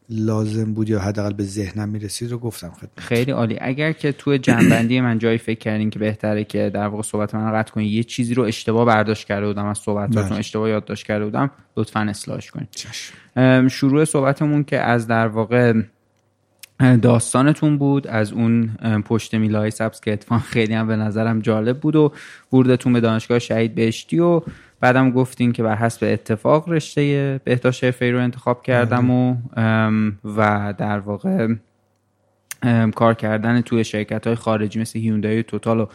لازم 0.09 0.73
بود 0.73 0.89
یا 0.89 0.99
حداقل 0.99 1.33
به 1.33 1.43
ذهنم 1.43 1.89
می‌رسید 1.89 2.31
رو 2.31 2.37
گفتم 2.37 2.69
خدمت. 2.69 2.99
خیلی 2.99 3.31
عالی. 3.31 3.57
اگر 3.61 3.91
که 3.91 4.11
تو 4.11 4.37
جنبندی 4.37 5.01
من 5.01 5.19
جایی 5.19 5.37
فکر 5.37 5.59
کردین 5.59 5.89
که 5.89 5.99
بهتره 5.99 6.43
که 6.43 6.71
در 6.73 6.87
واقع 6.87 7.03
صحبت 7.03 7.35
من 7.35 7.51
قطع 7.53 7.71
کنید 7.71 7.91
یه 7.91 8.03
چیزی 8.03 8.33
رو 8.33 8.43
اشتباه 8.43 8.85
برداشت 8.85 9.27
کرده 9.27 9.47
بودم 9.47 9.65
از 9.65 9.77
صحبتاتون 9.77 10.29
بله. 10.29 10.39
اشتباه 10.39 10.69
یادداشت 10.69 11.05
کرده 11.05 11.25
بودم 11.25 11.51
لطفا 11.77 11.99
اصلاحش 11.99 12.51
کنید 12.51 12.69
شروع 13.69 14.05
صحبتمون 14.05 14.63
که 14.63 14.79
از 14.79 15.07
در 15.07 15.27
واقع 15.27 15.73
داستانتون 17.01 17.77
بود 17.77 18.07
از 18.07 18.33
اون 18.33 18.67
پشت 19.05 19.35
میلای 19.35 19.71
سبز 19.71 19.99
که 19.99 20.13
اتفاق 20.13 20.41
خیلی 20.41 20.73
هم 20.73 20.87
به 20.87 20.95
نظرم 20.95 21.39
جالب 21.39 21.79
بود 21.79 21.95
و 21.95 22.11
ورودتون 22.53 22.93
به 22.93 22.99
دانشگاه 22.99 23.39
شهید 23.39 23.75
بهشتی 23.75 24.19
و 24.19 24.41
بعدم 24.79 25.11
گفتین 25.11 25.51
که 25.51 25.63
بر 25.63 25.75
حسب 25.75 26.07
اتفاق 26.13 26.69
رشته 26.69 27.41
بهداشت 27.43 27.83
حرفه‌ای 27.83 28.11
رو 28.11 28.19
انتخاب 28.19 28.63
کردم 28.63 29.09
و 29.11 29.35
و 30.37 30.73
در 30.77 30.99
واقع 30.99 31.47
کار 32.95 33.13
کردن 33.13 33.61
توی 33.61 33.83
شرکت 33.83 34.27
های 34.27 34.35
خارجی 34.35 34.79
مثل 34.79 34.99
هیوندای 34.99 35.43
توتال 35.43 35.79
و 35.79 35.85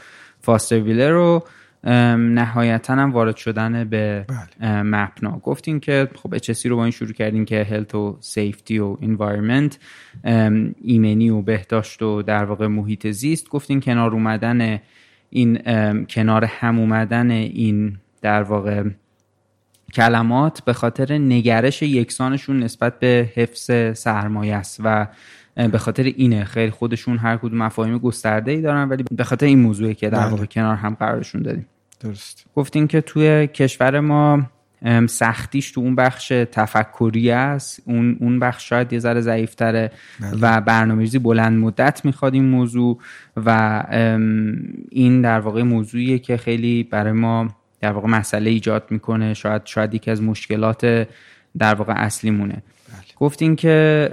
فاستر 0.41 0.81
ویلر 0.81 1.11
رو 1.11 1.45
نهایتا 1.87 2.95
هم 2.95 3.13
وارد 3.13 3.37
شدن 3.37 3.85
به 3.85 4.27
بله. 4.29 4.83
مپنا 4.83 5.39
گفتیم 5.39 5.81
که 5.81 6.09
خب 6.15 6.35
اچسی 6.35 6.69
رو 6.69 6.77
با 6.77 6.83
این 6.83 6.91
شروع 6.91 7.13
کردیم 7.13 7.45
که 7.45 7.63
هلت 7.63 7.95
و 7.95 8.19
سیفتی 8.21 8.79
و 8.79 8.97
انوایرمنت 9.03 9.79
ایمنی 10.83 11.31
و 11.31 11.43
بهداشت 11.43 12.03
و 12.03 12.23
در 12.23 12.45
واقع 12.45 12.67
محیط 12.67 13.07
زیست 13.07 13.49
گفتیم 13.49 13.81
کنار 13.81 14.11
اومدن 14.11 14.81
این 15.31 15.59
کنار 16.05 16.45
هم 16.45 16.79
اومدن 16.79 17.31
این 17.31 17.99
در 18.23 18.43
واقع 18.43 18.85
کلمات 19.95 20.65
به 20.65 20.73
خاطر 20.73 21.19
نگرش 21.19 21.83
یکسانشون 21.83 22.63
نسبت 22.63 22.99
به 22.99 23.29
حفظ 23.35 23.99
سرمایه 23.99 24.55
است 24.55 24.81
و 24.85 25.07
به 25.55 25.79
خاطر 25.79 26.03
اینه 26.03 26.45
خیلی 26.45 26.71
خودشون 26.71 27.19
هر 27.19 27.37
کدوم 27.37 27.59
مفاهیم 27.59 27.99
گسترده 27.99 28.51
ای 28.53 28.61
دارن 28.61 28.89
ولی 28.89 29.05
به 29.11 29.25
خاطر 29.25 29.47
این 29.47 29.61
موضوعی 29.61 29.95
که 29.95 30.11
در 30.11 30.19
بله. 30.19 30.31
واقع 30.31 30.45
کنار 30.45 30.77
هم 30.77 30.95
قرارشون 30.95 31.43
دادیم 31.43 31.67
درست. 32.01 32.47
گفتین 32.56 32.86
که 32.86 33.01
توی 33.01 33.47
کشور 33.47 34.01
ما 34.01 34.43
سختیش 35.06 35.70
تو 35.70 35.81
اون 35.81 35.94
بخش 35.94 36.28
تفکری 36.28 37.31
است. 37.31 37.82
اون 37.85 38.16
اون 38.20 38.39
بخش 38.39 38.68
شاید 38.68 38.93
یه 38.93 38.98
ذره 38.98 39.20
ضعیفتره 39.20 39.90
بله. 40.20 40.39
و 40.40 40.60
برنامه‌ریزی 40.60 41.18
بلند 41.18 41.59
مدت 41.59 42.05
می‌خواد 42.05 42.35
این 42.35 42.44
موضوع 42.44 42.98
و 43.36 43.82
این 44.90 45.23
در 45.23 45.40
واقع 45.40 45.62
موضوعیه 45.62 46.18
که 46.18 46.36
خیلی 46.36 46.82
برای 46.82 47.12
ما 47.12 47.48
در 47.81 47.93
واقع 47.93 48.09
مسئله 48.09 48.51
ایجاد 48.51 48.85
می‌کنه. 48.90 49.35
شاید 49.35 49.62
شاید 49.64 49.94
یکی 49.94 50.10
از 50.10 50.23
مشکلات 50.23 51.09
در 51.59 51.74
واقع 51.74 51.93
اصلی 51.93 52.31
مونه 52.31 52.62
گفتین 53.17 53.57
که 53.57 54.11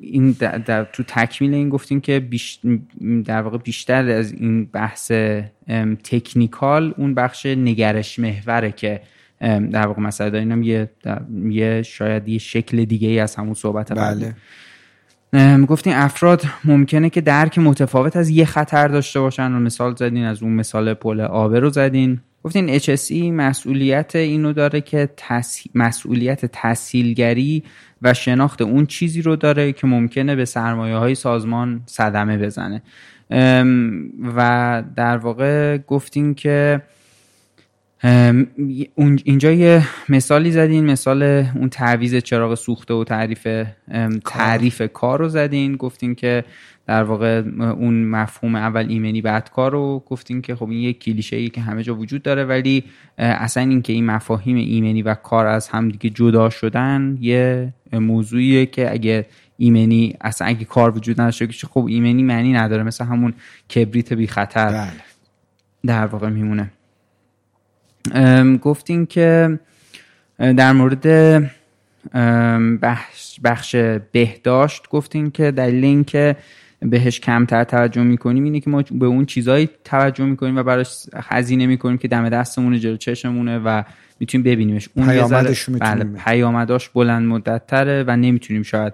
این 0.00 0.30
در, 0.30 0.84
تو 0.84 1.02
تکمیل 1.02 1.54
این 1.54 1.68
گفتین 1.68 2.00
که 2.00 2.28
در 3.24 3.42
واقع 3.42 3.58
بیشتر 3.58 4.10
از 4.10 4.32
این 4.32 4.64
بحث 4.64 5.12
تکنیکال 6.04 6.94
اون 6.96 7.14
بخش 7.14 7.46
نگرش 7.46 8.18
محوره 8.18 8.72
که 8.72 9.00
در 9.70 9.86
واقع 9.86 10.02
مسئله 10.02 10.30
دارین. 10.30 10.62
یه, 10.62 10.90
یه 11.50 11.82
شاید 11.82 12.28
یه 12.28 12.38
شکل 12.38 12.84
دیگه 12.84 13.08
ای 13.08 13.18
از 13.18 13.34
همون 13.34 13.54
صحبت 13.54 13.92
بله. 13.92 14.34
گفتین 15.68 15.92
افراد 15.92 16.42
ممکنه 16.64 17.10
که 17.10 17.20
درک 17.20 17.58
متفاوت 17.58 18.16
از 18.16 18.30
یه 18.30 18.44
خطر 18.44 18.88
داشته 18.88 19.20
باشن. 19.20 19.52
و 19.52 19.58
مثال 19.58 19.94
زدین 19.94 20.24
از 20.24 20.42
اون 20.42 20.52
مثال 20.52 20.94
پل 20.94 21.20
آبه 21.20 21.60
رو 21.60 21.70
زدین. 21.70 22.20
گفتین 22.44 22.78
HSE 22.78 23.12
مسئولیت 23.12 24.16
اینو 24.16 24.52
داره 24.52 24.80
که 24.80 25.08
مسئولیت 25.74 26.46
تحصیلگری 26.46 27.62
و 28.02 28.14
شناخت 28.14 28.62
اون 28.62 28.86
چیزی 28.86 29.22
رو 29.22 29.36
داره 29.36 29.72
که 29.72 29.86
ممکنه 29.86 30.36
به 30.36 30.44
سرمایه 30.44 30.96
های 30.96 31.14
سازمان 31.14 31.82
صدمه 31.86 32.38
بزنه. 32.38 32.82
و 34.36 34.82
در 34.96 35.16
واقع 35.16 35.78
گفتین 35.78 36.34
که 36.34 36.82
اینجا 39.24 39.52
یه 39.52 39.82
مثالی 40.08 40.50
زدین 40.50 40.86
مثال 40.86 41.22
اون 41.22 41.68
تعویز 41.68 42.16
چراغ 42.16 42.54
سوخته 42.54 42.94
و 42.94 43.04
تعریف 43.04 43.48
تعریف 44.24 44.82
کار 44.92 45.18
رو 45.18 45.28
زدین. 45.28 45.76
گفتین 45.76 46.14
که 46.14 46.44
در 46.86 47.02
واقع 47.02 47.42
اون 47.60 48.04
مفهوم 48.04 48.54
اول 48.54 48.86
ایمنی 48.88 49.22
بعد 49.22 49.50
کار 49.50 49.72
رو 49.72 50.02
گفتین 50.06 50.42
که 50.42 50.54
خب 50.54 50.70
این 50.70 50.80
یک 50.80 50.98
کلیشه 50.98 51.36
ای 51.36 51.48
که 51.48 51.60
همه 51.60 51.82
جا 51.82 51.94
وجود 51.94 52.22
داره 52.22 52.44
ولی 52.44 52.84
اصلا 53.18 53.62
اینکه 53.62 53.92
این 53.92 54.06
مفاهیم 54.06 54.56
ایمنی 54.56 55.02
و 55.02 55.14
کار 55.14 55.46
از 55.46 55.68
هم 55.68 55.88
دیگه 55.88 56.10
جدا 56.10 56.50
شدن 56.50 57.18
یه 57.20 57.72
موضوعیه 57.92 58.66
که 58.66 58.92
اگه 58.92 59.26
ایمنی 59.56 60.16
اصلا 60.20 60.48
اگه 60.48 60.64
کار 60.64 60.96
وجود 60.96 61.20
نداشته 61.20 61.46
که 61.46 61.66
خب 61.66 61.86
ایمنی 61.86 62.22
معنی 62.22 62.52
نداره. 62.52 62.82
مثل 62.82 63.04
همون 63.04 63.34
کبریت 63.74 64.12
بی 64.12 64.26
خطر 64.26 64.68
بله. 64.68 64.92
در 65.86 66.06
واقع 66.06 66.28
میمونه. 66.28 66.70
گفتین 68.62 69.06
که 69.06 69.58
در 70.38 70.72
مورد 70.72 71.06
بخش, 72.82 73.40
بخش 73.44 73.76
بهداشت 74.12 74.88
گفتین 74.90 75.30
که 75.30 75.50
دلیل 75.50 75.84
اینکه 75.84 76.36
بهش 76.80 77.20
کمتر 77.20 77.64
توجه 77.64 78.02
می‌کنیم 78.02 78.44
اینه 78.44 78.60
که 78.60 78.70
ما 78.70 78.84
به 78.90 79.06
اون 79.06 79.26
چیزهایی 79.26 79.68
توجه 79.84 80.24
می‌کنیم 80.24 80.56
و 80.56 80.62
براش 80.62 81.06
هزینه 81.14 81.66
می‌کنیم 81.66 81.98
که 81.98 82.08
دم 82.08 82.28
دستمونه 82.28 82.78
جلو 82.78 82.96
چشمونه 82.96 83.58
و 83.58 83.82
می‌تونیم 84.20 84.44
ببینیمش. 84.44 84.88
اون 84.94 85.06
پیامدش 85.06 85.70
بله 85.70 86.04
پیامداش 86.04 86.88
بلند 86.88 87.26
مدت 87.28 87.66
تره 87.66 88.04
و 88.06 88.16
نمی‌تونیم 88.16 88.62
شاید 88.62 88.92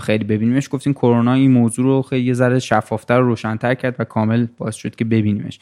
خیلی 0.00 0.24
ببینیمش. 0.24 0.68
گفتیم 0.70 0.92
کرونا 0.92 1.32
این 1.32 1.50
موضوع 1.50 1.84
رو 1.84 2.02
خیلی 2.02 2.26
یه 2.26 2.34
ذره 2.34 2.58
شفافتر 2.58 3.20
و 3.20 3.26
روشنتر 3.26 3.74
کرد 3.74 3.96
و 3.98 4.04
کامل 4.04 4.46
باعث 4.58 4.74
شد 4.74 4.96
که 4.96 5.04
ببینیمش. 5.04 5.58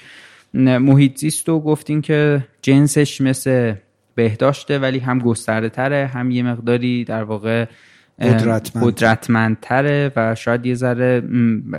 محیط 0.54 1.18
زیست 1.18 1.48
رو 1.48 1.60
گفتیم 1.60 2.00
که 2.00 2.46
جنسش 2.62 3.20
مثل 3.20 3.74
بهداشته 4.14 4.78
ولی 4.78 4.98
هم 4.98 5.18
گسترده 5.18 5.68
تره 5.68 6.06
هم 6.06 6.30
یه 6.30 6.42
مقداری 6.42 7.04
در 7.04 7.22
واقع 7.22 7.66
قدرتمندتره 8.82 10.12
و 10.16 10.34
شاید 10.34 10.66
یه 10.66 10.74
ذره 10.74 11.20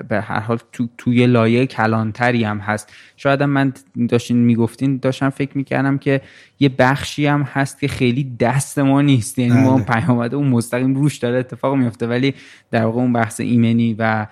به 0.09 0.21
هر 0.21 0.39
حال 0.39 0.57
تو 0.71 0.87
توی 0.97 1.27
لایه 1.27 1.65
کلانتری 1.65 2.43
هم 2.43 2.57
هست. 2.57 2.93
شاید 3.17 3.41
هم 3.41 3.49
من 3.49 3.73
داشتین 4.09 4.37
می‌گفتین 4.37 4.97
داشتم 4.97 5.29
فکر 5.29 5.57
می‌کردم 5.57 5.97
که 5.97 6.21
یه 6.59 6.69
بخشی 6.69 7.25
هم 7.25 7.41
هست 7.41 7.79
که 7.79 7.87
خیلی 7.87 8.35
دست 8.39 8.79
ما 8.79 9.01
نیست. 9.01 9.39
یعنی 9.39 9.61
ما 9.61 9.77
بله. 9.77 9.85
پیامده 9.85 10.35
اون 10.35 10.47
مستقیم 10.47 10.95
روش 10.95 11.17
داره 11.17 11.39
اتفاق 11.39 11.75
میفته 11.75 12.07
ولی 12.07 12.33
در 12.71 12.85
واقع 12.85 12.99
اون 13.01 13.13
بحث 13.13 13.39
ایمنی 13.39 13.95
و 13.99 14.27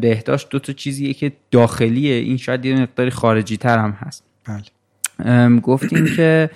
بهداشت 0.00 0.48
دو 0.48 0.58
تا 0.58 0.72
چیزیه 0.72 1.14
که 1.14 1.32
داخلیه. 1.50 2.14
این 2.14 2.36
شاید 2.36 2.64
یه 2.64 2.82
مقداری 2.82 3.10
خارجی 3.10 3.56
تر 3.56 3.78
هم 3.78 3.90
هست. 3.90 4.24
بله. 4.44 5.60
گفتیم 5.60 6.06
که 6.16 6.50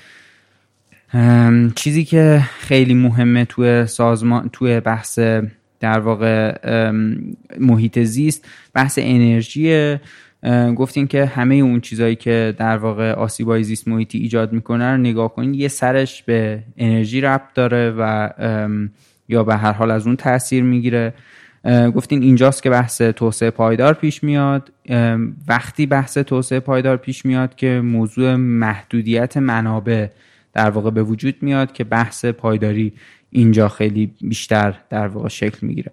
چیزی 1.75 2.05
که 2.05 2.43
خیلی 2.59 2.95
مهمه 2.95 3.45
توی 3.45 3.87
سازمان 3.87 4.51
توی 4.53 4.81
بحث 4.81 5.19
در 5.81 5.99
واقع 5.99 6.59
محیط 7.61 7.99
زیست 7.99 8.49
بحث 8.75 8.99
انرژی 9.03 9.97
گفتیم 10.77 11.07
که 11.07 11.27
همه 11.27 11.55
اون 11.55 11.81
چیزهایی 11.81 12.17
که 12.17 12.55
در 12.59 12.77
واقع 12.77 13.13
آسیبای 13.13 13.65
زیست 13.65 13.89
محیطی 13.89 14.19
ایجاد 14.19 14.53
می‌کنه 14.53 14.91
رو 14.91 14.97
نگاه 14.97 15.35
کنید 15.35 15.55
یه 15.55 15.69
سرش 15.69 16.23
به 16.23 16.63
انرژی 16.77 17.21
ربط 17.21 17.55
داره 17.55 17.95
و 17.99 18.31
یا 19.29 19.45
به 19.45 19.57
هر 19.57 19.73
حال 19.73 19.91
از 19.91 20.07
اون 20.07 20.17
تاثیر 20.17 20.63
می‌گیره. 20.63 21.15
گفتین 21.95 22.23
اینجاست 22.23 22.62
که 22.62 22.70
بحث 22.70 23.03
توسعه 23.03 23.51
پایدار 23.51 23.95
پیش 23.95 24.24
میاد. 24.24 24.73
وقتی 25.49 25.86
بحث 25.86 26.19
توسعه 26.19 26.61
پایدار 26.61 26.97
پیش 26.97 27.24
میاد 27.24 27.55
که 27.55 27.81
موضوع 27.85 28.35
محدودیت 28.35 29.36
منابع 29.36 30.07
در 30.53 30.70
واقع 30.70 30.90
به 30.90 31.03
وجود 31.03 31.35
میاد 31.40 31.73
که 31.73 31.85
بحث 31.85 32.24
پایداری 32.24 32.93
اینجا 33.31 33.69
خیلی 33.69 34.15
بیشتر 34.20 34.74
در 34.90 35.07
واقع 35.09 35.28
شکل 35.28 35.66
می‌گیره. 35.66 35.93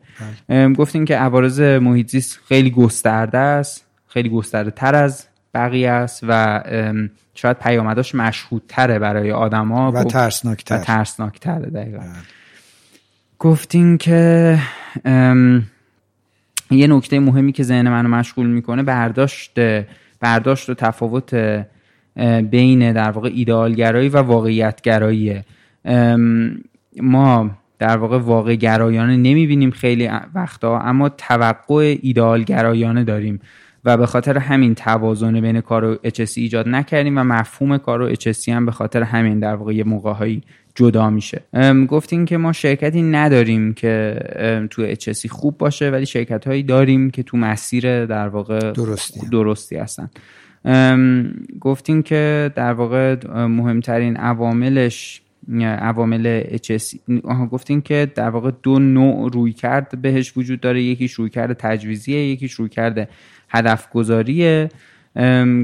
بله. 0.49 0.73
گفتیم 0.73 1.05
که 1.05 1.15
عوارض 1.15 1.61
محیط 1.61 2.09
زیست 2.09 2.39
خیلی 2.47 2.71
گسترده 2.71 3.37
است 3.37 3.85
خیلی 4.07 4.29
گسترده 4.29 4.71
تر 4.71 4.95
از 4.95 5.25
بقیه 5.53 5.89
است 5.89 6.23
و 6.27 6.63
شاید 7.33 7.59
پیامداش 7.59 8.15
مشهودتره 8.15 8.99
برای 8.99 9.31
آدما 9.31 9.91
و 9.91 10.03
ترسناکتر. 10.03 10.75
و 10.75 10.79
ترسناکتره 10.79 11.69
دقیقا. 11.69 11.97
بله. 11.97 12.09
گفتیم 13.39 13.97
که 13.97 14.57
یه 16.71 16.87
نکته 16.87 17.19
مهمی 17.19 17.51
که 17.51 17.63
ذهن 17.63 17.89
منو 17.89 18.09
مشغول 18.09 18.47
می‌کنه 18.47 18.83
برداشت 18.83 19.59
برداشت 20.19 20.69
و 20.69 20.73
تفاوت 20.73 21.35
بین 22.49 22.93
در 22.93 23.11
واقع 23.11 23.29
ایدئالگرایی 23.33 24.09
و 24.09 24.17
واقعیتگراییه 24.17 25.45
ما 27.01 27.51
در 27.79 27.97
واقع 27.97 28.17
واقع 28.17 28.55
گرایانه 28.55 29.17
نمی‌بینیم 29.17 29.71
خیلی 29.71 30.09
وقتا 30.35 30.79
اما 30.79 31.09
توقع 31.09 31.97
ایدئال 32.01 32.43
گرایانه 32.43 33.03
داریم 33.03 33.39
و 33.85 33.97
به 33.97 34.05
خاطر 34.05 34.37
همین 34.37 34.75
توازن 34.75 35.41
بین 35.41 35.61
کار 35.61 35.85
و 35.85 35.97
اچسی 36.03 36.41
ایجاد 36.41 36.67
نکردیم 36.67 37.17
و 37.17 37.23
مفهوم 37.23 37.77
کار 37.77 38.01
و 38.01 38.05
اچسی 38.05 38.51
هم 38.51 38.65
به 38.65 38.71
خاطر 38.71 39.03
همین 39.03 39.39
در 39.39 39.55
واقع 39.55 39.73
یه 39.73 39.83
موقع 39.83 40.13
جدا 40.75 41.09
میشه. 41.09 41.41
گفتیم 41.87 42.25
که 42.25 42.37
ما 42.37 42.53
شرکتی 42.53 43.01
نداریم 43.01 43.73
که 43.73 44.19
تو 44.69 44.81
اچسی 44.81 45.29
خوب 45.29 45.57
باشه 45.57 45.89
ولی 45.89 46.05
شرکت 46.05 46.47
هایی 46.47 46.63
داریم 46.63 47.09
که 47.09 47.23
تو 47.23 47.37
مسیر 47.37 48.05
در 48.05 48.27
واقع 48.27 48.71
درستی, 48.71 49.29
درستی 49.31 49.75
هستن. 49.75 50.09
گفتیم 51.59 52.01
که 52.03 52.51
در 52.55 52.73
واقع 52.73 53.15
مهمترین 53.47 54.17
عواملش 54.17 55.21
عوامل 55.61 56.41
HSC 56.41 56.97
گفتیم 57.51 57.81
که 57.81 58.11
در 58.15 58.29
واقع 58.29 58.51
دو 58.63 58.79
نوع 58.79 59.31
روی 59.33 59.53
کرد 59.53 60.01
بهش 60.01 60.37
وجود 60.37 60.59
داره. 60.59 60.83
یکیش 60.83 61.13
روی 61.13 61.29
کرده 61.29 61.53
تجویزیه 61.53 62.27
یکیش 62.31 62.53
روی 62.53 62.69
کرده 62.69 63.07
هدف 63.49 63.89
گذاریه 63.89 64.69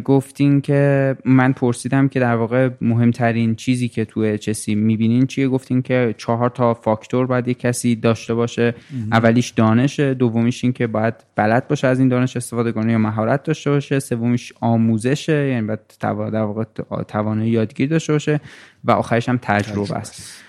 گفتین 0.03 0.61
که 0.61 1.15
من 1.25 1.53
پرسیدم 1.53 2.07
که 2.07 2.19
در 2.19 2.35
واقع 2.35 2.69
مهمترین 2.81 3.55
چیزی 3.55 3.87
که 3.87 4.05
تو 4.05 4.37
چسی 4.37 4.75
می‌بینین 4.75 5.27
چیه؟ 5.27 5.47
گفتین 5.47 5.81
که 5.81 6.15
چهار 6.17 6.49
تا 6.49 6.73
فاکتور 6.73 7.25
باید 7.25 7.47
یک 7.47 7.59
کسی 7.59 7.95
داشته 7.95 8.33
باشه. 8.33 8.75
اولیش 9.11 9.49
دانشه 9.49 10.13
دومیش 10.13 10.63
این 10.63 10.73
که 10.73 10.87
باید 10.87 11.13
بلد 11.35 11.67
باشه 11.67 11.87
از 11.87 11.99
این 11.99 12.07
دانش 12.07 12.37
استفاده 12.37 12.71
کنه 12.71 12.91
یا 12.91 12.97
مهارت 12.97 13.43
داشته 13.43 13.69
باشه. 13.69 13.99
سومیش 13.99 14.53
آموزشه 14.59 15.47
یعنی 15.47 15.67
باید 15.67 15.79
در 16.01 16.41
واقع 16.41 16.63
توانایی 17.07 17.51
یادگیری 17.51 17.89
داشته 17.89 18.13
باشه. 18.13 18.39
و 18.83 18.91
آخرش 18.91 19.29
هم 19.29 19.39
تجربه 19.41 19.95
است. 19.95 20.43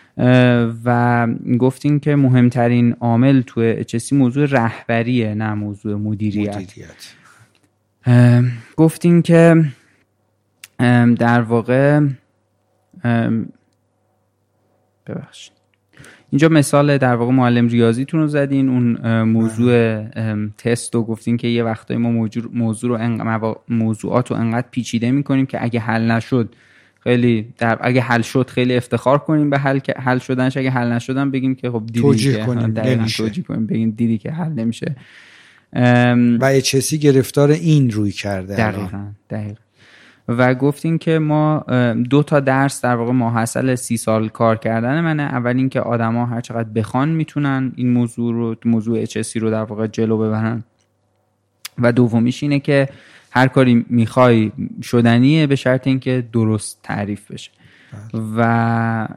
و 0.85 1.29
گفتین 1.59 2.01
که 2.01 2.17
مهمترین 2.17 2.93
عامل 3.01 3.41
تو 3.41 3.83
چسی 3.83 4.17
موضوع 4.17 4.47
رهبریه 4.47 5.35
نه 5.35 5.55
موضوع 5.55 5.95
مدیریت, 5.95 6.57
مدیریت. 6.57 7.22
گفتیم 8.77 9.23
که 9.23 9.65
در 11.19 11.41
واقع 11.41 12.01
ببخشید. 15.07 15.53
اینجا 16.31 16.49
مثال 16.49 16.99
در 16.99 17.15
واقع 17.15 17.33
معلم 17.33 17.69
ریاضیتون 17.69 18.21
رو 18.21 18.27
زدین 18.27 18.69
اون 18.69 19.23
موضوع 19.23 20.03
تست 20.59 20.95
رو 20.95 21.03
گفتین 21.03 21.37
که 21.37 21.49
یه 21.49 21.65
وقتایی 21.65 22.01
ما 22.01 22.11
موضوع, 22.53 23.07
رو 23.37 23.61
موضوعات 23.69 24.31
رو 24.31 24.37
انقدر 24.37 24.67
پیچیده 24.71 25.11
می‌کنیم 25.11 25.47
که 25.47 25.65
اگه 25.65 25.81
حل 25.81 26.11
نشد 26.11 26.55
خیلی 27.01 27.55
در 27.59 27.79
اگه 27.81 28.01
حل 28.01 28.23
شد 28.23 28.51
خیلی 28.51 28.77
افتخار 28.77 29.19
کنیم 29.19 29.51
به 29.51 29.59
حل 29.59 29.81
حل 29.97 30.19
شدنش 30.19 30.57
اگه 30.57 30.71
حل 30.71 30.93
نشدن 30.93 31.31
بگیم 31.31 31.55
که 31.55 31.71
خب 31.71 31.83
دیدی 31.87 32.01
توجیه 32.01 32.47
کنیم 32.47 33.07
توجیه 33.07 33.45
کنیم 33.45 33.67
بگیم 33.67 33.91
دیدی 33.91 34.19
که 34.19 34.31
حل 34.31 34.53
نمیشه. 34.53 34.97
و 36.41 36.45
اچسی 36.45 36.99
گرفتار 36.99 37.51
این 37.51 37.91
روی 37.91 38.13
کرده 38.13 38.57
دقیقا, 38.57 39.07
دقیقا. 39.31 39.61
و 40.29 40.55
گفتیم 40.55 40.99
که 40.99 41.19
ما 41.19 41.65
دو 42.11 42.23
تا 42.23 42.41
درس 42.41 42.81
در 42.81 42.95
واقع 42.95 43.13
ماحصل 43.13 43.75
سی 43.75 43.97
سال 43.97 44.29
کار 44.29 44.57
کردن 44.57 45.01
منه 45.01 45.23
اول 45.23 45.57
اینکه 45.57 45.81
آدما 45.81 46.27
هر 46.27 46.41
چقدر 46.41 46.69
بخوان 46.69 47.09
می‌تونن 47.09 47.73
این 47.77 47.93
موضوع 47.93 48.35
رو 48.35 48.57
موضوع 48.65 48.99
اچسی 48.99 49.39
رو 49.39 49.51
در 49.51 49.63
واقع 49.63 49.87
جلو 49.87 50.19
ببرن 50.19 50.65
و 51.79 51.93
دومیش 51.93 52.43
اینه 52.43 52.61
که 52.61 52.89
هر 53.31 53.49
کاری 53.49 53.87
می‌خوای 53.89 54.53
شدنیه 54.83 55.47
به 55.47 55.57
شرط 55.57 55.87
اینکه 55.87 56.25
درست 56.33 56.81
تعریف 56.83 57.31
بشه 57.31 57.51
بله. 58.13 58.23
و 58.37 59.09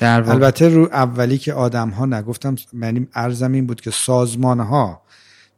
در 0.00 0.30
البته 0.30 0.68
رو 0.68 0.88
اولی 0.92 1.38
که 1.38 1.52
آدم 1.52 1.88
ها 1.88 2.06
نگفتم 2.06 2.56
یعنی 2.82 3.08
ارزم 3.14 3.52
این 3.52 3.66
بود 3.66 3.80
که 3.80 3.90
سازمان 3.90 4.60
ها 4.60 5.02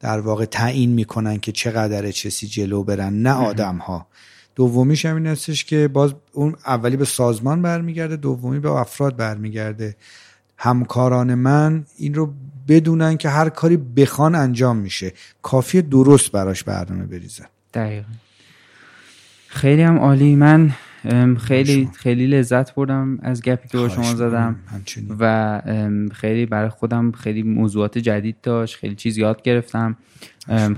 در 0.01 0.20
واقع 0.20 0.44
تعیین 0.44 0.90
می‌کنن 0.90 1.39
که 1.39 1.52
چقدر 1.52 2.10
چسی 2.10 2.47
جلو 2.47 2.85
برن 2.85 3.23
نه 3.23 3.32
آدم 3.32 3.77
ها 3.77 4.06
دومیش 4.55 5.06
هم 5.06 5.16
این 5.16 5.27
هستش 5.27 5.64
که 5.64 5.89
باز 5.89 6.14
اون 6.32 6.56
اولی 6.66 6.97
به 6.97 7.05
سازمان 7.05 7.62
برمیگرده 7.62 8.16
دومی 8.16 8.60
به 8.60 8.70
افراد 8.70 9.16
برمیگرده. 9.16 9.97
همکاران 10.56 11.35
من 11.35 11.85
این 11.97 12.14
رو 12.14 12.32
بدونن 12.69 13.16
که 13.16 13.28
هر 13.28 13.48
کاری 13.48 13.77
بخوان 13.77 14.35
انجام 14.35 14.77
میشه. 14.77 15.12
کافی 15.43 15.82
درست 15.82 16.32
براش 16.32 16.64
برنامه 16.64 17.05
بریزن. 17.05 17.47
دقیقا. 17.74 18.06
خیلی 19.48 19.82
هم 19.82 19.98
عالی. 19.98 20.36
من 20.36 20.73
خیلی 21.39 21.89
خیلی 21.95 22.27
لذت 22.27 22.74
بردم 22.74 23.19
از 23.23 23.43
گپی 23.43 23.69
که 23.69 23.79
با 23.79 23.89
شما 23.89 24.15
زدم. 24.15 24.57
و 25.19 25.62
خیلی 26.12 26.47
برای 26.47 26.69
خودم 26.69 27.12
خیلی 27.12 27.43
موضوعات 27.43 27.99
جدید 27.99 28.37
داشت 28.43 28.77
خیلی 28.77 28.95
چیز 28.95 29.19
یاد 29.19 29.43
گرفتم. 29.43 29.97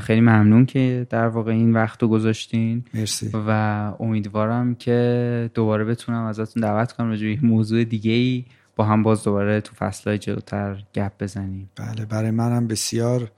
خیلی 0.00 0.20
ممنون 0.20 0.66
که 0.66 1.06
در 1.10 1.26
واقع 1.26 1.52
این 1.52 1.72
وقت 1.72 2.02
رو 2.02 2.08
گذاشتین. 2.08 2.84
مرسی. 2.94 3.30
و 3.32 3.92
امیدوارم 4.00 4.74
که 4.74 5.50
دوباره 5.54 5.84
بتونم 5.84 6.24
ازتون 6.24 6.62
دعوت 6.62 6.92
کنم 6.92 7.08
راجع 7.08 7.36
موضوع 7.42 7.84
دیگه 7.84 8.12
ای 8.12 8.44
با 8.76 8.84
هم 8.84 9.02
باز 9.02 9.24
دوباره 9.24 9.60
تو 9.60 9.74
فصلهای 9.74 10.18
جلوتر 10.18 10.84
گپ 10.94 11.12
بزنیم. 11.20 11.70
بله 11.76 12.04
برای 12.04 12.30
منم 12.30 12.66
بسیار 12.66 13.30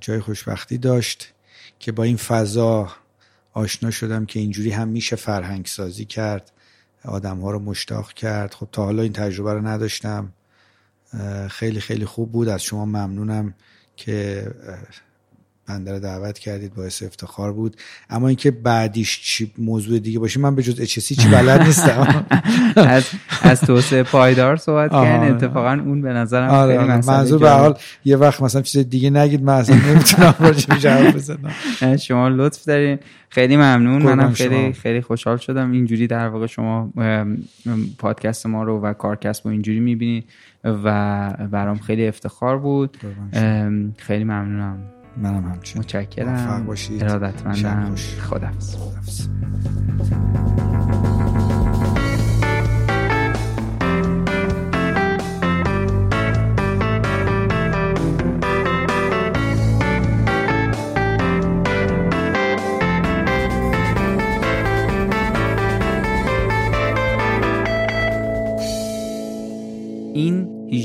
جای 0.00 0.20
خوشبختی 0.20 0.78
داشت 0.78 1.34
که 1.78 1.92
با 1.92 2.02
این 2.02 2.16
فضا 2.16 2.88
آشنا 3.58 3.90
شدم 3.90 4.26
که 4.26 4.40
اینجوری 4.40 4.70
هم 4.70 4.88
میشه 4.88 5.16
فرهنگ 5.16 5.66
سازی 5.66 6.04
کرد 6.04 6.52
آدم 7.04 7.40
ها 7.40 7.50
رو 7.50 7.58
مشتاق 7.58 8.12
کرد. 8.12 8.54
خب 8.54 8.68
تا 8.72 8.84
حالا 8.84 9.02
این 9.02 9.12
تجربه 9.12 9.52
رو 9.52 9.66
نداشتم. 9.66 10.32
خیلی 11.50 11.80
خیلی 11.80 12.04
خوب 12.04 12.32
بود. 12.32 12.48
از 12.48 12.62
شما 12.62 12.84
ممنونم 12.84 13.54
که 13.96 14.46
بنده 15.68 15.92
رو 15.92 16.00
دعوت 16.00 16.38
کردید 16.38 16.74
باعث 16.74 17.02
افتخار 17.02 17.52
بود. 17.52 17.76
اما 18.10 18.28
اینکه 18.28 18.50
بعدیش 18.50 19.20
چی 19.22 19.52
موضوع 19.58 19.98
دیگه 19.98 20.18
باشه 20.18 20.40
من 20.40 20.54
به 20.54 20.62
جز 20.62 20.80
اچسی 20.80 21.14
چی 21.14 21.28
بلد 21.28 21.62
نیستم. 21.62 22.24
از 22.76 23.10
از 23.42 23.60
توسعه 23.60 24.02
پایدار 24.02 24.56
صحبت 24.56 24.90
کردن 24.92 25.34
اتفاقا 25.34 25.72
اون 25.72 26.02
به 26.02 26.12
نظرم 26.12 26.50
آره 26.50 26.78
خیلی 26.78 26.92
آره. 26.92 27.06
منظور 27.06 27.38
به 27.38 27.50
حال 27.50 27.78
یه 28.04 28.16
وقت 28.16 28.42
مثلا 28.42 28.62
چیز 28.62 28.88
دیگه 28.88 29.10
نگید 29.10 29.42
من 29.42 29.54
اصلا 29.54 29.76
نمی‌تونم 29.76 30.34
راجع 30.38 30.74
جواب 30.74 31.14
بزنم. 31.14 31.96
شما 31.96 32.28
لطف 32.28 32.64
دارین. 32.64 32.98
خیلی 33.28 33.56
ممنون. 33.56 34.02
منم 34.02 34.32
خیلی 34.32 34.72
خیلی 34.72 35.00
خوشحال 35.00 35.36
شدم. 35.36 35.72
اینجوری 35.72 36.06
در 36.06 36.28
واقع 36.28 36.46
شما 36.46 36.92
پادکست 37.98 38.46
ما 38.46 38.62
رو 38.62 38.80
و 38.80 38.92
کارکست 38.92 39.44
رو 39.44 39.50
اینجوری 39.50 39.80
می‌بینید 39.80 40.24
و 40.64 41.30
برام 41.50 41.78
خیلی 41.78 42.06
افتخار 42.06 42.58
بود. 42.58 42.96
خیلی 43.96 44.24
ممنونم. 44.24 44.78
منم 45.22 45.44
همچنین. 45.44 45.84
متشکرم. 45.84 46.66
باشید. 46.66 47.04
ارادتمندم. 47.04 47.94
خدافظ 48.20 48.76
این 48.76 48.88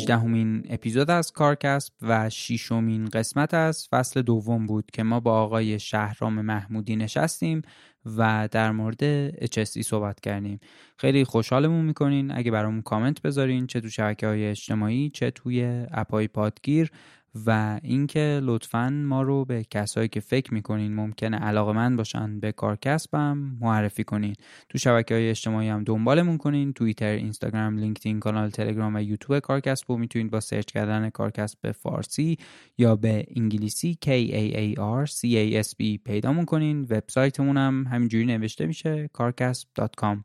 18 0.03 0.17
همین 0.17 0.63
اپیزود 0.69 1.11
از 1.11 1.31
کارکسب 1.31 1.93
و 2.01 2.29
شیشمین 2.29 3.05
قسمت 3.05 3.53
از 3.53 3.87
فصل 3.87 4.21
دوم 4.21 4.65
بود 4.65 4.91
که 4.93 5.03
ما 5.03 5.19
با 5.19 5.41
آقای 5.41 5.79
شهرام 5.79 6.41
محمودی 6.41 6.95
نشستیم 6.95 7.61
و 8.17 8.49
در 8.51 8.71
مورد 8.71 9.29
HSE 9.45 9.81
صحبت 9.81 10.19
کردیم. 10.19 10.59
خیلی 10.97 11.23
خوشحالمون 11.23 11.85
می‌کنین. 11.85 12.31
اگه 12.31 12.51
برامون 12.51 12.81
کامنت 12.81 13.21
بذارین 13.21 13.67
چه 13.67 13.81
تو 13.81 13.89
شبکه 13.89 14.27
های 14.27 14.45
اجتماعی 14.45 15.09
چه 15.09 15.31
توی 15.31 15.85
اپای 15.91 16.27
پادگیر. 16.27 16.91
و 17.45 17.79
اینکه 17.83 18.39
لطفا 18.43 18.89
ما 18.89 19.21
رو 19.21 19.45
به 19.45 19.63
کسایی 19.69 20.07
که 20.07 20.19
فکر 20.19 20.53
می‌کنین 20.53 20.95
ممکنه 20.95 21.37
علاقه 21.37 21.71
من 21.71 21.95
باشن 21.95 22.39
به 22.39 22.51
کارکسبم 22.51 23.57
معرفی 23.61 24.03
کنین. 24.03 24.35
تو 24.69 24.77
شبکه 24.77 25.13
های 25.13 25.29
اجتماعی 25.29 25.69
هم 25.69 25.83
دنبالمون 25.83 26.37
کنین. 26.37 26.73
توییتر 26.73 27.11
اینستاگرام 27.11 27.77
لینکدین 27.77 28.19
کانال 28.19 28.49
تلگرام 28.49 28.95
و 28.95 29.01
یوتیوب 29.01 29.39
کارکسب 29.39 29.85
رو 29.91 29.97
می‌تونید 29.97 30.31
با 30.31 30.39
سرچ 30.39 30.65
کردن 30.65 31.09
کارکسب 31.09 31.57
به 31.61 31.71
فارسی 31.71 32.37
یا 32.77 32.95
به 32.95 33.25
انگلیسی 33.35 33.97
K 34.05 34.07
A 34.07 34.55
A 34.55 34.79
R 35.05 35.11
C 35.11 35.21
A 35.21 35.65
S 35.67 35.71
B 35.71 36.03
پیدامون 36.05 36.45
کنین. 36.45 36.81
وبسایتمون 36.81 37.57
هم 37.57 37.87
همینجوری 37.91 38.25
نوشته 38.25 38.65
میشه 38.65 39.09
kaarcasb.com 39.17 40.17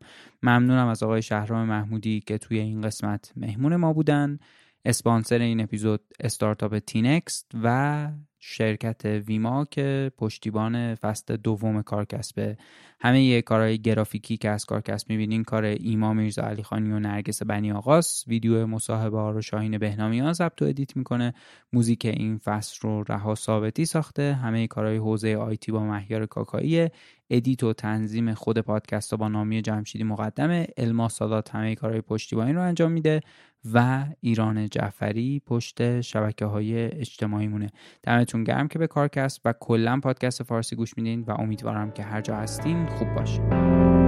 ممنونم 0.42 0.86
از 0.86 1.02
آقای 1.02 1.22
شهرام 1.22 1.68
محمودی 1.68 2.20
که 2.20 2.38
توی 2.38 2.58
این 2.58 2.80
قسمت 2.80 3.32
مهمون 3.36 3.76
ما 3.76 3.92
بودن. 3.92 4.38
اسپانسر 4.88 5.38
این 5.38 5.60
اپیزود 5.60 6.00
استارتاپ 6.20 6.78
تینکست 6.78 7.50
و 7.62 8.08
شرکت 8.38 9.04
ویما 9.04 9.64
که 9.64 10.12
پشتیبان 10.18 10.94
فصل 10.94 11.36
دوم 11.36 11.82
کارکسبه. 11.82 12.56
همه‌ی 13.00 13.42
کارهای 13.42 13.78
گرافیکی 13.78 14.36
که 14.36 14.50
از 14.50 14.64
کارکسب 14.64 15.10
می‌بینین 15.10 15.44
کار 15.44 15.64
ایما 15.64 16.12
میرزا 16.12 16.42
علی 16.42 16.62
خانی 16.62 16.92
و 16.92 16.98
نرگس 16.98 17.42
بنی 17.42 17.72
آقاس 17.72 18.24
ویدیو 18.26 18.66
مصاحبه 18.66 19.18
ها 19.18 19.30
رو 19.30 19.42
شاهین 19.42 19.78
بهنامیان 19.78 20.32
ضبط 20.32 20.62
و 20.62 20.64
edit 20.64 20.96
می‌کنه. 20.96 21.34
موزیک 21.72 22.04
این 22.04 22.38
فصل 22.38 22.78
رو 22.82 23.02
رها 23.08 23.34
ثابتی 23.34 23.84
ساخته. 23.84 24.34
همه 24.34 24.66
کارهای 24.66 24.96
حوزه 24.96 25.36
IT 25.36 25.72
با 25.72 25.84
مهیار 25.84 26.26
کاکایی 26.26 26.88
edit 27.30 27.62
و 27.62 27.72
تنظیم 27.72 28.34
خود 28.34 28.58
پادکست 28.58 29.14
با 29.14 29.28
نامی 29.28 29.62
جمشیدی 29.62 30.04
مقدمه 30.04 30.66
الما 30.76 31.08
سادات 31.08 31.54
همه 31.54 31.74
کارهای 31.74 32.00
پشتیبانی 32.00 32.52
رو 32.52 32.62
انجام 32.62 32.92
میده 32.92 33.20
و 33.74 34.04
ایران 34.20 34.68
جعفری 34.68 35.42
پشت 35.46 36.00
شبکه 36.00 36.44
های 36.44 36.74
اجتماعی 37.00 37.48
مونه 37.48 37.70
دمتون 38.02 38.44
گرم 38.44 38.68
که 38.68 38.78
به 38.78 38.86
کارکسب 38.86 39.40
و 39.44 39.54
کلا 39.60 40.00
پادکست 40.00 40.42
فارسی 40.42 40.76
گوش 40.76 40.96
میدین 40.96 41.22
و 41.22 41.30
امیدوارم 41.30 41.90
که 41.90 42.02
هر 42.02 42.20
جا 42.20 42.36
هستین 42.36 42.86
خوب 42.86 43.14
باشین. 43.14 44.07